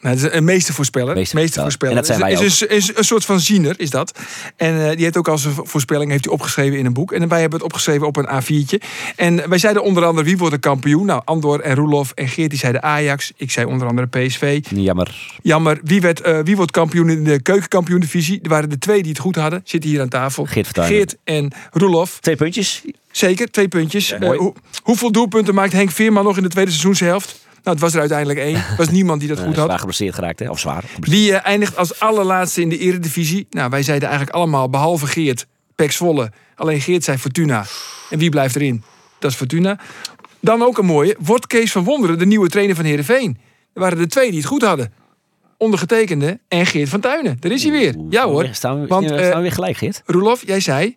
Nou, 0.00 0.14
het 0.16 0.24
is 0.24 0.32
een 0.32 0.44
meestervoorspeller. 0.44 1.14
Meestervoorspeller. 1.14 1.94
Meestervoorspeller. 1.94 1.94
En 1.96 2.00
dat 2.00 2.06
zijn 2.06 2.20
wij 2.20 2.32
is, 2.46 2.62
is, 2.62 2.88
is 2.90 2.96
een 2.98 3.04
soort 3.04 3.24
van 3.24 3.40
ziener, 3.40 3.74
is 3.80 3.90
dat. 3.90 4.18
En 4.56 4.80
eh, 4.82 4.90
die 4.94 5.04
heeft 5.04 5.16
ook 5.16 5.28
als 5.28 5.44
een 5.44 5.52
voorspelling 5.62 6.10
heeft 6.10 6.24
hij 6.24 6.32
opgeschreven 6.34 6.78
in 6.78 6.86
een 6.86 6.92
boek. 6.92 7.12
En 7.12 7.28
wij 7.28 7.40
hebben 7.40 7.58
het 7.58 7.68
opgeschreven 7.68 8.06
op 8.06 8.16
een 8.16 8.28
A4'tje. 8.28 8.86
En 9.16 9.48
wij 9.48 9.58
zeiden 9.58 9.82
onder 9.82 10.04
andere 10.04 10.26
wie 10.26 10.38
wordt 10.38 10.54
de 10.54 10.60
kampioen. 10.60 11.06
Nou, 11.06 11.22
Andor 11.24 11.60
en 11.60 11.74
Roelof 11.74 12.12
en 12.14 12.28
Geert 12.28 12.50
die 12.50 12.58
zeiden 12.58 12.82
Ajax. 12.82 13.32
Ik 13.36 13.50
zei 13.50 13.66
onder 13.66 13.88
andere 13.88 14.06
PSV. 14.06 14.60
Jammer. 14.70 15.36
Jammer. 15.42 15.78
Wie, 15.82 16.00
werd, 16.00 16.20
eh, 16.20 16.38
wie 16.44 16.56
wordt 16.56 16.70
kampioen 16.70 17.08
in 17.10 17.24
de 17.24 17.42
keukenkampioen-divisie? 17.42 18.38
Er 18.42 18.48
waren 18.48 18.70
de 18.70 18.78
twee 18.78 19.02
die 19.02 19.10
het 19.12 19.20
goed 19.20 19.36
hadden. 19.36 19.60
Zitten 19.64 19.90
hier 19.90 20.00
aan 20.00 20.08
tafel. 20.08 20.44
Geert. 20.44 20.78
Geert 20.80 21.16
en 21.24 21.52
Roelof. 21.72 22.18
Twee 22.20 22.36
puntjes. 22.36 22.82
Zeker, 23.10 23.50
twee 23.50 23.68
puntjes. 23.68 24.12
Eh, 24.12 24.36
hoe- 24.36 24.54
hoeveel 24.82 25.12
doelpunten 25.12 25.54
maakt 25.54 25.72
Henk 25.72 25.90
Veerman 25.90 26.24
nog 26.24 26.36
in 26.36 26.42
de 26.42 26.48
tweede 26.48 26.70
seizoenshelft? 26.70 27.44
Nou, 27.66 27.78
het 27.78 27.86
was 27.86 27.94
er 27.94 28.00
uiteindelijk 28.00 28.38
één. 28.38 28.54
Er 28.54 28.74
was 28.76 28.88
niemand 28.90 29.20
die 29.20 29.28
dat 29.28 29.38
Eh, 29.40 29.44
goed 29.44 29.56
had. 29.56 29.64
zwaar 29.64 29.78
geblesseerd 29.78 30.14
geraakt, 30.14 30.38
hè? 30.38 30.50
Of 30.50 30.58
zwaar. 30.58 30.84
Wie 31.00 31.32
eh, 31.32 31.46
eindigt 31.46 31.76
als 31.76 32.00
allerlaatste 32.00 32.60
in 32.60 32.68
de 32.68 32.78
eredivisie? 32.78 33.46
Nou, 33.50 33.70
wij 33.70 33.82
zeiden 33.82 34.08
eigenlijk 34.08 34.38
allemaal, 34.38 34.70
behalve 34.70 35.06
Geert, 35.06 35.46
Pek 35.74 35.92
Zwolle. 35.92 36.32
Alleen 36.54 36.80
Geert 36.80 37.04
zei 37.04 37.18
Fortuna. 37.18 37.64
En 38.10 38.18
wie 38.18 38.30
blijft 38.30 38.56
erin? 38.56 38.82
Dat 39.18 39.30
is 39.30 39.36
Fortuna. 39.36 39.78
Dan 40.40 40.62
ook 40.62 40.78
een 40.78 40.84
mooie. 40.86 41.16
Wordt 41.18 41.46
Kees 41.46 41.72
van 41.72 41.84
Wonderen 41.84 42.18
de 42.18 42.26
nieuwe 42.26 42.48
trainer 42.48 42.76
van 42.76 42.84
Heerenveen? 42.84 43.38
Er 43.74 43.80
waren 43.80 43.98
er 43.98 44.08
twee 44.08 44.28
die 44.30 44.38
het 44.38 44.48
goed 44.48 44.62
hadden. 44.62 44.92
Ondergetekende 45.56 46.40
en 46.48 46.66
Geert 46.66 46.88
van 46.88 47.00
Tuinen. 47.00 47.36
Daar 47.40 47.52
is 47.52 47.62
hij 47.62 47.72
weer. 47.72 47.94
Ja 48.10 48.26
hoor. 48.26 48.48
Staan 48.52 48.80
we, 48.80 48.86
Want, 48.86 49.06
staan 49.06 49.18
eh, 49.18 49.34
we 49.34 49.40
weer 49.40 49.52
gelijk, 49.52 49.76
Geert? 49.76 50.02
Roelof, 50.06 50.46
jij 50.46 50.60
zei... 50.60 50.96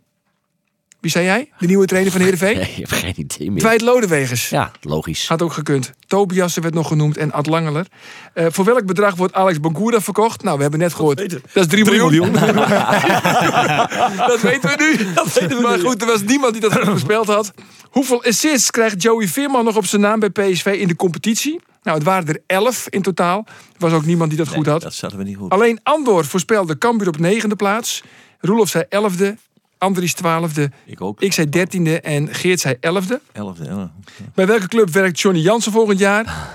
Wie 0.99 1.11
zei 1.11 1.25
jij? 1.25 1.49
De 1.59 1.67
nieuwe 1.67 1.85
trainer 1.85 2.11
van 2.11 2.21
Heerenveen? 2.21 2.57
Nee, 2.69 2.69
ik 2.69 2.75
heb 2.75 2.91
geen 2.91 3.13
idee 3.17 3.51
meer. 3.51 3.59
Dwight 3.59 3.81
Lodewegers. 3.81 4.49
Ja, 4.49 4.71
logisch. 4.81 5.27
Had 5.27 5.41
ook 5.41 5.53
gekund. 5.53 5.91
Tobiasse 6.07 6.61
werd 6.61 6.73
nog 6.73 6.87
genoemd 6.87 7.17
en 7.17 7.31
Ad 7.31 7.47
Langeler. 7.47 7.85
Eh, 8.33 8.45
voor 8.49 8.65
welk 8.65 8.85
bedrag 8.85 9.15
wordt 9.15 9.33
Alex 9.33 9.59
Bangura 9.59 10.01
verkocht? 10.01 10.43
Nou, 10.43 10.55
we 10.55 10.61
hebben 10.61 10.79
net 10.79 10.93
gehoord. 10.93 11.29
Dat 11.53 11.53
is 11.53 11.67
3 11.67 11.85
miljoen. 11.85 12.31
dat 14.31 14.41
weten 14.41 14.69
we 14.69 15.05
nu. 15.49 15.61
maar 15.61 15.79
goed, 15.79 16.01
er 16.01 16.07
was 16.07 16.21
niemand 16.21 16.51
die 16.51 16.61
dat 16.61 16.73
goed 16.73 16.87
gespeeld 16.87 17.27
had. 17.27 17.53
Hoeveel 17.89 18.23
assists 18.23 18.71
krijgt 18.71 19.01
Joey 19.01 19.27
Veerman 19.27 19.65
nog 19.65 19.75
op 19.75 19.85
zijn 19.85 20.01
naam 20.01 20.19
bij 20.19 20.29
PSV 20.29 20.77
in 20.79 20.87
de 20.87 20.95
competitie? 20.95 21.59
Nou, 21.83 21.97
het 21.97 22.05
waren 22.05 22.27
er 22.27 22.41
11 22.45 22.87
in 22.89 23.01
totaal. 23.01 23.45
Er 23.47 23.53
was 23.77 23.93
ook 23.93 24.05
niemand 24.05 24.29
die 24.29 24.39
dat 24.39 24.47
goed 24.47 24.65
had. 24.65 24.81
Dat 24.81 24.93
zaten 24.93 25.17
we 25.17 25.23
niet 25.23 25.37
goed. 25.37 25.51
Alleen 25.51 25.79
Andor 25.83 26.25
voorspelde 26.25 26.77
Cambuur 26.77 27.07
op 27.07 27.19
negende 27.19 27.55
plaats. 27.55 28.03
Roelof 28.39 28.69
zei 28.69 28.83
11e. 28.83 29.33
Andries 29.79 30.15
12e. 30.15 30.63
Ik 30.85 31.01
ook. 31.01 31.21
Ik 31.21 31.33
zei 31.33 31.47
13e 31.57 32.01
en 32.01 32.33
Geert 32.33 32.59
zei 32.59 32.75
11e. 32.75 32.79
Elfde. 33.31 33.65
Ja. 33.65 33.91
Bij 34.33 34.47
welke 34.47 34.67
club 34.67 34.89
werkt 34.89 35.19
Johnny 35.19 35.41
Jansen 35.41 35.71
volgend 35.71 35.99
jaar? 35.99 36.47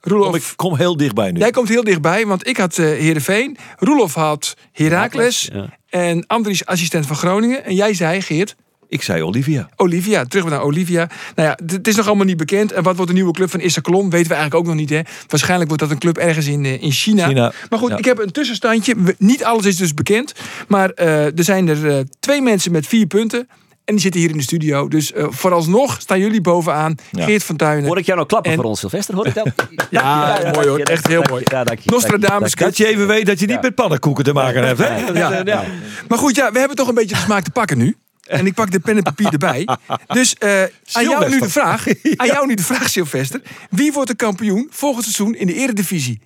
Roelof, 0.00 0.26
Kom, 0.26 0.34
ik 0.36 0.52
kom 0.56 0.76
heel 0.76 0.96
dichtbij 0.96 1.30
nu. 1.32 1.38
jij 1.38 1.50
komt 1.50 1.68
heel 1.68 1.84
dichtbij, 1.84 2.26
want 2.26 2.46
ik 2.46 2.56
had 2.56 2.78
eh 2.78 2.84
Heerenveen. 2.86 3.56
Roelof 3.78 4.14
had 4.14 4.56
Heracles. 4.72 5.48
Ja. 5.52 5.76
En 5.88 6.26
Andries 6.26 6.66
assistent 6.66 7.06
van 7.06 7.16
Groningen. 7.16 7.64
En 7.64 7.74
jij 7.74 7.94
zei, 7.94 8.20
Geert, 8.22 8.56
Ik 8.94 9.02
zei 9.02 9.22
Olivia. 9.22 9.68
Olivia. 9.76 10.24
Terug 10.24 10.48
naar 10.48 10.62
Olivia. 10.62 11.08
Nou 11.34 11.48
ja, 11.48 11.58
het 11.74 11.88
is 11.88 11.96
nog 11.96 12.06
allemaal 12.06 12.24
niet 12.24 12.36
bekend. 12.36 12.72
En 12.72 12.82
wat 12.82 12.94
wordt 12.96 13.10
de 13.10 13.16
nieuwe 13.16 13.32
club 13.32 13.50
van 13.50 13.60
Issa 13.60 13.80
Kolom? 13.80 14.10
Weten 14.10 14.28
we 14.28 14.34
eigenlijk 14.34 14.64
ook 14.64 14.70
nog 14.70 14.80
niet. 14.80 14.90
Hè? 14.90 15.00
Waarschijnlijk 15.28 15.68
wordt 15.68 15.82
dat 15.84 15.92
een 15.92 15.98
club 15.98 16.18
ergens 16.18 16.46
in, 16.46 16.64
eh, 16.64 16.82
in 16.82 16.90
China. 16.92 17.26
China, 17.26 17.52
Maar 17.70 17.78
goed, 17.78 17.90
ja. 17.90 17.96
ik 17.96 18.04
heb 18.04 18.18
een 18.18 18.30
tussenstandje. 18.32 18.94
Niet 19.18 19.44
alles 19.44 19.64
is 19.64 19.76
dus 19.76 19.94
bekend. 19.94 20.32
Maar 20.68 20.90
eh, 20.90 21.24
er 21.24 21.44
zijn 21.44 21.68
er 21.68 21.88
eh, 21.90 22.04
twee 22.20 22.42
mensen 22.42 22.72
met 22.72 22.86
vier 22.86 23.06
punten. 23.06 23.48
En 23.84 23.92
die 23.94 24.02
zitten 24.02 24.20
hier 24.20 24.30
in 24.30 24.36
de 24.36 24.42
studio. 24.42 24.88
Dus 24.88 25.12
eh, 25.12 25.26
vooralsnog 25.28 26.00
staan 26.00 26.18
jullie 26.20 26.40
bovenaan. 26.40 26.94
Ja. 27.10 27.24
Geert 27.24 27.44
van 27.44 27.56
Tuinen. 27.56 27.86
Hoor 27.86 27.98
ik 27.98 28.04
jou 28.04 28.16
nou 28.16 28.28
klappen 28.28 28.50
En- 28.50 28.56
voor 28.56 28.66
ons, 28.66 28.80
Sylvester? 28.80 29.14
Hoor 29.14 29.26
ik 29.26 29.34
dat? 29.44 29.46
Ja, 29.90 30.38
mooi 30.54 30.68
hoor. 30.68 30.78
Echt 30.78 31.06
heel 31.06 31.22
mooi. 31.28 31.42
Ja, 31.44 31.64
dank 31.64 31.78
je. 31.78 31.90
Nostradamus. 31.90 32.54
Dat 32.54 32.76
je 32.76 32.86
even 32.86 33.06
weet 33.06 33.26
dat 33.26 33.40
je 33.40 33.46
niet 33.46 33.62
met 33.62 33.74
pannenkoeken 33.74 34.24
te 34.24 34.32
maken 34.32 34.66
hebt. 34.66 34.78
Hè? 34.78 34.96
Ja. 35.42 35.64
Maar 36.08 36.18
goed, 36.18 36.36
ja, 36.36 36.52
we 36.52 36.58
hebben 36.58 36.76
toch 36.76 36.88
een 36.88 36.94
beetje 36.94 37.14
de 37.14 37.20
smaak 37.20 37.44
te 37.44 37.50
pakken 37.50 37.78
nu. 37.78 37.96
En 38.38 38.46
ik 38.46 38.54
pak 38.54 38.70
de 38.70 38.80
pen 38.80 38.96
en 38.96 39.02
papier 39.02 39.32
erbij. 39.32 39.68
Dus 40.06 40.34
eh, 40.34 40.62
aan 40.92 41.04
jou 41.04 41.30
nu 41.30 41.40
de 41.40 41.50
vraag. 41.50 41.86
Aan 42.16 42.26
jou 42.26 42.46
nu 42.46 42.54
de 42.54 42.62
vraag, 42.62 42.88
Sylvester. 42.88 43.42
Wie 43.70 43.92
wordt 43.92 44.10
de 44.10 44.16
kampioen 44.16 44.68
volgend 44.70 45.04
seizoen 45.04 45.34
in 45.34 45.46
de 45.46 45.54
eredivisie? 45.54 46.20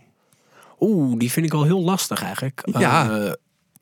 Oeh, 0.81 1.19
die 1.19 1.31
vind 1.31 1.47
ik 1.47 1.53
al 1.53 1.65
heel 1.65 1.81
lastig 1.81 2.23
eigenlijk. 2.23 2.63
Ja. 2.79 3.11
Eh, 3.11 3.33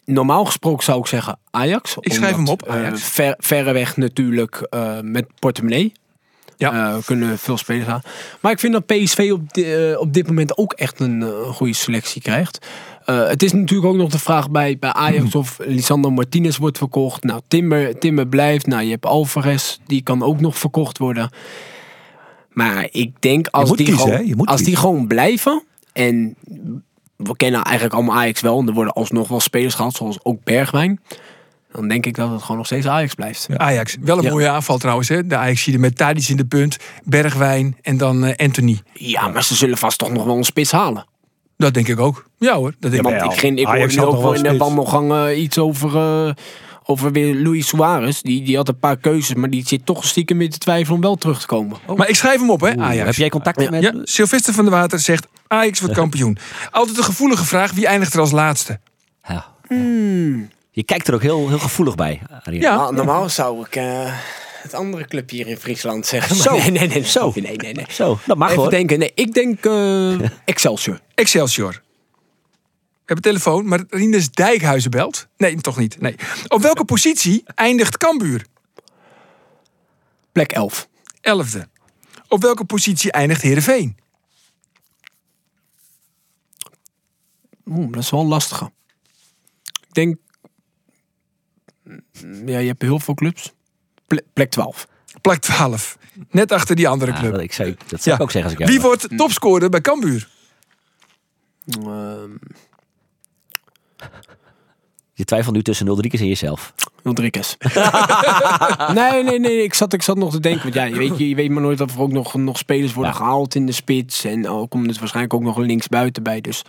normaal 0.05 0.45
gesproken 0.45 0.85
zou 0.85 0.99
ik 0.99 1.07
zeggen 1.07 1.39
Ajax. 1.51 1.97
Ik 2.01 2.13
schrijf 2.13 2.37
hem 2.37 2.49
op, 2.49 2.63
eh, 2.63 2.75
Ajax. 2.75 3.03
ver, 3.03 3.35
verreweg 3.39 3.97
natuurlijk 3.97 4.69
met 5.03 5.27
portemonnee. 5.39 5.93
Ja. 6.57 6.99
Kunnen 7.05 7.39
veel 7.39 7.57
spelers 7.57 7.89
aan. 7.89 8.03
Maar 8.41 8.53
ik 8.53 8.59
vind 8.59 8.73
dat 8.73 8.87
PSV 8.87 9.31
op, 9.33 9.41
op 10.01 10.13
dit 10.13 10.27
moment 10.27 10.59
ook 10.59 10.73
echt 10.73 11.01
een 11.01 11.23
goede 11.53 11.75
selectie 11.75 12.23
krijgt. 12.23 12.67
Eh, 13.07 13.29
het 13.29 13.43
is 13.43 13.53
natuurlijk 13.53 13.89
ook 13.89 13.97
nog 13.97 14.11
de 14.11 14.19
vraag 14.19 14.51
bij, 14.51 14.79
bij 14.79 14.93
Ajax 14.93 15.35
of 15.35 15.59
Lisandro 15.65 16.11
Martinez 16.11 16.57
wordt 16.57 16.79
verkocht. 16.79 17.25
Nou, 17.25 17.41
Timber, 17.49 17.99
Timber 17.99 18.27
blijft. 18.27 18.67
Nou, 18.67 18.83
je 18.83 18.91
hebt 18.91 19.07
Alvarez, 19.07 19.77
die 19.87 20.03
kan 20.03 20.23
ook 20.23 20.41
nog 20.41 20.59
verkocht 20.59 20.99
worden. 20.99 21.31
Maar 22.51 22.89
ik 22.91 23.11
denk 23.21 23.47
als, 23.49 23.73
die, 23.73 23.87
kiezen, 23.87 24.27
gewoon, 24.27 24.47
als 24.47 24.63
die 24.63 24.77
gewoon 24.77 25.07
blijven. 25.07 25.63
En 25.93 26.35
we 27.17 27.37
kennen 27.37 27.63
eigenlijk 27.63 27.95
allemaal 27.95 28.17
Ajax 28.17 28.41
wel. 28.41 28.59
En 28.61 28.67
er 28.69 28.75
worden 28.75 28.93
alsnog 28.93 29.29
wel 29.29 29.41
spelers 29.41 29.75
gehad, 29.75 29.95
zoals 29.95 30.19
ook 30.23 30.45
Bergwijn. 30.45 31.01
Dan 31.73 31.89
denk 31.89 32.07
ik 32.07 32.15
dat 32.15 32.31
het 32.31 32.41
gewoon 32.43 32.57
nog 32.57 32.67
steeds 32.67 32.87
Ajax 32.87 33.15
blijft. 33.15 33.49
Ajax. 33.57 33.97
Wel 34.01 34.19
een 34.19 34.23
Ja. 34.25 34.31
mooie 34.31 34.49
aanval 34.49 34.79
trouwens. 34.79 35.09
Hè? 35.09 35.27
De 35.27 35.37
Ajax 35.37 35.67
er 35.67 35.81
met 35.81 35.97
Tadic 35.97 36.29
in 36.29 36.37
de 36.37 36.45
punt. 36.45 36.77
Bergwijn 37.05 37.77
en 37.83 37.97
dan 37.97 38.25
eh, 38.25 38.47
Anthony. 38.47 38.81
Ja, 38.93 39.29
maar 39.29 39.45
ze 39.45 39.55
zullen 39.55 39.79
vast 39.79 39.99
toch 39.99 40.13
nog 40.13 40.25
wel 40.25 40.37
een 40.37 40.45
spits 40.45 40.73
halen. 40.73 41.07
Dat 41.57 41.75
denk 41.75 41.89
ik 41.89 42.01
ook. 42.01 42.27
Ja 42.39 42.55
hoor, 42.55 42.75
dat 42.79 42.91
denk 42.91 43.07
ik 43.07 43.13
Want 43.19 43.33
ik, 43.33 43.39
ging, 43.39 43.59
ik 43.59 43.67
Ajax 43.67 43.97
hoorde 43.97 44.13
nu 44.13 44.17
ook 44.17 44.23
wel 44.23 44.35
in 44.35 44.43
de 44.43 44.57
wandelgang 44.57 45.33
iets 45.37 45.59
over, 45.59 45.97
eh, 45.97 46.35
over 46.85 47.13
weer 47.13 47.35
Luis 47.35 47.69
Suarez. 47.69 48.21
Die, 48.21 48.45
die 48.45 48.57
had 48.57 48.69
een 48.69 48.79
paar 48.79 48.97
keuzes, 48.97 49.35
maar 49.35 49.51
die 49.51 49.67
zit 49.67 49.87
toch 49.87 50.05
stiekem 50.05 50.39
weer 50.39 50.51
te 50.51 50.59
twijfelen 50.59 50.95
om 50.95 51.01
wel 51.01 51.17
terug 51.17 51.41
te 51.41 51.47
komen. 51.47 51.79
Maar 51.97 52.09
ik 52.09 52.17
schrijf 52.17 52.41
hem 52.41 52.51
op, 52.51 52.61
hè, 52.61 52.77
Ajax. 52.77 53.07
Heb 53.07 53.15
jij 53.15 53.29
contact 53.29 53.71
met... 53.71 53.83
Ja, 53.83 53.93
Sylvester 54.03 54.55
van 54.55 54.65
der 54.65 54.75
Water 54.75 54.99
zegt 54.99 55.27
Ajax 55.47 55.81
wordt 55.81 55.95
kampioen. 56.03 56.39
Altijd 56.71 56.99
een 56.99 57.05
gevoelige 57.05 57.45
vraag. 57.45 57.73
Wie 57.73 57.87
eindigt 57.87 58.15
er 58.15 58.21
als 58.21 58.31
laatste? 58.31 58.81
Ja. 59.29 59.47
Je 60.71 60.85
kijkt 60.85 61.09
er 61.09 61.15
ook 61.15 61.23
heel, 61.23 61.49
heel 61.49 61.59
gevoelig 61.59 61.95
bij. 61.95 62.23
Ja. 62.51 62.77
Nou, 62.77 62.95
normaal 62.95 63.29
zou 63.29 63.65
ik 63.65 63.77
eh, 63.77 64.13
het 64.67 64.75
andere 64.75 65.07
club 65.07 65.31
hier 65.31 65.47
in 65.47 65.57
Friesland 65.57 66.07
zeggen. 66.07 66.37
Zo. 66.37 66.57
Nee, 66.57 66.71
nee, 66.71 66.89
nee. 66.89 67.05
Zo. 67.05 67.33
Nee, 67.35 67.57
nee, 67.57 67.73
nee. 67.73 67.87
Zo, 67.89 68.19
dat 68.27 68.37
mag 68.37 68.49
Even 68.51 68.63
hoor. 68.63 68.71
denken. 68.71 68.99
Nee, 68.99 69.13
ik 69.15 69.35
denk 69.35 69.65
eh, 69.65 70.21
Excelsior. 70.45 71.01
Excelsior. 71.15 71.73
We 71.73 73.13
hebben 73.13 73.25
telefoon, 73.33 73.67
maar 73.69 73.85
Rinus 73.89 74.31
Dijkhuizen 74.31 74.91
belt. 74.91 75.27
Nee, 75.37 75.57
toch 75.57 75.77
niet. 75.79 76.01
Nee. 76.01 76.15
Op 76.49 76.63
welke 76.63 76.85
positie 76.95 77.43
eindigt 77.55 77.97
Cambuur? 77.97 78.47
Plek 80.33 80.53
11. 80.53 80.89
Elfde. 81.21 81.69
Op 82.29 82.43
welke 82.43 82.65
positie 82.65 83.13
eindigt 83.13 83.43
Heerenveen? 83.43 83.97
Oeh, 87.67 87.93
dat 87.93 88.03
is 88.03 88.11
wel 88.11 88.21
een 88.21 88.27
lastige. 88.27 88.73
Ik 89.63 89.95
denk... 89.95 90.17
Ja, 92.47 92.59
je 92.59 92.67
hebt 92.67 92.83
heel 92.83 93.01
veel 93.01 93.15
clubs. 93.15 93.55
Ple- 94.07 94.25
plek 94.33 94.51
12. 94.51 94.89
Plek 95.21 95.39
12. 95.41 95.99
Net 96.31 96.53
achter 96.53 96.77
die 96.77 96.89
andere 96.89 97.13
club. 97.13 97.33
dat, 97.33 97.41
ik 97.41 97.53
zei, 97.53 97.77
dat 97.87 98.03
zou 98.03 98.17
ik 98.17 98.23
ook 98.23 98.31
zeggen 98.31 98.51
als 98.51 98.61
ik 98.61 98.67
jou 98.67 98.71
Wie 98.81 98.89
was. 98.91 99.01
wordt 99.01 99.19
topscorer 99.19 99.69
bij 99.69 99.81
Cambuur? 99.81 100.29
Ehm 101.83 102.31
Je 105.15 105.25
twijfelt 105.25 105.55
nu 105.55 105.63
tussen 105.63 105.87
0 105.87 105.99
en 105.99 106.27
jezelf. 106.27 106.75
Rodriguez. 107.03 107.57
nee, 108.95 109.23
nee, 109.23 109.39
nee. 109.39 109.63
Ik 109.63 109.75
zat, 109.75 109.93
ik 109.93 110.03
zat 110.03 110.17
nog 110.17 110.31
te 110.31 110.41
denken. 110.41 110.63
Want 110.63 110.75
ja, 110.75 110.85
je 110.85 110.95
weet, 110.95 111.19
je, 111.19 111.29
je 111.29 111.35
weet 111.35 111.51
maar 111.51 111.63
nooit 111.63 111.81
of 111.81 111.95
er 111.95 112.01
ook 112.01 112.13
nog, 112.13 112.35
nog 112.35 112.59
spelers 112.59 112.93
worden 112.95 113.13
Ja. 113.13 113.19
gehaald 113.19 113.55
in 113.55 113.67
de 113.67 113.73
spits. 113.73 114.25
En 114.25 114.49
ook 114.49 114.71
komt 114.71 114.91
er 114.91 114.99
waarschijnlijk 114.99 115.35
ook 115.35 115.43
nog 115.43 115.57
een 115.57 115.67
linksbuiten 115.67 116.23
bij. 116.23 116.41
Dus 116.41 116.63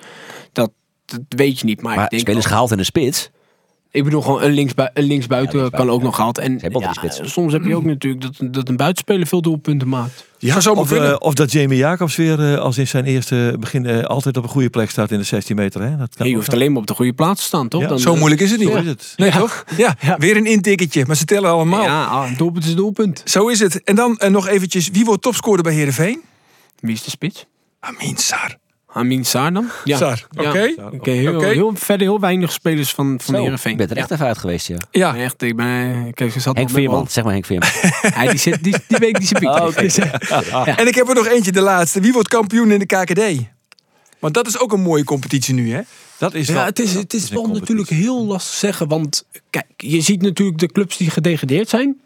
dat, 0.51 0.71
dat 1.05 1.21
weet 1.27 1.59
je 1.59 1.65
niet. 1.65 1.81
Maar, 1.81 1.95
Maar 1.95 2.03
ik 2.03 2.09
denk 2.09 2.21
spelers 2.21 2.45
gehaald 2.45 2.71
in 2.71 2.77
de 2.77 2.83
spits. 2.83 3.29
Ik 3.97 4.03
bedoel 4.03 4.21
gewoon 4.21 4.41
een, 4.41 4.51
linksbui 4.51 4.89
een 4.93 5.03
linksbuiten 5.03 5.57
Ja, 5.57 5.63
linksbuiten, 5.63 5.79
kan 5.79 5.89
ook 5.89 5.99
ja. 5.99 6.05
nog 6.05 6.15
gehaald. 6.15 6.37
En 6.37 6.59
ja, 6.79 7.25
soms 7.25 7.53
heb 7.53 7.63
je 7.63 7.75
ook 7.75 7.83
natuurlijk 7.83 8.23
dat, 8.23 8.53
dat 8.53 8.69
een 8.69 8.75
buitenspeler 8.75 9.27
veel 9.27 9.41
doelpunten 9.41 9.87
maakt. 9.87 10.25
Ja, 10.37 10.59
zo 10.59 10.73
Of, 10.73 10.91
eh, 10.91 11.15
of 11.19 11.33
dat 11.33 11.51
Jamie 11.51 11.77
Jacobs 11.77 12.15
weer 12.15 12.53
eh, 12.53 12.59
als 12.59 12.77
in 12.77 12.87
zijn 12.87 13.05
eerste 13.05 13.55
begin 13.59 13.85
eh, 13.85 14.03
altijd 14.03 14.37
op 14.37 14.43
een 14.43 14.49
goede 14.49 14.69
plek 14.69 14.89
staat 14.89 15.11
in 15.11 15.17
de 15.17 15.23
16 15.23 15.55
meter. 15.55 15.81
Hè? 15.81 15.97
Dat 15.97 16.15
kan 16.15 16.29
je 16.29 16.35
hoeft 16.35 16.53
alleen 16.53 16.71
maar 16.71 16.81
op 16.81 16.87
de 16.87 16.93
goede 16.93 17.13
plaats 17.13 17.39
te 17.41 17.47
staan, 17.47 17.67
toch? 17.67 17.81
Ja, 17.81 17.87
Dan, 17.87 17.99
Zo 17.99 18.15
moeilijk 18.15 18.41
is 18.41 18.51
het 18.51 18.59
niet. 18.59 18.69
Zo 18.69 18.75
is 18.75 18.85
het. 18.85 19.13
Nee, 19.15 19.31
toch? 19.31 19.63
Ja, 19.77 19.95
weer 20.17 20.37
een 20.37 20.45
intikketje. 20.45 21.03
Maar 21.07 21.15
ze 21.15 21.25
tellen 21.25 21.49
allemaal. 21.49 21.83
Ja, 21.83 22.05
ah, 22.05 22.37
doelpunt 22.37 22.65
is 22.65 22.75
doelpunt. 22.75 23.21
Zo 23.25 23.47
is 23.47 23.59
het. 23.59 23.83
En 23.83 23.95
dan 23.95 24.19
nog 24.29 24.47
eventjes. 24.47 24.89
Wie 24.89 25.05
wordt 25.05 25.21
topscorer 25.21 25.63
bij 25.63 25.73
Heerenveen? 25.73 26.21
Wie 26.79 26.93
is 26.93 27.03
de 27.03 27.09
spits? 27.09 27.45
Amin 27.79 28.17
Sar. 28.17 28.57
Amin 28.87 29.25
Saar 29.25 29.53
dan? 29.53 29.69
Ja. 29.83 30.17
Oké. 30.37 30.73
Oké, 30.93 31.11
heel, 31.11 31.71
verder 31.75 32.07
heel 32.07 32.19
weinig 32.19 32.51
spelers 32.51 32.91
van, 32.93 33.19
van 33.23 33.35
Heerenveen. 33.35 33.71
Ik 33.71 33.77
ben 33.77 33.89
er 33.89 33.95
Ja. 33.95 34.01
echt 34.01 34.11
even 34.11 34.25
uit 34.25 34.37
geweest, 34.37 34.67
ja. 34.67 34.77
Ja, 34.91 35.15
echt, 35.15 35.41
ik 35.41 35.55
ben... 35.55 36.13
Kijk, 36.13 36.31
ze 36.31 36.39
zat 36.39 36.55
Henk 36.55 36.69
Veerman, 36.69 37.07
zeg 37.09 37.23
maar 37.23 37.33
Henk 37.33 37.45
Veerman. 37.45 37.69
Hij, 38.19 38.27
die, 38.27 38.39
zit, 38.39 38.63
die, 38.63 38.75
die 38.87 38.97
week 38.97 39.17
die 39.17 39.27
zit 39.27 39.41
ik 39.41 39.49
Oh, 39.49 40.67
En 40.79 40.87
ik 40.87 40.95
heb 40.95 41.07
er 41.09 41.15
nog 41.15 41.27
eentje, 41.27 41.51
de 41.51 41.61
laatste. 41.61 41.99
Wie 41.99 42.13
wordt 42.13 42.27
kampioen 42.27 42.71
in 42.71 42.79
de 42.79 42.85
KKD? 42.85 43.45
Want 44.19 44.33
dat 44.33 44.47
is 44.47 44.59
ook 44.59 44.71
een 44.73 44.81
mooie 44.81 45.03
competitie 45.03 45.53
nu, 45.53 45.73
hè? 45.73 45.81
Dat 46.17 46.33
is 46.33 46.47
Ja, 46.47 46.53
wel, 46.53 46.63
het 46.65 46.79
is, 46.79 46.93
dat 46.93 47.01
het 47.01 47.13
is 47.13 47.29
wel 47.29 47.47
natuurlijk 47.47 47.89
heel 47.89 48.25
lastig 48.25 48.55
zeggen. 48.55 48.87
Want 48.87 49.25
kijk, 49.49 49.65
je 49.77 50.01
ziet 50.01 50.21
natuurlijk 50.21 50.57
de 50.57 50.67
clubs 50.71 50.97
die 50.97 51.09
gedegradeerd 51.09 51.69
zijn. 51.69 51.99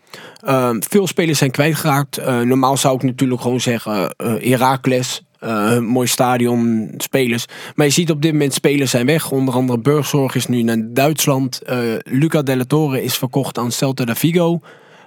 Ehm, 0.44 0.80
veel 0.90 1.08
spelers 1.08 1.38
zijn 1.38 1.52
kwijtgeraakt. 1.52 2.18
Eh, 2.18 2.40
normaal 2.40 2.78
zou 2.78 2.96
ik 2.96 3.04
natuurlijk 3.04 3.42
gewoon 3.42 3.62
zeggen 3.62 4.14
eh 4.18 4.34
Heracles. 4.50 5.24
Eh, 5.42 5.80
mooi 5.80 6.08
stadion, 6.08 6.94
spelers. 6.98 7.46
Maar 7.76 7.86
je 7.86 7.92
ziet 7.92 8.12
op 8.12 8.22
dit 8.22 8.32
moment 8.32 8.54
spelers 8.54 8.92
zijn 8.92 9.06
weg. 9.06 9.32
Onder 9.32 9.54
andere 9.54 9.80
Burgzorg 9.80 10.36
is 10.36 10.48
nu 10.48 10.62
naar 10.62 10.78
Duitsland. 10.94 11.62
Eh, 11.62 11.80
Luca 12.04 12.42
Della 12.42 12.66
Torre 12.66 13.04
is 13.04 13.16
verkocht 13.18 13.58
aan 13.58 13.72
Celta 13.72 14.06
de 14.06 14.16
Vigo. 14.16 14.60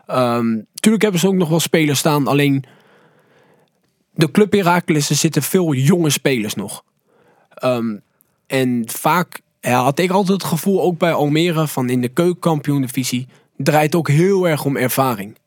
Ehm 0.07 0.57
tuurlijk 0.74 1.03
hebben 1.03 1.20
ze 1.20 1.26
ook 1.26 1.35
nog 1.35 1.49
wel 1.49 1.61
spelers 1.61 1.99
staan. 1.99 2.26
Alleen 2.26 2.64
de 4.14 4.30
club 4.30 4.53
Heracles, 4.53 5.11
er 5.11 5.16
zitten 5.16 5.43
veel 5.43 5.74
jonge 5.74 6.11
spelers 6.11 6.55
nog. 6.55 6.85
Ehm, 7.55 7.97
en 8.47 8.82
vaak 8.87 9.41
had 9.61 9.99
ik 9.99 10.11
altijd 10.11 10.43
het 10.43 10.51
gevoel, 10.51 10.82
ook 10.82 10.99
bij 10.99 11.12
Almere, 11.12 11.68
van 11.68 11.91
in 11.91 12.01
de 12.01 12.09
keukenkampioen-divisie, 12.09 13.28
draait 13.57 13.95
ook 13.95 14.09
heel 14.09 14.49
erg 14.49 14.64
om 14.64 14.76
ervaring. 14.76 15.39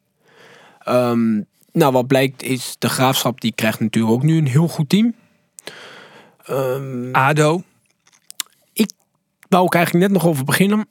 Ehm, 0.79 1.41
nou, 1.77 1.91
wat 1.91 2.07
blijkt 2.07 2.43
is, 2.43 2.75
de 2.79 2.89
Graafschap 2.89 3.41
die 3.41 3.51
krijgt 3.55 3.79
natuurlijk 3.79 4.13
ook 4.13 4.23
nu 4.23 4.37
een 4.37 4.47
heel 4.47 4.67
goed 4.67 4.89
team. 4.89 5.13
Ehm, 6.45 7.11
ADO. 7.11 7.63
wou 9.49 9.65
ik 9.65 9.73
eigenlijk 9.73 10.05
net 10.05 10.13
nog 10.13 10.27
over 10.27 10.43
beginnen. 10.43 10.87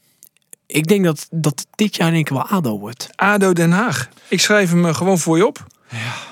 Ik 0.67 0.87
denk 0.87 1.05
dat, 1.05 1.27
dat 1.31 1.67
dit 1.75 1.97
jaar 1.97 2.11
denk 2.11 2.29
ik 2.29 2.35
wel 2.35 2.47
ADO 2.47 2.79
wordt. 2.79 3.09
ADO 3.15 3.53
Den 3.53 3.71
Haag. 3.71 4.09
Ik 4.29 4.41
schrijf 4.41 4.71
hem 4.71 4.87
eh, 4.87 4.95
gewoon 4.95 5.19
voor 5.19 5.37
je 5.37 5.47
op. 5.47 5.67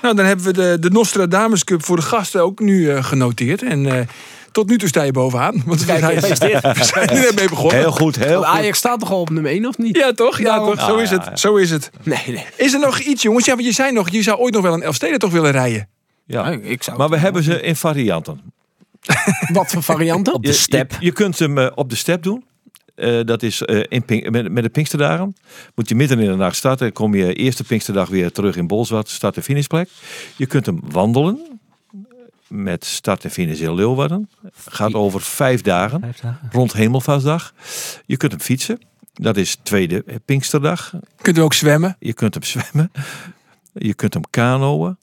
Nou, 0.01 0.15
dan 0.15 0.25
hebben 0.25 0.45
we 0.45 0.53
de, 0.53 0.77
de 0.79 0.89
Nostradamus 0.89 1.63
Cup 1.63 1.83
voor 1.83 1.95
de 1.95 2.01
gasten 2.01 2.41
ook 2.41 2.59
nu 2.59 2.89
eh, 2.89 3.03
genoteerd. 3.03 3.63
En 3.63 3.85
eh, 3.85 4.07
tot 4.55 4.69
nu 4.69 4.77
toe 4.77 4.87
sta 4.87 5.03
je 5.03 5.11
bovenaan. 5.11 5.61
Want 5.65 5.79
we 5.79 5.85
zijn, 5.85 6.01
we 6.19 6.83
zijn 6.83 7.07
er 7.09 7.13
net 7.13 7.35
mee 7.35 7.49
begonnen. 7.49 7.77
Heel 7.77 7.91
goed, 7.91 8.15
heel 8.15 8.37
goed. 8.37 8.45
Ajax 8.45 8.77
staat 8.77 8.99
toch 8.99 9.11
al 9.11 9.19
op 9.19 9.29
nummer 9.29 9.51
1 9.51 9.65
of 9.65 9.77
niet? 9.77 9.95
Ja, 9.95 10.11
toch? 10.13 10.37
Ja, 10.39 10.55
Nou, 10.55 10.75
toch? 10.75 10.85
Zo 10.85 10.97
is 10.97 11.09
het. 11.09 11.39
Zo 11.39 11.55
is 11.55 11.69
het. 11.71 11.89
Nee, 12.03 12.19
nee. 12.27 12.45
Is 12.57 12.73
er 12.73 12.79
nog 12.79 12.99
iets, 12.99 13.21
jongens? 13.21 13.45
Ja, 13.45 13.53
want 13.53 13.65
je 13.65 13.71
zei 13.73 13.91
nog, 13.91 14.09
je 14.09 14.21
zou 14.21 14.37
ooit 14.37 14.53
nog 14.53 14.63
wel 14.63 14.73
een 14.73 14.81
Elfsteden 14.81 15.19
toch 15.19 15.31
willen 15.31 15.51
rijden. 15.51 15.87
Ja. 16.25 16.49
Ik 16.49 16.83
zou 16.83 16.97
Maar 16.97 17.09
we 17.09 17.17
hebben 17.17 17.43
ze 17.43 17.61
in 17.61 17.75
varianten. 17.75 18.41
Wat 19.53 19.71
voor 19.71 19.83
varianten? 19.83 20.33
Op 20.33 20.43
de 20.43 20.53
step. 20.53 20.91
Je, 20.91 20.97
je 21.05 21.11
kunt 21.11 21.39
hem 21.39 21.57
eh, 21.57 21.71
op 21.75 21.89
de 21.89 21.95
step 21.95 22.23
doen. 22.23 22.43
Eh, 22.95 23.19
dat 23.25 23.43
is 23.43 23.61
eh, 23.61 23.83
in 23.89 24.05
Pink- 24.05 24.29
met, 24.29 24.51
met 24.51 24.63
de 24.63 24.69
Pinksterdagen. 24.69 25.35
Moet 25.75 25.89
je 25.89 25.95
midden 25.95 26.19
in 26.19 26.29
de 26.29 26.35
nacht 26.35 26.55
starten. 26.55 26.85
Dan 26.85 26.93
kom 26.95 27.15
je 27.15 27.33
eerste 27.33 27.63
Pinksterdag 27.63 28.09
weer 28.09 28.31
terug 28.31 28.55
in 28.55 28.67
Bolzwart. 28.67 29.09
Start- 29.09 29.35
en 29.35 29.43
finishplek. 29.43 29.89
Je 30.35 30.45
kunt 30.45 30.65
hem 30.65 30.79
wandelen. 30.91 31.59
Met 32.47 32.85
start 32.85 33.23
en 33.23 33.31
finish 33.31 33.59
in 33.59 33.73
Leeuwarden. 33.73 34.29
Gaat 34.65 34.93
over 34.93 35.21
vijf 35.21 35.61
dagen. 35.61 35.99
Vijf 35.99 36.19
dagen. 36.19 36.49
Rond 36.51 36.73
Hemelvaartsdag. 36.73 37.53
Je 38.05 38.17
kunt 38.17 38.31
hem 38.31 38.41
fietsen. 38.41 38.79
Dat 39.13 39.37
is 39.37 39.57
tweede 39.63 40.03
Pinksterdag. 40.25 40.93
Kunt 41.21 41.37
u 41.37 41.41
ook 41.41 41.53
zwemmen? 41.53 41.95
Je 41.99 42.13
kunt 42.13 42.33
hem 42.33 42.43
zwemmen. 42.53 42.91
Je 43.73 43.93
kunt 43.93 44.13
hem 44.13 44.23
kanoën. 44.29 44.97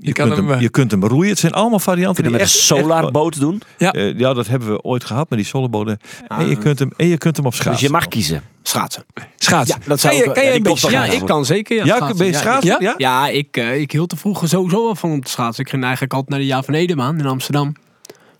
Je, 0.00 0.12
kunt 0.12 0.28
hem, 0.36 0.46
hem, 0.46 0.54
eh, 0.56 0.60
je 0.60 0.68
kunt 0.68 0.90
hem 0.90 1.04
roeien. 1.04 1.28
Het 1.30 1.38
zijn 1.38 1.52
allemaal 1.52 1.78
varianten. 1.78 2.22
Die 2.22 2.32
met 2.32 2.40
echt- 2.40 2.50
een 2.70 2.76
echt- 2.76 2.86
solarboot 2.86 3.40
doen. 3.40 3.62
eh, 3.78 4.18
ja, 4.18 4.34
dat 4.34 4.46
hebben 4.46 4.68
we 4.68 4.82
ooit 4.82 5.04
gehad 5.04 5.30
met 5.30 5.38
die 5.38 5.48
solarboten. 5.48 5.98
En, 6.28 6.48
je 6.48 6.56
kunt 6.56 6.78
hem, 6.78 6.90
en 6.96 7.06
je 7.06 7.18
kunt 7.18 7.36
hem 7.36 7.46
op 7.46 7.52
schaatsen. 7.54 7.72
Dus 7.72 7.82
je 7.82 7.90
mag 7.90 8.08
kiezen. 8.08 8.42
Schaatsen. 8.62 9.04
Schaatsen. 9.36 9.78
Ja, 9.80 9.88
dat 9.88 10.00
zou 10.00 10.12
kan 10.14 10.22
je, 10.22 10.28
ik- 10.28 10.34
kan 10.34 10.42
je 10.42 10.48
ja, 10.48 10.54
een 10.54 10.58
ik 10.60 10.64
beetje... 10.68 10.90
Ja, 10.90 11.04
Ja, 11.04 11.12
ik 11.12 11.24
kan 11.26 11.44
zeker. 11.44 11.76
Ja, 11.76 11.84
Ja, 11.84 12.12
ben 12.14 12.26
je 12.26 12.32
Ja, 12.32 12.38
schaatsen? 12.38 12.70
Ja? 12.70 12.76
Ja? 12.80 12.94
Ja, 12.96 13.28
ik, 13.28 13.56
eh, 13.56 13.80
ik 13.80 13.92
hield 13.92 14.12
er 14.12 14.18
vroeger 14.18 14.48
sowieso 14.48 14.82
wel 14.84 14.94
van 14.94 15.10
om 15.10 15.22
te 15.22 15.30
schaatsen. 15.30 15.64
Ik 15.64 15.70
ging 15.70 15.82
eigenlijk 15.82 16.12
altijd 16.12 16.30
naar 16.30 16.40
de 16.40 16.46
Jaar 16.46 16.62
van 16.64 16.74
Edemaan 16.74 17.18
in 17.18 17.26
Amsterdam. 17.26 17.74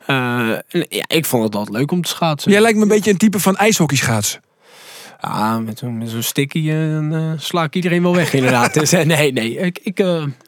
Eh, 0.06 0.50
en 0.50 0.62
ja, 0.88 1.04
ik 1.06 1.24
vond 1.24 1.44
het 1.44 1.54
altijd 1.54 1.76
leuk 1.76 1.90
om 1.90 2.02
te 2.02 2.08
schaatsen. 2.08 2.50
Jij 2.52 2.60
lijkt 2.60 2.76
me 2.76 2.82
een 2.82 2.88
beetje 2.88 3.10
een 3.10 3.16
type 3.16 3.40
van 3.40 3.56
ijshockeyschaatsen. 3.56 4.40
Ja, 5.20 5.58
met 5.58 5.78
zo'n 5.78 5.98
met 5.98 6.08
zo'n 6.10 6.22
sticky 6.22 6.70
eh, 6.70 6.76
dan, 6.92 7.14
eh, 7.14 7.32
sla 7.36 7.62
ik 7.64 7.74
iedereen 7.74 8.02
wel 8.02 8.14
weg 8.14 8.32
inderdaad. 8.32 8.74
dus, 8.80 8.92
eh, 8.92 9.04
nee, 9.06 9.32
nee, 9.32 9.56
ik, 9.56 9.78
ik, 9.82 9.98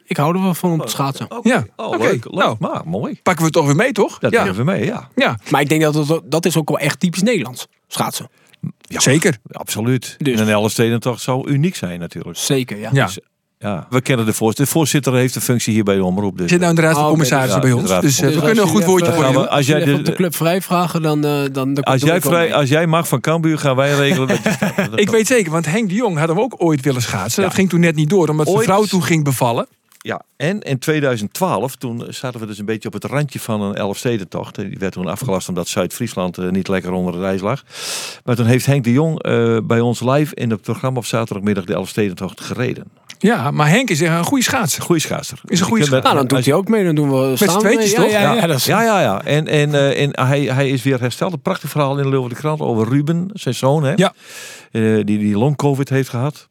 ik 0.05 0.17
hou 0.17 0.35
er 0.35 0.41
wel 0.41 0.53
van 0.53 0.71
om 0.71 0.81
te 0.81 0.87
schaatsen. 0.87 1.27
Ja, 1.43 1.65
Oh, 1.75 1.99
leuk. 1.99 2.01
leuk. 2.11 2.29
Nou. 2.31 2.55
Maar 2.59 2.81
mooi. 2.85 3.19
Pakken 3.23 3.37
we 3.37 3.43
het 3.43 3.53
toch 3.53 3.65
weer 3.65 3.75
mee, 3.75 3.91
toch? 3.91 4.19
Dat 4.19 4.31
ja. 4.31 4.39
nemen 4.43 4.57
we 4.57 4.63
mee, 4.63 4.85
ja. 4.85 5.09
ja, 5.15 5.37
Maar 5.49 5.61
ik 5.61 5.69
denk 5.69 5.81
dat 5.81 5.93
het, 6.07 6.21
dat 6.25 6.45
is 6.45 6.57
ook 6.57 6.69
wel 6.69 6.79
echt 6.79 6.99
typisch 6.99 7.21
Nederlands. 7.21 7.67
Schaatsen. 7.87 8.29
zeker. 8.87 9.37
Absoluut. 9.51 10.15
Dus- 10.17 10.35
En 10.39 10.41
een 10.47 10.49
Elfstedentocht 10.53 11.21
zou 11.21 11.49
uniek 11.49 11.75
zijn 11.75 11.99
natuurlijk. 11.99 12.37
Zeker, 12.37 12.77
ja. 12.77 12.89
Ja. 12.93 13.09
Ja. 13.61 13.85
We 13.89 14.01
kennen 14.01 14.25
de 14.25 14.33
voorzitter. 14.33 14.65
De 14.65 14.71
voorzitter 14.71 15.13
heeft 15.13 15.35
een 15.35 15.41
functie 15.41 15.73
hier 15.73 15.83
bij 15.83 15.95
de 15.95 16.03
omroep. 16.03 16.37
Dus 16.37 16.49
Zit 16.49 16.59
nou 16.59 16.69
in 16.69 16.75
de 16.75 16.81
raad 16.81 16.91
van 16.91 16.99
Oh, 17.01 17.07
oké, 17.07 17.11
commissarissen 17.13 17.61
dus- 17.61 17.69
bij 17.69 17.79
ja, 17.79 17.83
ons. 17.85 17.95
de 17.95 18.01
Dus 18.01 18.19
eh, 18.19 18.25
we 18.25 18.31
Dus 18.31 18.35
kunnen 18.35 18.55
een 18.57 18.61
als 18.63 18.71
goed 18.71 18.83
woordje 18.85 19.13
voor 19.13 19.23
je 19.23 19.49
als 19.49 19.65
jij 19.65 19.75
Als 19.75 19.85
de- 19.85 19.93
op 19.95 20.05
de 20.05 20.13
club 20.13 20.35
vrij 20.35 20.61
vragen, 20.61 21.01
dan, 21.01 21.25
eh 21.25 21.31
dan, 21.51 21.73
dan 21.73 21.83
als, 21.83 21.99
doe 22.01 22.09
jij 22.09 22.21
vrij, 22.21 22.53
als 22.53 22.69
jij 22.69 22.87
mag 22.87 23.07
van 23.07 23.19
Cambuur, 23.21 23.57
gaan 23.57 23.75
wij 23.75 23.93
regelen 23.95 24.27
dat 24.27 24.43
je 24.43 24.51
staat. 24.51 24.75
Dat 24.75 24.99
Ik 24.99 25.09
weet 25.09 25.27
zeker, 25.27 25.51
want 25.51 25.65
Henk 25.65 25.89
de 25.89 25.95
Jong 25.95 26.17
had 26.17 26.27
hem 26.27 26.39
ook 26.39 26.55
ooit 26.57 26.81
willen 26.81 27.01
schaatsen. 27.01 27.43
Dat 27.43 27.53
ging 27.53 27.69
toen 27.69 27.79
net 27.79 27.95
niet 27.95 28.09
door, 28.09 28.27
omdat 28.29 28.47
zijn 28.47 28.61
vrouw 28.61 28.83
toen 28.83 29.03
ging 29.03 29.23
bevallen. 29.23 29.67
Ja, 30.03 30.21
en 30.37 30.59
in 30.61 30.79
2012, 30.79 31.75
toen 31.75 32.05
zaten 32.09 32.39
we 32.39 32.45
dus 32.45 32.57
een 32.59 32.65
beetje 32.65 32.87
op 32.87 32.93
het 32.93 33.03
randje 33.03 33.39
van 33.39 33.61
een 33.61 33.75
Elfstedentocht. 33.75 34.55
Die 34.55 34.77
werd 34.79 34.93
toen 34.93 35.07
afgelast 35.07 35.49
omdat 35.49 35.67
Zuid-Friesland 35.67 36.37
eh, 36.37 36.49
niet 36.49 36.67
lekker 36.67 36.91
onder 36.91 37.13
het 37.13 37.23
ijs 37.23 37.41
lag. 37.41 37.63
Maar 38.25 38.35
toen 38.35 38.45
heeft 38.45 38.65
Henk 38.65 38.83
de 38.83 38.91
Jong 38.91 39.21
eh, 39.23 39.57
bij 39.63 39.79
ons 39.79 39.99
live 40.01 40.35
in 40.35 40.49
het 40.49 40.61
programma 40.61 40.97
op 40.97 41.05
zaterdagmiddag 41.05 41.65
de 41.65 41.73
Elfstedentocht 41.73 42.41
gereden. 42.41 42.83
Ja, 43.19 43.51
maar 43.51 43.69
Henk 43.69 43.89
is 43.89 44.01
echt 44.01 44.11
een 44.17 44.23
goede 44.23 44.43
schaatser. 44.43 44.83
Goeie 44.83 45.01
schaatser. 45.01 45.39
Is 45.45 45.59
een 45.59 45.65
goede 45.65 45.89
met- 45.89 46.03
Nou, 46.03 46.15
dan 46.15 46.27
doet 46.27 46.45
hij 46.45 46.53
ook 46.53 46.67
mee. 46.67 46.83
Dan 46.85 46.95
doen 46.95 47.09
we 47.09 47.37
samen 47.37 47.59
tweetjes, 47.59 47.95
mee. 47.95 48.03
toch? 48.05 48.11
Ja, 48.13 48.21
ja, 48.21 48.33
ja, 48.33 48.47
dat 48.47 48.57
is, 48.57 48.65
Ja, 48.65 48.83
ja, 48.83 49.01
ja. 49.01 49.23
En, 49.23 49.47
en, 49.47 49.73
eh, 49.75 50.01
en 50.03 50.09
hij, 50.27 50.41
hij 50.41 50.69
is 50.69 50.83
weer 50.83 50.99
hersteld. 50.99 51.33
Een 51.33 51.41
prachtig 51.41 51.69
verhaal 51.69 51.97
in 51.97 52.03
de 52.03 52.09
Leeuwarden 52.09 52.37
Krant 52.37 52.59
over 52.59 52.87
Ruben, 52.89 53.29
zijn 53.33 53.55
zoon. 53.55 53.83
Hè? 53.83 53.93
Ja. 53.95 54.13
Eh, 54.71 54.81
die 54.81 55.03
die 55.17 55.37
long-covid 55.37 55.89
heeft 55.89 56.09
gehad. 56.09 56.49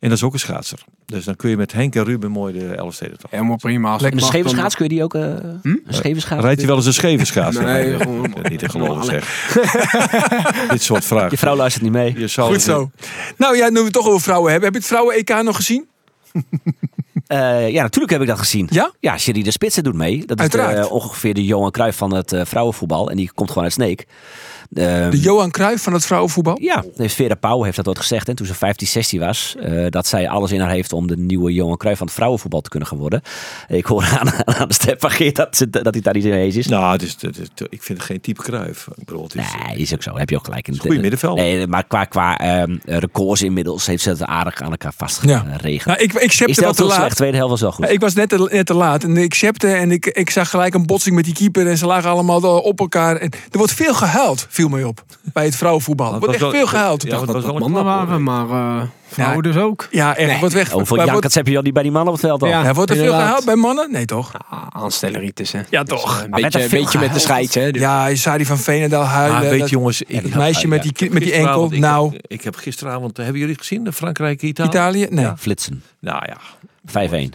En 0.00 0.08
dat 0.08 0.18
is 0.18 0.22
ook 0.24 0.32
een 0.32 0.38
schaatser. 0.38 0.78
Dus 1.06 1.24
dan 1.24 1.36
kun 1.36 1.50
je 1.50 1.56
met 1.56 1.72
Henk 1.72 1.94
en 1.94 2.04
Ruben 2.04 2.30
mooi 2.30 2.58
de 2.58 2.74
Elfsteden 2.74 3.18
toch. 3.18 3.30
Helemaal 3.30 3.56
prima. 3.56 3.92
Als 3.92 3.98
En 4.02 4.04
het 4.06 4.14
de 4.14 4.20
mag, 4.20 4.28
scheve 4.30 4.44
dan- 4.48 4.56
schaats, 4.56 4.74
kun 4.74 4.84
je 4.84 4.90
die 4.90 5.02
ook... 5.02 5.14
eh 5.14 5.22
Een 5.62 5.82
scheve 5.88 6.20
schaats? 6.20 6.42
Rijdt 6.42 6.58
hij 6.58 6.66
wel 6.68 6.76
eens 6.76 6.86
een 6.86 6.92
scheve 6.92 7.24
schaats? 7.24 7.58
Nee, 7.58 7.96
gewoon- 7.98 8.34
niet 8.42 8.58
te 8.58 8.68
geloven 8.68 9.04
zeg. 9.04 9.48
Dit 10.70 10.82
soort 10.82 11.04
vragen. 11.04 11.30
Je 11.30 11.36
vrouw 11.36 11.56
luistert 11.56 11.84
niet 11.84 11.92
mee. 11.92 12.18
Je 12.18 12.26
zou 12.28 12.52
Goed 12.52 12.62
zo. 12.62 12.90
Nou 13.36 13.56
ja, 13.56 13.68
nu 13.68 13.78
we 13.78 13.84
het 13.84 13.92
toch 13.92 14.06
over 14.06 14.20
vrouwen 14.20 14.50
hebben. 14.50 14.72
Heb 14.72 14.82
je 14.82 14.86
het 14.86 14.96
vrouwen-EK 14.96 15.42
nog 15.42 15.56
gezien? 15.56 15.86
Eh, 17.26 17.68
ja, 17.70 17.82
natuurlijk 17.82 18.12
heb 18.12 18.20
ik 18.20 18.26
dat 18.26 18.38
gezien. 18.38 18.66
Ja? 18.70 18.92
Ja, 19.00 19.18
Sherry 19.18 19.42
de 19.42 19.50
Spitsen 19.50 19.84
doet 19.84 19.94
mee. 19.94 20.26
Dat 20.26 20.40
is 20.40 20.48
de, 20.48 20.58
eh, 20.60 20.92
ongeveer 20.92 21.34
de 21.34 21.44
Johan 21.44 21.70
Cruijff 21.70 21.98
van 21.98 22.14
het 22.14 22.32
eh, 22.32 22.44
vrouwenvoetbal. 22.44 23.10
En 23.10 23.16
die 23.16 23.30
komt 23.34 23.48
gewoon 23.48 23.64
uit 23.64 23.72
Sneek. 23.72 24.06
Ehm, 24.74 25.10
De 25.10 25.20
Johan 25.20 25.50
Cruijff 25.50 25.82
van 25.82 25.92
het 25.92 26.06
vrouwenvoetbal? 26.06 26.58
ja, 26.60 26.84
heeft 26.96 27.14
Vera 27.14 27.34
Pauw 27.34 27.62
heeft 27.62 27.76
dat 27.76 27.88
ooit 27.88 27.98
gezegd. 27.98 28.28
En 28.28 28.34
toen 28.34 28.46
ze 28.46 28.54
15, 28.54 28.86
16 28.86 29.20
was. 29.20 29.54
eh, 29.60 29.86
dat 29.90 30.06
zij 30.06 30.28
alles 30.28 30.52
in 30.52 30.60
haar 30.60 30.70
heeft 30.70 30.92
om 30.92 31.06
de 31.06 31.16
nieuwe 31.16 31.52
Johan 31.52 31.76
Cruijff 31.76 31.98
van 31.98 32.06
het 32.06 32.16
vrouwenvoetbal 32.16 32.60
te 32.60 32.68
kunnen 32.70 32.88
gaan 32.88 32.98
worden. 32.98 33.22
Ik 33.68 33.86
hoor 33.86 34.04
aan, 34.20 34.32
aan 34.44 34.68
de 34.68 34.74
stem 34.74 34.94
van 34.98 35.10
Geert 35.10 35.36
dat, 35.36 35.56
ze, 35.56 35.70
dat 35.70 35.86
hij 35.94 36.00
daar 36.02 36.14
niet 36.14 36.24
in 36.24 36.32
eens 36.32 36.56
is. 36.56 36.66
Nou, 36.66 36.92
het 36.92 37.02
is, 37.02 37.16
het 37.20 37.38
is, 37.38 37.46
ik 37.68 37.82
vind 37.82 37.98
het 37.98 38.06
geen 38.06 38.20
type 38.20 38.42
kruif. 38.42 38.86
Ik 38.96 39.04
bedoel, 39.04 39.22
het 39.22 39.34
is, 39.34 39.44
Nee, 39.66 39.76
is 39.78 39.94
ook 39.94 40.02
zo. 40.02 40.16
Heb 40.18 40.30
je 40.30 40.36
ook 40.36 40.44
gelijk. 40.44 40.66
in 40.66 40.72
het- 40.72 40.82
Goeie 40.82 41.00
middenvelder. 41.00 41.44
Nee, 41.44 41.66
maar 41.66 41.84
qua, 41.86 42.04
qua 42.04 42.38
ehm, 42.38 42.76
records 42.84 43.42
inmiddels 43.42 43.86
heeft 43.86 44.02
ze 44.02 44.08
het 44.08 44.22
aardig 44.22 44.62
aan 44.62 44.70
elkaar 44.70 44.92
vastgeregeld. 44.96 45.84
Nou, 45.84 45.98
ik, 45.98 46.12
ik 46.12 46.60
wat 46.60 46.76
te 46.76 46.84
laat. 46.84 46.94
slecht? 46.96 47.16
Tweede 47.16 47.36
helft 47.36 47.50
was 47.50 47.60
wel 47.60 47.72
goed. 47.72 47.84
Ja, 47.86 47.90
Ik 47.90 48.00
was 48.00 48.14
net 48.14 48.28
te, 48.28 48.48
net 48.52 48.66
te 48.66 48.74
laat 48.74 49.04
en 49.04 49.16
ik 49.16 49.34
zepte 49.34 49.68
en 49.68 49.90
ik, 49.90 50.06
ik 50.06 50.30
zag 50.30 50.50
gelijk 50.50 50.74
een 50.74 50.86
botsing 50.86 51.14
met 51.16 51.24
die 51.24 51.34
keeper 51.34 51.66
en 51.66 51.78
ze 51.78 51.86
lagen 51.86 52.10
allemaal 52.10 52.60
op 52.60 52.80
elkaar. 52.80 53.16
En 53.16 53.30
er 53.50 53.58
wordt 53.58 53.72
veel 53.72 53.94
gehuild, 53.94 54.46
viel 54.56 54.68
mij 54.68 54.84
op, 54.84 55.04
bij 55.32 55.44
het 55.44 55.56
vrouwenvoetbal. 55.56 56.12
Er 56.12 56.18
wordt 56.18 56.32
echt 56.34 56.40
wel- 56.42 56.50
veel 56.50 56.66
gehuild. 56.66 57.02
Ja, 57.02 57.08
Ja, 57.14 57.20
het 57.20 57.30
was 57.30 57.44
wel 57.44 57.54
een 57.54 57.60
Mannen 57.60 57.84
waren, 57.84 58.22
maar 58.22 58.50
eh, 58.50 58.82
vrouwen 59.08 59.42
dus 59.42 59.56
ook. 59.56 59.88
ja 59.90 60.16
echt. 60.16 60.40
Wordt 60.40 60.54
weg. 60.54 60.74
Maar 60.90 61.06
Jankers 61.06 61.34
heb 61.34 61.46
je 61.46 61.56
al 61.56 61.62
niet 61.62 61.72
bij 61.72 61.82
die 61.82 61.92
mannen 61.92 62.12
op 62.14 62.18
het 62.20 62.28
veld 62.28 62.42
al. 62.42 62.48
Ja. 62.48 62.62
ja, 62.62 62.72
wordt 62.74 62.90
er 62.90 62.96
veel 62.96 63.12
gehuild 63.12 63.44
bij 63.44 63.54
mannen? 63.56 63.92
Nee, 63.92 64.04
toch? 64.04 64.32
Ah, 64.50 64.66
aanstelleritis, 64.82 65.52
hè. 65.52 65.60
Ja, 65.70 65.82
toch. 65.82 66.02
Dus, 66.04 66.14
eh, 66.54 66.62
een 66.62 66.70
beetje, 66.70 66.98
met 66.98 67.12
de 67.12 67.18
scheids, 67.18 67.54
hè. 67.54 67.70
Dus- 67.70 67.82
Ja, 67.82 68.14
Sari 68.14 68.46
van 68.46 68.58
Veenendaal 68.58 69.04
huilen. 69.04 69.36
Ah, 69.36 69.42
weet 69.42 69.52
je, 69.52 69.58
dat- 69.58 69.70
jongens, 69.70 70.02
ik, 70.02 70.22
het 70.22 70.34
meisje 70.34 70.68
met 70.68 70.82
die, 70.82 70.92
ja, 70.94 71.06
met 71.12 71.22
die 71.22 71.32
enkel. 71.32 71.68
Nou, 71.68 72.12
heb, 72.12 72.20
ik 72.26 72.42
heb 72.42 72.56
gisteravond, 72.56 73.16
hebben 73.16 73.36
jullie 73.38 73.52
het 73.54 73.60
gezien? 73.62 73.84
De 73.84 73.92
Frankrijk, 73.92 74.42
Italië? 74.42 74.68
Italië? 74.68 75.06
Nee. 75.10 75.30
Flitsen. 75.38 75.82
Nou 76.00 76.22
ja, 76.26 76.36
5-1. 76.88 76.92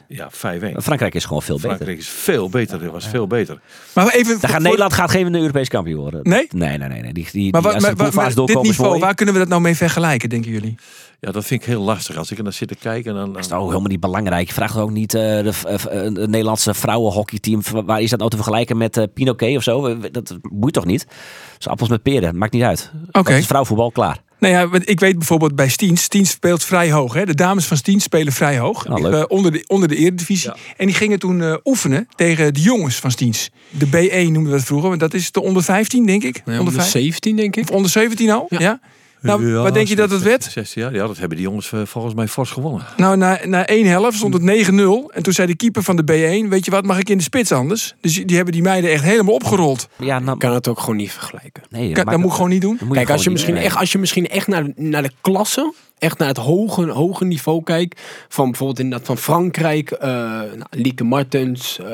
ja 0.08 0.30
5-1. 0.32 0.32
Frankrijk 0.76 1.16
is 1.16 1.26
gewoon 1.26 1.42
veel 1.42 1.56
beter. 1.56 1.70
Frankrijk 1.70 1.98
is 1.98 2.08
veel 2.08 2.50
beter. 2.50 2.80
Dat 2.80 2.92
was 2.92 3.08
veel 3.08 3.28
beter. 3.28 3.60
Maar 3.94 4.14
even... 4.14 4.40
Dan 4.40 4.50
gaat 4.50 4.62
Nederland 4.62 4.94
gaat 4.94 5.12
geen 5.12 5.36
Europees 5.36 5.70
kampioen 5.70 6.00
worden. 6.00 6.20
Nee? 6.24 6.48
Nee, 6.52 6.78
nee, 6.78 6.88
nee. 6.88 7.02
nee. 7.02 7.14
Die, 7.14 7.28
die, 7.32 7.52
Maar, 7.52 7.62
wat, 7.62 8.14
maar, 8.14 8.36
dit 8.36 8.62
niveau, 8.62 9.00
waar 9.00 9.16
kunnen 9.16 9.34
we 9.34 9.40
dat 9.40 9.50
nou 9.50 9.62
mee 9.62 9.76
vergelijken, 9.76 10.30
denken 10.30 10.52
jullie? 10.52 10.76
Ja, 11.20 11.32
dat 11.32 11.46
vind 11.46 11.62
ik 11.62 11.68
heel 11.68 11.82
lastig. 11.82 12.18
Als 12.18 12.32
ik 12.32 12.38
er 12.38 12.44
naar 12.44 12.54
zit 12.54 12.68
te 12.68 12.76
kijken, 12.76 13.14
dan... 13.14 13.34
Dat 13.34 13.42
is 13.42 13.48
nou 13.48 13.68
helemaal 13.68 13.90
niet 13.90 14.00
belangrijk. 14.00 14.48
Je 14.48 14.54
vraagt 14.54 14.78
ook 14.78 14.92
niet 14.92 15.12
de, 15.12 15.52
het 15.90 16.14
Nederlandse 16.30 16.74
vrouwenhockeyteam. 16.74 17.62
Waar 17.86 18.02
is 18.02 18.10
dat 18.10 18.20
nou 18.20 18.32
te 18.32 18.38
vergelijken 18.38 18.78
met 18.78 19.08
Pinoquet 19.14 19.58
of 19.58 19.64
zo? 19.64 20.00
Dat 20.12 20.38
boeit 20.52 20.74
toch 20.74 20.86
niet? 20.86 21.06
Dat 21.08 21.60
is 21.60 21.68
appels 21.68 21.90
met 21.90 22.04
peren. 22.04 22.38
Maakt 22.38 22.54
niet 22.54 22.64
uit. 22.64 22.92
Oké. 23.12 23.30
Dat 23.30 23.40
is 23.40 23.46
vrouwenvoetbal 23.46 23.92
klaar. 23.92 24.22
Nou 24.42 24.54
ja, 24.54 24.68
want 24.68 24.90
ik 24.90 25.00
weet 25.00 25.18
bijvoorbeeld 25.18 25.56
bij 25.56 25.70
Stiens. 25.70 26.04
Stiens 26.04 26.30
speelt 26.30 26.64
vrij 26.64 26.92
hoog. 26.92 27.14
Hè? 27.14 27.26
De 27.26 27.36
dames 27.36 27.66
van 27.66 27.78
Stiens 27.78 28.04
spelen 28.04 28.34
vrij 28.34 28.58
hoog. 28.58 28.88
Ja, 28.88 28.94
leuk. 28.94 29.14
Eh, 29.14 29.24
onder, 29.28 29.52
de, 29.52 29.64
onder 29.68 29.88
de 29.88 29.96
eredivisie. 29.96 30.52
En 30.78 30.86
die 30.86 30.96
gingen 30.96 31.20
toen 31.20 31.42
eh, 31.42 31.56
oefenen 31.64 32.08
tegen 32.16 32.54
de 32.54 32.62
jongens 32.62 32.96
van 32.96 33.12
Stiens. 33.12 33.50
De 33.70 33.88
B1 33.88 34.24
noemden 34.24 34.44
we 34.44 34.50
dat 34.50 34.64
vroeger. 34.64 34.90
Want 34.90 35.02
dat 35.02 35.14
is 35.14 35.32
de 35.32 35.42
onder 35.42 35.64
15, 35.64 36.06
denk 36.06 36.24
ik. 36.24 36.34
Nee, 36.34 36.60
onder, 36.60 36.60
onder 36.60 36.74
15 36.74 37.02
17 37.02 37.36
denk 37.36 37.56
ik. 37.56 37.64
of 37.64 37.76
onder 37.76 37.92
17 37.92 38.30
al? 38.30 38.46
Ja. 38.50 38.60
Ja. 38.60 38.80
Nou, 39.22 39.48
Ja, 39.48 39.62
wat 39.62 39.74
denk 39.74 39.88
je 39.88 39.96
dat 39.96 40.12
het 40.12 40.22
werd? 40.22 40.44
16 40.44 40.82
jaar, 40.82 40.94
ja, 40.94 41.08
dat 41.08 41.18
hebben 41.18 41.38
die 41.38 41.46
jongens 41.48 41.72
eh, 41.72 41.82
volgens 41.86 42.14
mij 42.14 42.28
fors 42.28 42.50
gewonnen. 42.52 42.86
Nou, 42.98 43.18
na, 43.18 43.40
na 43.46 43.66
één 43.68 43.86
helft 43.86 44.18
stond 44.18 44.34
het 44.34 44.44
9-0. 44.44 44.76
En 45.14 45.24
toen 45.24 45.34
zei 45.34 45.48
de 45.48 45.56
keeper 45.56 45.84
van 45.84 45.96
de 45.96 46.04
B1... 46.04 46.50
Weet 46.50 46.66
je 46.66 46.72
wat, 46.72 46.86
mag 46.86 47.00
ik 47.00 47.10
in 47.10 47.18
de 47.18 47.24
spits 47.24 47.52
anders? 47.52 47.96
Dus 48.02 48.14
die 48.26 48.36
hebben 48.36 48.54
die 48.54 48.62
meiden 48.62 48.92
echt 48.92 49.04
helemaal 49.04 49.34
opgerold. 49.34 49.88
Ja, 50.00 50.20
nou, 50.20 50.38
kan 50.38 50.54
het 50.54 50.68
ook 50.68 50.80
gewoon 50.80 50.96
niet 50.96 51.12
vergelijken. 51.12 51.64
nee, 51.70 51.92
Kan, 51.92 52.06
dat 52.06 52.18
moet 52.18 52.26
ik 52.30 52.34
gewoon 52.36 52.50
niet 52.50 52.62
doen. 52.62 52.80
Kijk, 52.92 53.10
als 53.10 53.24
je, 53.24 53.30
misschien 53.30 53.54
niet- 53.54 53.64
echt, 53.64 53.76
als 53.78 53.92
je 53.92 53.98
misschien 53.98 54.28
echt 54.28 54.48
naar, 54.48 54.64
de- 54.64 54.74
naar 54.76 55.02
de 55.04 55.12
klasse, 55.22 55.74
echt 55.98 56.18
naar 56.18 56.28
het 56.28 56.38
hoge, 56.38 56.90
hoge 56.90 57.26
niveau 57.26 57.64
kijkt, 57.64 58.02
van 58.30 58.46
bijvoorbeeld 58.50 58.80
inderdaad 58.80 59.08
van 59.08 59.18
Frankrijk, 59.18 59.92
eh 59.92 60.10
nou, 60.10 60.66
Lieke 60.70 61.04
Martens, 61.04 61.80
eh, 61.80 61.88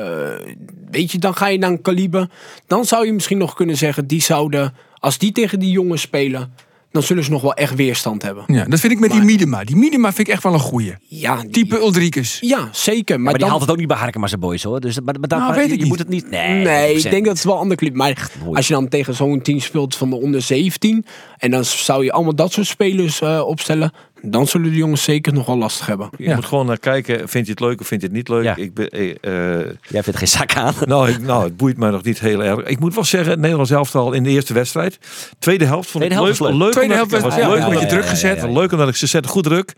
weet 0.90 1.12
je, 1.12 1.18
dan 1.18 1.34
ga 1.36 1.46
je 1.48 1.58
naar 1.58 1.70
een 1.70 1.82
kaliber. 1.82 2.28
Dan 2.66 2.84
zou 2.84 3.06
je 3.06 3.12
misschien 3.12 3.38
nog 3.38 3.54
kunnen 3.54 3.76
zeggen, 3.76 4.06
die 4.06 4.22
zouden, 4.22 4.74
als 4.98 5.18
die 5.18 5.32
tegen 5.32 5.58
die 5.58 5.70
jongens 5.70 6.00
spelen, 6.02 6.52
dan 6.90 7.02
zullen 7.02 7.24
ze 7.24 7.30
nog 7.30 7.42
wel 7.42 7.54
echt 7.54 7.74
weerstand 7.74 8.22
hebben. 8.22 8.44
Ja, 8.46 8.64
dat 8.64 8.80
vind 8.80 8.92
ik 8.92 8.98
met 9.00 9.10
die 9.10 9.20
Miedema. 9.22 9.64
Die 9.64 9.76
Miedema 9.76 10.12
vind 10.12 10.28
ik 10.28 10.34
echt 10.34 10.42
wel 10.42 10.52
een 10.52 10.58
goeie. 10.60 10.94
Ja, 11.08 11.36
die- 11.40 11.50
Type 11.50 11.76
Ulrikes. 11.78 12.38
Ja, 12.40 12.68
zeker. 12.72 13.14
Maar, 13.20 13.24
Maar 13.30 13.38
die 13.40 13.48
haalt 13.48 13.60
het 13.60 13.70
ook 13.70 13.76
niet 13.76 13.86
bij 13.88 13.96
Harkema 13.96 14.26
zijn 14.26 14.40
boys 14.40 14.62
hoor. 14.62 14.80
Dus, 14.80 15.00
maar, 15.00 15.04
maar, 15.18 15.28
dan- 15.28 15.38
Nou, 15.38 15.50
maar 15.50 15.58
weet 15.60 15.68
je, 15.68 15.72
ik 15.72 15.78
je 15.78 15.80
niet. 15.84 15.88
moet 15.88 15.98
het 15.98 16.08
niet. 16.08 16.30
Nee, 16.30 16.64
Nee, 16.64 16.92
100%. 16.94 17.04
ik 17.04 17.10
denk 17.10 17.24
dat 17.26 17.34
het 17.36 17.44
wel 17.44 17.54
een 17.54 17.60
ander 17.60 17.76
clip. 17.76 17.94
Maar 17.94 18.30
als 18.52 18.66
je 18.68 18.74
dan 18.74 18.88
tegen 18.88 19.14
zo'n 19.14 19.40
team 19.42 19.60
speelt 19.60 19.96
van 19.96 20.10
de 20.10 20.16
onder 20.16 20.42
17... 20.42 21.04
en 21.38 21.50
dan 21.50 21.64
zou 21.64 22.04
je 22.04 22.12
allemaal 22.12 22.34
dat 22.34 22.52
soort 22.52 22.66
spelers 22.66 23.20
eh, 23.20 23.42
opstellen... 23.46 23.92
dan 24.22 24.46
zullen 24.46 24.70
de 24.70 24.76
jongens 24.76 25.02
zeker 25.02 25.32
nog 25.32 25.46
wel 25.46 25.58
lastig 25.58 25.86
hebben. 25.86 26.10
Je 26.16 26.24
Ja. 26.24 26.34
moet 26.34 26.44
gewoon 26.44 26.66
naar 26.66 26.78
kijken, 26.78 27.28
vind 27.28 27.44
je 27.46 27.50
het 27.50 27.60
leuk 27.60 27.80
of 27.80 27.86
vind 27.86 28.00
je 28.00 28.06
het 28.06 28.16
niet 28.16 28.28
leuk? 28.28 28.44
Ja. 28.44 28.56
Ik 28.56 28.74
ben, 28.74 28.88
eh, 28.88 29.10
eh, 29.10 29.66
Jij 29.88 30.02
vindt 30.02 30.18
geen 30.18 30.28
zak 30.28 30.54
aan. 30.54 30.74
nou, 30.86 31.08
ik, 31.10 31.20
nou, 31.20 31.44
het 31.44 31.56
boeit 31.56 31.76
mij 31.76 31.90
nog 31.90 32.02
niet 32.02 32.20
heel 32.20 32.42
erg. 32.44 32.58
Ik 32.66 32.78
moet 32.80 32.94
wel 32.94 33.04
zeggen, 33.04 33.30
het 33.30 33.40
Nederlands 33.40 33.70
elftal 33.70 34.12
in 34.12 34.22
de 34.22 34.30
eerste 34.30 34.54
wedstrijd. 34.54 34.98
Tweede 35.38 35.64
helft 35.64 35.90
vond 35.90 36.04
ik 36.04 36.10
Tweede 36.10 36.26
helft 36.26 36.40
leuk. 36.40 36.48
was 36.50 36.58
leuk. 36.58 36.60
leuk 36.66 36.72
Tweede 36.72 36.92
omdat 36.94 37.10
helft 37.10 37.26
ik- 37.26 37.30
was- 37.40 37.48
leuk 37.50 37.62
een 37.62 37.68
omdat 37.74 37.88
druk 37.88 38.06
gezet. 38.06 38.42
Leuk 38.42 38.72
omdat 38.72 38.88
ik 38.88 38.96
ze 38.96 39.06
zetten 39.06 39.30
goed 39.30 39.44
druk. 39.44 39.72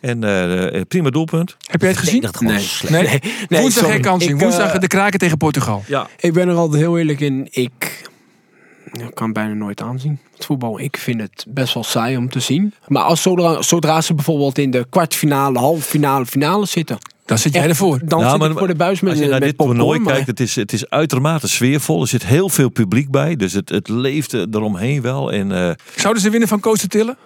En 0.00 0.24
eh, 0.24 0.74
eh, 0.76 0.82
prima 0.88 1.10
doelpunt. 1.10 1.56
Heb 1.70 1.80
jij 1.80 1.90
het 1.90 1.98
gezien? 1.98 2.20
Dat 2.20 2.40
Nee. 2.40 2.66
Nee. 2.88 3.20
Nee, 3.48 3.60
Woensdag 3.60 3.90
geen 3.90 4.00
kans 4.00 4.26
in. 4.26 4.38
Woensdag 4.38 4.78
de 4.78 4.86
kraken 4.86 5.18
tegen 5.18 5.36
Portugal. 5.36 5.82
Ja, 5.86 6.08
Ik 6.20 6.32
ben 6.32 6.48
er 6.48 6.54
altijd 6.54 6.82
heel 6.82 6.98
eerlijk 6.98 7.20
in. 7.20 7.48
Ik, 7.50 8.08
ik 8.84 9.14
kan 9.14 9.24
het 9.24 9.32
bijna 9.34 9.54
nooit 9.54 9.82
aanzien. 9.82 10.18
Het 10.36 10.44
voetbal. 10.44 10.80
Ik 10.80 10.96
vind 10.96 11.20
het 11.20 11.44
best 11.48 11.74
wel 11.74 11.84
saai 11.84 12.16
om 12.16 12.28
te 12.28 12.40
zien. 12.40 12.74
Maar 12.88 13.02
als 13.02 13.22
zodra, 13.22 13.62
zodra 13.62 14.00
ze 14.00 14.14
bijvoorbeeld 14.14 14.58
in 14.58 14.70
de 14.70 14.86
kwartfinale, 14.90 15.58
halve 15.58 15.82
finale, 15.82 16.26
finale 16.26 16.66
zitten. 16.66 16.98
Dan 17.24 17.38
zit 17.38 17.54
jij 17.54 17.68
ervoor. 17.68 18.00
Dan 18.04 18.20
Ja, 18.20 18.30
zit 18.30 18.38
maar 18.38 18.50
ik 18.50 18.58
voor 18.58 18.66
de 18.66 18.74
buis 18.74 19.00
met, 19.00 19.12
Als 19.12 19.20
je 19.20 19.26
naar 19.28 19.40
dit 19.40 19.56
popcorn, 19.56 19.78
toernooi 19.78 20.00
maar- 20.00 20.12
kijkt, 20.12 20.26
het 20.28 20.40
is, 20.40 20.56
het 20.56 20.72
is 20.72 20.90
uitermate 20.90 21.48
sfeervol. 21.48 22.00
Er 22.00 22.08
zit 22.08 22.26
heel 22.26 22.48
veel 22.48 22.68
publiek 22.68 23.10
bij. 23.10 23.36
Dus 23.36 23.52
het, 23.52 23.68
het 23.68 23.88
leeft 23.88 24.32
eromheen 24.32 25.02
wel. 25.02 25.32
En, 25.32 25.52
eh, 25.52 25.70
Zouden 25.96 26.22
ze 26.22 26.30
winnen 26.30 26.48
van 26.48 26.60
Koos 26.60 26.84
Tillen? 26.88 27.16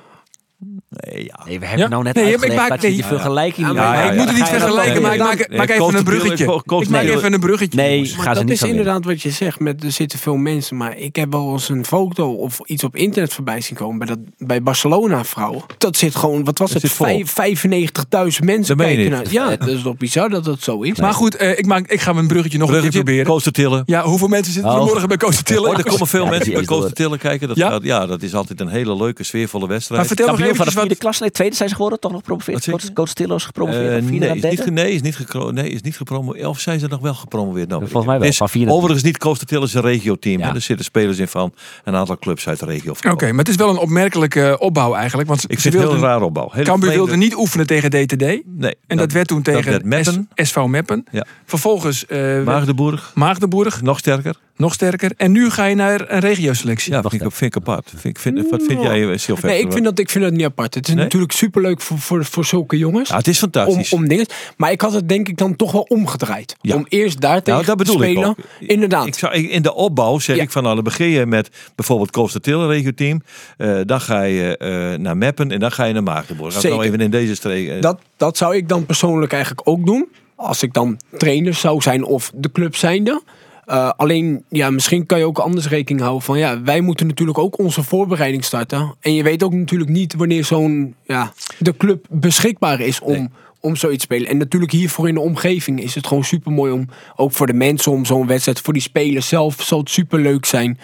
Nee, 0.88 1.24
ja. 1.24 1.40
Nee, 1.46 1.58
we 1.58 1.66
hebben 1.66 1.84
Ja? 1.84 1.88
nou 1.88 2.02
net 2.02 2.14
Nee, 2.14 2.32
ik 2.32 2.54
maak- 2.54 2.68
dat 2.68 2.80
je 2.82 2.86
nee. 2.86 2.96
die 2.96 3.04
vergelijking 3.04 3.72
Ja, 3.74 4.02
ik 4.10 4.16
moet 4.16 4.26
het 4.28 4.36
niet 4.36 4.48
vergelijken, 4.48 5.02
maar 5.02 5.14
ik 5.14 5.20
maak, 5.56 5.68
even 5.70 5.94
een 5.94 6.04
bruggetje. 6.04 6.62
Ik 6.80 6.88
maak 6.88 7.02
even 7.02 7.32
een 7.32 7.40
bruggetje. 7.40 7.78
Nee. 7.80 8.14
Maar 8.16 8.34
dat 8.34 8.44
niet 8.44 8.52
is 8.52 8.62
inderdaad 8.62 9.04
wat 9.04 9.22
je 9.22 9.30
zegt. 9.30 9.60
Met, 9.60 9.84
er 9.84 9.90
zitten 9.92 10.18
veel 10.18 10.36
mensen. 10.36 10.76
Maar 10.76 10.96
ik 10.98 11.16
heb 11.16 11.32
wel 11.32 11.52
eens 11.52 11.68
een 11.68 11.84
foto 11.84 12.32
of 12.32 12.60
iets 12.64 12.84
op 12.84 12.96
internet 12.96 13.32
voorbij 13.32 13.60
zien 13.60 13.76
komen. 13.76 13.98
Bij, 13.98 14.06
dat, 14.06 14.18
bij 14.38 14.62
Barcelona 14.62 15.24
vrouwen. 15.24 15.62
Dat 15.78 15.96
zit 15.96 16.14
gewoon, 16.16 16.44
wat 16.44 16.58
was 16.58 16.72
het? 16.72 16.90
Vijf- 16.90 17.32
95.000 17.32 18.44
mensen 18.44 18.76
kijken. 18.76 19.24
Ja, 19.30 19.56
dat 19.56 19.68
is 19.68 19.82
toch 19.82 19.96
bizar 19.96 20.28
dat 20.28 20.44
dat 20.44 20.60
zo 20.62 20.80
is. 20.82 20.98
Maar 21.00 21.14
goed, 21.14 21.36
eh, 21.36 21.58
ik, 21.58 21.66
maak, 21.66 21.86
ik 21.86 22.00
ga 22.00 22.12
mijn 22.12 22.26
bruggetje 22.26 22.58
nog 22.58 22.68
een 22.68 22.72
keer 22.80 22.82
Bruggetje, 22.90 23.12
proberen. 23.24 23.42
De 23.44 23.50
Tillen. 23.50 23.82
Ja, 23.86 24.02
hoeveel 24.02 24.28
mensen 24.28 24.52
zitten 24.52 24.72
er 24.72 24.78
Oh. 24.78 24.86
morgen 24.86 25.08
bij 25.08 25.16
de 25.16 25.42
Tillen? 25.42 25.70
Oh, 25.70 25.78
er 25.78 25.84
komen 25.84 26.06
veel 26.06 26.26
mensen 26.26 26.52
bij 26.52 26.62
door. 26.64 26.92
Tillen 26.92 27.18
kijken. 27.18 27.48
Dat 27.48 27.56
Ja? 27.56 28.06
Dat 28.06 28.22
is 28.22 28.34
altijd 28.34 28.60
een 28.60 28.68
hele 28.68 28.96
leuke, 28.96 29.22
sfeervolle 29.22 29.66
wedstrijd. 29.66 29.98
Maar 30.00 30.08
vertel 30.08 30.26
nog 30.26 30.36
Kampioen 30.36 30.53
van 30.56 30.64
de 30.66 30.72
vierde 30.72 30.88
wat... 30.88 30.98
klas. 30.98 31.20
Nee, 31.20 31.30
tweede 31.30 31.56
zijn 31.56 31.68
ze 31.68 31.74
geworden. 31.74 32.00
Toch 32.00 32.10
nog 32.10 32.20
gepromoveerd. 32.20 32.70
Coach? 32.70 32.92
Coach 32.92 33.12
Tillo 33.12 33.34
is 33.36 33.44
gepromoveerd. 33.44 33.82
Vierde 33.82 34.00
nee, 34.18 34.52
is 34.52 34.58
niet, 34.64 34.70
nee, 34.74 34.92
is 34.92 35.00
niet, 35.02 35.16
gepro 35.16 35.50
nee, 35.50 35.70
is 35.70 35.80
niet 35.82 35.96
gepromoveerd. 35.96 36.46
Of 36.46 36.60
zijn 36.60 36.78
ze 36.80 36.86
nog 36.86 37.00
wel 37.00 37.14
gepromoveerd? 37.14 37.68
Nou, 37.68 37.80
Volgens 37.80 38.06
mij 38.06 38.18
wel, 38.18 38.28
is 38.28 38.36
van 38.36 38.48
naar 38.54 38.68
overigens 38.74 39.02
niet 39.02 39.18
Coast 39.18 39.46
Tillen 39.46 39.64
is 39.66 39.74
een 39.74 39.80
regio-team. 39.82 40.38
Ja. 40.38 40.54
Er 40.54 40.60
zitten 40.60 40.84
spelers 40.84 41.18
in 41.18 41.28
van 41.28 41.52
een 41.84 41.94
aantal 41.94 42.18
clubs 42.18 42.48
uit 42.48 42.58
de 42.58 42.66
regio. 42.66 42.94
Oké, 43.10 43.26
maar 43.30 43.38
het 43.38 43.48
is 43.48 43.56
wel 43.56 43.68
een 43.70 43.78
opmerkelijke 43.78 44.42
eh, 44.48 44.54
opbouw 44.58 44.94
eigenlijk. 44.94 45.28
Want 45.28 45.44
Ik 45.46 45.58
ze 45.60 45.70
vind 45.70 45.82
het 45.82 45.92
heel 45.92 46.00
raar 46.00 46.22
opbouw. 46.22 46.48
Hele 46.52 46.64
Cambuur 46.64 46.90
wilde 46.90 47.16
niet 47.16 47.34
oefenen 47.36 47.66
tegen 47.66 47.90
DTD. 47.90 48.20
Nee. 48.20 48.74
En 48.86 48.96
dat, 48.96 49.12
werd 49.12 49.26
toen 49.28 49.42
tegen 49.42 49.70
werd 49.70 49.84
Meppen. 49.84 50.28
S- 50.34 50.48
SV 50.48 50.56
Meppen. 50.66 51.04
Ja. 51.10 51.26
Vervolgens 51.44 52.06
eh, 52.06 52.42
Maagdenburg, 52.42 53.12
Maagdenburg, 53.14 53.82
nog 53.82 53.98
sterker. 53.98 54.34
nog 54.56 54.72
sterker. 54.74 55.12
En 55.16 55.32
nu 55.32 55.50
ga 55.50 55.64
je 55.64 55.74
naar 55.74 56.04
een 56.10 56.20
regioselectie. 56.20 56.92
Ja, 56.92 57.00
vind 57.02 57.22
ik, 57.22 57.30
vind 57.32 57.56
ik 57.56 57.62
apart. 57.62 57.88
Vind, 57.96 58.04
ik- 58.04 58.18
vind, 58.18 58.50
wat 58.50 58.62
vind 58.62 58.82
jij, 58.82 59.00
eh, 59.10 59.18
Sylvester? 59.18 59.44
Nee, 59.50 59.60
ik 59.60 59.72
vind 59.72 59.84
dat, 59.84 59.98
ik 59.98 60.10
vind 60.10 60.24
dat 60.24 60.32
niet 60.36 60.44
apart. 60.44 60.74
Het 60.74 60.88
is 60.88 60.94
Nee? 60.94 61.02
natuurlijk 61.04 61.32
superleuk 61.32 61.80
voor, 61.80 61.98
voor, 61.98 62.24
voor 62.24 62.44
zulke 62.44 62.78
jongens. 62.78 63.08
Ja, 63.08 63.16
het 63.16 63.26
is 63.28 63.42
om, 63.42 63.50
fantastisch. 63.52 63.92
om 63.92 64.08
dingen. 64.08 64.26
Maar 64.56 64.70
ik 64.70 64.80
had 64.80 64.92
het 64.92 65.08
denk 65.08 65.28
ik 65.28 65.36
dan 65.36 65.56
toch 65.56 65.72
wel 65.72 65.82
omgedraaid. 65.82 66.56
Ja. 66.60 66.74
Om 66.76 66.86
eerst 66.88 67.20
daar 67.20 67.42
tegen 67.42 67.64
Nou, 67.64 67.76
dat 67.76 67.86
te 67.86 67.92
ik 67.92 67.98
spelen. 67.98 68.24
ook. 68.28 68.36
Inderdaad. 68.60 69.06
Ik 69.06 69.14
zou, 69.14 69.34
ik- 69.34 69.50
in 69.50 69.62
de 69.62 69.74
opbouw 69.74 70.18
zeg 70.18 70.36
Ja. 70.36 70.42
ik 70.42 70.50
van 70.50 70.62
dan 70.64 70.82
begin 70.82 71.08
je 71.08 71.26
met 71.26 71.50
bijvoorbeeld 71.74 72.10
Costa 72.10 72.38
Tillen 72.38 72.68
regio-team. 72.68 73.22
Eh, 73.56 73.80
dan 73.84 74.00
ga 74.00 74.22
je 74.22 74.56
eh, 74.56 74.98
naar 74.98 75.16
Meppen 75.16 75.50
en 75.50 75.60
dan 75.60 75.72
ga 75.72 75.84
je 75.84 75.92
naar 75.92 76.02
Maagdenburg. 76.02 76.54
Als 76.54 76.62
we 76.64 76.68
nou 76.70 76.84
even 76.84 77.00
in 77.00 77.10
deze 77.10 77.34
streek. 77.34 77.68
eh, 77.68 77.80
dat, 77.80 78.00
dat 78.16 78.36
zou 78.36 78.56
ik 78.56 78.68
dan 78.68 78.86
persoonlijk 78.86 79.32
eigenlijk 79.32 79.68
ook 79.68 79.86
doen. 79.86 80.08
Als 80.36 80.62
ik 80.62 80.72
dan 80.72 81.00
trainer 81.18 81.54
zou 81.54 81.80
zijn 81.82 82.04
of 82.04 82.30
de 82.34 82.52
club 82.52 82.76
zijnde. 82.76 83.22
Eh, 83.66 83.90
alleen, 83.96 84.44
ja, 84.48 84.70
misschien 84.70 85.06
kan 85.06 85.18
je 85.18 85.24
ook 85.26 85.38
anders 85.38 85.68
rekening 85.68 86.00
houden 86.02 86.22
van... 86.24 86.38
ja, 86.38 86.62
wij 86.62 86.80
moeten 86.80 87.06
natuurlijk 87.06 87.38
ook 87.38 87.58
onze 87.58 87.82
voorbereiding 87.82 88.44
starten. 88.44 88.94
En 89.00 89.14
je 89.14 89.22
weet 89.22 89.42
ook 89.42 89.52
natuurlijk 89.52 89.90
niet 89.90 90.14
wanneer 90.14 90.44
zo'n... 90.44 90.94
ja, 91.06 91.32
de 91.58 91.76
club 91.76 92.06
beschikbaar 92.10 92.80
is 92.80 93.00
om, 93.00 93.12
Nee. 93.12 93.28
om 93.60 93.76
zoiets 93.76 94.06
te 94.06 94.14
spelen. 94.14 94.30
En 94.30 94.36
natuurlijk 94.36 94.72
hiervoor 94.72 95.08
in 95.08 95.14
de 95.14 95.20
omgeving 95.20 95.82
is 95.82 95.94
het 95.94 96.06
gewoon 96.06 96.24
super 96.24 96.52
mooi 96.52 96.72
om... 96.72 96.88
ook 97.16 97.32
voor 97.32 97.46
de 97.46 97.52
mensen 97.54 97.92
om 97.92 98.04
zo'n 98.04 98.26
wedstrijd... 98.26 98.60
voor 98.60 98.72
die 98.72 98.82
spelers 98.82 99.28
zelf 99.28 99.62
zal 99.62 99.78
het 99.78 99.90
super 99.90 100.20
leuk 100.20 100.44
zijn. 100.46 100.78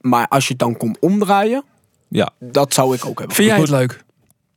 Maar 0.00 0.28
als 0.28 0.44
je 0.44 0.50
het 0.50 0.58
dan 0.58 0.76
komt 0.76 0.98
omdraaien... 0.98 1.64
ja. 2.08 2.30
dat 2.40 2.74
zou 2.74 2.94
ik 2.94 3.04
ook 3.06 3.18
hebben. 3.18 3.36
Vind 3.36 3.48
jij 3.48 3.58
het 3.60 3.70
leuk? 3.70 4.04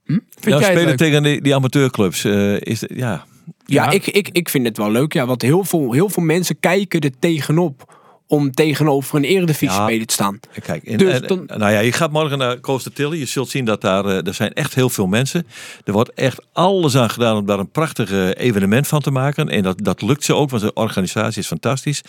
Hm? 0.05 0.11
Vind 0.11 0.25
Ja, 0.39 0.49
jij 0.49 0.57
het 0.57 0.65
spelen 0.65 0.85
leuk? 0.85 0.97
tegen 0.97 1.23
die, 1.23 1.41
die 1.41 1.55
amateurclubs. 1.55 2.23
eh, 2.23 2.61
is, 2.61 2.81
het- 2.81 2.91
ja. 2.95 3.25
Ja, 3.69 3.83
Ja. 3.83 3.91
Ik, 3.91 4.07
ik, 4.07 4.29
ik 4.31 4.49
vind 4.49 4.67
het 4.67 4.77
wel 4.77 4.91
leuk. 4.91 5.13
Ja, 5.13 5.25
want 5.25 5.41
heel 5.41 5.63
veel, 5.63 5.91
heel 5.91 6.09
veel 6.09 6.23
mensen 6.23 6.59
kijken 6.59 6.99
er 6.99 7.19
tegenop 7.19 7.98
om 8.31 8.51
tegenover 8.51 9.15
een 9.15 9.23
eredivisie 9.23 9.79
Ja. 9.81 9.87
te 10.05 10.13
staan. 10.13 10.39
Kijk, 10.63 10.83
en, 10.83 10.97
Dus 10.97 11.19
en- 11.21 11.43
nou 11.47 11.71
ja, 11.71 11.79
je 11.79 11.91
gaat 11.91 12.11
morgen 12.11 12.37
naar 12.37 12.59
Costa 12.59 12.89
Tilly. 12.93 13.17
Je 13.19 13.25
zult 13.25 13.49
zien 13.49 13.65
dat 13.65 13.81
daar, 13.81 14.05
eh, 14.05 14.27
er 14.27 14.33
zijn 14.33 14.53
echt 14.53 14.75
heel 14.75 14.89
veel 14.89 15.07
mensen. 15.07 15.47
Er 15.83 15.93
wordt 15.93 16.13
echt 16.13 16.41
alles 16.53 16.95
aan 16.97 17.09
gedaan 17.09 17.37
om 17.37 17.45
daar 17.45 17.59
een 17.59 17.71
prachtig 17.71 18.11
eh, 18.11 18.29
evenement 18.35 18.87
van 18.87 19.01
te 19.01 19.11
maken. 19.11 19.49
En 19.49 19.63
dat, 19.63 19.83
dat 19.83 20.01
lukt 20.01 20.23
ze 20.23 20.33
ook, 20.35 20.49
want 20.49 20.61
de 20.61 20.73
organisatie 20.73 21.41
is 21.41 21.47
fantastisch. 21.47 22.01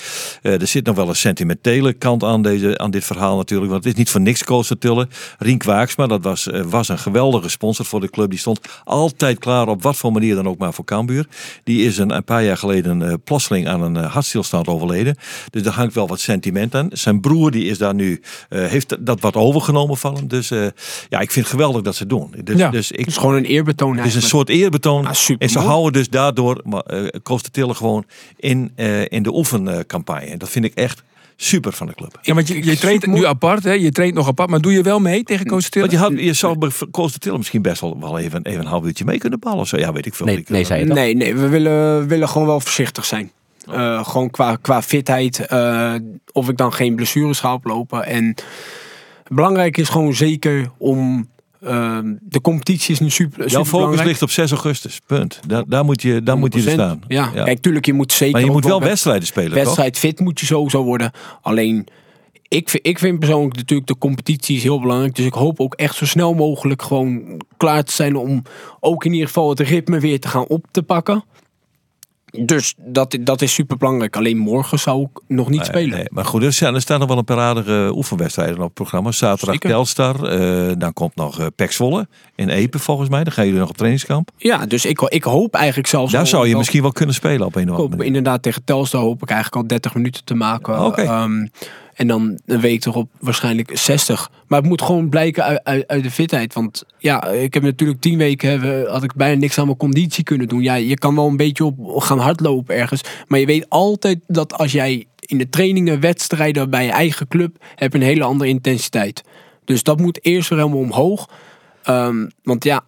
Eh, 0.43 0.61
er 0.61 0.67
zit 0.67 0.87
nog 0.87 0.97
wel 0.97 1.09
een 1.09 1.17
sentimentele 1.17 1.93
kant 1.93 2.23
aan, 2.25 2.43
deze, 2.43 2.79
aan 2.79 2.91
dit 2.91 3.05
verhaal 3.05 3.37
natuurlijk. 3.37 3.71
Want 3.71 3.85
het 3.85 3.93
is 3.93 3.99
niet 3.99 4.11
voor 4.11 4.21
niks 4.21 4.45
Costa 4.45 4.75
Tilly. 4.79 5.07
Rien 5.39 5.59
Kwaaksma, 5.59 6.07
dat 6.07 6.23
was, 6.23 6.49
was 6.65 6.89
een 6.89 6.99
geweldige 6.99 7.49
sponsor 7.49 7.85
voor 7.85 8.01
de 8.01 8.11
club. 8.11 8.31
Die 8.31 8.39
stond 8.39 8.61
altijd 8.85 9.39
klaar 9.39 9.69
op 9.69 9.83
wat 9.83 9.97
voor 9.97 10.13
manier 10.13 10.35
dan 10.35 10.49
ook 10.49 10.59
maar 10.59 10.73
voor 10.75 10.85
Cambuur. 10.85 11.27
Die 11.65 11.85
is 11.87 11.99
een, 11.99 12.11
een 12.11 12.25
paar 12.25 12.45
jaar 12.45 12.57
geleden 12.57 13.03
eh, 13.09 13.15
plotseling 13.25 13.69
aan 13.69 13.83
een 13.83 13.97
hartstilstand 13.97 14.69
overleden. 14.69 15.17
Dus 15.51 15.63
daar 15.63 15.73
hangt 15.75 15.95
wel 15.95 16.09
wat 16.11 16.21
sentiment 16.21 16.75
aan. 16.75 16.89
Zijn 16.93 17.21
broer 17.21 17.51
die 17.51 17.65
is 17.65 17.79
daar 17.79 17.95
nu, 17.95 18.21
eh, 18.49 18.67
heeft 18.67 19.07
dat 19.07 19.21
wat 19.21 19.35
overgenomen 19.35 19.97
van 19.97 20.15
hem. 20.15 20.29
Dus 20.29 20.51
eh, 20.51 20.67
ja, 21.09 21.21
ik 21.21 21.31
vind 21.31 21.45
het 21.47 21.55
geweldig 21.55 21.83
dat 21.83 21.95
ze 21.95 22.01
het 22.03 22.11
doen. 22.11 22.35
Dus, 22.45 22.59
Ja. 22.59 22.71
dus 22.71 22.91
ik, 22.91 22.99
Het 22.99 23.09
is 23.09 23.17
gewoon 23.17 23.35
een 23.35 23.45
eerbetoon 23.45 23.97
het 23.97 24.07
is 24.07 24.15
een 24.15 24.29
soort 24.29 24.49
eerbetoon. 24.49 25.07
Ah, 25.07 25.17
en 25.39 25.49
ze 25.49 25.59
houden 25.59 25.93
dus 25.93 26.09
daardoor 26.09 26.61
maar, 26.65 26.83
eh, 26.83 27.21
Costa 27.23 27.49
gewoon 27.55 28.05
in, 28.37 28.73
eh, 28.77 29.05
in 29.09 29.23
de 29.23 29.35
oefencampagne. 29.35 30.27
En 30.27 30.39
dat 30.39 30.49
vind 30.49 30.65
ik 30.65 30.75
echt 30.75 31.03
super 31.37 31.73
van 31.73 31.87
de 31.87 31.95
club. 31.95 32.19
Ja, 32.23 32.35
want 32.35 32.49
je, 32.49 32.65
je 32.65 32.77
traint 32.77 33.07
nu 33.07 33.27
apart, 33.27 33.65
hè? 33.65 33.73
je 33.73 33.91
traint 33.91 34.15
nog 34.15 34.27
apart, 34.27 34.51
maar 34.51 34.61
doe 34.61 34.73
je 34.73 34.83
wel 34.83 35.01
mee 35.01 35.23
tegen 35.23 35.47
Tillen? 35.47 35.71
Want 35.73 35.91
je, 35.91 35.97
had, 35.99 36.13
je 36.25 36.33
zou 36.33 36.71
Tilly 37.19 37.37
misschien 37.37 37.63
best 37.63 37.81
wel, 37.81 38.01
wel 38.01 38.19
even, 38.19 38.43
even 38.43 38.61
een 38.61 38.67
half 38.67 38.85
uurtje 38.85 39.05
mee 39.05 39.19
kunnen 39.19 39.39
ballen. 39.39 39.59
Of 39.59 39.69
zo. 39.69 39.77
Ja, 39.77 39.93
weet 39.93 40.07
ik 40.07 40.15
veel. 40.15 40.27
Nee, 40.27 40.37
Ik, 40.37 40.49
nee, 40.49 40.65
zei 40.65 40.81
je 40.81 40.87
toch? 40.87 40.97
Nee, 40.97 41.15
nee, 41.15 41.35
we 41.35 41.49
willen, 41.49 42.09
willen 42.09 42.29
gewoon 42.29 42.47
wel 42.47 42.61
voorzichtig 42.61 43.05
zijn. 43.05 43.31
Eh, 43.67 44.05
gewoon 44.05 44.31
qua, 44.31 44.57
qua 44.57 44.83
fitheid. 44.83 45.47
eh, 45.47 45.95
of 46.33 46.49
ik 46.49 46.57
dan 46.57 46.73
geen 46.73 46.95
blessures 46.97 47.41
ga 47.41 47.53
oplopen. 47.55 48.07
En 48.07 48.35
belangrijk 49.29 49.77
is 49.77 49.89
gewoon 49.89 50.15
zeker 50.15 50.71
om... 50.79 51.29
eh, 51.61 51.99
de 52.21 52.41
competitie 52.41 52.93
is 52.93 53.01
nu 53.01 53.11
super, 53.11 53.49
Jouw 53.49 53.65
focus 53.65 54.03
ligt 54.03 54.23
op 54.23 54.31
6 54.31 54.51
augustus. 54.51 55.01
Punt. 55.07 55.41
Daar, 55.47 55.65
daar 55.67 55.85
moet 55.85 56.03
je, 56.03 56.23
daar 56.23 56.39
moet 56.39 56.55
je 56.55 56.63
er 56.65 56.71
staan. 56.71 57.01
Ja, 57.09 57.27
kijk, 57.27 57.61
tuurlijk, 57.61 57.87
je 57.87 57.93
moet 57.93 58.13
zeker... 58.13 58.33
Maar 58.33 58.45
je 58.45 58.51
moet 58.51 58.65
wel 58.65 58.79
wed- 58.79 58.89
wedstrijden 58.89 59.27
spelen, 59.27 59.49
toch? 59.53 59.63
wedstrijd 59.63 59.99
fit 59.99 60.21
moet 60.21 60.41
je 60.41 60.47
sowieso 60.47 60.85
worden. 60.85 61.11
Alleen, 61.43 61.87
ik, 62.49 62.69
vind, 62.69 62.87
ik 62.87 62.99
vind 62.99 63.19
persoonlijk 63.19 63.57
natuurlijk 63.57 63.89
de 63.89 63.99
competitie 63.99 64.57
is 64.57 64.63
heel 64.63 64.81
belangrijk. 64.81 65.15
Dus 65.15 65.27
ik 65.27 65.35
hoop 65.35 65.61
ook 65.61 65.75
echt 65.75 65.95
zo 65.97 66.07
snel 66.07 66.35
mogelijk 66.35 66.83
gewoon 66.83 67.41
klaar 67.57 67.83
te 67.85 67.93
zijn 67.93 68.17
om 68.17 68.43
ook 68.81 69.05
in 69.05 69.13
ieder 69.13 69.27
geval 69.27 69.49
het 69.51 69.61
ritme 69.61 69.99
weer 70.01 70.21
te 70.21 70.29
gaan 70.29 70.47
op 70.47 70.67
te 70.71 70.83
pakken. 70.83 71.25
Dus 72.31 72.75
dat, 72.79 73.19
dat 73.21 73.43
is 73.43 73.55
super 73.55 73.77
belangrijk. 73.77 74.17
Alleen 74.17 74.37
morgen 74.37 74.79
zou 74.79 75.03
ik 75.03 75.23
nog 75.27 75.49
niet 75.49 75.65
spelen. 75.65 75.97
Nee, 75.97 76.07
maar 76.11 76.25
goed, 76.25 76.43
er 76.43 76.53
staan, 76.53 76.75
er 76.75 76.81
staan 76.81 76.99
nog 76.99 77.09
wel 77.09 77.19
een 77.19 77.25
paar 77.25 77.39
aardige 77.39 77.93
oefenwedstrijden 77.95 78.57
op 78.57 78.65
het 78.65 78.75
programma. 78.75 79.13
Zaterdag 79.13 79.55
Zeker. 79.55 79.71
Telstar, 79.71 80.25
eh, 80.25 80.73
dan 80.79 80.93
komt 80.93 81.17
nog 81.17 81.41
uh, 81.41 82.01
in 82.35 82.49
Epe 82.49 82.79
volgens 82.79 83.09
mij. 83.09 83.25
Dan 83.25 83.33
gaan 83.33 83.45
jullie 83.45 83.61
nog 83.61 83.69
op 83.69 83.77
trainingskamp. 83.77 84.31
Ja, 84.37 84.67
dus 84.67 84.85
ik, 84.85 85.01
ik 85.01 85.25
hoop 85.25 85.55
eigenlijk 85.55 85.89
zelfs... 85.89 86.13
Daar 86.13 86.27
zou 86.27 86.49
je 86.49 86.57
misschien 86.57 86.83
wel 86.83 86.93
kunnen 86.93 87.15
spelen 87.15 87.47
op 87.47 87.55
een 87.55 87.63
of 87.63 87.71
andere 87.71 87.89
manier. 87.89 88.07
inderdaad 88.07 88.43
tegen 88.43 88.65
Telstar 88.65 89.01
hoop 89.01 89.23
ik 89.23 89.31
eigenlijk 89.31 89.63
al 89.63 89.69
30 89.69 89.95
minuten 89.95 90.25
te 90.25 90.35
maken. 90.35 90.85
Oké. 90.85 91.03
Ehm, 91.03 91.47
en 92.01 92.07
dan 92.07 92.39
een 92.47 92.61
week 92.61 92.85
erop 92.85 93.11
waarschijnlijk 93.19 93.71
60. 93.79 94.31
Maar 94.47 94.59
het 94.59 94.69
moet 94.69 94.83
gewoon 94.83 95.09
blijken 95.09 95.65
uit, 95.65 95.87
uit, 95.87 96.03
de 96.03 96.11
fitheid. 96.11 96.55
Want 96.55 96.85
ja, 96.99 97.27
ik 97.27 97.55
heb 97.55 97.63
natuurlijk 97.63 98.01
10 98.01 98.19
weken 98.19 98.87
had 98.91 99.03
ik 99.03 99.15
bijna 99.15 99.39
niks 99.39 99.59
aan 99.59 99.65
mijn 99.65 99.77
conditie 99.77 100.25
kunnen 100.25 100.49
doen. 100.49 100.63
Ja, 100.63 100.75
je 100.75 100.99
kan 100.99 101.15
wel 101.15 101.27
een 101.27 101.37
beetje 101.37 101.65
op 101.65 102.01
gaan 102.01 102.19
hardlopen 102.19 102.77
ergens. 102.77 103.03
Maar 103.27 103.39
je 103.39 103.47
weet 103.47 103.69
altijd 103.69 104.19
dat 104.27 104.55
als 104.55 104.73
jij 104.73 105.07
in 105.21 105.39
de 105.39 105.49
trainingen, 105.49 106.01
wedstrijden 106.01 106.71
bij 106.71 106.85
je 106.85 106.91
eigen 106.91 107.29
club, 107.29 107.57
heb 107.75 107.95
een 107.95 108.03
hele 108.03 108.25
andere 108.25 108.51
intensiteit. 108.51 109.23
Dus 109.65 109.83
dat 109.83 110.01
moet 110.01 110.25
eerst 110.25 110.49
weer 110.49 110.59
helemaal 110.59 110.81
omhoog. 110.81 111.29
Ehm, 111.83 112.27
want 112.43 112.65
ja, 112.65 112.85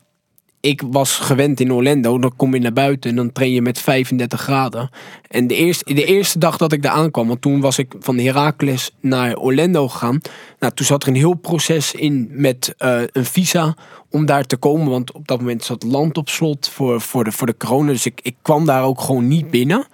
ik 0.62 0.82
was 0.90 1.18
gewend 1.18 1.60
in 1.60 1.72
Orlando. 1.72 2.18
Dan 2.18 2.36
kom 2.36 2.54
je 2.54 2.60
naar 2.60 2.72
buiten 2.72 3.10
en 3.10 3.16
dan 3.16 3.32
train 3.32 3.52
je 3.52 3.62
met 3.62 3.78
35 3.78 4.40
graden. 4.40 4.90
En 5.28 5.46
de 5.46 5.54
eerste, 5.54 5.94
de 5.94 6.04
eerste 6.04 6.38
dag 6.38 6.56
dat 6.56 6.72
ik 6.72 6.82
daar 6.82 6.92
aankwam, 6.92 7.28
want 7.28 7.40
toen 7.40 7.60
was 7.60 7.78
ik 7.78 7.94
van 7.98 8.18
Heracles 8.18 8.90
naar 9.00 9.36
Orlando 9.36 9.88
gegaan. 9.88 10.20
Nou, 10.58 10.72
toen 10.72 10.86
zat 10.86 11.02
er 11.02 11.08
een 11.08 11.14
heel 11.14 11.34
proces 11.34 11.94
in 11.94 12.28
met 12.30 12.74
eh, 12.78 13.00
een 13.12 13.24
visa 13.24 13.76
om 14.10 14.26
daar 14.26 14.44
te 14.44 14.56
komen. 14.56 14.90
Want 14.90 15.12
op 15.12 15.28
dat 15.28 15.38
moment 15.38 15.64
zat 15.64 15.82
land 15.82 16.18
op 16.18 16.28
slot 16.28 16.68
voor, 16.68 17.00
voor, 17.00 17.24
de, 17.24 17.32
voor 17.32 17.46
de 17.46 17.56
corona. 17.56 17.90
Dus 17.90 18.06
ik, 18.06 18.20
ik 18.22 18.34
kwam 18.42 18.66
daar 18.66 18.84
ook 18.84 19.00
gewoon 19.00 19.28
niet 19.28 19.50
binnen. 19.50 19.86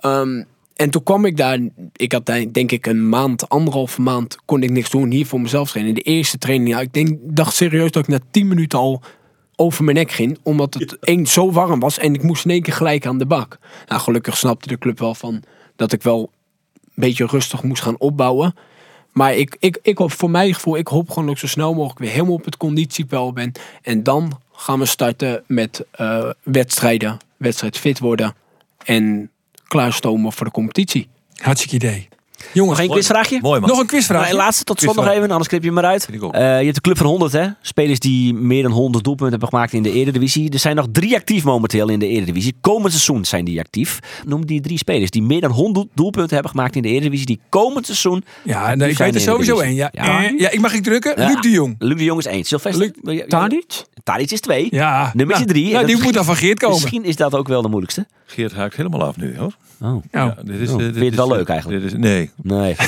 Ehm, 0.00 0.42
en 0.76 0.90
toen 0.90 1.02
kwam 1.02 1.24
ik 1.24 1.36
daar, 1.36 1.58
ik 1.96 2.12
had 2.12 2.26
daar 2.26 2.52
denk 2.52 2.72
ik 2.72 2.86
een 2.86 3.08
maand, 3.08 3.48
anderhalve 3.48 4.00
maand, 4.00 4.36
kon 4.44 4.62
ik 4.62 4.70
niks 4.70 4.90
doen 4.90 5.10
hier 5.10 5.26
voor 5.26 5.40
mezelf 5.40 5.70
trainen. 5.70 5.94
De 5.94 6.00
eerste 6.00 6.38
training, 6.38 6.68
ja, 6.68 6.80
ik 6.80 6.92
denk, 6.92 7.18
dacht 7.22 7.54
serieus 7.54 7.90
dat 7.90 8.02
ik 8.02 8.08
na 8.08 8.18
10 8.30 8.48
minuten 8.48 8.78
al 8.78 9.02
over 9.60 9.84
mijn 9.84 9.96
nek 9.96 10.10
ging. 10.10 10.38
Omdat 10.42 10.74
het 10.74 10.98
één 10.98 11.26
zo 11.26 11.52
warm 11.52 11.80
was 11.80 11.98
en 11.98 12.14
ik 12.14 12.22
moest 12.22 12.44
in 12.44 12.50
één 12.50 12.62
keer 12.62 12.74
gelijk 12.74 13.06
aan 13.06 13.18
de 13.18 13.26
bak. 13.26 13.58
Nou, 13.86 14.00
gelukkig 14.00 14.36
snapte 14.36 14.68
de 14.68 14.78
club 14.78 14.98
wel 14.98 15.14
van 15.14 15.42
dat 15.76 15.92
ik 15.92 16.02
wel 16.02 16.30
een 16.84 16.92
beetje 16.94 17.26
rustig 17.26 17.62
moest 17.62 17.82
gaan 17.82 17.98
opbouwen. 17.98 18.54
Maar 19.12 19.34
ik, 19.34 19.56
ik, 19.58 19.78
ik 19.82 19.98
hoop 19.98 20.12
voor 20.12 20.30
mijn 20.30 20.54
gevoel, 20.54 20.76
ik 20.76 20.88
hoop 20.88 21.08
gewoon 21.08 21.24
dat 21.24 21.34
ik 21.34 21.40
zo 21.40 21.46
snel 21.46 21.74
mogelijk 21.74 21.98
weer 21.98 22.10
helemaal 22.10 22.34
op 22.34 22.44
het 22.44 22.56
conditiepeil 22.56 23.32
ben. 23.32 23.52
En 23.82 24.02
dan 24.02 24.40
gaan 24.52 24.78
we 24.78 24.86
starten 24.86 25.44
met 25.46 25.84
eh, 25.90 26.30
wedstrijden, 26.42 27.18
wedstrijd 27.36 27.78
fit 27.78 27.98
worden 27.98 28.34
en 28.84 29.30
klaarstomen 29.68 30.32
voor 30.32 30.46
de 30.46 30.52
competitie. 30.52 31.08
Hartstikke 31.34 31.74
idee. 31.74 32.08
Jongens, 32.52 32.78
Nog 32.78 32.86
één 32.86 32.96
quizvraagje? 32.96 33.38
Mooi 33.40 33.60
man. 33.60 33.68
nog 33.68 33.78
een 33.78 33.86
quizvraag. 33.86 34.28
En 34.28 34.34
laatste 34.34 34.64
tot 34.64 34.80
slot 34.80 34.96
nog 34.96 35.08
even, 35.08 35.30
anders 35.30 35.48
knip 35.48 35.62
je 35.62 35.72
hem 35.72 36.00
ik 36.12 36.22
ook. 36.22 36.34
Eh, 36.34 36.40
je 36.40 36.64
hebt 36.64 36.74
de 36.74 36.80
club 36.80 36.96
van 36.96 37.06
100, 37.06 37.32
hè? 37.32 37.46
Spelers 37.60 37.98
die 37.98 38.34
meer 38.34 38.62
dan 38.62 38.72
100 38.72 39.04
doelpunten 39.04 39.30
hebben 39.30 39.48
gemaakt 39.48 39.72
in 39.72 39.82
de 39.82 39.92
Eredivisie. 39.92 40.50
Er 40.50 40.58
zijn 40.58 40.76
nog 40.76 40.86
drie 40.92 41.16
actief 41.16 41.44
momenteel 41.44 41.88
in 41.88 41.98
de 41.98 42.06
Eredivisie. 42.06 42.54
Komend 42.60 42.92
seizoen 42.92 43.24
zijn 43.24 43.44
die 43.44 43.60
actief. 43.60 43.98
Noem 44.26 44.46
die 44.46 44.60
drie 44.60 44.78
spelers 44.78 45.10
die 45.10 45.22
meer 45.22 45.40
dan 45.40 45.50
100 45.50 45.88
doelpunten 45.94 46.32
hebben 46.34 46.50
gemaakt 46.50 46.76
in 46.76 46.82
de 46.82 46.88
Eredivisie. 46.88 47.26
Die 47.26 47.40
komend 47.48 47.86
seizoen. 47.86 48.24
Ja, 48.42 48.74
nee, 48.74 48.88
ik 48.90 48.96
zijn 48.96 49.12
weet 49.12 49.20
er 49.20 49.28
sowieso 49.28 49.58
één. 49.58 49.74
Ja. 49.74 49.88
Ja. 49.92 50.24
Eh, 50.24 50.38
ja, 50.38 50.50
ik 50.50 50.60
mag 50.60 50.72
ik 50.72 50.82
drukken? 50.82 51.14
Ja. 51.16 51.26
Luc 51.26 51.40
de 51.40 51.50
Jong. 51.50 51.74
Luc 51.78 51.98
de 51.98 52.04
Jong 52.04 52.18
is 52.18 52.26
één. 52.26 52.44
Sylvester. 52.44 52.92
Luc 53.02 53.22
Tadic? 53.28 53.84
Tadic 54.04 54.30
is 54.30 54.40
twee. 54.40 54.66
Ja. 54.70 55.10
Nummer 55.14 55.36
Nou, 55.36 55.48
drie. 55.48 55.72
Nou, 55.72 55.86
die 55.86 56.02
moet 56.02 56.14
dan 56.14 56.24
van 56.24 56.36
Geert 56.36 56.58
komen. 56.58 56.76
Misschien 56.80 57.04
is 57.04 57.16
dat 57.16 57.34
ook 57.34 57.48
wel 57.48 57.62
de 57.62 57.68
moeilijkste. 57.68 58.06
Geert 58.30 58.52
haakt 58.52 58.76
helemaal 58.76 59.02
af 59.04 59.16
nu 59.16 59.36
hoor. 59.36 59.46
Oh. 59.46 59.52
Nou, 59.78 60.00
Ja, 60.10 60.36
dit 60.42 60.60
is, 60.60 60.68
Oh, 60.70 60.74
eh, 60.74 60.80
vind 60.80 60.94
dit 60.94 60.94
je 60.94 61.04
het 61.04 61.12
is, 61.12 61.16
wel 61.18 61.30
eh, 61.30 61.36
leuk 61.36 61.48
eigenlijk? 61.48 61.82
Dit 61.82 61.92
is, 61.92 61.98
nee. 61.98 62.30
Nee. 62.42 62.76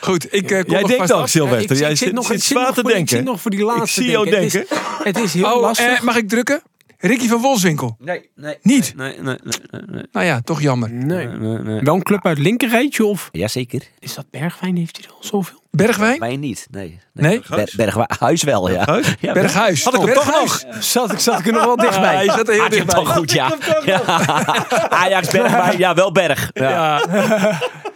goed. 0.00 0.34
Ik 0.34 0.50
eh, 0.50 0.60
kom 0.62 0.70
Jij 0.70 0.82
denkt 0.82 0.96
vast 0.96 1.12
ook, 1.12 1.20
af. 1.20 1.28
Sylvester. 1.28 1.76
Jij 1.76 1.90
ik 1.90 1.96
zit, 1.96 2.12
nog, 2.12 2.26
zit 2.26 2.36
ik 2.36 2.42
zwaar 2.42 2.72
te 2.72 2.80
voor- 2.80 2.90
Ik 2.90 2.96
denken. 2.96 3.16
zit 3.16 3.24
nog 3.26 3.40
voor 3.40 3.50
die 3.50 3.64
laatste. 3.64 4.02
zie 4.02 4.10
jou 4.10 4.30
denken. 4.30 4.60
Het 4.60 4.70
is, 4.70 4.78
het 5.04 5.18
is 5.18 5.34
heel 5.34 5.52
Oh, 5.54 5.60
lastig. 5.60 5.86
eh, 5.96 6.00
mag 6.00 6.16
ik 6.16 6.28
drukken? 6.28 6.62
Ricky 7.06 7.28
van 7.28 7.40
Wolfswinkel. 7.40 7.96
Nee, 7.98 8.30
nee. 8.34 8.58
Niet? 8.62 8.92
Nee, 8.96 9.08
nee, 9.20 9.22
nee, 9.22 9.56
nee, 9.70 9.82
nee, 9.86 10.02
Nou 10.12 10.26
ja, 10.26 10.40
toch 10.40 10.60
jammer. 10.62 10.90
nee. 10.90 11.26
nee, 11.26 11.58
nee. 11.58 11.80
Wel 11.80 11.94
een 11.94 12.02
club 12.02 12.26
uit 12.26 12.38
linkerrijtje 12.38 13.04
of 13.04 13.28
Jazeker. 13.32 13.82
is 13.98 14.14
dat 14.14 14.24
Bergwijn? 14.30 14.76
Heeft 14.76 14.96
hij 14.96 15.06
er 15.06 15.12
al 15.12 15.18
zoveel? 15.24 15.62
Bergwijn? 15.70 16.18
Wij 16.18 16.36
niet. 16.36 16.66
Nee. 16.70 16.98
Nee? 17.12 17.40
Ber 17.48 17.70
Berghuis 17.76 18.42
wel, 18.42 18.68
ja. 18.70 18.74
Berghuis? 18.84 19.14
ja 19.20 19.32
Berghuis. 19.32 19.84
Had 19.84 19.94
ik 19.94 20.00
hem 20.00 20.14
toch 20.14 20.24
Berghuis. 20.24 20.92
Zat 20.92 21.12
ik, 21.12 21.18
zat 21.18 21.38
ik 21.38 21.46
er 21.46 21.52
nog 21.52 21.64
wel 21.64 21.76
dichtbij? 21.86 22.12
Ja, 22.14 22.20
je 22.20 22.30
zat 22.30 22.48
er 22.48 22.54
heel 22.54 22.68
dichtbij. 22.68 22.94
toch 22.94 23.14
goed, 23.14 23.32
ja. 23.32 23.54
ja. 23.84 24.00
Ajax 25.02 25.30
Bergwijn, 25.30 25.78
ja, 25.78 25.94
wel 25.94 26.12
Berg. 26.12 26.50
Ja. 26.54 27.02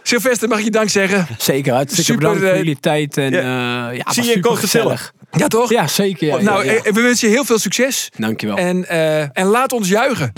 Ja. 0.09 0.19
Sylvester, 0.19 0.47
mag 0.49 0.57
ik 0.57 0.63
je 0.63 0.71
dank 0.71 0.89
zeggen? 0.89 1.27
Zeker, 1.37 1.73
hartstikke 1.73 2.03
Super, 2.03 2.19
bedankt 2.19 2.39
voor 2.39 2.49
eh, 2.49 2.57
jullie 2.57 2.79
tijd. 2.79 3.17
En, 3.17 3.31
ja. 3.31 3.39
ja. 3.41 3.89
ja, 3.89 4.11
Zie 4.11 4.23
je 4.23 4.55
gezellig. 4.55 5.13
Ja, 5.31 5.47
toch? 5.47 5.69
Ja, 5.69 5.87
zeker. 5.87 6.27
Ja, 6.27 6.41
nou, 6.41 6.65
ja, 6.65 6.71
ja. 6.71 6.83
eh, 6.83 6.93
we 6.93 7.01
wensen 7.01 7.27
je 7.27 7.33
heel 7.33 7.45
veel 7.45 7.59
succes. 7.59 8.09
Dankjewel. 8.17 8.57
En, 8.57 8.89
eh, 8.89 9.21
en 9.21 9.45
laat 9.45 9.73
ons 9.73 9.89
juichen. 9.89 10.33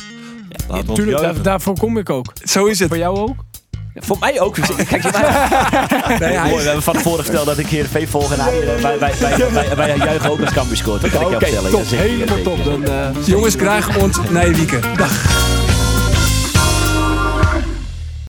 Laat 0.68 0.90
ons 0.90 1.00
Tuurlijk, 1.00 1.22
daar, 1.22 1.42
daarvoor 1.42 1.78
kom 1.78 1.98
ik 1.98 2.10
ook. 2.10 2.34
Zo 2.44 2.66
is 2.66 2.80
het. 2.80 2.88
Voor 2.88 2.98
jou 2.98 3.18
ook? 3.18 3.36
Voor 3.96 4.18
mij 4.20 4.40
ook. 4.40 4.56
Kijk. 4.90 5.04
Mooi, 6.50 6.56
we 6.56 6.62
hebben 6.62 6.84
van 6.84 6.94
tevoren 6.94 7.20
gesteld 7.20 7.46
dat 7.46 7.58
ik 7.58 7.68
hier 7.68 7.84
de 7.84 7.90
V 7.90 8.10
volg 8.10 8.34
en 8.34 8.40
hij 8.40 8.62
eh, 8.62 8.82
bij, 8.82 8.98
bij, 8.98 9.14
bij, 9.20 9.50
bij, 9.54 9.76
bij 9.76 9.98
juichen 9.98 10.30
ook 10.30 10.42
als 10.42 10.54
Cambuur 10.54 10.78
scoort. 10.78 11.02
Dat 11.02 11.12
kan 11.12 11.22
ik 11.22 11.28
jou 11.28 11.36
Oké, 11.36 11.46
vertellen. 11.46 11.72
top. 11.72 11.82
Ja, 11.82 11.88
zeker, 11.88 12.06
Helemaal 12.06 12.36
zeker. 12.36 12.44
top. 12.44 12.64
Dan, 12.64 12.86
eh, 12.86 13.28
Jongens, 13.28 13.56
graag 13.56 13.98
ons 13.98 14.18
Nijwieken. 14.30 14.82
Dag. 14.98 15.61